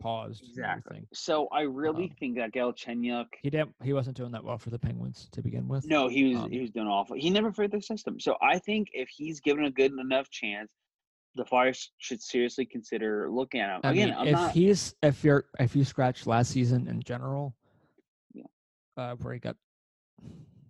paused. 0.00 0.44
Exactly. 0.46 1.06
So 1.12 1.48
I 1.48 1.62
really 1.62 2.04
Um, 2.04 2.16
think 2.18 2.36
that 2.36 2.52
Galchenyuk. 2.52 3.26
He 3.42 3.50
didn't. 3.50 3.74
He 3.82 3.92
wasn't 3.92 4.16
doing 4.16 4.32
that 4.32 4.44
well 4.44 4.58
for 4.58 4.70
the 4.70 4.78
Penguins 4.78 5.28
to 5.32 5.42
begin 5.42 5.68
with. 5.68 5.86
No, 5.86 6.08
he 6.08 6.24
was 6.34 6.38
Um, 6.44 6.50
he 6.50 6.60
was 6.60 6.70
doing 6.70 6.86
awful. 6.86 7.16
He 7.16 7.30
never 7.30 7.52
fit 7.52 7.70
the 7.70 7.80
system. 7.80 8.20
So 8.20 8.36
I 8.42 8.58
think 8.58 8.88
if 8.92 9.08
he's 9.08 9.40
given 9.40 9.64
a 9.64 9.70
good 9.70 9.92
enough 9.92 10.28
chance, 10.30 10.70
the 11.34 11.44
Flyers 11.44 11.92
should 11.98 12.22
seriously 12.22 12.64
consider 12.64 13.30
looking 13.30 13.60
at 13.60 13.70
him. 13.76 13.80
I 13.84 13.90
Again, 13.92 14.08
mean, 14.10 14.18
I'm 14.18 14.26
if 14.28 14.32
not. 14.32 14.50
he's 14.52 14.94
if 15.02 15.22
you're 15.24 15.46
if 15.58 15.76
you 15.76 15.84
scratch 15.84 16.26
last 16.26 16.50
season 16.50 16.88
in 16.88 17.02
general, 17.02 17.54
Yeah. 18.32 18.44
uh, 18.96 19.16
where 19.16 19.34
he 19.34 19.40
got 19.40 19.56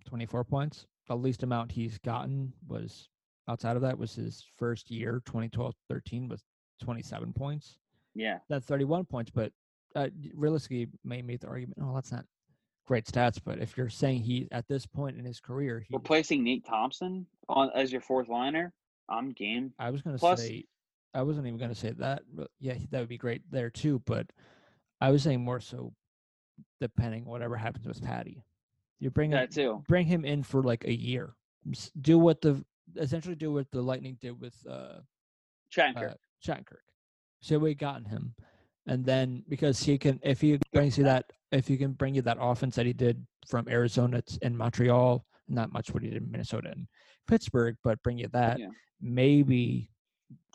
24 0.05 0.43
points, 0.43 0.85
the 1.07 1.15
least 1.15 1.43
amount 1.43 1.71
he's 1.71 1.97
gotten 1.99 2.53
was 2.67 3.09
outside 3.49 3.75
of 3.77 3.81
that 3.81 3.97
was 3.97 4.13
his 4.15 4.45
first 4.57 4.91
year, 4.91 5.21
2012-13, 5.25 6.27
was 6.29 6.43
27 6.81 7.31
points. 7.33 7.77
Yeah, 8.17 8.39
That's 8.49 8.65
31 8.65 9.05
points, 9.05 9.31
but 9.33 9.51
uh, 9.95 10.07
realistically, 10.35 10.87
may 11.03 11.21
make 11.21 11.41
the 11.41 11.47
argument, 11.47 11.77
oh, 11.81 11.93
that's 11.95 12.11
not 12.11 12.25
great 12.85 13.05
stats. 13.05 13.39
But 13.43 13.59
if 13.59 13.77
you're 13.77 13.89
saying 13.89 14.21
he 14.23 14.47
at 14.51 14.67
this 14.67 14.85
point 14.85 15.17
in 15.17 15.25
his 15.25 15.39
career, 15.39 15.79
he 15.87 15.95
replacing 15.95 16.43
Nate 16.43 16.65
Thompson 16.65 17.25
on 17.47 17.69
as 17.75 17.91
your 17.91 18.01
fourth 18.01 18.27
liner, 18.27 18.73
I'm 19.09 19.31
game. 19.31 19.73
I 19.79 19.89
was 19.91 20.01
gonna 20.01 20.17
Plus- 20.17 20.41
say, 20.41 20.65
I 21.13 21.21
wasn't 21.23 21.47
even 21.47 21.59
gonna 21.59 21.75
say 21.75 21.91
that. 21.91 22.23
But 22.33 22.49
yeah, 22.59 22.75
that 22.91 22.99
would 22.99 23.09
be 23.09 23.17
great 23.17 23.41
there 23.51 23.69
too. 23.69 24.01
But 24.05 24.27
I 24.99 25.11
was 25.11 25.23
saying 25.23 25.43
more 25.43 25.59
so, 25.59 25.93
depending 26.81 27.25
whatever 27.25 27.55
happens 27.55 27.85
with 27.85 28.03
Patty, 28.03 28.43
you 28.99 29.09
bring 29.11 29.31
him, 29.31 29.37
That 29.37 29.51
too. 29.51 29.83
bring 29.87 30.07
him 30.07 30.25
in 30.25 30.43
for 30.43 30.63
like 30.63 30.85
a 30.85 30.93
year. 30.93 31.33
Do 32.01 32.17
what 32.19 32.41
the 32.41 32.63
essentially 32.95 33.35
do 33.35 33.51
what 33.51 33.69
the 33.71 33.81
Lightning 33.81 34.17
did 34.19 34.39
with 34.39 34.55
uh, 34.69 34.99
Shattenkirk. 35.75 36.11
uh 36.11 36.15
Shattenkirk. 36.45 36.83
So 37.41 37.59
we 37.59 37.75
gotten 37.75 38.05
him, 38.05 38.33
and 38.87 39.05
then 39.05 39.43
because 39.47 39.79
he 39.81 39.97
can, 39.97 40.19
if 40.23 40.41
he 40.41 40.59
brings 40.73 40.97
you 40.97 41.03
that, 41.05 41.25
if 41.51 41.67
he 41.67 41.77
can 41.77 41.93
bring 41.93 42.15
you 42.15 42.21
that 42.23 42.37
offense 42.39 42.75
that 42.75 42.85
he 42.85 42.93
did 42.93 43.25
from 43.47 43.67
Arizona 43.69 44.21
and 44.41 44.57
Montreal, 44.57 45.25
not 45.47 45.71
much 45.71 45.93
what 45.93 46.03
he 46.03 46.09
did 46.09 46.23
in 46.23 46.31
Minnesota 46.31 46.71
and 46.71 46.87
Pittsburgh, 47.27 47.75
but 47.83 48.01
bring 48.03 48.17
you 48.17 48.27
that, 48.29 48.59
Yeah. 48.59 48.69
maybe 48.99 49.91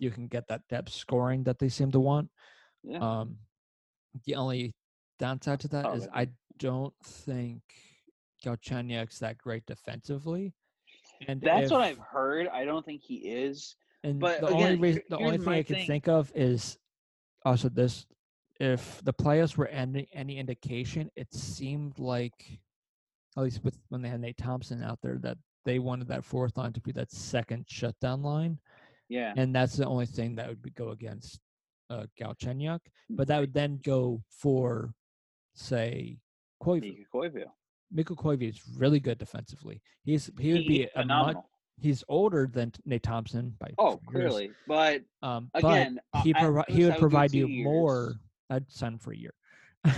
you 0.01 0.11
can 0.11 0.27
get 0.27 0.49
that 0.49 0.67
depth 0.69 0.93
scoring 0.93 1.45
that 1.45 1.59
they 1.59 1.69
seem 1.69 1.91
to 1.93 2.01
want. 2.01 2.31
Yeah. 2.83 2.99
Um, 2.99 3.39
the 4.25 4.35
only 4.35 4.75
downside 5.19 5.61
to 5.61 5.69
that 5.69 5.87
Oh, 5.87 5.95
is. 5.95 6.09
I 6.13 6.29
don't 6.59 6.95
think 7.03 7.63
Galchenyuk's 8.45 9.21
that 9.21 9.39
great 9.39 9.65
defensively. 9.67 10.55
And 11.29 11.41
That's 11.41 11.71
what 11.71 11.81
I've 11.81 11.99
heard. 11.99 12.49
I 12.49 12.65
don't 12.65 12.85
think 12.85 13.03
he 13.03 13.17
is. 13.17 13.77
And 14.05 14.19
But 14.19 14.41
the 14.41 14.49
only 14.49 14.77
reason, 14.77 15.03
the 15.09 15.19
only 15.19 15.39
thing 15.39 15.49
I 15.49 15.63
can 15.63 15.77
thing. 15.77 15.87
think 15.87 16.09
of 16.09 16.33
is 16.35 16.79
also 17.45 17.69
this: 17.69 18.07
if 18.59 19.01
the 19.05 19.13
players 19.13 19.57
were 19.57 19.69
any 19.69 20.09
any 20.13 20.39
indication, 20.39 21.11
it 21.17 21.33
seemed 21.33 21.99
like, 21.99 22.59
at 23.37 23.45
least 23.45 23.63
with 23.65 23.79
when 23.91 24.03
they 24.03 24.09
had 24.09 24.21
Nate 24.21 24.37
Thompson 24.39 24.83
out 24.83 24.99
there, 25.03 25.19
that 25.19 25.39
they 25.65 25.79
wanted 25.79 26.09
that 26.09 26.25
fourth 26.25 26.57
line 26.57 26.73
to 26.73 26.81
be 26.81 26.91
that 26.93 27.13
second 27.13 27.67
shutdown 27.69 28.23
line, 28.23 28.59
Yeah. 29.09 29.33
and 29.37 29.55
that's 29.55 29.77
the 29.77 29.87
only 29.87 30.07
thing 30.07 30.35
that 30.35 30.49
would 30.49 30.61
be, 30.63 30.71
go 30.71 30.91
against 30.91 31.39
uh, 31.89 32.07
Galchenyuk. 32.21 32.81
But 33.09 33.29
that 33.29 33.39
would 33.39 33.55
then 33.55 33.79
go 33.85 34.23
for, 34.29 34.93
say, 35.55 36.19
Koivu. 36.61 37.05
Mikko 37.93 38.15
Koivu. 38.17 38.49
Is 38.49 38.61
really 38.77 38.99
good 38.99 39.19
defensively. 39.19 39.81
He's 40.03 40.31
he 40.41 40.53
would 40.55 40.63
He- 40.63 40.69
be 40.69 40.89
a 40.97 41.05
much. 41.05 41.37
He's 41.81 42.05
older 42.09 42.49
than 42.53 42.73
Nate 42.85 43.03
Thompson 43.03 43.55
by 43.59 43.71
Oh, 43.79 43.91
years. 43.93 44.01
clearly. 44.07 44.51
But 44.67 45.03
Um, 45.23 45.51
again, 45.55 45.99
but 46.13 46.19
uh, 46.19 46.23
he 46.23 46.35
provi- 46.35 46.73
he 46.73 46.83
would 46.85 46.85
I 46.85 46.87
would 46.87 46.93
give 46.95 46.99
provide 47.01 47.33
you 47.33 47.47
years. 47.47 47.65
more. 47.65 48.15
I'd 48.51 48.71
sign 48.71 48.99
for 48.99 49.13
a 49.13 49.17
year. 49.17 49.35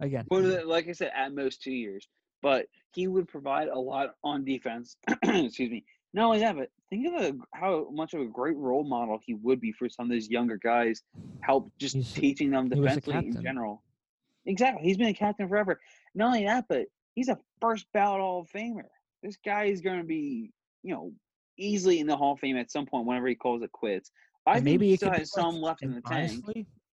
Again, 0.00 0.26
But 0.28 0.44
uh, 0.44 0.66
like 0.66 0.88
I 0.88 0.92
said, 0.92 1.12
at 1.16 1.32
most 1.34 1.62
two 1.62 1.72
years. 1.72 2.06
But 2.42 2.66
he 2.94 3.08
would 3.08 3.28
provide 3.28 3.68
a 3.68 3.78
lot 3.78 4.14
on 4.22 4.44
defense. 4.44 4.96
Excuse 5.22 5.70
me. 5.70 5.84
Not 6.12 6.26
only 6.26 6.38
that, 6.40 6.54
but 6.56 6.68
think 6.90 7.06
of 7.06 7.14
a, 7.22 7.32
how 7.54 7.88
much 7.90 8.12
of 8.14 8.20
a 8.20 8.26
great 8.26 8.56
role 8.56 8.84
model 8.84 9.18
he 9.24 9.34
would 9.34 9.60
be 9.60 9.72
for 9.72 9.88
some 9.88 10.06
of 10.06 10.10
these 10.12 10.28
younger 10.28 10.58
guys. 10.58 11.02
Help 11.40 11.72
just 11.78 11.94
He's- 11.94 12.12
teaching 12.12 12.50
them 12.50 12.70
he 12.70 12.78
was 12.78 12.92
a 12.92 13.00
defensively 13.00 13.36
in 13.38 13.42
general. 13.42 13.82
Exactly. 14.44 14.82
He's 14.84 14.96
been 14.98 15.08
a 15.08 15.14
captain 15.14 15.48
forever. 15.48 15.80
Not 16.14 16.26
only 16.26 16.44
that, 16.44 16.66
but 16.68 16.86
he's 17.14 17.28
a 17.28 17.38
first 17.60 17.86
ballot 17.94 18.20
Hall 18.20 18.42
of 18.42 18.50
Famer. 18.50 18.84
This 19.22 19.36
guy 19.44 19.64
is 19.64 19.80
going 19.80 19.98
to 19.98 20.04
be, 20.04 20.52
you 20.86 20.94
know, 20.94 21.12
easily 21.58 21.98
in 21.98 22.06
the 22.06 22.16
Hall 22.16 22.34
of 22.34 22.38
Fame 22.38 22.56
at 22.56 22.70
some 22.70 22.86
point 22.86 23.06
whenever 23.06 23.26
he 23.26 23.34
calls 23.34 23.62
it 23.62 23.72
quits. 23.72 24.12
I 24.46 24.60
maybe 24.60 24.88
he 24.88 24.96
still 24.96 25.10
has 25.10 25.32
some 25.32 25.56
like, 25.56 25.62
left 25.62 25.82
in 25.82 25.94
the 25.94 26.00
tank. 26.00 26.44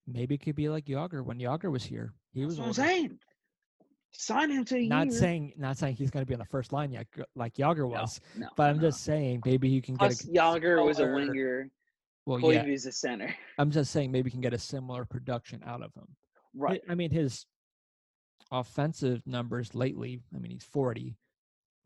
maybe 0.08 0.36
it 0.36 0.42
could 0.42 0.56
be 0.56 0.68
like 0.68 0.86
Jagr 0.86 1.24
when 1.24 1.38
Jagr 1.38 1.72
was 1.72 1.84
here. 1.84 2.14
He 2.34 2.44
was 2.44 2.58
That's 2.58 2.68
what 2.68 2.80
I'm 2.80 2.88
saying. 2.90 3.20
Sign 4.16 4.50
him 4.52 4.66
to 4.66 4.82
not 4.88 5.10
year. 5.10 5.20
saying 5.20 5.54
not 5.58 5.78
saying 5.78 5.96
he's 5.96 6.10
going 6.10 6.26
to 6.26 6.28
be 6.28 6.34
on 6.34 6.40
the 6.40 6.46
first 6.46 6.74
line 6.74 6.92
yet, 6.92 7.06
like 7.36 7.54
Jagr 7.54 7.88
was. 7.88 8.20
no, 8.36 8.48
But 8.56 8.72
I'm 8.72 8.78
no. 8.78 8.84
just 8.84 9.04
saying 9.04 9.44
maybe 9.46 9.70
you 9.70 9.82
can 9.82 9.96
Plus, 9.96 10.22
get 10.22 10.36
a 10.36 10.40
Jagr 10.40 10.84
was 10.84 11.00
a 11.00 11.06
winger. 11.06 11.70
well, 12.26 12.52
yeah. 12.52 12.64
is 12.66 12.88
a 12.88 12.92
center. 12.92 13.34
I'm 13.60 13.70
just 13.70 13.92
saying 13.92 14.12
maybe 14.12 14.28
you 14.28 14.32
can 14.32 14.42
get 14.42 14.54
a 14.54 14.60
similar 14.60 15.06
production 15.06 15.62
out 15.66 15.84
of 15.84 15.94
him. 15.94 16.08
Right. 16.56 16.82
I 16.90 16.96
mean, 16.96 17.12
his 17.12 17.46
offensive 18.52 19.22
numbers 19.28 19.76
lately. 19.76 20.22
I 20.36 20.40
mean, 20.40 20.52
he's 20.52 20.64
40, 20.64 21.16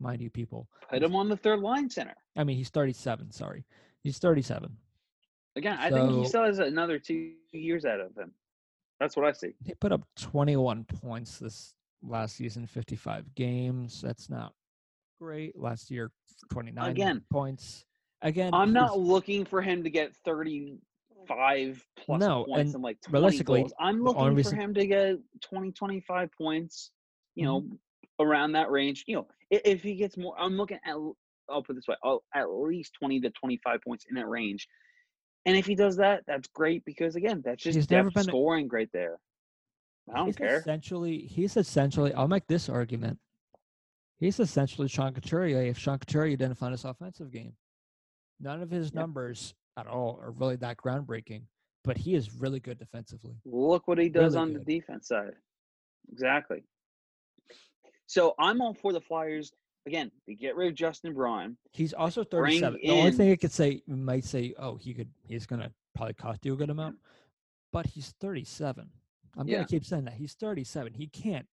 mind 0.00 0.20
you, 0.22 0.30
people. 0.30 0.68
Put 0.90 1.02
him 1.02 1.14
on 1.16 1.28
the 1.28 1.36
third 1.36 1.60
line 1.60 1.90
center. 1.90 2.14
I 2.36 2.44
mean, 2.44 2.56
he's 2.56 2.70
37. 2.70 3.30
Sorry, 3.32 3.64
he's 4.02 4.18
37. 4.18 4.70
Again, 5.56 5.76
I 5.80 5.90
think 5.90 6.10
he 6.12 6.24
still 6.26 6.44
has 6.44 6.58
another 6.60 6.98
two 6.98 7.32
years 7.52 7.84
out 7.84 8.00
of 8.00 8.16
him. 8.16 8.32
That's 9.00 9.16
what 9.16 9.26
I 9.26 9.32
see. 9.32 9.52
He 9.64 9.74
put 9.74 9.92
up 9.92 10.02
21 10.18 10.84
points 10.84 11.38
this 11.38 11.74
last 12.02 12.36
season, 12.36 12.66
55 12.66 13.34
games. 13.34 14.00
That's 14.00 14.28
not 14.30 14.52
great. 15.20 15.58
Last 15.58 15.90
year, 15.90 16.10
29 16.50 16.90
Again, 16.90 17.22
points. 17.30 17.84
Again, 18.22 18.50
I'm 18.54 18.72
not 18.72 18.98
looking 18.98 19.44
for 19.44 19.62
him 19.62 19.82
to 19.84 19.90
get 19.90 20.14
35 20.24 21.84
plus 21.96 22.20
No, 22.20 22.44
points 22.44 22.58
and 22.66 22.74
and 22.76 22.82
like 22.84 23.00
20 23.02 23.12
realistically, 23.12 23.60
goals. 23.60 23.72
I'm 23.80 24.02
looking 24.02 24.22
for 24.24 24.32
reason- 24.32 24.60
him 24.60 24.74
to 24.74 24.86
get 24.86 25.16
20, 25.42 25.72
25 25.72 26.30
points, 26.36 26.90
you 27.34 27.44
know, 27.44 27.60
Mm-hmm. 27.62 27.74
Around 28.20 28.52
that 28.52 28.70
range. 28.70 29.04
You 29.06 29.16
know, 29.16 29.28
i- 29.52 29.60
if 29.64 29.82
he 29.82 29.94
gets 29.96 30.16
more, 30.16 30.38
I'm 30.38 30.56
looking 30.56 30.78
at, 30.84 30.94
I'll 31.48 31.62
put 31.62 31.76
this 31.76 31.86
way, 31.88 31.96
I'll, 32.02 32.22
at 32.34 32.50
least 32.50 32.94
20 32.94 33.20
to 33.20 33.30
25 33.30 33.80
points 33.82 34.04
in 34.08 34.14
that 34.16 34.28
range. 34.28 34.68
And 35.46 35.56
if 35.56 35.66
he 35.66 35.74
does 35.74 35.96
that, 35.96 36.24
that's 36.26 36.48
great 36.48 36.84
because, 36.84 37.16
again, 37.16 37.42
that's 37.44 37.62
just 37.62 37.76
He's 37.76 37.90
never 37.90 38.08
depth 38.10 38.14
been 38.14 38.24
scoring 38.24 38.68
right 38.68 38.90
there. 38.92 39.18
I 40.10 40.16
don't 40.16 40.26
he's 40.26 40.36
care. 40.36 40.58
Essentially, 40.58 41.18
he's 41.26 41.56
essentially. 41.56 42.12
I'll 42.14 42.28
make 42.28 42.46
this 42.46 42.68
argument. 42.68 43.18
He's 44.18 44.40
essentially 44.40 44.88
Sean 44.88 45.14
Couturier 45.14 45.62
if 45.62 45.78
Sean 45.78 45.98
Couturier 45.98 46.36
didn't 46.36 46.56
find 46.56 46.72
his 46.72 46.84
offensive 46.84 47.30
game. 47.30 47.56
None 48.40 48.62
of 48.62 48.70
his 48.70 48.86
Yep. 48.86 48.94
numbers 48.94 49.54
at 49.76 49.86
all 49.86 50.18
are 50.20 50.32
really 50.32 50.56
that 50.56 50.76
groundbreaking, 50.78 51.44
but 51.84 51.96
he 51.96 52.14
is 52.14 52.34
really 52.40 52.58
good 52.58 52.78
defensively. 52.78 53.36
Look 53.44 53.86
what 53.86 53.98
he 53.98 54.08
does 54.08 54.34
Really 54.34 54.42
on 54.42 54.52
good. 54.54 54.66
the 54.66 54.80
defense 54.80 55.08
side. 55.08 55.34
Exactly. 56.10 56.64
So 58.08 58.34
I'm 58.38 58.60
all 58.60 58.74
for 58.74 58.92
the 58.92 59.00
Flyers. 59.00 59.52
Again, 59.86 60.10
to 60.26 60.34
get 60.34 60.56
rid 60.56 60.68
of 60.68 60.74
Justin 60.74 61.14
Braun. 61.14 61.56
He's 61.72 61.94
also 61.94 62.24
37. 62.24 62.80
The 62.82 62.90
only 62.90 63.10
thing 63.12 63.30
I 63.30 63.36
could 63.36 63.52
say, 63.52 63.82
you 63.86 63.96
might 63.96 64.24
say, 64.24 64.54
oh, 64.58 64.76
he 64.76 64.92
could, 64.92 65.08
he's 65.26 65.46
going 65.46 65.62
to 65.62 65.70
probably 65.94 66.14
cost 66.14 66.44
you 66.44 66.52
a 66.52 66.56
good 66.56 66.68
amount, 66.68 66.96
but 67.72 67.86
he's 67.86 68.14
37. 68.20 68.90
I'm 69.36 69.46
Yeah. 69.46 69.54
going 69.56 69.66
to 69.66 69.70
keep 69.70 69.84
saying 69.86 70.04
that. 70.06 70.14
He's 70.14 70.34
37. 70.34 70.92
He 70.94 71.06
can't, 71.06 71.46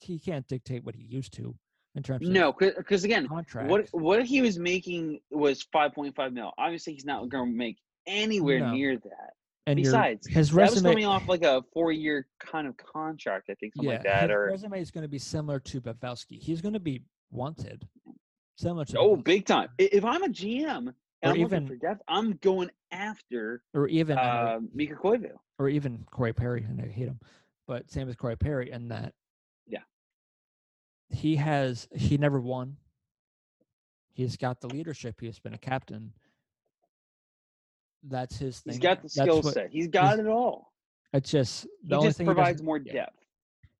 he 0.00 0.18
can't 0.18 0.46
dictate 0.46 0.84
what 0.84 0.94
he 0.94 1.04
used 1.04 1.32
to 1.34 1.54
in 1.94 2.02
terms 2.02 2.26
of 2.26 2.34
No, 2.34 2.52
because 2.52 3.04
again, 3.04 3.26
contracts. 3.28 3.70
what 3.70 3.88
what 3.92 4.26
he 4.26 4.42
was 4.42 4.58
making 4.58 5.20
was 5.30 5.64
5.5 5.74 6.32
mil. 6.32 6.52
Obviously, 6.58 6.92
he's 6.92 7.06
not 7.06 7.28
going 7.30 7.52
to 7.52 7.56
make 7.56 7.78
anywhere 8.06 8.60
No. 8.60 8.72
near 8.72 8.98
that. 8.98 9.32
And 9.68 9.78
your- 9.80 9.86
Besides, 9.90 10.26
his 10.28 10.50
that 10.52 10.70
was 10.70 10.80
coming 10.82 11.06
off 11.06 11.26
like 11.28 11.42
a 11.42 11.62
four-year 11.72 12.28
kind 12.38 12.68
of 12.68 12.76
contract, 12.76 13.48
I 13.50 13.54
think, 13.54 13.74
something 13.74 13.90
yeah, 13.90 13.96
like 13.96 14.04
that. 14.04 14.22
his 14.22 14.30
Or 14.30 14.44
resume 14.46 14.80
is 14.80 14.90
going 14.92 15.02
to 15.02 15.08
be 15.08 15.18
similar 15.18 15.58
to 15.60 15.80
Pavelski. 15.80 16.38
He's 16.40 16.60
going 16.60 16.74
to 16.74 16.80
be 16.80 17.02
wanted, 17.32 17.86
similar 18.56 18.84
to 18.84 18.98
oh, 18.98 19.16
Pavelski. 19.16 19.24
big 19.24 19.46
time. 19.46 19.68
If 19.78 20.04
I'm 20.04 20.22
a 20.22 20.28
GM 20.28 20.68
and 20.68 20.94
Or 21.24 21.30
I'm 21.30 21.36
even- 21.36 21.64
looking 21.64 21.66
for 21.80 21.86
depth, 21.86 22.02
I'm 22.06 22.36
going 22.36 22.70
after 22.92 23.62
or 23.74 23.88
even 23.88 24.16
I 24.16 24.54
uh, 24.54 24.60
Mikko 24.72 24.94
Koivu. 24.94 25.32
or 25.58 25.68
even 25.68 26.06
Corey 26.12 26.32
Perry, 26.32 26.62
and 26.62 26.80
I 26.80 26.86
hate 26.86 27.08
him, 27.08 27.18
but 27.66 27.90
same 27.90 28.08
as 28.08 28.14
Corey 28.14 28.36
Perry 28.36 28.70
in 28.70 28.88
that. 28.88 29.14
Yeah. 29.66 29.80
He 31.10 31.34
has 31.36 31.88
he 31.92 32.18
never 32.18 32.40
won. 32.40 32.76
He's 34.12 34.36
got 34.36 34.60
the 34.60 34.68
leadership. 34.68 35.20
He's 35.20 35.40
been 35.40 35.54
a 35.54 35.58
captain. 35.58 36.12
That's 38.08 38.38
his 38.38 38.60
thing. 38.60 38.74
He's 38.74 38.80
got 38.80 39.02
the 39.02 39.08
skill 39.08 39.42
what- 39.42 39.54
set. 39.54 39.70
He's 39.70 39.88
got 39.88 40.18
it 40.18 40.26
all. 40.26 40.72
It's 41.12 41.30
just 41.30 41.62
the 41.62 41.68
He 41.88 41.94
only 41.94 42.08
just 42.08 42.18
thing 42.18 42.26
provides 42.26 42.62
more 42.62 42.78
yeah. 42.78 42.92
depth. 42.92 43.18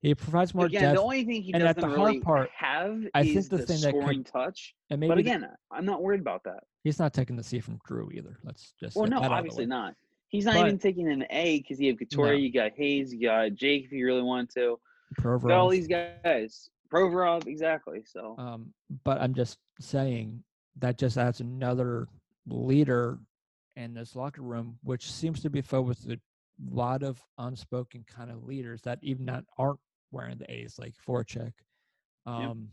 He 0.01 0.13
provides 0.15 0.53
more 0.53 0.65
again, 0.67 0.81
depth, 0.83 0.95
the 0.95 1.01
only 1.01 1.23
thing 1.25 1.41
he 1.41 1.53
and 1.53 1.61
doesn't 1.63 1.81
the 1.81 1.87
hard 1.87 1.99
really 1.99 2.19
part, 2.19 2.49
have 2.55 3.03
I 3.13 3.23
think 3.23 3.35
is 3.35 3.49
the 3.49 3.57
the, 3.57 3.65
thing 3.65 3.81
that 3.81 3.93
could- 3.93 4.01
scoring 4.01 4.23
touch. 4.23 4.75
and 4.89 4.99
maybe 4.99 5.09
But 5.09 5.15
the- 5.15 5.21
again, 5.21 5.47
I'm 5.71 5.85
not 5.85 6.01
worried 6.03 6.21
about 6.21 6.43
that. 6.45 6.63
he's 6.83 6.99
not 6.99 7.13
taking 7.13 7.35
the 7.35 7.43
C 7.43 7.59
from 7.59 7.79
Drew 7.85 8.09
either. 8.11 8.37
Let's 8.43 8.73
just 8.79 8.95
Well, 8.95 9.07
no, 9.07 9.19
that 9.19 9.25
out 9.25 9.25
of 9.25 9.29
the 9.31 9.35
obviously 9.37 9.65
not. 9.65 9.95
He's 10.29 10.45
not 10.45 10.55
But- 10.55 10.67
even 10.67 10.79
taking 10.79 11.07
an 11.11 11.25
A 11.29 11.59
because 11.59 11.79
you 11.79 11.89
have 11.91 11.99
Couture, 11.99 12.27
No. 12.27 12.31
you 12.33 12.51
got 12.51 12.73
Hayes, 12.75 13.13
you 13.13 13.21
got 13.21 13.53
Jake 13.55 13.85
if 13.85 13.91
you 13.91 14.05
really 14.05 14.21
want 14.23 14.49
to. 14.51 14.79
Got 15.21 15.51
all 15.51 15.69
these 15.69 15.87
guys. 15.87 16.69
Provorov, 16.91 17.47
exactly. 17.47 18.03
So 18.05 18.35
Um, 18.37 18.73
but 19.03 19.19
I'm 19.21 19.33
just 19.33 19.57
saying 19.79 20.43
that 20.77 20.97
just 20.97 21.17
adds 21.17 21.41
another 21.41 22.07
leader 22.45 23.19
in 23.77 23.93
this 23.93 24.15
locker 24.15 24.41
room, 24.41 24.77
which 24.83 25.09
seems 25.11 25.39
to 25.41 25.49
be 25.49 25.61
filled 25.61 25.87
with 25.87 26.03
a 26.09 26.19
lot 26.69 27.03
of 27.03 27.23
unspoken 27.37 28.03
kind 28.07 28.31
of 28.31 28.43
leaders 28.43 28.81
that 28.81 28.99
even 29.03 29.25
not 29.25 29.45
aren't 29.57 29.79
wearing 30.11 30.37
the 30.37 30.51
A's, 30.51 30.77
like 30.79 30.93
Voracek. 31.07 31.53
Um, 32.25 32.69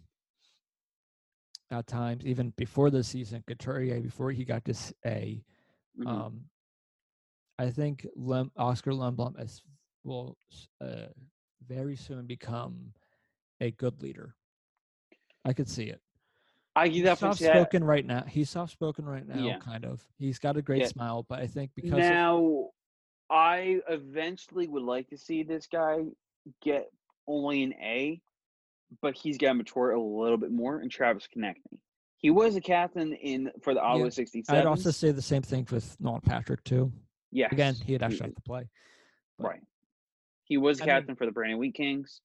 At 1.70 1.86
times, 1.86 2.24
even 2.24 2.50
before 2.56 2.90
the 2.90 3.04
season, 3.04 3.44
Couturier, 3.46 4.00
before 4.00 4.30
he 4.32 4.44
got 4.44 4.64
this 4.64 4.92
A, 5.04 5.44
mhm. 5.98 6.06
um, 6.08 6.40
I 7.58 7.70
think 7.70 8.06
Lem- 8.16 8.52
Oscar 8.56 8.92
Lindblom 8.92 9.40
is, 9.40 9.62
will 10.04 10.36
uh, 10.80 11.06
very 11.66 11.96
soon 11.96 12.26
become 12.26 12.92
a 13.60 13.70
good 13.72 14.02
leader. 14.02 14.34
I 15.44 15.52
could 15.52 15.68
see 15.68 15.84
it. 15.84 16.00
I 16.76 16.88
He's 16.88 17.04
soft 17.18 17.40
that. 17.40 17.52
spoken 17.52 17.84
right 17.84 18.04
now. 18.04 18.24
He's 18.24 18.50
soft 18.50 18.72
spoken 18.72 19.04
right 19.04 19.26
now, 19.26 19.38
Yeah. 19.38 19.58
kind 19.58 19.84
of. 19.84 20.04
He's 20.18 20.38
got 20.38 20.56
a 20.56 20.62
great 20.62 20.82
Yeah. 20.82 20.88
smile, 20.88 21.24
but 21.28 21.38
I 21.40 21.46
think 21.46 21.70
because 21.74 21.92
of, 21.92 21.98
Now, 21.98 22.70
I 23.30 23.80
eventually 23.88 24.66
would 24.66 24.82
like 24.82 25.08
to 25.10 25.16
see 25.16 25.42
this 25.44 25.66
guy 25.68 26.04
get 26.62 26.90
only 27.28 27.62
an 27.62 27.74
A, 27.74 28.20
but 29.00 29.14
he's 29.16 29.38
got 29.38 29.48
to 29.48 29.54
mature 29.54 29.92
a 29.92 30.00
little 30.02 30.36
bit 30.36 30.50
more. 30.50 30.80
And 30.80 30.90
Travis 30.90 31.28
Konecny, 31.34 31.78
he 32.18 32.30
was 32.30 32.56
a 32.56 32.60
captain 32.60 33.12
in 33.14 33.52
for 33.62 33.72
the 33.74 33.80
Ottawa 33.80 34.04
Yeah, 34.04 34.10
67. 34.10 34.60
I'd 34.60 34.66
also 34.66 34.90
say 34.90 35.12
the 35.12 35.22
same 35.22 35.42
thing 35.42 35.66
with 35.70 35.98
Nolan 36.00 36.20
Patrick 36.22 36.64
too. 36.64 36.92
Yeah, 37.30 37.48
Again, 37.52 37.74
he 37.74 37.92
had 37.92 38.02
he- 38.02 38.06
actually 38.06 38.32
to 38.32 38.40
play. 38.42 38.68
But 39.38 39.46
right. 39.46 39.62
He 40.44 40.56
was 40.58 40.80
I 40.80 40.84
mean- 40.84 40.88
captain 40.94 41.16
for 41.16 41.24
the 41.26 41.32
Brandon 41.32 41.58
Wheat 41.58 41.74
Kings. 41.74 42.20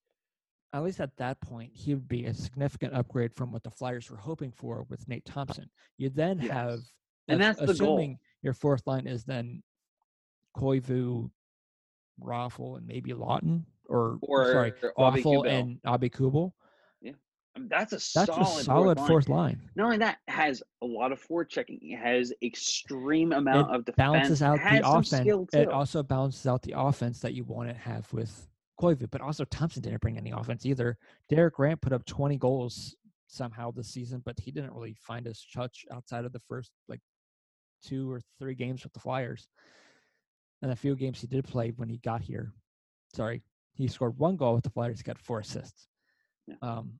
At 0.71 0.83
least 0.83 0.99
at 1.01 1.15
that 1.17 1.41
point, 1.41 1.71
he 1.73 1.95
would 1.95 2.07
be 2.07 2.25
a 2.25 2.33
significant 2.33 2.93
upgrade 2.93 3.33
from 3.33 3.51
what 3.51 3.63
the 3.63 3.71
Flyers 3.71 4.09
were 4.11 4.17
hoping 4.17 4.51
for 4.51 4.83
with 4.89 5.07
Nate 5.07 5.25
Thompson. 5.25 5.69
You 5.97 6.09
then 6.09 6.39
Yes. 6.39 6.51
have, 6.51 6.79
And 7.27 7.41
that's 7.41 7.59
the 7.59 7.65
goal. 7.73 7.95
assuming 7.95 8.19
your 8.43 8.53
fourth 8.53 8.85
line 8.85 9.07
is 9.07 9.23
then 9.23 9.63
Koivu, 10.55 11.31
Raffle, 12.19 12.75
and 12.75 12.85
maybe 12.85 13.11
Laughton, 13.11 13.63
or, 13.87 14.19
Or 14.21 14.51
sorry, 14.51 14.73
Raffle 14.97 15.43
and 15.43 15.81
Aubé-Kubel. 15.83 16.53
I 17.55 17.59
mean, 17.61 17.67
that's 17.67 17.93
a 17.93 17.95
That's 17.95 18.27
solid, 18.27 18.61
a 18.61 18.63
solid 18.63 18.97
fourth, 18.99 19.07
fourth 19.07 19.29
line. 19.29 19.55
line. 19.57 19.69
Not 19.75 19.85
only 19.85 19.97
that, 19.97 20.19
has 20.27 20.61
a 20.83 20.85
lot 20.85 21.11
of 21.11 21.19
forechecking. 21.25 21.79
It 21.81 21.97
has 21.97 22.31
extreme 22.43 23.33
amount 23.33 23.73
of 23.73 23.85
defense. 23.85 23.97
balances 23.97 24.41
out 24.43 24.59
the 24.59 24.87
offense. 24.87 25.53
It 25.55 25.67
also 25.67 26.03
balances 26.03 26.45
out 26.45 26.61
the 26.61 26.73
offense 26.77 27.19
that 27.21 27.33
you 27.33 27.43
want 27.43 27.69
to 27.69 27.75
have 27.75 28.11
with 28.13 28.47
Koivu. 28.79 29.09
But 29.11 29.21
also 29.21 29.45
Thompson 29.45 29.81
didn't 29.81 30.01
bring 30.01 30.17
any 30.17 30.31
offense 30.31 30.65
either. 30.65 30.97
Derek 31.29 31.55
Grant 31.55 31.81
put 31.81 31.93
up 31.93 32.05
20 32.05 32.37
goals 32.37 32.95
somehow 33.27 33.71
this 33.71 33.89
season, 33.89 34.21
but 34.25 34.39
he 34.39 34.51
didn't 34.51 34.73
really 34.73 34.95
find 34.99 35.25
his 35.25 35.45
touch 35.53 35.85
outside 35.91 36.25
of 36.25 36.33
the 36.33 36.39
first 36.39 36.71
like 36.87 37.01
two 37.83 38.11
or 38.11 38.21
three 38.39 38.55
games 38.55 38.83
with 38.83 38.93
the 38.93 38.99
Flyers. 38.99 39.47
And 40.61 40.71
a 40.71 40.75
few 40.75 40.95
games 40.95 41.21
he 41.21 41.27
did 41.27 41.45
play 41.45 41.71
when 41.75 41.89
he 41.89 41.97
got 41.99 42.21
here. 42.21 42.51
Sorry, 43.15 43.43
he 43.73 43.87
scored 43.87 44.17
one 44.17 44.35
goal 44.35 44.55
with 44.55 44.63
the 44.63 44.69
Flyers. 44.69 44.99
He 44.99 45.03
got 45.03 45.17
four 45.17 45.39
assists. 45.39 45.87
Yeah. 46.47 46.55
Um, 46.61 46.99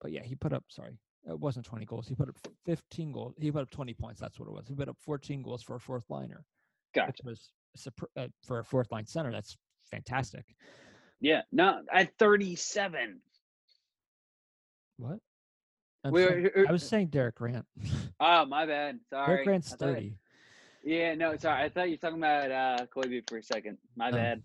but 0.00 0.12
yeah, 0.12 0.22
he 0.22 0.34
put 0.34 0.52
up. 0.52 0.64
Sorry, 0.68 0.98
it 1.28 1.38
wasn't 1.38 1.64
20 1.64 1.86
goals. 1.86 2.08
He 2.08 2.14
put 2.14 2.28
up 2.28 2.36
15 2.66 3.12
goals. 3.12 3.34
He 3.38 3.50
put 3.50 3.62
up 3.62 3.70
20 3.70 3.94
points. 3.94 4.20
That's 4.20 4.38
what 4.38 4.48
it 4.48 4.52
was. 4.52 4.66
He 4.68 4.74
put 4.74 4.88
up 4.88 4.98
14 5.00 5.42
goals 5.42 5.62
for 5.62 5.76
a 5.76 5.80
fourth 5.80 6.04
liner, 6.10 6.44
Gotcha. 6.94 7.06
which 7.06 7.20
was 7.24 7.50
uh, 8.16 8.28
for 8.44 8.58
a 8.58 8.64
fourth 8.64 8.92
line 8.92 9.06
center. 9.06 9.32
That's 9.32 9.56
fantastic. 9.92 10.44
Yeah. 11.20 11.42
No, 11.52 11.82
at 11.92 12.16
37. 12.18 13.20
What? 14.96 15.18
I'm 16.04 16.12
Wait, 16.12 16.28
saying- 16.28 16.66
I 16.68 16.72
was 16.72 16.86
saying 16.88 17.08
Derek 17.08 17.36
Grant. 17.36 17.66
Oh, 18.24 18.44
my 18.44 18.66
bad. 18.66 19.00
Sorry. 19.10 19.26
Derek 19.26 19.44
Grant's 19.46 19.72
I 19.72 19.76
30. 19.76 20.16
Yeah, 20.84 21.14
no, 21.16 21.36
sorry. 21.36 21.64
I 21.64 21.68
thought 21.68 21.88
you 21.88 21.94
were 21.94 21.96
talking 22.08 22.18
about 22.18 22.50
uh 22.52 22.86
Koivu 22.94 23.28
for 23.28 23.38
a 23.38 23.42
second. 23.42 23.78
My 23.96 24.10
Oh, 24.10 24.12
bad. 24.12 24.42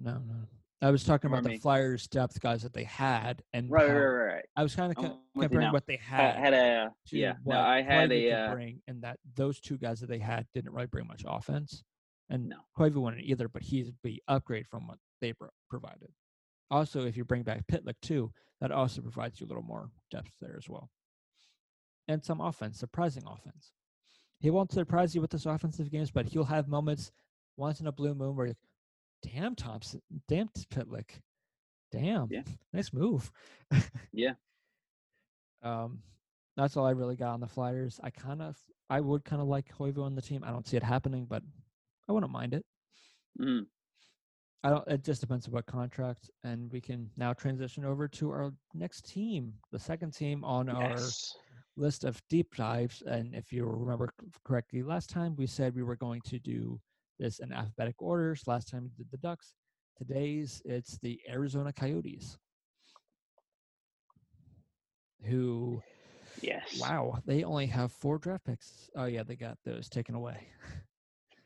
No, 0.00 0.12
no. 0.26 0.34
I 0.80 0.90
was 0.90 1.04
talking 1.04 1.28
about 1.28 1.40
Ignore 1.40 1.56
the. 1.56 1.60
Flyers 1.60 2.06
depth 2.06 2.40
guys 2.40 2.62
that 2.62 2.72
they 2.72 2.84
had, 2.84 3.42
and 3.52 3.70
Right, 3.70 3.88
how- 3.88 3.94
right, 3.94 4.04
right, 4.06 4.34
right. 4.36 4.44
I 4.56 4.62
was 4.62 4.74
kind 4.74 4.90
of 4.96 5.04
I'm 5.04 5.18
comparing 5.38 5.72
what 5.72 5.86
they 5.86 5.96
had. 5.96 6.36
I 6.36 6.40
had, 6.40 6.54
a 6.54 6.92
yeah. 7.10 7.34
No, 7.44 7.58
I 7.58 7.82
had 7.82 8.10
a 8.12 8.30
uh, 8.32 8.54
bring, 8.54 8.80
and 8.88 9.02
that 9.02 9.18
those 9.34 9.60
two 9.60 9.76
guys 9.76 10.00
that 10.00 10.08
they 10.08 10.18
had 10.18 10.46
didn't 10.54 10.72
really 10.72 10.86
bring 10.86 11.06
much 11.06 11.24
offense. 11.26 11.82
And 12.30 12.48
No. 12.48 12.58
Koivu 12.76 12.96
wouldn't 13.02 13.24
either, 13.24 13.48
but 13.48 13.62
he'd 13.62 13.94
be 14.02 14.20
upgrade 14.28 14.66
from 14.68 14.86
what 14.86 14.98
they 15.20 15.32
pro- 15.32 15.48
provided. 15.70 16.12
Also, 16.70 17.06
if 17.06 17.16
you 17.16 17.24
bring 17.24 17.42
back 17.42 17.66
Pitlick 17.66 17.94
too, 18.02 18.30
that 18.60 18.70
also 18.70 19.00
provides 19.00 19.40
you 19.40 19.46
a 19.46 19.48
little 19.48 19.62
more 19.62 19.90
depth 20.10 20.32
there 20.40 20.56
as 20.58 20.68
well, 20.68 20.90
and 22.08 22.22
some 22.22 22.40
offense, 22.40 22.78
surprising 22.78 23.22
offense. 23.26 23.72
He 24.40 24.50
won't 24.50 24.72
surprise 24.72 25.14
you 25.14 25.20
with 25.22 25.32
his 25.32 25.46
offensive 25.46 25.90
games, 25.90 26.10
but 26.10 26.26
he'll 26.26 26.44
have 26.44 26.68
moments 26.68 27.10
once 27.56 27.80
in 27.80 27.86
a 27.86 27.92
blue 27.92 28.14
moon 28.14 28.36
where, 28.36 28.46
you're 28.48 28.54
like, 29.24 29.32
damn 29.32 29.54
Thompson, 29.54 30.02
damn 30.28 30.48
Pitlick, 30.70 31.20
damn, 31.90 32.28
Yeah. 32.30 32.42
nice 32.72 32.92
move. 32.92 33.32
Yeah. 34.12 34.34
Um, 35.62 36.02
that's 36.56 36.76
all 36.76 36.86
I 36.86 36.90
really 36.90 37.16
got 37.16 37.32
on 37.34 37.40
the 37.40 37.46
Flyers. 37.48 37.98
I 38.02 38.10
kind 38.10 38.42
of, 38.42 38.56
I 38.90 39.00
would 39.00 39.24
kind 39.24 39.40
of 39.40 39.48
like 39.48 39.72
Koivu 39.74 40.02
on 40.02 40.14
the 40.14 40.22
team. 40.22 40.42
I 40.44 40.50
don't 40.50 40.66
see 40.66 40.76
it 40.76 40.82
happening, 40.82 41.24
but 41.28 41.42
I 42.08 42.12
wouldn't 42.12 42.32
mind 42.32 42.54
it. 42.54 42.64
mm, 43.40 43.66
I 44.64 44.70
don't. 44.70 44.88
It 44.88 45.04
just 45.04 45.20
depends 45.20 45.46
on 45.46 45.52
what 45.52 45.66
contract, 45.66 46.30
and 46.42 46.70
we 46.72 46.80
can 46.80 47.10
now 47.16 47.32
transition 47.32 47.84
over 47.84 48.08
to 48.08 48.30
our 48.30 48.52
next 48.74 49.04
team, 49.06 49.52
the 49.72 49.78
second 49.78 50.12
team 50.12 50.42
on 50.44 50.68
our 50.68 50.98
list 51.76 52.04
of 52.04 52.20
deep 52.28 52.56
dives. 52.56 53.02
And 53.06 53.34
if 53.34 53.52
you 53.52 53.64
remember 53.66 54.08
correctly, 54.44 54.82
last 54.82 55.10
time 55.10 55.36
we 55.36 55.46
said 55.46 55.74
we 55.74 55.82
were 55.84 55.96
going 55.96 56.20
to 56.22 56.38
do 56.38 56.80
this 57.18 57.38
in 57.38 57.52
alphabetic 57.52 57.96
orders. 58.00 58.42
Last 58.46 58.68
time 58.68 58.82
we 58.84 58.90
did 58.96 59.06
the 59.10 59.18
Ducks. 59.18 59.54
Today's 59.96 60.62
it's 60.64 60.98
the 60.98 61.20
Arizona 61.28 61.72
Coyotes, 61.72 62.36
who 65.24 65.82
Yes. 66.40 66.80
wow 66.80 67.18
they 67.26 67.42
only 67.42 67.66
have 67.66 67.90
four 67.92 68.18
draft 68.18 68.44
picks. 68.44 68.88
Oh 68.96 69.06
yeah, 69.06 69.22
they 69.24 69.36
got 69.36 69.58
those 69.64 69.88
taken 69.88 70.14
away. 70.14 70.48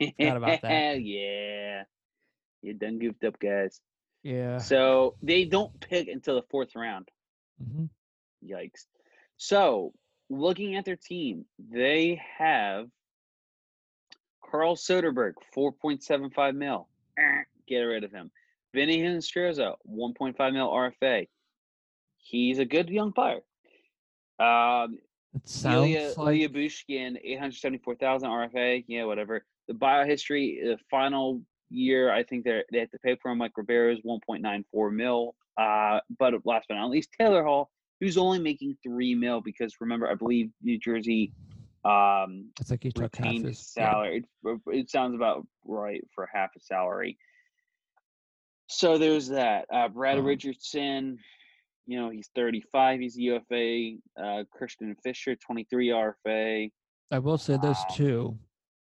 Forgot 0.19 0.37
about 0.37 0.63
that. 0.63 1.03
yeah. 1.03 1.83
You 2.63 2.75
done 2.75 2.99
goofed 2.99 3.25
up, 3.25 3.39
guys. 3.39 3.81
Yeah. 4.23 4.59
So 4.59 5.17
they 5.23 5.45
don't 5.45 5.79
pick 5.81 6.09
until 6.09 6.37
the 6.37 6.47
fourth 6.51 6.75
round. 6.77 7.09
hmm 7.59 7.87
Yikes. 8.45 8.87
So 9.37 9.93
looking 10.31 10.77
at 10.77 10.85
their 10.85 10.97
team, 10.97 11.45
they 11.59 12.21
have 12.39 12.87
Carl 14.49 14.77
Soderberg, 14.77 15.33
4.75 15.57 16.55
mil. 16.55 16.89
Get 17.69 17.79
rid 17.81 18.05
of 18.05 18.13
him. 18.13 18.31
Vinny 18.75 18.99
Hinostroza, 19.03 19.75
1.5 19.89 20.53
mil 20.53 20.69
RFA. 20.71 21.29
He's 22.19 22.59
a 22.59 22.65
good 22.65 22.89
young 22.89 23.13
player. 23.13 23.41
Um, 24.39 24.99
It 25.35 25.49
sounds 25.49 25.89
Ilya, 25.89 26.13
like 26.17 26.37
Ilya 26.37 26.49
Bushkin, 26.51 27.19
874,000 27.23 28.29
RFA. 28.29 28.85
Yeah, 28.87 29.05
whatever. 29.05 29.45
The 29.69 29.75
biohistory, 29.75 30.63
the 30.63 30.79
final 30.91 31.41
year, 31.71 32.13
I 32.13 32.23
think 32.23 32.45
they 32.45 32.63
they 32.73 32.81
have 32.81 32.91
to 32.91 32.99
pay 32.99 33.17
for 33.21 33.31
him. 33.31 33.39
Mike 33.39 33.53
Rivera's 33.57 34.01
1.94 34.01 34.93
mil. 34.93 35.35
Uh, 35.59 36.01
but 36.19 36.35
last 36.45 36.67
but 36.69 36.77
not 36.77 36.91
least, 36.91 37.11
Taylor 37.19 37.45
Hall, 37.45 37.71
who's 38.01 38.17
only 38.17 38.39
making 38.39 38.77
three 38.83 39.15
mil 39.15 39.41
because 39.41 39.75
remember, 39.81 40.09
I 40.09 40.15
believe 40.15 40.51
New 40.63 40.79
Jersey 40.79 41.33
um, 41.85 42.51
it's 42.61 42.71
like 42.71 42.83
he 42.83 42.93
took 42.93 43.15
half 43.17 43.25
retained 43.25 43.47
his 43.47 43.59
his 43.59 43.75
yeah. 43.77 43.91
salary. 43.91 44.25
It, 44.45 44.61
it 44.67 44.91
sounds 44.91 45.15
about 45.15 45.47
right 45.65 46.03
for 46.15 46.29
half 46.33 46.51
a 46.57 46.61
salary. 46.61 47.19
So 48.69 48.99
there's 48.99 49.29
that. 49.29 49.67
Uh, 49.73 49.89
Brad 49.89 50.19
Um, 50.19 50.25
Richardson, 50.25 51.19
you 51.87 51.99
know, 51.99 52.11
he's 52.11 52.31
35. 52.35 53.01
He's 53.01 53.19
UFA. 53.19 53.97
Uh, 54.17 54.45
Christian 54.53 54.95
Fischer, 55.03 55.35
23 55.37 55.89
RFA. 55.89 56.71
I 57.11 57.19
will 57.19 57.39
say 57.39 57.59
those 57.61 57.77
Wow. 57.89 57.95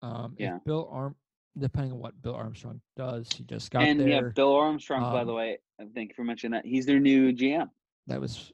Um, 0.06 0.36
Yeah. 0.38 0.58
If 0.58 0.64
Bill 0.64 0.88
Arm, 0.92 1.16
depending 1.58 1.94
on 1.94 2.00
what 2.00 2.22
Bill 2.22 2.36
Armstrong 2.36 2.82
does, 2.96 3.30
he 3.32 3.44
just 3.44 3.72
got 3.72 3.84
and 3.84 4.08
yeah. 4.08 4.22
Bill 4.36 4.54
Armstrong, 4.54 5.02
by 5.02 5.24
the 5.24 5.32
um, 5.32 5.38
way, 5.38 5.58
thank 5.94 6.10
you 6.10 6.16
for 6.16 6.24
mentioning 6.24 6.52
that. 6.52 6.66
He's 6.66 6.86
their 6.86 7.00
new 7.00 7.32
GM. 7.32 7.70
that 8.08 8.20
was 8.22 8.52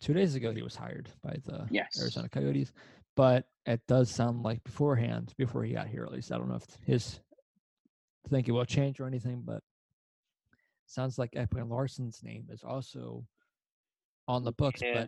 two 0.00 0.14
days 0.14 0.34
ago. 0.34 0.52
He 0.52 0.62
was 0.62 0.74
hired 0.76 1.08
by 1.22 1.36
the 1.44 1.66
Yes. 1.70 1.98
Arizona 2.00 2.28
Coyotes, 2.28 2.72
but 3.14 3.48
it 3.66 3.80
does 3.86 4.10
sound 4.10 4.42
like 4.42 4.62
beforehand, 4.64 5.34
before 5.36 5.64
he 5.64 5.74
got 5.74 5.88
here 5.88 6.04
at 6.04 6.12
least. 6.12 6.32
I 6.32 6.38
don't 6.38 6.48
know 6.48 6.56
if 6.56 6.66
his 6.84 7.20
thinking 8.28 8.54
will 8.54 8.64
change 8.64 9.00
or 9.00 9.06
anything, 9.06 9.42
but 9.44 9.62
sounds 10.86 11.18
like 11.18 11.32
Ekman 11.32 11.68
Larsson's 11.68 12.22
name 12.22 12.46
is 12.50 12.62
also 12.62 13.24
on 14.28 14.44
the 14.44 14.52
books. 14.52 14.80
Yeah. 14.82 15.06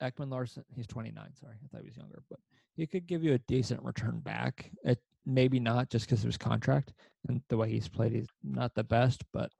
But 0.00 0.14
Ekman 0.14 0.30
Larsson, 0.30 0.64
he's 0.74 0.86
29. 0.86 1.34
Sorry, 1.34 1.54
I 1.62 1.68
thought 1.68 1.82
he 1.82 1.88
was 1.88 1.96
younger, 1.96 2.22
but 2.30 2.38
he 2.78 2.86
could 2.86 3.06
give 3.08 3.24
you 3.24 3.34
a 3.34 3.38
decent 3.38 3.82
return 3.82 4.20
back. 4.20 4.70
It 4.84 5.00
maybe 5.26 5.58
not 5.58 5.90
just 5.90 6.06
because 6.06 6.20
of 6.20 6.26
his 6.28 6.38
contract 6.38 6.92
and 7.28 7.42
the 7.48 7.56
way 7.56 7.68
he's 7.68 7.88
played. 7.88 8.12
He's 8.12 8.28
not 8.44 8.72
the 8.74 8.84
best, 8.84 9.24
but 9.32 9.50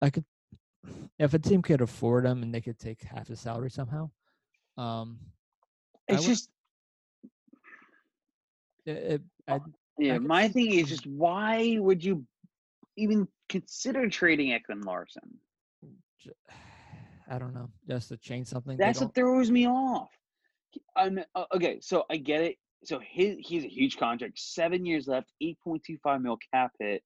I 0.00 0.08
could 0.08 0.24
if 1.18 1.34
a 1.34 1.38
team 1.38 1.60
could 1.60 1.82
afford 1.82 2.24
him 2.24 2.42
and 2.42 2.52
they 2.52 2.62
could 2.62 2.78
take 2.78 3.02
half 3.02 3.28
his 3.28 3.40
salary 3.40 3.70
somehow. 3.70 4.10
Um, 4.78 5.18
It's 6.08 6.22
would- 6.22 6.28
just, 6.28 6.50
it, 8.86 8.96
it, 8.96 9.22
I, 9.46 9.60
yeah, 9.98 10.14
could 10.14 10.22
my 10.26 10.48
thing 10.48 10.72
is 10.72 10.88
just 10.88 11.06
why 11.06 11.76
would 11.78 12.02
you 12.02 12.24
even 12.96 13.28
consider 13.50 14.08
trading 14.08 14.48
Ekman 14.58 14.82
Larsson? 14.86 15.38
I 17.30 17.38
don't 17.38 17.54
know, 17.54 17.68
just 17.86 18.08
to 18.08 18.16
change 18.16 18.46
something. 18.46 18.78
That's 18.78 19.00
what 19.00 19.14
throws 19.14 19.50
me 19.50 19.68
off. 19.68 20.08
I'm 20.96 21.20
uh, 21.34 21.44
okay. 21.54 21.78
So 21.80 22.04
I 22.10 22.16
get 22.16 22.42
it. 22.42 22.56
So 22.84 23.00
his 23.00 23.36
he's 23.40 23.64
a 23.64 23.68
huge 23.68 23.96
contract. 23.98 24.38
Seven 24.38 24.86
years 24.86 25.06
left. 25.06 25.32
Eight 25.40 25.58
point 25.62 25.82
two 25.84 25.98
five 26.02 26.22
mil 26.22 26.38
cap 26.52 26.72
hit. 26.78 27.02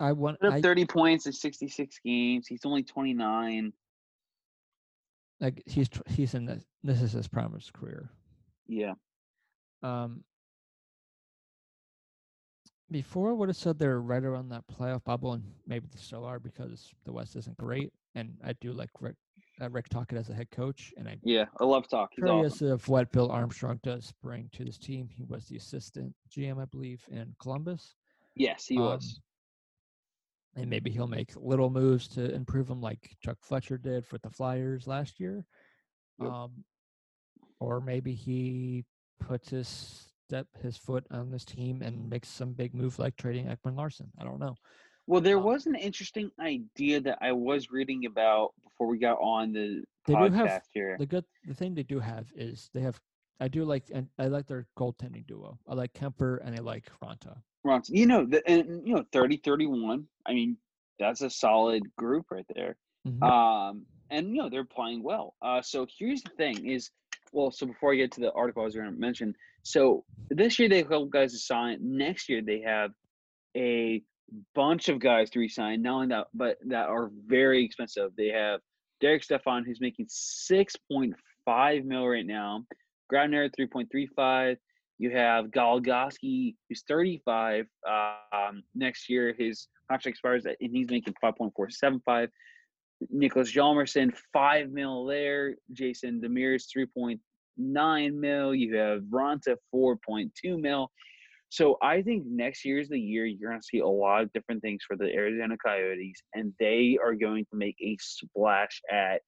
I 0.00 0.12
want. 0.12 0.40
Put 0.40 0.48
up 0.48 0.54
I, 0.54 0.60
thirty 0.60 0.86
points 0.86 1.26
in 1.26 1.32
sixty 1.32 1.68
six 1.68 1.98
games. 2.04 2.46
He's 2.46 2.64
only 2.64 2.82
twenty 2.82 3.14
nine. 3.14 3.72
like 5.40 5.62
he's 5.66 5.88
he's 6.06 6.34
in 6.34 6.46
this. 6.46 6.64
This 6.82 7.02
is 7.02 7.12
his 7.12 7.28
prime 7.28 7.46
of 7.46 7.54
his 7.54 7.70
career. 7.70 8.10
Yeah. 8.66 8.94
Um, 9.82 10.24
before 12.90 13.30
I 13.30 13.32
would 13.32 13.48
have 13.48 13.56
said 13.56 13.78
they're 13.78 14.00
right 14.00 14.24
around 14.24 14.48
that 14.50 14.64
playoff 14.66 15.04
bubble, 15.04 15.34
and 15.34 15.44
maybe 15.66 15.86
they 15.92 16.00
still 16.00 16.24
are 16.24 16.38
because 16.38 16.92
the 17.04 17.12
West 17.12 17.36
isn't 17.36 17.56
great, 17.58 17.92
and 18.14 18.34
I 18.44 18.54
do 18.54 18.72
like 18.72 18.90
Rick 19.00 19.16
uh, 19.60 19.70
Rick 19.70 19.88
Tocchet 19.88 20.18
as 20.18 20.28
a 20.28 20.34
head 20.34 20.50
coach, 20.50 20.92
and 20.96 21.08
I'm 21.08 21.20
Yeah, 21.22 21.46
I 21.60 21.64
love. 21.64 21.86
He's 21.90 22.00
curious 22.14 22.54
awesome. 22.54 22.72
of 22.72 22.88
what 22.88 23.10
Bill 23.12 23.30
Armstrong 23.30 23.80
does 23.82 24.12
bring 24.22 24.48
to 24.52 24.64
this 24.64 24.78
team. 24.78 25.08
He 25.10 25.24
was 25.24 25.46
the 25.46 25.56
assistant 25.56 26.14
GM, 26.30 26.60
I 26.60 26.66
believe, 26.66 27.02
in 27.10 27.34
Columbus. 27.40 27.94
Yes, 28.34 28.66
he 28.66 28.78
was. 28.78 29.20
Um, 30.56 30.62
and 30.62 30.70
maybe 30.70 30.90
he'll 30.90 31.06
make 31.06 31.32
little 31.36 31.70
moves 31.70 32.08
to 32.08 32.32
improve 32.34 32.68
them, 32.68 32.80
like 32.80 33.16
Chuck 33.22 33.38
Fletcher 33.42 33.78
did 33.78 34.06
for 34.06 34.18
the 34.18 34.30
Flyers 34.30 34.86
last 34.86 35.20
year. 35.20 35.44
Yep. 36.20 36.30
Um, 36.30 36.64
or 37.60 37.80
maybe 37.80 38.14
he 38.14 38.84
puts 39.20 39.50
his 39.50 40.08
step 40.28 40.46
his 40.62 40.76
foot 40.76 41.04
on 41.10 41.30
this 41.30 41.44
team 41.44 41.80
and 41.82 42.08
makes 42.08 42.28
some 42.28 42.52
big 42.52 42.74
move 42.74 42.98
like 42.98 43.16
trading 43.16 43.46
Ekman 43.46 43.76
Larsson. 43.76 44.10
I 44.18 44.24
don't 44.24 44.38
know. 44.38 44.56
Well, 45.08 45.22
there 45.22 45.38
um, 45.38 45.44
was 45.44 45.66
an 45.66 45.74
interesting 45.74 46.30
idea 46.38 47.00
that 47.00 47.18
I 47.22 47.32
was 47.32 47.70
reading 47.70 48.04
about 48.04 48.52
before 48.62 48.86
we 48.88 48.98
got 48.98 49.16
on 49.20 49.52
the 49.52 49.82
They 50.06 50.12
do 50.12 50.20
podcast 50.20 50.48
have 50.48 50.62
here. 50.70 50.96
The 50.98 51.06
good 51.06 51.24
the 51.46 51.54
thing 51.54 51.74
they 51.74 51.82
do 51.82 51.98
have 51.98 52.26
is 52.36 52.68
they 52.74 52.82
have 52.82 53.00
I 53.40 53.48
do 53.48 53.64
like 53.64 53.84
and 53.92 54.08
I 54.18 54.26
like 54.26 54.46
their 54.46 54.66
goaltending 54.78 55.26
duo. 55.26 55.58
I 55.66 55.74
like 55.74 55.94
Kuemper 55.94 56.44
and 56.44 56.54
I 56.54 56.60
like 56.60 56.90
Raanta. 57.02 57.38
Ronson, 57.66 57.96
you 57.96 58.06
know, 58.06 58.26
the, 58.26 58.46
and 58.48 58.86
you 58.86 58.94
know, 58.94 59.04
30, 59.12 59.38
31. 59.38 60.06
I 60.26 60.34
mean, 60.34 60.58
that's 60.98 61.22
a 61.22 61.30
solid 61.30 61.82
group 61.96 62.26
right 62.30 62.46
there. 62.54 62.76
Mhm. 63.06 63.22
Um, 63.22 63.86
and 64.10 64.28
you 64.28 64.42
know, 64.42 64.50
they're 64.50 64.64
playing 64.64 65.02
well. 65.02 65.34
Uh, 65.40 65.62
so 65.62 65.86
here's 65.98 66.22
the 66.22 66.30
thing: 66.36 66.68
is 66.68 66.90
well, 67.32 67.50
so 67.50 67.64
before 67.64 67.94
I 67.94 67.96
get 67.96 68.12
to 68.12 68.20
the 68.20 68.32
article 68.32 68.60
I 68.62 68.66
was 68.66 68.74
going 68.74 68.92
to 68.92 69.00
mention, 69.00 69.34
so 69.62 70.04
this 70.28 70.58
year 70.58 70.68
they 70.68 70.78
have 70.78 70.86
a 70.86 70.90
couple 70.90 71.06
guys 71.06 71.32
to 71.32 71.38
sign. 71.38 71.78
Next 71.80 72.28
year 72.28 72.42
they 72.42 72.60
have 72.60 72.90
a 73.56 74.02
bunch 74.54 74.88
of 74.88 74.98
guys 74.98 75.30
to 75.30 75.38
resign. 75.38 75.82
Not 75.82 75.94
only 75.94 76.06
that, 76.08 76.26
but 76.34 76.58
that 76.66 76.88
are 76.88 77.10
very 77.26 77.64
expensive. 77.64 78.12
They 78.16 78.28
have 78.28 78.60
Derek 79.00 79.22
Stepan, 79.24 79.64
who's 79.64 79.80
making 79.80 80.06
six 80.08 80.74
point 80.90 81.14
five 81.44 81.84
mil 81.84 82.06
right 82.06 82.26
now. 82.26 82.64
Grabner 83.12 83.50
three 83.54 83.66
point 83.66 83.90
three 83.90 84.06
five. 84.14 84.58
You 84.98 85.10
have 85.12 85.46
Goligoski, 85.46 86.56
who's 86.68 86.82
35. 86.88 87.66
Um, 87.88 88.62
next 88.74 89.08
year, 89.08 89.32
his 89.38 89.68
contract 89.88 90.06
expires, 90.06 90.44
and 90.44 90.56
he's 90.60 90.90
making 90.90 91.14
5.475. 91.22 92.28
Niklas 93.14 93.54
Hjalmarsson, 93.54 94.12
5 94.32 94.70
mil 94.70 95.06
there. 95.06 95.54
Jason 95.72 96.20
Demers, 96.20 96.64
3.9 96.76 98.14
mil. 98.14 98.54
You 98.54 98.74
have 98.74 99.02
Raanta, 99.02 99.56
4.2 99.72 100.60
mil. 100.60 100.90
So 101.50 101.78
I 101.82 102.02
think 102.02 102.24
next 102.26 102.64
year 102.64 102.78
is 102.78 102.88
the 102.88 103.00
year 103.00 103.24
you're 103.24 103.50
going 103.50 103.60
to 103.60 103.66
see 103.66 103.78
a 103.78 103.86
lot 103.86 104.22
of 104.22 104.32
different 104.32 104.60
things 104.60 104.82
for 104.86 104.96
the 104.96 105.12
Arizona 105.12 105.56
Coyotes, 105.56 106.22
and 106.34 106.52
they 106.60 106.98
are 107.02 107.14
going 107.14 107.46
to 107.50 107.56
make 107.56 107.76
a 107.80 107.96
splash 108.00 108.82
at 108.90 109.22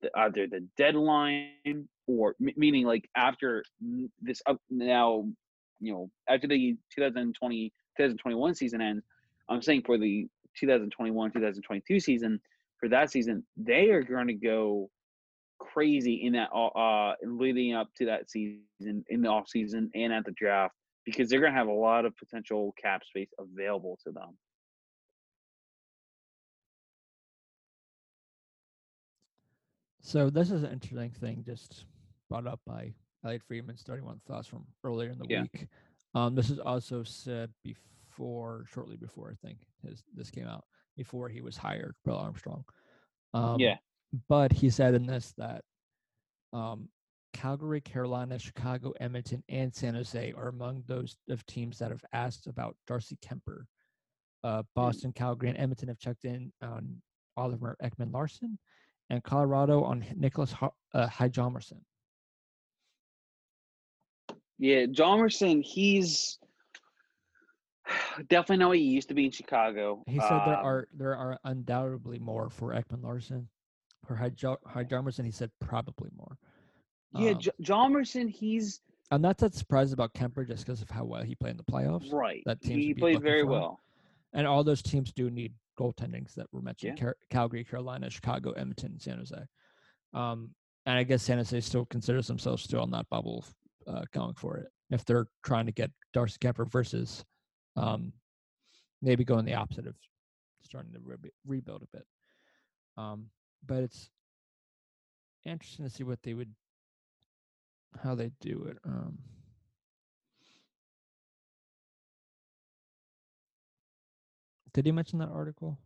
the, 0.00 0.10
either 0.16 0.46
the 0.46 0.66
deadline 0.78 1.88
or 2.06 2.34
meaning 2.38 2.86
like 2.86 3.08
after 3.16 3.62
this 4.22 4.40
up 4.46 4.58
now, 4.70 5.26
you 5.80 5.92
know, 5.92 6.10
after 6.28 6.46
the 6.46 6.76
2020 6.94 7.72
2021 7.96 8.54
season 8.54 8.80
ends. 8.80 9.04
I'm 9.48 9.62
saying 9.62 9.82
for 9.84 9.98
the 9.98 10.26
2021 10.58 11.30
2022 11.32 12.00
season, 12.00 12.40
for 12.80 12.88
that 12.88 13.10
season, 13.10 13.44
they 13.56 13.90
are 13.90 14.02
going 14.02 14.28
to 14.28 14.34
go 14.34 14.90
crazy 15.58 16.22
in 16.24 16.34
that 16.34 16.50
uh, 16.54 16.66
uh 16.66 17.14
leading 17.24 17.74
up 17.74 17.88
to 17.96 18.06
that 18.06 18.30
season 18.30 19.04
in 19.08 19.22
the 19.22 19.28
off 19.28 19.48
season 19.48 19.90
and 19.94 20.12
at 20.12 20.24
the 20.26 20.32
draft 20.32 20.74
because 21.06 21.30
they're 21.30 21.40
going 21.40 21.52
to 21.52 21.58
have 21.58 21.68
a 21.68 21.72
lot 21.72 22.04
of 22.04 22.14
potential 22.16 22.74
cap 22.82 23.04
space 23.04 23.30
available 23.38 23.98
to 24.04 24.12
them. 24.12 24.36
So 30.02 30.28
this 30.30 30.50
is 30.50 30.62
an 30.64 30.72
interesting 30.72 31.10
thing 31.12 31.42
just 31.46 31.84
brought 32.28 32.46
up 32.46 32.60
by 32.66 32.92
Elliotte 33.24 33.42
Friedman's 33.44 33.82
31 33.82 34.20
thoughts 34.26 34.46
from 34.48 34.66
earlier 34.84 35.10
in 35.10 35.18
the 35.18 35.26
Yeah. 35.28 35.42
week. 35.42 35.68
Um, 36.14 36.34
this 36.34 36.50
is 36.50 36.58
also 36.58 37.02
said 37.02 37.52
before, 37.62 38.64
shortly 38.68 38.96
before 38.96 39.30
I 39.30 39.34
think 39.46 39.66
his 39.82 40.02
this 40.14 40.30
came 40.30 40.46
out, 40.46 40.64
before 40.96 41.28
he 41.28 41.40
was 41.40 41.56
hired, 41.56 41.94
Bill 42.04 42.16
Armstrong. 42.18 42.64
Um, 43.32 43.60
Yeah. 43.60 43.78
But 44.28 44.52
he 44.52 44.70
said 44.70 44.94
in 44.94 45.06
this 45.06 45.32
that 45.36 45.64
um, 46.52 46.88
Calgary, 47.40 47.80
Carolina, 47.82 48.38
Chicago, 48.38 48.92
Edmonton, 48.98 49.44
and 49.50 49.74
San 49.74 49.94
Jose 49.94 50.32
are 50.32 50.48
among 50.48 50.82
those 50.86 51.16
of 51.28 51.44
teams 51.46 51.78
that 51.78 51.90
have 51.90 52.04
asked 52.14 52.46
about 52.46 52.76
Darcy 52.86 53.18
Kuemper. 53.24 53.64
Uh, 54.42 54.62
Boston, 54.74 55.12
Calgary, 55.12 55.50
and 55.50 55.58
Edmonton 55.58 55.88
have 55.88 55.98
checked 55.98 56.24
in 56.24 56.50
on 56.62 57.02
Oliver 57.36 57.76
Ekman 57.82 58.12
Larsson, 58.12 58.58
and 59.10 59.22
Colorado 59.22 59.82
on 59.82 60.04
Nicholas 60.16 60.52
Ho- 60.52 60.74
uh, 60.94 61.06
Hjalmarsson. 61.08 61.80
Yeah, 64.58 64.86
Hjalmarsson, 64.86 65.62
he's 65.62 66.38
definitely 68.28 68.58
not 68.58 68.68
what 68.68 68.78
he 68.78 68.84
used 68.84 69.08
to 69.08 69.14
be 69.14 69.26
in 69.26 69.30
Chicago. 69.30 70.02
He 70.06 70.18
said 70.18 70.30
there 70.46 70.58
Um, 70.58 70.64
are 70.66 70.88
there 70.94 71.16
are 71.16 71.38
undoubtedly 71.44 72.18
more 72.18 72.48
for 72.48 72.72
Ekman 72.72 73.02
Larsson. 73.02 73.48
For 74.06 74.14
Hyjal- 74.16 74.62
Hjalmarsson, 74.66 75.24
he 75.24 75.32
said 75.32 75.50
probably 75.60 76.10
more. 76.16 76.38
Yeah, 77.18 77.30
Um, 77.30 77.38
J- 77.40 77.50
he's 78.28 78.80
I'm 79.10 79.22
not 79.22 79.38
that 79.38 79.54
surprised 79.54 79.92
about 79.92 80.14
Kuemper 80.14 80.46
just 80.46 80.66
because 80.66 80.82
of 80.82 80.90
how 80.90 81.04
well 81.04 81.22
he 81.22 81.34
played 81.36 81.52
in 81.52 81.56
the 81.56 81.62
playoffs. 81.62 82.12
right. 82.12 82.42
that 82.46 82.60
teams 82.60 82.84
He 82.84 82.94
played 82.94 83.22
very 83.22 83.42
for 83.42 83.46
well. 83.48 83.80
And 84.32 84.46
all 84.46 84.64
those 84.64 84.82
teams 84.82 85.12
do 85.12 85.30
need 85.30 85.54
goaltendings 85.78 86.34
that 86.34 86.46
were 86.52 86.60
mentioned: 86.62 86.98
Yeah. 86.98 87.04
Car- 87.04 87.16
Calgary, 87.30 87.64
Carolina, 87.64 88.10
Chicago, 88.10 88.50
Edmonton, 88.52 88.98
San 88.98 89.18
Jose. 89.18 89.36
Um, 90.12 90.50
and 90.86 90.98
I 90.98 91.04
guess 91.04 91.22
San 91.22 91.38
Jose 91.38 91.60
still 91.60 91.84
considers 91.86 92.26
themselves 92.26 92.62
still 92.62 92.80
on 92.80 92.90
that 92.92 93.08
bubble, 93.08 93.44
uh, 93.86 94.02
going 94.12 94.34
for 94.34 94.56
it 94.58 94.68
if 94.90 95.04
they're 95.04 95.26
trying 95.44 95.66
to 95.66 95.72
get 95.72 95.90
Darcy 96.12 96.38
Kuemper 96.40 96.70
versus 96.70 97.24
um, 97.76 98.12
maybe 99.02 99.24
going 99.24 99.44
the 99.44 99.54
opposite 99.54 99.86
of 99.86 99.94
starting 100.62 100.92
to 100.92 101.00
re- 101.04 101.30
rebuild 101.46 101.82
a 101.82 101.96
bit. 101.96 102.06
Um, 102.96 103.26
but 103.66 103.82
it's 103.82 104.10
interesting 105.44 105.84
to 105.84 105.90
see 105.90 106.04
what 106.04 106.22
they 106.22 106.34
would, 106.34 106.52
how 108.02 108.14
they 108.14 108.30
do 108.40 108.66
it. 108.70 108.78
Um, 108.84 109.18
did 114.72 114.86
he 114.86 114.92
mention 114.92 115.18
that 115.20 115.28
article? 115.28 115.78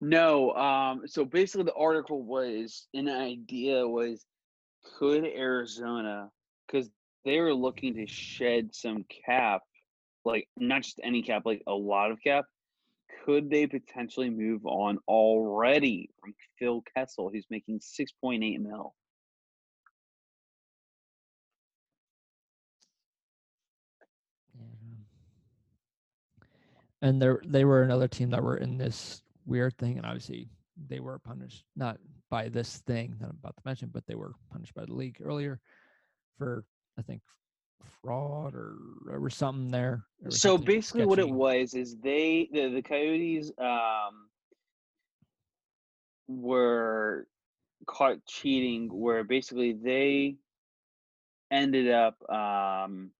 No, 0.00 0.52
um, 0.52 1.02
so 1.06 1.24
basically 1.24 1.64
the 1.64 1.74
article 1.74 2.22
was 2.22 2.86
an 2.94 3.08
idea 3.08 3.86
was 3.86 4.24
could 4.98 5.24
Arizona 5.24 6.30
because 6.66 6.88
they 7.24 7.40
were 7.40 7.54
looking 7.54 7.94
to 7.94 8.06
shed 8.06 8.74
some 8.74 9.04
cap, 9.26 9.62
like 10.24 10.48
not 10.56 10.82
just 10.82 11.00
any 11.02 11.22
cap, 11.22 11.42
like 11.44 11.62
a 11.66 11.74
lot 11.74 12.10
of 12.10 12.20
cap. 12.22 12.44
Could 13.24 13.50
they 13.50 13.66
potentially 13.66 14.30
move 14.30 14.64
on 14.64 14.98
already 15.08 16.10
from 16.20 16.34
Phil 16.58 16.82
Kessel, 16.96 17.30
who's 17.32 17.46
making 17.50 17.80
six 17.82 18.12
point 18.12 18.44
eight 18.44 18.60
mil? 18.60 18.94
And 27.02 27.22
they 27.22 27.32
they 27.46 27.64
were 27.64 27.82
another 27.82 28.08
team 28.08 28.30
that 28.30 28.42
were 28.42 28.56
in 28.56 28.76
this 28.76 29.22
weird 29.46 29.76
thing, 29.78 29.96
and 29.96 30.06
obviously 30.06 30.48
they 30.88 31.00
were 31.00 31.18
punished 31.18 31.64
not 31.76 31.98
by 32.30 32.48
this 32.48 32.78
thing 32.78 33.16
that 33.20 33.26
I'm 33.26 33.38
about 33.40 33.56
to 33.56 33.62
mention, 33.64 33.90
but 33.92 34.06
they 34.06 34.14
were 34.14 34.34
punished 34.50 34.74
by 34.74 34.84
the 34.84 34.94
league 34.94 35.20
earlier 35.24 35.60
for 36.36 36.64
I 36.98 37.02
think 37.02 37.22
fraud 38.02 38.54
or 38.54 38.76
or 39.08 39.30
something 39.30 39.70
there. 39.70 40.04
Was 40.22 40.40
So 40.40 40.50
something 40.56 40.66
basically, 40.66 41.06
what 41.06 41.18
it 41.18 41.28
was 41.28 41.74
is 41.74 41.96
they 41.98 42.48
the, 42.52 42.68
the 42.68 42.82
Coyotes 42.82 43.52
um, 43.58 44.28
were 46.26 47.26
caught 47.86 48.24
cheating, 48.26 48.88
where 48.92 49.24
basically 49.24 49.72
they 49.72 50.36
ended 51.50 51.90
up 51.90 52.16
um, 52.30 53.10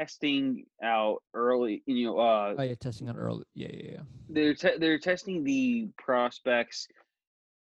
testing 0.00 0.64
out 0.82 1.22
early. 1.34 1.82
You 1.86 2.06
know, 2.06 2.18
uh, 2.18 2.54
Oh 2.58 2.62
yeah, 2.62 2.74
testing 2.80 3.08
out 3.08 3.16
early. 3.18 3.44
Yeah, 3.54 3.68
yeah, 3.72 3.90
yeah. 3.92 3.98
they're 4.28 4.54
te- 4.54 4.78
they're 4.78 4.98
testing 4.98 5.44
the 5.44 5.88
prospects. 5.98 6.88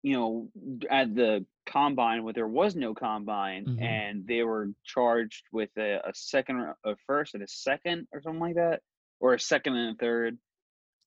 You 0.03 0.13
know, 0.13 0.49
at 0.89 1.13
the 1.13 1.45
combine, 1.67 2.23
where 2.23 2.33
there 2.33 2.47
was 2.47 2.75
no 2.75 2.95
combine, 2.95 3.65
Mhm. 3.65 3.81
and 3.83 4.25
they 4.27 4.41
were 4.41 4.69
charged 4.83 5.43
with 5.51 5.69
a, 5.77 5.99
a 6.03 6.11
second, 6.15 6.55
or 6.55 6.75
a 6.83 6.95
first, 7.05 7.35
and 7.35 7.43
a 7.43 7.47
second, 7.47 8.07
or 8.11 8.19
something 8.21 8.39
like 8.41 8.55
that, 8.55 8.81
or 9.19 9.35
a 9.35 9.39
second 9.39 9.75
and 9.75 9.95
a 9.95 9.97
third. 9.99 10.39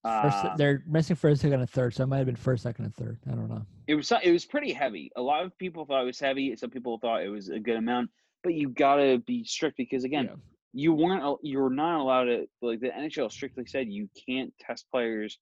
First, 0.05 0.45
Um, 0.45 0.57
they're 0.59 0.85
missing 0.87 1.17
first, 1.17 1.41
second, 1.41 1.59
and 1.61 1.69
third, 1.69 1.95
so 1.95 2.05
it 2.05 2.07
might 2.07 2.19
have 2.19 2.27
been 2.27 2.37
first, 2.37 2.63
second, 2.63 2.85
and 2.85 2.95
third. 2.95 3.19
I 3.27 3.31
don't 3.31 3.49
know. 3.49 3.67
it 3.89 3.97
was 3.97 4.13
it 4.23 4.31
was 4.31 4.45
pretty 4.47 4.73
heavy. 4.73 5.11
A 5.17 5.21
lot 5.23 5.45
of 5.45 5.59
people 5.59 5.85
thought 5.87 6.03
it 6.03 6.07
was 6.07 6.21
heavy. 6.21 6.55
Some 6.57 6.71
people 6.71 6.99
thought 6.99 7.23
it 7.25 7.29
was 7.31 7.49
a 7.49 7.59
good 7.59 7.77
amount, 7.77 8.11
but 8.45 8.55
you 8.55 8.69
gotta 8.69 9.19
be 9.27 9.45
strict 9.45 9.77
because 9.77 10.05
again, 10.05 10.27
Yeah. 10.27 10.37
You 10.75 10.93
weren't 10.93 11.23
al- 11.23 11.39
you're 11.43 11.71
not 11.71 12.01
allowed 12.01 12.25
to 12.25 12.47
like 12.61 12.81
the 12.81 12.89
NHL 12.89 13.31
strictly 13.31 13.65
said 13.65 13.89
you 13.89 14.09
can't 14.29 14.53
test 14.59 14.87
players 14.91 15.39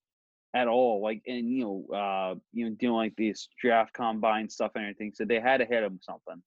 at 0.54 0.68
all. 0.68 1.02
Like, 1.02 1.22
and 1.26 1.48
you 1.50 1.64
know, 1.90 1.96
uh, 1.96 2.34
you 2.52 2.68
know, 2.68 2.76
doing 2.78 2.92
like 2.94 3.16
these 3.16 3.48
draft 3.60 3.94
combine 3.94 4.48
stuff 4.48 4.72
and 4.74 4.84
everything. 4.84 5.12
So 5.14 5.24
they 5.24 5.40
had 5.40 5.58
to 5.58 5.64
hit 5.64 5.80
them 5.80 5.98
something. 6.02 6.42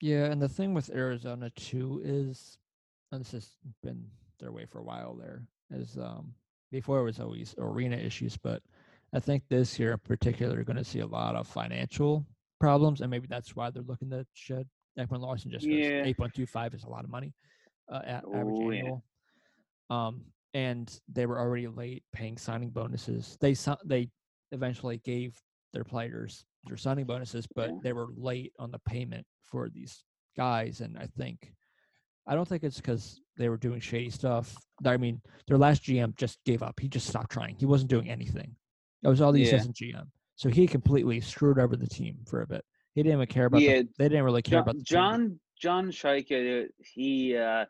Yeah, 0.00 0.26
and 0.26 0.40
the 0.40 0.48
thing 0.48 0.74
with 0.74 0.90
Arizona 0.90 1.50
too 1.50 2.00
is, 2.04 2.56
and 3.10 3.20
this 3.20 3.32
has 3.32 3.50
been 3.82 4.06
their 4.38 4.52
way 4.52 4.64
for 4.64 4.78
a 4.78 4.84
while. 4.84 5.14
There 5.14 5.42
is 5.72 5.98
um 5.98 6.34
before 6.70 7.00
it 7.00 7.04
was 7.04 7.20
always 7.20 7.54
arena 7.58 7.96
issues, 7.96 8.36
but 8.36 8.62
I 9.12 9.20
think 9.20 9.42
this 9.48 9.78
year 9.78 9.92
in 9.92 9.98
particular, 9.98 10.54
you're 10.54 10.64
going 10.64 10.76
to 10.76 10.84
see 10.84 11.00
a 11.00 11.06
lot 11.06 11.36
of 11.36 11.46
financial 11.46 12.26
problems, 12.60 13.00
and 13.00 13.10
maybe 13.10 13.26
that's 13.28 13.54
why 13.54 13.70
they're 13.70 13.82
looking 13.82 14.10
to 14.10 14.26
shed 14.34 14.66
Ekman 14.98 15.20
Larsson 15.20 15.50
just 15.50 15.66
because 15.68 15.86
Yeah. 15.86 16.04
8.25 16.04 16.74
is 16.74 16.84
a 16.84 16.88
lot 16.88 17.04
of 17.04 17.10
money, 17.10 17.32
uh, 17.88 18.00
at 18.04 18.24
average 18.32 18.56
Oh, 18.58 18.70
yeah. 18.70 18.78
annual. 18.78 19.04
Um, 19.90 20.24
and 20.54 21.00
they 21.12 21.26
were 21.26 21.38
already 21.38 21.66
late 21.66 22.04
paying 22.12 22.38
signing 22.38 22.70
bonuses. 22.70 23.36
They 23.40 23.54
they 23.84 24.08
eventually 24.52 24.98
gave 24.98 25.40
their 25.72 25.84
players 25.84 26.44
their 26.66 26.76
signing 26.76 27.04
bonuses, 27.04 27.46
but 27.54 27.70
Yeah. 27.70 27.78
they 27.82 27.92
were 27.92 28.08
late 28.16 28.52
on 28.58 28.70
the 28.70 28.78
payment 28.80 29.26
for 29.42 29.68
these 29.68 30.04
guys, 30.36 30.80
and 30.80 30.96
I 30.98 31.06
think. 31.06 31.52
I 32.26 32.34
don't 32.34 32.48
think 32.48 32.64
it's 32.64 32.76
because 32.78 33.20
they 33.36 33.50
were 33.50 33.58
doing 33.58 33.80
shady 33.80 34.08
stuff. 34.08 34.56
I 34.82 34.96
mean, 34.96 35.20
their 35.46 35.58
last 35.58 35.82
GM 35.82 36.14
just 36.16 36.42
gave 36.46 36.62
up. 36.62 36.80
He 36.80 36.88
just 36.88 37.06
stopped 37.06 37.30
trying. 37.30 37.54
He 37.56 37.66
wasn't 37.66 37.90
doing 37.90 38.08
anything. 38.08 38.56
It 39.02 39.08
was 39.08 39.20
all 39.20 39.30
the 39.30 39.40
Yeah. 39.40 39.48
assistant 39.48 39.76
GM. 39.76 40.10
So 40.36 40.48
he 40.48 40.66
completely 40.66 41.20
screwed 41.20 41.58
over 41.58 41.76
the 41.76 41.86
team 41.86 42.24
for 42.26 42.40
a 42.40 42.46
bit. 42.46 42.64
He 42.94 43.02
didn't 43.02 43.18
even 43.18 43.26
care 43.26 43.44
about. 43.44 43.60
Yeah, 43.60 43.82
the, 43.82 43.88
they 43.98 44.08
didn't 44.08 44.24
really 44.24 44.40
care 44.40 44.60
John 44.60 44.62
about 44.62 44.76
the 44.78 44.84
team. 44.84 45.40
John, 45.64 45.90
John 45.90 46.68
he 46.78 47.36
uh, 47.36 47.64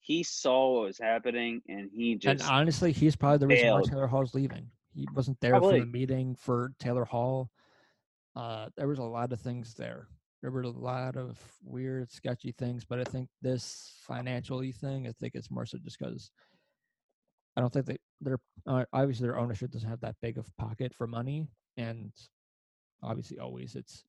he 0.00 0.24
saw 0.24 0.74
what 0.74 0.86
was 0.86 0.98
happening 0.98 1.62
and 1.68 1.88
he 1.92 2.16
just 2.16 2.42
And 2.42 2.50
honestly, 2.50 2.90
he's 2.90 3.14
probably 3.14 3.38
the 3.38 3.46
reason 3.46 3.68
why 3.68 3.78
failed. 3.78 3.90
Taylor 3.90 4.06
Hall's 4.08 4.34
leaving. 4.34 4.68
He 4.92 5.06
wasn't 5.14 5.38
there 5.40 5.60
for 5.60 5.78
the 5.78 5.86
meeting 5.86 6.34
for 6.34 6.72
Taylor 6.80 7.04
Hall. 7.04 7.50
Uh, 8.34 8.68
there 8.76 8.88
was 8.88 8.98
a 8.98 9.04
lot 9.04 9.32
of 9.32 9.40
things 9.40 9.74
there. 9.74 10.08
There 10.42 10.50
were 10.50 10.62
a 10.62 10.68
lot 10.68 11.16
of 11.16 11.38
weird, 11.62 12.10
sketchy 12.10 12.50
things, 12.50 12.84
but 12.84 12.98
I 12.98 13.04
think 13.04 13.28
this 13.42 13.94
financially 14.02 14.72
thing, 14.72 15.06
I 15.06 15.12
think 15.12 15.34
it's 15.34 15.50
more 15.50 15.66
so 15.66 15.78
just 15.78 15.98
because 15.98 16.30
I 17.56 17.60
don't 17.60 17.72
think 17.72 17.86
they 17.86 17.98
they're 18.20 18.40
uh, 18.66 18.84
obviously 18.92 19.26
their 19.26 19.38
ownership 19.38 19.70
doesn't 19.70 19.88
have 19.88 20.00
that 20.00 20.16
big 20.20 20.36
of 20.36 20.50
pocket 20.56 20.92
for 20.94 21.06
money, 21.06 21.46
and 21.76 22.10
obviously 23.02 23.38
always 23.38 23.76
it's 23.76 24.04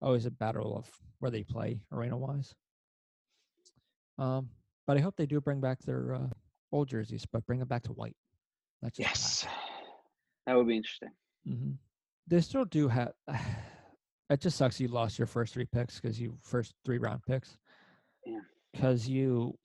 always 0.00 0.26
a 0.26 0.30
battle 0.32 0.76
of 0.76 0.90
where 1.20 1.30
they 1.30 1.44
play 1.44 1.80
arena 1.92 2.16
wise. 2.16 2.54
Um, 4.22 4.48
but 4.86 4.96
I 4.96 5.00
hope 5.00 5.16
they 5.16 5.26
do 5.26 5.40
bring 5.40 5.60
back 5.60 5.80
their 5.80 6.14
uh, 6.14 6.28
old 6.70 6.88
jerseys, 6.88 7.26
but 7.30 7.44
bring 7.44 7.58
them 7.58 7.66
back 7.66 7.82
to 7.84 7.92
white. 7.92 8.14
Just 8.84 8.98
yes, 8.98 9.46
that 10.46 10.56
would 10.56 10.68
be 10.68 10.76
interesting. 10.76 11.10
hmm 11.46 11.72
They 12.28 12.40
still 12.40 12.64
do 12.64 12.88
have. 12.88 13.12
It 14.30 14.40
just 14.40 14.56
sucks 14.56 14.80
you 14.80 14.88
lost 14.88 15.18
your 15.18 15.26
first 15.26 15.52
three 15.52 15.66
picks 15.66 16.00
because 16.00 16.18
you 16.18 16.38
first 16.42 16.72
three 16.86 16.96
round 16.96 17.20
picks. 17.28 17.58
Yeah. 18.24 18.38
Because 18.72 19.06
you 19.06 19.58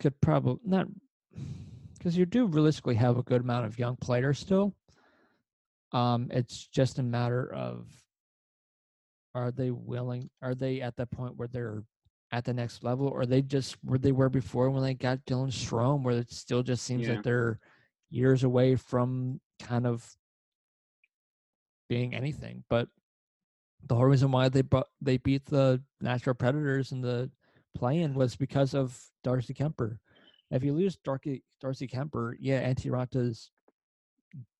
could 0.00 0.20
probably 0.20 0.60
not. 0.64 0.88
Because 1.96 2.18
you 2.18 2.26
do 2.26 2.46
realistically 2.46 2.96
have 2.96 3.16
a 3.16 3.22
good 3.22 3.42
amount 3.42 3.64
of 3.64 3.78
young 3.78 3.94
players 3.94 4.36
still. 4.40 4.74
Um, 5.92 6.26
it's 6.32 6.66
just 6.66 6.98
a 6.98 7.02
matter 7.02 7.54
of 7.54 7.86
are 9.36 9.52
they 9.52 9.70
willing? 9.70 10.28
Are 10.42 10.56
they 10.56 10.80
at 10.80 10.96
that 10.96 11.12
point 11.12 11.36
where 11.36 11.46
they're 11.46 11.84
at 12.32 12.44
the 12.44 12.54
next 12.54 12.82
level, 12.82 13.06
or 13.06 13.26
they 13.26 13.42
just 13.42 13.76
where 13.84 13.98
they 13.98 14.10
were 14.12 14.30
before 14.30 14.70
when 14.70 14.82
they 14.82 14.94
got 14.94 15.24
Dylan 15.26 15.52
Strome, 15.52 16.02
where 16.02 16.18
it 16.18 16.32
still 16.32 16.62
just 16.62 16.84
seems 16.84 17.06
Yeah. 17.06 17.14
like 17.14 17.22
they're 17.22 17.60
years 18.10 18.42
away 18.42 18.74
from 18.74 19.40
kind 19.60 19.86
of 19.86 20.16
being 21.88 22.14
anything. 22.14 22.64
But 22.70 22.88
the 23.86 23.94
whole 23.94 24.06
reason 24.06 24.30
why 24.32 24.48
they 24.48 24.62
brought, 24.62 24.88
they 25.00 25.18
beat 25.18 25.44
the 25.46 25.82
Nashville 26.00 26.34
Predators 26.34 26.92
in 26.92 27.02
the 27.02 27.30
play-in 27.74 28.14
was 28.14 28.34
because 28.36 28.74
of 28.74 28.98
Darcy 29.22 29.52
Kuemper. 29.54 29.98
If 30.50 30.64
you 30.64 30.72
lose 30.72 30.96
Darcy 30.96 31.42
Darcy 31.60 31.86
Kuemper, 31.86 32.34
yeah, 32.38 32.66
Antti 32.66 32.90
Raanta's 32.90 33.50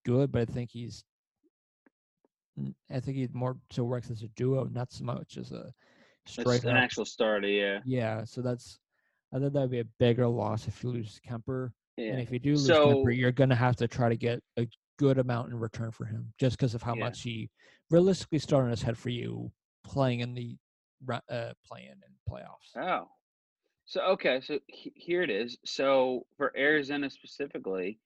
good, 0.05 0.31
but 0.31 0.43
I 0.43 0.53
think 0.53 0.71
he's 0.71 1.05
I 2.91 3.01
think 3.01 3.17
he 3.17 3.29
more 3.33 3.57
so 3.71 3.85
works 3.85 4.11
as 4.11 4.23
a 4.23 4.29
duo, 4.29 4.65
not 4.65 4.93
so 4.93 5.05
much 5.05 5.39
as 5.39 5.53
a 5.53 5.73
It's 6.25 6.35
straight 6.35 6.65
an 6.65 6.77
actual 6.77 7.05
starter, 7.05 7.49
yeah, 7.49 7.81
Yeah, 7.85 8.25
so 8.25 8.43
that's 8.43 8.79
I 9.35 9.39
think 9.39 9.53
that'd 9.55 9.71
be 9.71 9.81
a 9.81 9.85
bigger 9.99 10.29
loss 10.29 10.69
if 10.69 10.83
you 10.85 10.91
lose 10.91 11.21
Kuemper. 11.27 11.73
yeah. 11.97 12.13
And 12.13 12.21
if 12.21 12.31
you 12.31 12.39
do 12.39 12.51
lose 12.51 12.67
So- 12.67 12.87
Kuemper, 13.03 13.17
you're 13.17 13.33
gonna 13.33 13.55
have 13.57 13.77
to 13.77 13.89
try 13.89 14.09
to 14.09 14.17
get 14.17 14.43
a 14.59 14.69
good 14.99 15.19
amount 15.19 15.51
in 15.51 15.59
return 15.59 15.91
for 15.91 16.05
him, 16.05 16.33
just 16.39 16.57
because 16.57 16.75
of 16.75 16.83
how 16.83 16.95
Yeah. 16.95 17.05
much 17.05 17.23
he 17.23 17.51
realistically 17.91 18.39
started 18.39 18.71
his 18.71 18.83
head 18.83 18.97
for 18.99 19.09
you 19.09 19.51
playing 19.83 20.21
in 20.21 20.35
the 20.35 20.57
uh, 21.29 21.53
playing 21.65 21.89
and 21.91 22.15
playoffs. 22.29 22.77
Oh, 22.77 23.11
so 23.87 24.03
okay, 24.13 24.41
so 24.41 24.61
he- 24.69 24.93
here 24.95 25.23
it 25.23 25.31
is. 25.31 25.59
So 25.65 26.27
for 26.37 26.57
Arizona 26.57 27.11
specifically, 27.11 27.99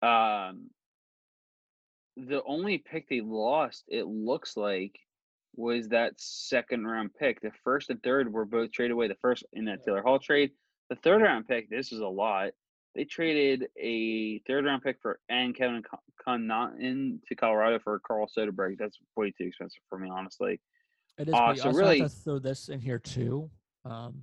um, 0.00 0.70
the 2.16 2.42
only 2.44 2.78
pick 2.78 3.08
they 3.08 3.20
lost, 3.20 3.84
it 3.88 4.04
looks 4.04 4.56
like, 4.56 4.98
was 5.56 5.88
that 5.88 6.12
second 6.16 6.86
round 6.86 7.10
pick. 7.18 7.40
The 7.40 7.50
first 7.62 7.90
and 7.90 8.02
third 8.02 8.32
were 8.32 8.44
both 8.44 8.72
traded 8.72 8.92
away. 8.92 9.08
The 9.08 9.16
first 9.16 9.44
in 9.52 9.64
that 9.66 9.84
Taylor 9.84 10.02
Hall 10.02 10.18
trade, 10.18 10.50
the 10.90 10.96
third 10.96 11.22
round 11.22 11.46
pick. 11.48 11.70
This 11.70 11.92
is 11.92 12.00
a 12.00 12.06
lot. 12.06 12.50
They 12.94 13.04
traded 13.04 13.66
a 13.80 14.38
third 14.46 14.64
round 14.64 14.82
pick 14.82 14.98
for 15.02 15.18
and 15.28 15.54
Kevin 15.54 15.82
Con- 15.82 16.00
Connauton 16.48 17.18
to 17.28 17.34
Colorado 17.34 17.78
for 17.78 17.98
Carl 18.00 18.28
Soderberg. 18.36 18.76
That's 18.78 18.98
way 19.16 19.32
too 19.32 19.46
expensive 19.46 19.80
for 19.88 19.98
me, 19.98 20.08
honestly. 20.10 20.60
It 21.18 21.28
is. 21.28 21.34
Uh, 21.34 21.54
so 21.54 21.66
also 21.68 21.72
really- 21.72 22.00
have 22.00 22.10
to 22.10 22.16
throw 22.16 22.38
this 22.38 22.68
in 22.68 22.80
here 22.80 22.98
too. 22.98 23.50
Um, 23.84 24.22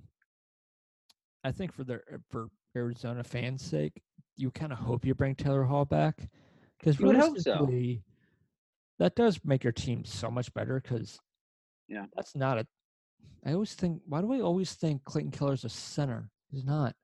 I 1.44 1.52
think 1.52 1.74
for 1.74 1.84
their 1.84 2.04
uh, 2.14 2.18
for 2.30 2.48
Arizona 2.76 3.24
fans' 3.24 3.64
sake, 3.64 4.02
you 4.38 4.52
kind 4.52 4.72
of 4.72 4.78
hope 4.80 5.06
you 5.06 5.14
bring 5.14 5.36
Taylor 5.36 5.64
Hall 5.64 5.86
back 5.86 6.30
because 6.80 7.00
You 7.00 7.08
would 7.08 7.16
hope 7.18 7.38
so. 7.40 7.52
realistically, 7.52 8.04
that 9.02 9.16
does 9.16 9.40
make 9.44 9.64
your 9.64 9.74
team 9.74 10.06
so 10.06 10.30
much 10.30 10.54
better. 10.54 10.80
Because 10.80 11.20
Yeah. 11.88 12.06
that's 12.16 12.36
not 12.36 12.60
a. 12.60 12.68
I 13.46 13.54
always 13.54 13.74
think. 13.74 14.02
Why 14.08 14.22
do 14.22 14.32
I 14.34 14.42
always 14.42 14.74
think 14.74 15.04
Clayton 15.04 15.32
Keller's 15.32 15.66
a 15.66 15.70
center? 15.70 16.30
He's 16.52 16.64
not. 16.64 16.96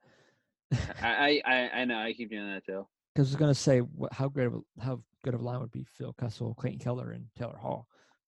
I, 1.02 1.40
I 1.44 1.70
I 1.80 1.84
know 1.84 1.98
I 1.98 2.12
keep 2.12 2.30
doing 2.30 2.46
that 2.48 2.64
too. 2.64 2.86
Because 3.14 3.28
I 3.28 3.30
was 3.30 3.36
gonna 3.36 3.54
say 3.54 3.82
how 4.12 4.28
great 4.28 4.46
of 4.46 4.54
a, 4.54 4.82
how 4.82 5.02
good 5.24 5.34
of 5.34 5.40
a 5.40 5.44
line 5.44 5.60
would 5.60 5.72
be 5.72 5.84
Phil 5.96 6.14
Kessel, 6.20 6.54
Clayton 6.54 6.78
Keller, 6.78 7.10
and 7.10 7.24
Taylor 7.36 7.56
Hall, 7.56 7.86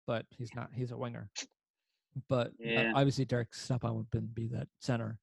but 0.06 0.24
he's 0.30 0.54
not. 0.54 0.70
He's 0.72 0.92
a 0.92 0.96
winger. 0.96 1.28
But 2.28 2.48
uh, 2.48 2.50
Yeah. 2.60 2.92
obviously 2.94 3.24
Derek 3.24 3.52
Stepan 3.54 3.94
would 3.94 4.34
be 4.34 4.46
that 4.48 4.68
center. 4.80 5.18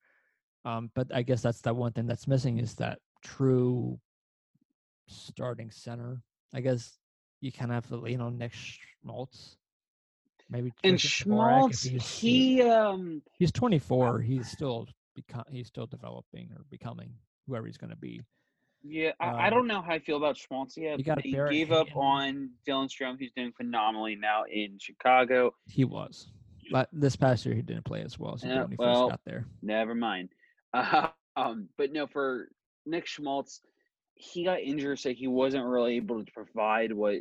Um, 0.65 0.91
but 0.95 1.07
I 1.13 1.21
guess 1.23 1.41
that's 1.41 1.61
the 1.61 1.73
one 1.73 1.91
thing 1.93 2.07
that's 2.07 2.27
missing 2.27 2.57
is 2.59 2.75
that 2.75 2.99
true 3.23 3.99
starting 5.07 5.71
center. 5.71 6.21
I 6.53 6.61
guess 6.61 6.97
you 7.43 7.51
kind 7.51 7.71
of 7.71 7.75
have 7.75 7.87
to 7.87 7.97
lean 7.97 8.21
on 8.21 8.37
Nick 8.37 8.53
Schmaltz. 8.53 9.57
Maybe 10.49 10.71
And 10.83 10.93
Christian 10.93 11.31
Dvorak 11.31 11.71
if 11.71 11.79
Schmaltz, 11.79 11.83
he's- 11.83 12.19
he 12.19 12.61
um 12.61 13.21
he's 13.37 13.51
24. 13.51 14.21
He's 14.21 14.49
still 14.51 14.87
become 15.15 15.43
he's 15.51 15.67
still 15.67 15.85
developing 15.85 16.49
or 16.55 16.63
becoming 16.69 17.13
whoever 17.47 17.65
he's 17.67 17.77
going 17.77 17.89
to 17.89 17.97
be. 17.97 18.21
yeah, 18.81 19.11
I, 19.19 19.47
I 19.47 19.49
Um, 19.49 19.55
don't 19.55 19.67
know 19.67 19.81
how 19.81 19.91
I 19.93 19.99
feel 19.99 20.17
about 20.17 20.37
Schmaltz 20.37 20.77
yet. 20.77 20.97
you 20.99 21.03
got 21.03 21.21
They 21.21 21.31
Barrett 21.31 21.51
gave 21.51 21.71
up 21.71 21.87
on 21.95 22.51
Dylan 22.67 22.87
Strome, 22.89 23.19
who's 23.19 23.31
doing 23.35 23.51
phenomenally 23.57 24.15
now 24.15 24.43
in 24.49 24.77
Chicago. 24.79 25.53
He 25.67 25.83
was. 25.83 26.27
But 26.71 26.87
this 26.93 27.15
past 27.17 27.45
year, 27.45 27.55
he 27.55 27.61
didn't 27.61 27.83
play 27.83 28.01
as 28.03 28.17
well 28.17 28.35
as 28.35 28.41
he 28.41 28.47
did 28.47 28.55
Yeah, 28.55 28.61
when 28.63 28.71
he 28.71 28.77
well, 28.77 29.03
first 29.07 29.11
got 29.11 29.21
there. 29.25 29.45
Never 29.61 29.93
mind. 29.95 30.29
um, 30.73 31.67
but 31.77 31.91
no, 31.91 32.07
for 32.07 32.47
Nick 32.85 33.05
Schmaltz, 33.05 33.61
he 34.15 34.43
got 34.45 34.61
injured, 34.61 34.99
so 34.99 35.11
he 35.11 35.27
wasn't 35.27 35.65
really 35.65 35.97
able 35.97 36.23
to 36.23 36.31
provide 36.31 36.91
what 36.93 37.15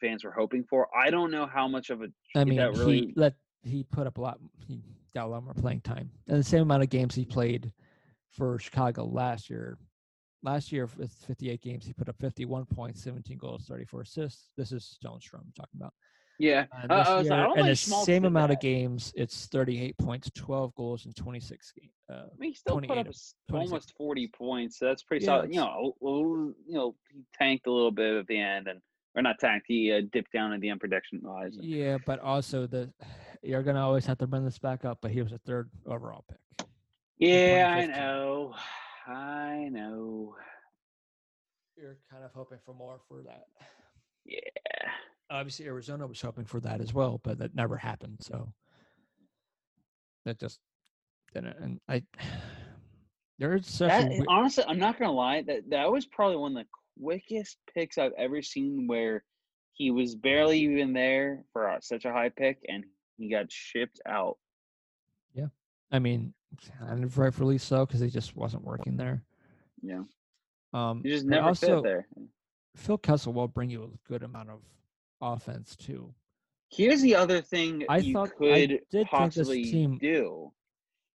fans 0.00 0.24
were 0.24 0.32
hoping 0.32 0.64
for. 0.64 0.88
I 0.96 1.10
don't 1.10 1.30
know 1.30 1.46
how 1.46 1.68
much 1.68 1.90
of 1.90 2.02
a 2.02 2.06
I 2.34 2.44
mean, 2.44 2.56
that 2.56 2.72
really 2.72 2.98
he 3.06 3.12
let 3.16 3.34
he 3.62 3.84
put 3.84 4.06
up 4.06 4.18
a 4.18 4.20
lot. 4.20 4.38
He 4.66 4.82
got 5.14 5.26
a 5.26 5.28
lot 5.28 5.44
more 5.44 5.54
playing 5.54 5.80
time, 5.82 6.10
and 6.28 6.38
the 6.38 6.44
same 6.44 6.62
amount 6.62 6.82
of 6.82 6.90
games 6.90 7.14
he 7.14 7.24
played 7.24 7.72
for 8.30 8.58
Chicago 8.58 9.04
last 9.04 9.48
year. 9.48 9.78
Last 10.42 10.72
year, 10.72 10.86
with 10.98 11.10
58 11.26 11.62
games, 11.62 11.86
he 11.86 11.94
put 11.94 12.08
up 12.10 12.16
51 12.20 12.66
points, 12.66 13.02
17 13.02 13.38
goals, 13.38 13.64
34 13.66 14.02
assists. 14.02 14.50
This 14.58 14.72
is 14.72 14.84
Stone 14.84 15.20
Strome 15.20 15.36
I'm 15.40 15.52
talking 15.56 15.80
about. 15.80 15.94
yeah. 16.38 16.66
And 16.82 16.92
Uh, 16.92 17.02
I 17.16 17.22
year, 17.22 17.32
don't 17.32 17.58
and 17.58 17.68
the 17.68 17.76
same 17.76 18.24
amount 18.26 18.52
of 18.52 18.60
games, 18.60 19.10
it's 19.16 19.46
38 19.46 19.96
points, 19.96 20.30
12 20.34 20.74
goals, 20.74 21.06
and 21.06 21.16
26 21.16 21.72
games. 21.80 21.92
Uh, 22.10 22.14
I 22.14 22.36
mean, 22.38 22.50
he 22.50 22.54
still 22.54 22.74
put 22.74 22.82
28 22.82 23.00
up 23.00 23.06
of 23.06 23.14
s- 23.14 23.34
26. 23.48 23.70
almost 23.70 23.94
forty 23.96 24.26
points. 24.28 24.78
So 24.80 24.84
that's 24.86 25.02
pretty 25.02 25.24
Yeah, 25.24 25.36
solid. 25.36 25.54
You 25.54 25.60
know, 25.60 25.94
you 26.02 26.74
know, 26.74 26.94
he 27.10 27.22
tanked 27.32 27.66
a 27.66 27.72
little 27.72 27.90
bit 27.90 28.14
at 28.16 28.26
the 28.26 28.38
end, 28.38 28.68
and 28.68 28.80
or 29.14 29.22
not 29.22 29.38
tanked. 29.38 29.66
He 29.68 29.92
uh, 29.92 30.02
dipped 30.12 30.32
down 30.32 30.52
in 30.52 30.60
the 30.60 30.70
end 30.70 30.80
production 30.80 31.20
wise. 31.22 31.56
yeah, 31.60 31.98
but 32.04 32.20
also 32.20 32.66
the 32.66 32.90
you're 33.42 33.62
gonna 33.62 33.84
always 33.84 34.06
have 34.06 34.18
to 34.18 34.26
bring 34.26 34.44
this 34.44 34.58
back 34.58 34.84
up. 34.84 34.98
But 35.00 35.10
he 35.10 35.22
was 35.22 35.32
a 35.32 35.38
third 35.38 35.70
overall 35.86 36.24
pick. 36.28 36.66
Yeah, 37.18 37.72
I 37.76 37.86
know. 37.86 38.54
I 39.06 39.68
know. 39.70 40.34
You're 41.76 41.98
kind 42.10 42.24
of 42.24 42.32
hoping 42.32 42.58
for 42.64 42.74
more 42.74 43.00
for 43.08 43.22
that. 43.22 43.46
Yeah. 44.24 44.38
Obviously, 45.30 45.66
Arizona 45.66 46.06
was 46.06 46.20
hoping 46.20 46.44
for 46.44 46.60
that 46.60 46.80
as 46.80 46.92
well, 46.94 47.20
but 47.22 47.38
that 47.38 47.54
never 47.54 47.76
happened. 47.76 48.18
So 48.20 48.52
that 50.24 50.38
just 50.38 50.58
didn't. 51.32 51.56
And 51.60 51.80
I, 51.88 52.02
there's 53.38 53.68
such 53.68 53.88
That, 53.88 54.10
a 54.10 54.24
honestly, 54.28 54.64
I'm 54.66 54.78
not 54.78 54.98
gonna 54.98 55.12
lie. 55.12 55.42
That 55.42 55.68
that 55.70 55.90
was 55.90 56.06
probably 56.06 56.36
one 56.36 56.56
of 56.56 56.64
the 56.64 56.68
quickest 57.00 57.58
picks 57.72 57.98
I've 57.98 58.12
ever 58.18 58.42
seen, 58.42 58.86
where 58.86 59.24
he 59.72 59.90
was 59.90 60.14
barely 60.14 60.60
even 60.60 60.92
there 60.92 61.44
for 61.52 61.66
a, 61.68 61.80
such 61.82 62.04
a 62.04 62.12
high 62.12 62.28
pick, 62.30 62.58
and 62.68 62.84
he 63.18 63.28
got 63.30 63.50
shipped 63.50 64.00
out. 64.06 64.38
Yeah. 65.34 65.46
I 65.90 65.98
mean, 65.98 66.32
kind 66.78 67.04
of 67.04 67.18
rightfully 67.18 67.58
so 67.58 67.84
because 67.86 68.00
he 68.00 68.08
just 68.10 68.36
wasn't 68.36 68.64
working 68.64 68.96
there. 68.96 69.22
Yeah, 69.82 70.02
Um, 70.72 71.02
he 71.02 71.10
just 71.10 71.26
never 71.26 71.48
also, 71.48 71.76
fit 71.76 71.84
there. 71.84 72.08
Phil 72.76 72.98
Kessel 72.98 73.32
will 73.32 73.48
bring 73.48 73.68
you 73.70 73.82
a 73.84 74.08
good 74.08 74.22
amount 74.22 74.50
of 74.50 74.60
offense 75.20 75.76
too. 75.76 76.14
Here's 76.70 77.02
the 77.02 77.14
other 77.14 77.40
thing 77.42 77.84
I 77.88 77.98
you 77.98 78.14
thought- 78.14 78.32
I 78.42 78.66
could 78.66 78.80
this 78.90 79.06
possibly 79.08 79.64
team- 79.64 79.98
do. 79.98 80.52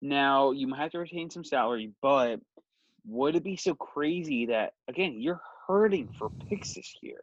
Now 0.03 0.51
you 0.51 0.67
might 0.67 0.81
have 0.81 0.91
to 0.93 0.99
retain 0.99 1.31
some 1.31 1.45
salary, 1.45 1.93
but 2.03 2.41
would 3.07 3.37
it 3.37 3.45
be 3.45 3.57
so 3.57 3.75
crazy 3.75 4.47
that 4.47 4.75
again 4.89 5.21
you're 5.21 5.41
hurting 5.67 6.09
for 6.19 6.31
picks 6.49 6.75
this 6.75 6.95
year? 7.03 7.19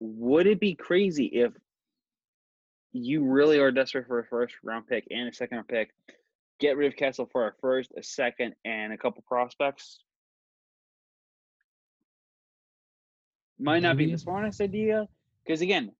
Would 0.00 0.46
it 0.46 0.60
be 0.60 0.74
crazy 0.74 1.26
if 1.26 1.52
you 2.92 3.24
really 3.24 3.58
are 3.58 3.70
desperate 3.70 4.06
for 4.06 4.18
a 4.18 4.24
first 4.26 4.54
round 4.62 4.86
pick 4.86 5.06
and 5.10 5.28
a 5.28 5.32
second 5.32 5.56
round 5.58 5.68
pick? 5.68 5.94
Get 6.58 6.76
rid 6.76 6.88
of 6.92 6.96
Kessel 6.96 7.28
for 7.32 7.46
a 7.48 7.52
first, 7.60 7.90
a 7.96 8.02
second, 8.02 8.54
and 8.64 8.92
a 8.92 8.98
couple 8.98 9.22
prospects. 9.26 10.00
Might 13.58 13.82
not 13.82 13.96
be 13.96 14.10
the 14.10 14.16
smartest 14.18 14.60
idea 14.60 15.06
because 15.44 15.60
again, 15.60 15.92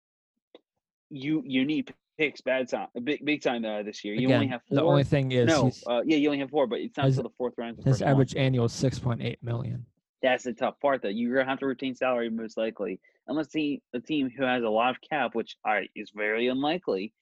you 1.11 1.43
you 1.47 1.65
need 1.67 1.93
picks 2.19 2.41
bad 2.41 2.69
time, 2.71 2.89
big 3.05 3.25
big 3.25 3.43
time 3.43 3.65
uh, 3.67 3.83
this 3.83 4.03
year. 4.03 4.15
You 4.15 4.29
Again, 4.29 4.35
only 4.35 4.47
have 4.49 4.63
four. 4.69 4.77
the 4.77 4.83
only 4.83 5.05
thing 5.05 5.33
is 5.33 5.47
no, 5.47 5.71
uh, 5.87 6.01
yeah, 6.07 6.17
you 6.17 6.29
only 6.29 6.39
have 6.39 6.49
four, 6.51 6.67
but 6.67 6.81
it's 6.81 6.97
not 6.97 7.07
his- 7.07 7.19
until 7.19 7.31
the 7.31 7.35
fourth 7.37 7.55
round. 7.59 7.77
the 7.77 7.83
his 7.83 7.93
first 7.97 8.01
one. 8.03 8.11
average 8.11 8.35
annual 8.37 8.65
is 8.67 8.73
six 8.73 8.99
point 8.99 9.21
eight 9.23 9.43
million. 9.43 9.85
That's 10.23 10.45
the 10.45 10.53
tough 10.53 10.79
part. 10.81 11.03
That 11.03 11.15
you're 11.15 11.37
gonna 11.37 11.49
have 11.49 11.61
to 11.61 11.67
retain 11.67 11.95
salary 11.95 12.29
most 12.31 12.57
likely, 12.57 13.01
unless 13.27 13.49
the 13.49 13.81
a 13.95 14.01
team 14.01 14.31
who 14.31 14.45
has 14.45 14.63
a 14.63 14.69
lot 14.69 14.91
of 14.91 14.97
cap, 15.01 15.35
which 15.35 15.57
I 15.65 15.89
is 15.97 16.11
very 16.15 16.49
unlikely, 16.49 17.13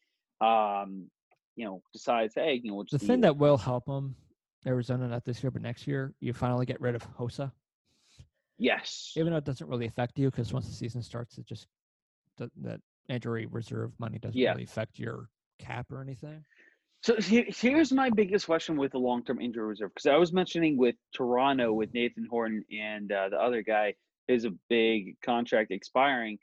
um, 0.40 1.10
you 1.56 1.64
know, 1.64 1.82
decides, 1.92 2.34
hey, 2.34 2.60
you 2.62 2.70
know, 2.70 2.76
we'll 2.76 2.86
The 2.90 2.98
thing 2.98 3.20
that 3.22 3.36
will 3.36 3.56
help 3.56 3.86
them, 3.86 4.16
Arizona 4.66 5.08
not 5.08 5.24
this 5.24 5.42
year 5.42 5.50
but 5.50 5.62
next 5.62 5.86
year, 5.86 6.14
you 6.20 6.32
finally 6.32 6.66
get 6.66 6.80
rid 6.80 6.94
of 6.94 7.02
Hossa. 7.16 7.52
yes, 8.58 9.12
Even 9.16 9.32
though 9.32 9.38
it 9.38 9.44
doesn't 9.44 9.68
really 9.68 9.86
affect 9.86 10.18
you 10.18 10.30
because 10.30 10.52
once 10.52 10.66
the 10.66 10.74
season 10.74 11.02
starts, 11.02 11.38
it 11.38 11.46
just 11.46 11.66
that 12.36 12.50
that 12.62 12.80
injury 13.08 13.46
reserve 13.46 13.92
money 13.98 14.18
doesn't 14.18 14.40
Yeah. 14.40 14.52
really 14.52 14.64
affect 14.64 14.98
your 14.98 15.28
cap 15.58 15.90
or 15.90 16.00
anything. 16.00 16.44
So 17.02 17.16
here, 17.16 17.44
here's 17.46 17.92
my 17.92 18.10
biggest 18.10 18.46
question 18.46 18.76
with 18.76 18.92
the 18.92 18.98
long-term 18.98 19.40
injury 19.40 19.66
reserve 19.66 19.92
because 19.94 20.06
I 20.06 20.16
was 20.16 20.32
mentioning 20.32 20.76
with 20.76 20.96
Toronto 21.14 21.72
with 21.72 21.94
Nathan 21.94 22.26
Horton 22.28 22.64
and 22.72 23.10
uh, 23.12 23.28
the 23.28 23.36
other 23.36 23.62
guy 23.62 23.94
is 24.26 24.44
a 24.44 24.50
big 24.68 25.16
contract 25.24 25.70
expiring. 25.70 26.38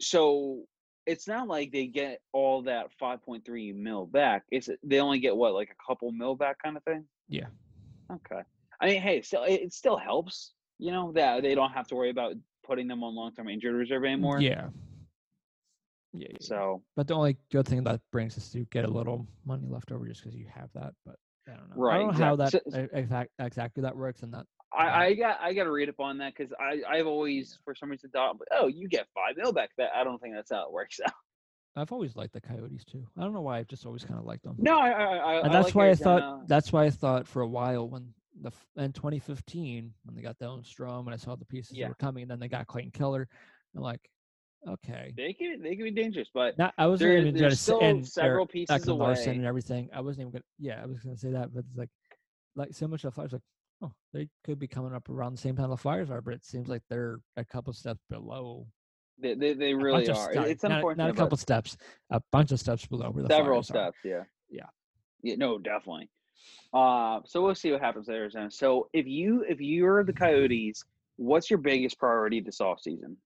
So 0.00 0.64
it's 1.06 1.26
not 1.26 1.48
like 1.48 1.72
they 1.72 1.86
get 1.86 2.20
all 2.32 2.62
that 2.62 2.86
5.3 3.00 3.74
mil 3.74 4.06
back. 4.06 4.44
It's 4.50 4.68
they 4.82 5.00
only 5.00 5.18
get 5.18 5.36
what 5.36 5.54
like 5.54 5.70
a 5.70 5.86
couple 5.86 6.10
mil 6.12 6.36
back 6.36 6.62
kind 6.62 6.76
of 6.76 6.84
thing. 6.84 7.04
Yeah. 7.28 7.46
Okay. 8.10 8.42
I 8.80 8.86
mean, 8.86 9.02
hey, 9.02 9.22
still 9.22 9.42
it, 9.42 9.54
it 9.54 9.72
still 9.72 9.96
helps, 9.96 10.52
you 10.78 10.92
know, 10.92 11.12
that 11.12 11.42
they 11.42 11.54
don't 11.54 11.72
have 11.72 11.88
to 11.88 11.94
worry 11.96 12.10
about 12.10 12.34
putting 12.64 12.86
them 12.86 13.02
on 13.02 13.14
long-term 13.14 13.48
injury 13.48 13.72
reserve 13.72 14.04
anymore. 14.04 14.40
Yeah. 14.40 14.68
Yeah. 16.14 16.28
yeah. 16.30 16.36
So 16.40 16.82
But 16.96 17.08
the 17.08 17.14
only 17.14 17.36
good 17.50 17.66
thing 17.66 17.84
that 17.84 18.00
brings 18.12 18.36
is 18.36 18.48
to 18.50 18.64
get 18.66 18.84
a 18.84 18.90
little 18.90 19.26
money 19.44 19.66
left 19.68 19.92
over 19.92 20.06
just 20.06 20.22
because 20.22 20.36
you 20.36 20.46
have 20.52 20.70
that. 20.74 20.94
But 21.04 21.16
I 21.48 21.56
don't 21.56 21.70
know. 21.70 21.76
Right. 21.76 21.94
I 21.96 21.98
don't 21.98 22.18
know 22.18 22.24
how 22.24 22.36
that 22.36 22.54
exact- 22.54 22.70
so- 22.70 22.88
exact, 22.98 23.30
exactly 23.38 23.82
that 23.82 23.96
works 23.96 24.22
and 24.22 24.32
that. 24.34 24.46
I, 24.76 25.06
I 25.06 25.14
got 25.14 25.38
I 25.40 25.52
got 25.52 25.64
to 25.64 25.70
read 25.70 25.88
up 25.88 26.00
on 26.00 26.18
that 26.18 26.34
because 26.36 26.52
I 26.58 26.80
I've 26.88 27.06
always 27.06 27.58
for 27.64 27.76
some 27.76 27.90
reason 27.90 28.10
thought 28.10 28.36
oh 28.50 28.66
you 28.66 28.88
get 28.88 29.06
five 29.14 29.36
mil 29.36 29.52
back 29.52 29.70
that 29.78 29.90
I 29.94 30.02
don't 30.02 30.20
think 30.20 30.34
that's 30.34 30.50
how 30.50 30.66
it 30.66 30.72
works 30.72 30.98
out. 31.06 31.12
I've 31.76 31.92
always 31.92 32.16
liked 32.16 32.32
the 32.32 32.40
Coyotes 32.40 32.84
too. 32.84 33.06
I 33.16 33.22
don't 33.22 33.34
know 33.34 33.40
why. 33.40 33.58
I've 33.58 33.68
just 33.68 33.86
always 33.86 34.04
kind 34.04 34.18
of 34.18 34.26
liked 34.26 34.44
them. 34.44 34.56
No, 34.58 34.78
I 34.78 34.90
I, 34.90 35.04
I 35.16 35.34
and 35.40 35.50
I 35.50 35.52
that's 35.52 35.66
like 35.66 35.74
why 35.74 35.90
I 35.90 35.94
thought. 35.94 36.48
That's 36.48 36.72
why 36.72 36.84
I 36.84 36.90
thought 36.90 37.26
for 37.28 37.42
a 37.42 37.48
while 37.48 37.88
when 37.88 38.12
the 38.40 38.50
in 38.76 38.92
2015 38.92 39.92
when 40.04 40.16
they 40.16 40.22
got 40.22 40.38
Dylan 40.38 40.64
Strome 40.64 41.04
and 41.06 41.14
I 41.14 41.16
saw 41.16 41.36
the 41.36 41.44
pieces 41.44 41.76
that 41.76 41.88
were 41.88 41.94
coming, 41.94 42.22
and 42.22 42.30
then 42.30 42.40
they 42.40 42.48
got 42.48 42.66
Clayton 42.66 42.92
Keller. 42.92 43.28
I'm 43.76 43.82
like, 43.82 44.08
okay. 44.68 45.12
they 45.16 45.32
can 45.32 45.62
they 45.62 45.76
can 45.76 45.84
be 45.84 45.90
dangerous, 45.90 46.28
but 46.32 46.56
Not, 46.58 46.74
I 46.78 46.86
wasn't 46.86 47.10
there, 47.10 47.18
even 47.18 47.32
going 47.32 47.42
there's 47.42 47.60
still 47.60 47.80
and 47.80 48.06
several 48.06 48.46
pieces 48.46 48.84
Ekman 48.84 48.98
Larsson 48.98 49.28
away. 49.28 49.36
and 49.38 49.46
everything. 49.46 49.88
I 49.92 50.00
wasn't 50.00 50.28
even 50.28 50.40
to 50.40 50.44
Yeah, 50.58 50.80
I 50.82 50.86
was 50.86 51.00
going 51.00 51.14
to 51.14 51.20
say 51.20 51.30
that, 51.30 51.54
but 51.54 51.64
it's 51.68 51.76
like, 51.76 51.90
like 52.56 52.74
so 52.74 52.88
much 52.88 53.04
of 53.04 53.12
the 53.12 53.14
Flyers 53.14 53.32
like, 53.32 53.42
oh, 53.82 53.92
they 54.12 54.28
could 54.44 54.58
be 54.58 54.66
coming 54.68 54.94
up 54.94 55.08
around 55.08 55.32
the 55.36 55.40
same 55.40 55.56
time 55.56 55.70
the 55.70 55.76
Flyers 55.76 56.10
are, 56.10 56.20
but 56.20 56.34
it 56.34 56.44
seems 56.44 56.68
like 56.68 56.82
they're 56.88 57.20
a 57.36 57.44
couple 57.44 57.72
steps 57.72 58.00
below. 58.10 58.66
They 59.20 59.34
they, 59.34 59.54
they 59.54 59.74
really 59.74 60.08
are. 60.08 60.32
steps- 60.32 60.48
It's 60.48 60.62
not, 60.62 60.72
unfortunate. 60.72 61.04
not 61.04 61.10
a 61.10 61.16
couple 61.16 61.36
steps, 61.36 61.76
a 62.10 62.20
bunch 62.32 62.52
of 62.52 62.60
steps 62.60 62.86
below 62.86 63.10
where 63.10 63.22
the 63.22 63.28
several 63.28 63.62
Flyers 63.62 63.70
are. 63.70 63.92
steps. 63.92 63.98
Yeah. 64.04 64.22
Yeah. 64.50 64.66
Yeah. 65.22 65.36
No, 65.36 65.58
definitely. 65.58 66.10
Uh, 66.72 67.20
so 67.24 67.42
we'll 67.42 67.54
see 67.54 67.70
what 67.70 67.80
happens 67.80 68.06
there. 68.06 68.28
So 68.50 68.88
if 68.92 69.06
you 69.06 69.44
if 69.48 69.60
you're 69.60 70.04
the 70.04 70.12
Coyotes, 70.12 70.84
what's 71.16 71.48
your 71.48 71.58
biggest 71.58 71.98
priority 71.98 72.40
this 72.40 72.58
offseason? 72.58 73.16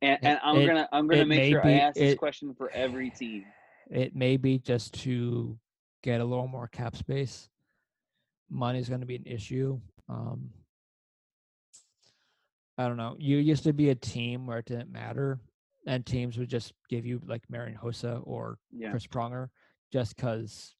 And, 0.00 0.18
and 0.22 0.38
I'm 0.42 0.56
it- 0.58 0.66
gonna 0.66 0.88
I'm 0.92 1.08
gonna 1.08 1.26
make 1.26 1.50
sure 1.52 1.60
be- 1.62 1.70
I 1.74 1.78
ask 1.78 1.96
this 1.96 2.14
question 2.14 2.54
for 2.54 2.70
every 2.70 3.10
team. 3.10 3.44
It 3.90 4.14
may 4.14 4.36
be 4.36 4.58
just 4.58 4.94
to 5.04 5.58
get 6.02 6.20
a 6.20 6.24
little 6.24 6.46
more 6.46 6.68
cap 6.68 6.94
space. 6.94 7.48
Money 8.50 8.78
is 8.78 8.88
going 8.88 9.00
to 9.00 9.06
be 9.06 9.16
an 9.16 9.24
issue. 9.26 9.80
Um, 10.08 10.50
I 12.76 12.86
don't 12.86 12.96
know. 12.96 13.16
You 13.18 13.38
used 13.38 13.64
to 13.64 13.72
be 13.72 13.90
a 13.90 13.94
team 13.94 14.46
where 14.46 14.58
it 14.58 14.66
didn't 14.66 14.92
matter, 14.92 15.40
and 15.86 16.04
teams 16.06 16.38
would 16.38 16.48
just 16.48 16.72
give 16.88 17.04
you 17.06 17.20
like 17.26 17.42
Marian 17.48 17.78
Hossa 17.82 18.20
or 18.24 18.58
Yeah. 18.72 18.90
Chris 18.90 19.06
Pronger 19.06 19.48
just 19.92 20.14
because 20.16 20.74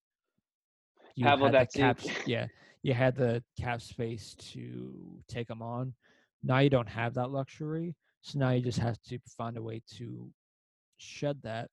you 1.14 1.24
Pavel 1.24 1.50
had 1.50 1.68
the 1.72 1.78
cap. 1.78 1.98
Yeah, 2.26 2.46
you 2.82 2.94
had 2.94 3.16
the 3.16 3.42
cap 3.58 3.80
space 3.80 4.34
to 4.52 4.94
take 5.28 5.48
them 5.48 5.62
on. 5.62 5.94
Now 6.42 6.58
you 6.58 6.70
don't 6.70 6.88
have 6.88 7.14
that 7.14 7.30
luxury, 7.30 7.96
so 8.22 8.38
now 8.38 8.50
you 8.50 8.60
just 8.62 8.78
have 8.78 9.00
to 9.08 9.18
find 9.36 9.56
a 9.56 9.62
way 9.62 9.82
to 9.96 10.30
shed 10.98 11.38
that. 11.42 11.70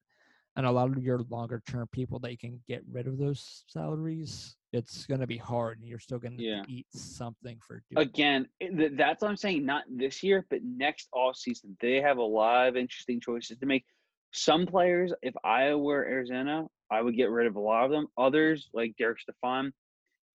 And 0.56 0.64
a 0.64 0.70
lot 0.70 0.88
of 0.88 1.02
your 1.04 1.18
longer 1.28 1.62
term 1.68 1.86
people 1.92 2.18
that 2.20 2.30
you 2.30 2.38
can 2.38 2.62
get 2.66 2.82
rid 2.90 3.06
of 3.06 3.18
those 3.18 3.64
salaries, 3.66 4.56
it's 4.72 5.04
going 5.04 5.20
to 5.20 5.26
be 5.26 5.36
hard, 5.36 5.78
and 5.78 5.86
you're 5.86 5.98
still 5.98 6.18
going 6.18 6.38
to 6.38 6.42
Yeah. 6.42 6.62
eat 6.66 6.86
something 6.94 7.58
for 7.60 7.82
doing. 7.90 8.06
Again, 8.08 8.48
it- 8.58 8.74
th- 8.74 8.92
that's 8.94 9.20
what 9.20 9.28
I'm 9.30 9.36
saying. 9.36 9.66
Not 9.66 9.84
this 9.90 10.22
year, 10.22 10.46
but 10.48 10.62
next 10.62 11.08
off 11.12 11.36
season, 11.36 11.76
they 11.80 12.00
have 12.00 12.16
a 12.16 12.22
lot 12.22 12.68
of 12.68 12.76
interesting 12.76 13.20
choices 13.20 13.58
to 13.58 13.66
make. 13.66 13.84
Some 14.32 14.66
players, 14.66 15.12
if 15.22 15.34
I 15.44 15.74
were 15.74 16.04
Arizona, 16.06 16.66
I 16.90 17.00
would 17.02 17.16
get 17.16 17.30
rid 17.30 17.46
of 17.46 17.56
a 17.56 17.60
lot 17.60 17.84
of 17.84 17.90
them. 17.90 18.06
Others, 18.18 18.70
like 18.72 18.96
Derek 18.96 19.20
Stepan, 19.20 19.72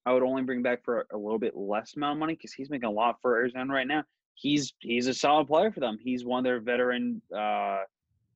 I 0.05 0.13
would 0.13 0.23
only 0.23 0.43
bring 0.43 0.61
back 0.63 0.83
for 0.83 1.05
a 1.11 1.17
little 1.17 1.37
bit 1.39 1.55
less 1.55 1.95
amount 1.95 2.17
of 2.17 2.19
money 2.19 2.33
because 2.33 2.53
he's 2.53 2.69
making 2.69 2.87
a 2.89 2.91
lot 2.91 3.19
for 3.21 3.35
Arizona 3.37 3.71
right 3.73 3.87
now. 3.87 4.03
He's 4.41 4.73
he's 4.79 5.05
a 5.05 5.13
solid 5.13 5.47
player 5.47 5.71
for 5.71 5.81
them. 5.81 5.99
He's 6.01 6.25
one 6.25 6.39
of 6.39 6.43
their 6.43 6.59
veteran 6.59 7.21
uh, 7.35 7.81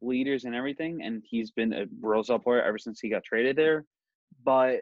leaders 0.02 0.46
and 0.46 0.54
everything, 0.54 1.02
and 1.04 1.24
he's 1.26 1.50
been 1.50 1.74
a 1.74 1.86
real 2.00 2.24
solid 2.24 2.44
player 2.44 2.62
ever 2.62 2.78
since 2.78 3.00
he 3.00 3.10
got 3.10 3.24
traded 3.24 3.56
there. 3.56 3.86
But 4.44 4.82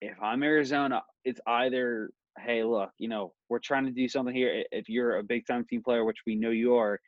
if 0.00 0.16
I'm 0.22 0.44
Arizona, 0.44 1.02
it's 1.24 1.40
either 1.44 2.10
hey, 2.38 2.62
look, 2.62 2.90
you 2.98 3.08
know, 3.08 3.32
we're 3.48 3.58
trying 3.58 3.86
to 3.86 3.90
do 3.90 4.06
something 4.08 4.32
here. 4.32 4.62
If 4.70 4.88
you're 4.88 5.16
a 5.16 5.24
big 5.24 5.44
time 5.44 5.64
team 5.64 5.82
player, 5.82 6.04
which 6.04 6.18
we 6.24 6.36
know 6.36 6.50
you 6.50 6.76
are, 6.76 7.00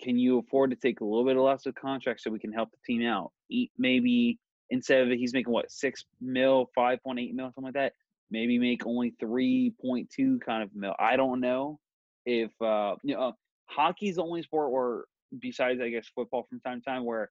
can 0.00 0.16
you 0.16 0.38
afford 0.38 0.70
to 0.70 0.76
take 0.76 1.00
a 1.00 1.04
little 1.04 1.24
bit 1.24 1.36
of 1.36 1.42
less 1.42 1.66
of 1.66 1.74
contract 1.74 2.20
so 2.20 2.30
we 2.30 2.38
can 2.38 2.52
help 2.52 2.70
the 2.70 2.76
team 2.86 3.04
out? 3.04 3.32
Maybe 3.76 4.38
instead 4.70 5.00
of 5.00 5.08
he's 5.18 5.34
making 5.34 5.52
what 5.52 5.72
six 5.72 6.04
mil, 6.20 6.70
five 6.76 7.02
point 7.02 7.18
eight 7.18 7.34
mil, 7.34 7.46
something 7.46 7.64
like 7.64 7.74
that. 7.74 7.94
Maybe 8.30 8.56
make 8.56 8.86
only 8.86 9.14
three 9.18 9.72
point 9.80 10.10
two 10.14 10.38
kind 10.46 10.62
of 10.62 10.70
mil. 10.76 10.94
I 11.00 11.16
don't 11.16 11.40
know 11.40 11.80
if 12.26 12.50
uh 12.62 12.94
you 13.02 13.14
know 13.14 13.32
hockey's 13.66 14.16
the 14.16 14.22
only 14.22 14.42
sport 14.42 14.70
where 14.70 15.04
besides 15.40 15.80
I 15.80 15.88
guess 15.90 16.06
football 16.14 16.46
from 16.48 16.60
time 16.60 16.80
to 16.80 16.84
time 16.84 17.04
where 17.04 17.30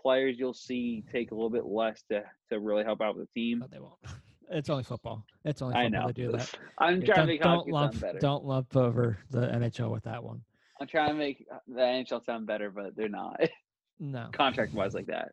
players 0.00 0.36
you'll 0.38 0.54
see 0.54 1.04
take 1.12 1.30
a 1.30 1.34
little 1.34 1.50
bit 1.50 1.64
less 1.66 2.02
to 2.10 2.22
to 2.50 2.60
really 2.60 2.84
help 2.84 3.00
out 3.00 3.16
with 3.16 3.28
the 3.32 3.40
team. 3.40 3.60
But 3.60 3.70
they 3.70 3.78
won't. 3.78 3.94
It's 4.48 4.70
only 4.70 4.84
football. 4.84 5.24
It's 5.44 5.60
only 5.60 5.74
I 5.74 5.88
know. 5.88 6.06
they 6.06 6.12
do 6.12 6.30
that. 6.30 6.48
I'm 6.78 7.00
Yeah, 7.02 7.14
trying 7.14 7.26
to 7.26 7.32
make 7.32 7.42
don't 7.42 7.66
lump 7.68 7.94
sound 7.94 8.00
better. 8.00 8.18
don't 8.20 8.44
lump 8.44 8.76
over 8.76 9.18
the 9.28 9.40
NHL 9.40 9.90
with 9.90 10.04
that 10.04 10.22
one. 10.22 10.40
I'm 10.80 10.86
trying 10.86 11.08
to 11.08 11.14
make 11.14 11.44
the 11.66 11.80
NHL 11.80 12.24
sound 12.24 12.46
better, 12.46 12.70
but 12.70 12.94
they're 12.94 13.08
not 13.08 13.40
No, 13.98 14.28
contract 14.32 14.72
wise 14.72 14.94
like 14.94 15.06
that. 15.06 15.32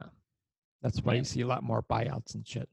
No. 0.00 0.06
that's 0.80 1.00
why 1.02 1.14
Yeah. 1.14 1.18
you 1.18 1.24
see 1.24 1.40
a 1.40 1.46
lot 1.48 1.64
more 1.64 1.82
buyouts 1.82 2.36
and 2.36 2.46
shit. 2.46 2.68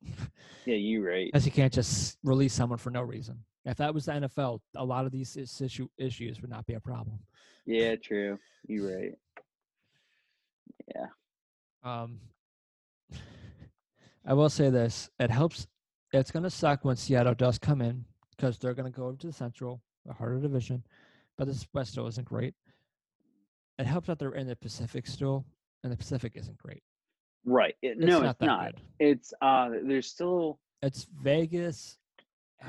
Yeah, 0.67 0.75
you 0.75 1.03
right. 1.03 1.31
As 1.33 1.43
you 1.47 1.51
can't 1.51 1.73
just 1.73 2.19
release 2.23 2.53
someone 2.53 2.77
for 2.77 2.91
no 2.91 3.01
reason. 3.01 3.39
If 3.65 3.77
that 3.77 3.93
was 3.93 4.05
the 4.05 4.13
NFL, 4.13 4.59
a 4.75 4.83
lot 4.85 5.05
of 5.05 5.11
these 5.11 5.35
is- 5.35 5.61
issue, 5.61 5.87
issues 5.97 6.41
would 6.41 6.49
not 6.49 6.65
be 6.65 6.73
a 6.73 6.79
problem. 6.79 7.19
Yeah, 7.65 7.95
true. 7.97 8.39
You're 8.67 8.97
right. 8.97 9.13
Yeah. 10.95 11.07
Um, 11.83 12.19
I 14.25 14.33
will 14.33 14.49
say 14.49 14.69
this: 14.69 15.09
it 15.19 15.29
helps. 15.31 15.67
It's 16.13 16.31
going 16.31 16.43
to 16.43 16.49
suck 16.49 16.83
when 16.83 16.95
Seattle 16.95 17.35
does 17.35 17.59
come 17.59 17.81
in 17.81 18.05
because 18.35 18.57
they're 18.57 18.73
going 18.73 18.91
to 18.91 18.95
go 18.97 19.05
over 19.07 19.17
to 19.17 19.27
the 19.27 19.33
Central, 19.33 19.81
the 20.05 20.13
harder 20.13 20.39
division, 20.39 20.83
but 21.37 21.47
this 21.47 21.67
West 21.73 21.91
still 21.91 22.07
isn't 22.07 22.25
great. 22.25 22.55
It 23.77 23.85
helps 23.85 24.07
that 24.07 24.17
they're 24.19 24.31
in 24.33 24.47
the 24.47 24.55
Pacific 24.55 25.05
still, 25.05 25.45
and 25.83 25.91
the 25.93 25.97
Pacific 25.97 26.33
isn't 26.35 26.57
great. 26.57 26.81
Right. 27.45 27.75
It, 27.81 27.97
It's 27.97 28.05
no, 28.05 28.19
not 28.21 28.31
it's 28.31 28.41
not. 28.41 28.65
good. 28.73 28.81
It's 28.99 29.33
uh 29.41 29.69
there's 29.85 30.07
still 30.07 30.59
It's 30.81 31.05
Vegas, 31.23 31.97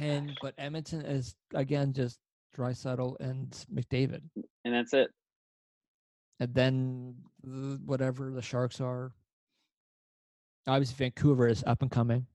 Oh, 0.00 0.22
but 0.40 0.54
Edmonton 0.58 1.02
is 1.02 1.36
again 1.54 1.92
just 1.92 2.18
Draisaitl 2.56 3.16
and 3.20 3.50
McDavid, 3.72 4.22
and 4.64 4.74
that's 4.74 4.94
it. 4.94 5.10
and 6.40 6.54
then 6.54 7.16
whatever 7.84 8.30
the 8.30 8.42
Sharks 8.42 8.80
are. 8.80 9.12
Obviously, 10.66 10.96
Vancouver 10.96 11.48
is 11.48 11.62
up 11.66 11.82
and 11.82 11.90
coming. 11.90 12.26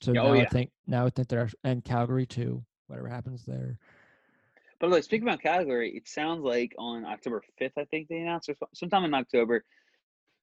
So 0.00 0.12
Yeah, 0.12 0.22
oh, 0.22 0.32
now 0.34 0.40
oh, 0.40 0.42
I 0.42 0.44
think 0.46 0.70
now 0.86 1.06
I 1.06 1.10
think 1.10 1.28
they're 1.28 1.50
and 1.64 1.84
Calgary 1.84 2.26
too. 2.26 2.64
Whatever 2.86 3.08
happens 3.08 3.44
there, 3.44 3.78
By 4.80 4.88
the 4.88 4.94
way, 4.94 5.02
speaking 5.02 5.28
about 5.28 5.42
Calgary, 5.42 5.94
it 5.94 6.08
sounds 6.08 6.42
like 6.42 6.74
on 6.78 7.04
October 7.04 7.42
5th, 7.60 7.72
I 7.78 7.84
think 7.84 8.08
they 8.08 8.16
announced, 8.18 8.48
or 8.48 8.54
so- 8.58 8.68
sometime 8.74 9.04
in 9.04 9.14
October, 9.14 9.64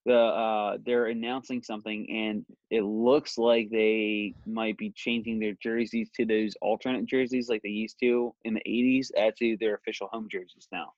the 0.06 0.16
uh, 0.18 0.78
they're 0.86 1.08
announcing 1.08 1.62
something, 1.64 2.10
and 2.10 2.46
it 2.70 2.82
looks 2.84 3.38
like 3.38 3.70
they 3.70 4.34
might 4.46 4.78
be 4.78 4.92
changing 4.96 5.40
their 5.40 5.54
jerseys 5.62 6.10
to 6.16 6.26
those 6.26 6.56
alternate 6.62 7.06
jerseys 7.06 7.50
like 7.50 7.62
they 7.62 7.70
used 7.70 7.98
to 8.02 8.34
in 8.46 8.54
the 8.54 8.62
80s. 8.68 9.08
Actually, 9.18 9.56
their 9.58 9.76
official 9.76 10.08
home 10.12 10.28
jerseys 10.32 10.68
now. 10.72 10.94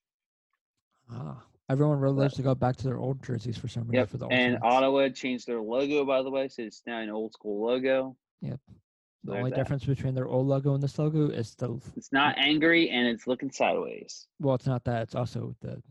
ah, 1.11 1.41
everyone 1.69 1.99
really 1.99 2.15
loves 2.17 2.35
to 2.35 2.41
go 2.43 2.53
back 2.55 2.75
to 2.77 2.83
their 2.83 2.97
old 2.99 3.23
jerseys 3.23 3.57
for 3.57 3.67
some 3.67 3.83
reason 3.83 3.95
Yep. 3.95 4.09
for 4.09 4.17
the 4.17 4.27
And. 4.27 4.59
Ottawa 4.61 5.09
changed 5.09 5.47
their 5.47 5.61
logo, 5.61 6.05
by 6.05 6.21
the 6.21 6.29
way, 6.29 6.47
so 6.47 6.61
it's 6.63 6.83
now 6.85 6.99
an 6.99 7.09
old 7.09 7.33
school 7.33 7.65
logo. 7.65 8.15
Yep. 8.41 8.59
The 9.23 9.31
there's 9.31 9.37
only 9.39 9.49
that. 9.51 9.55
difference 9.57 9.85
between 9.85 10.15
their 10.15 10.27
old 10.27 10.47
logo 10.47 10.73
and 10.75 10.81
this 10.83 10.97
logo 10.97 11.27
is 11.29 11.53
the 11.55 11.79
It's 11.97 12.11
not 12.13 12.37
angry 12.37 12.89
and 12.89 13.07
it's 13.07 13.27
looking 13.27 13.51
sideways. 13.51 14.27
well, 14.39 14.55
it's 14.55 14.65
not 14.67 14.83
that. 14.85 15.01
It's 15.03 15.15
also 15.15 15.55
the 15.61 15.81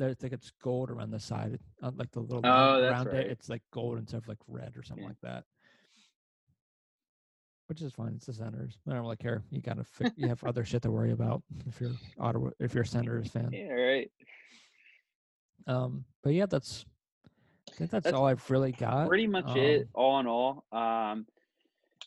I 0.00 0.14
think 0.14 0.32
it's 0.32 0.50
gold 0.62 0.90
around 0.90 1.10
the 1.12 1.20
side, 1.20 1.60
uh, 1.82 1.92
like 1.94 2.10
the 2.10 2.20
little 2.20 2.40
Oh, 2.44 2.82
around 2.82 3.06
right. 3.06 3.16
it. 3.16 3.30
It's 3.30 3.48
like 3.48 3.62
gold 3.70 3.98
instead 3.98 4.18
of 4.18 4.28
like 4.28 4.38
red 4.48 4.76
or 4.76 4.82
something 4.82 5.04
Yeah. 5.04 5.08
like 5.10 5.20
that. 5.22 5.44
Which 7.66 7.82
is 7.82 7.92
fine. 7.92 8.14
It's 8.16 8.26
the 8.26 8.32
Senators. 8.32 8.78
I 8.86 8.92
don't 8.92 9.02
really 9.02 9.16
care. 9.16 9.42
You 9.50 9.60
gotta 9.60 9.84
fi- 9.84 10.10
you 10.16 10.26
have 10.28 10.42
other 10.44 10.64
shit 10.64 10.82
to 10.82 10.90
worry 10.90 11.12
about 11.12 11.42
if 11.66 11.80
you're 11.80 11.92
Ottawa 12.18 12.50
if 12.58 12.74
you're 12.74 12.84
a 12.84 12.86
Senators 12.86 13.28
fan. 13.30 13.50
Yeah, 13.52 13.72
right. 13.72 14.10
Um, 15.66 16.04
but 16.22 16.32
yeah, 16.32 16.46
that's 16.46 16.86
I 17.68 17.72
think 17.74 17.90
that's, 17.90 18.04
That's 18.04 18.14
all 18.16 18.26
I've 18.26 18.48
really 18.50 18.72
got. 18.72 19.08
Pretty 19.08 19.26
much 19.26 19.54
it, 19.54 19.82
Um, 19.82 19.88
all 19.94 20.20
in 20.20 20.26
all. 20.26 20.64
Um, 20.72 21.26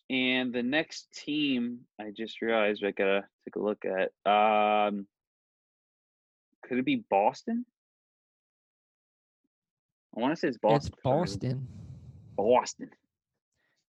and 0.09 0.51
the 0.51 0.63
next 0.63 1.11
team, 1.13 1.81
I 1.99 2.09
just 2.09 2.41
realized 2.41 2.83
I 2.83 2.89
gotta 2.91 3.27
take 3.45 3.55
a 3.55 3.59
look 3.59 3.85
at. 3.85 4.11
Um, 4.29 5.05
could 6.71 6.79
it 6.79 6.85
be 6.85 7.03
Boston? 7.09 7.65
I 10.15 10.21
want 10.21 10.33
to 10.33 10.39
say 10.39 10.47
it's 10.47 10.57
Boston. 10.57 10.77
It's 10.77 11.01
for 11.03 11.27
some 11.27 11.41
reason. 11.41 11.67
Boston. 12.37 12.89
Boston. 12.89 12.89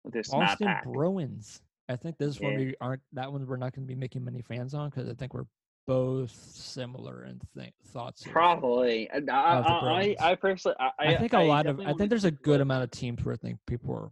With 0.03 0.13
their 0.13 0.23
Boston. 0.31 0.75
Bruins. 0.85 1.61
I 1.87 1.95
think 1.95 2.17
this 2.17 2.39
one 2.39 2.55
we 2.55 2.73
aren't 2.81 3.03
that 3.13 3.31
one 3.31 3.45
we're 3.45 3.57
not 3.57 3.75
going 3.75 3.85
to 3.85 3.87
be 3.87 3.93
making 3.93 4.25
many 4.25 4.41
fans 4.41 4.73
on 4.73 4.89
because 4.89 5.07
I 5.07 5.13
think 5.13 5.35
we're 5.35 5.45
both 5.85 6.31
similar 6.31 7.25
in 7.25 7.39
th- 7.55 7.71
thoughts. 7.89 8.23
Probably. 8.25 9.07
I, 9.11 9.17
I, 9.31 9.59
I, 9.59 10.15
I, 10.19 10.35
personally, 10.35 10.75
I, 10.79 10.91
I 10.97 11.15
think 11.17 11.33
a 11.33 11.39
lot 11.39 11.67
of 11.67 11.79
I 11.81 11.93
think 11.93 12.09
there's 12.09 12.25
a 12.25 12.31
good 12.31 12.61
amount 12.61 12.83
of 12.83 12.89
teams 12.89 13.23
where 13.23 13.35
I 13.35 13.37
think 13.37 13.59
people 13.67 13.93
are 13.93 14.09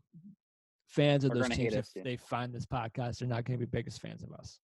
fans 0.85 1.23
of 1.23 1.31
those 1.31 1.49
teams. 1.49 1.73
If 1.73 1.79
us, 1.79 1.91
yeah. 1.95 2.03
they 2.03 2.17
find 2.17 2.53
this 2.53 2.67
podcast, 2.67 3.17
they're 3.17 3.27
not 3.27 3.45
going 3.45 3.59
to 3.59 3.65
be 3.65 3.69
biggest 3.71 3.99
fans 3.99 4.21
of 4.21 4.31
us. 4.31 4.59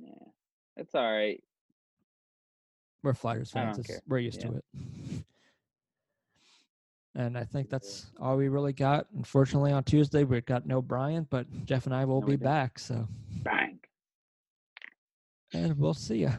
Yeah, 0.00 0.14
it's 0.78 0.94
all 0.94 1.12
right. 1.12 1.42
We're 3.02 3.14
Flyers 3.14 3.50
fans. 3.50 3.76
don't 3.76 3.80
It's, 3.80 3.88
care. 3.88 4.02
we're 4.08 4.18
used 4.18 4.40
to 4.42 4.54
it. 4.56 4.64
And 7.16 7.36
I 7.36 7.42
think 7.42 7.68
that's 7.70 8.06
all 8.20 8.36
we 8.36 8.46
really 8.46 8.72
got. 8.72 9.06
Unfortunately, 9.16 9.72
on 9.72 9.82
Tuesday 9.82 10.22
we 10.22 10.40
got 10.42 10.64
no 10.64 10.80
Brian, 10.80 11.26
but 11.28 11.44
Jeff 11.66 11.86
and 11.86 11.94
I 11.94 12.04
will 12.04 12.20
No, 12.20 12.26
be 12.28 12.36
back. 12.36 12.78
So, 12.78 13.08
Bang. 13.42 13.80
and 15.52 15.76
we'll 15.76 15.92
see 15.92 16.18
ya. 16.18 16.30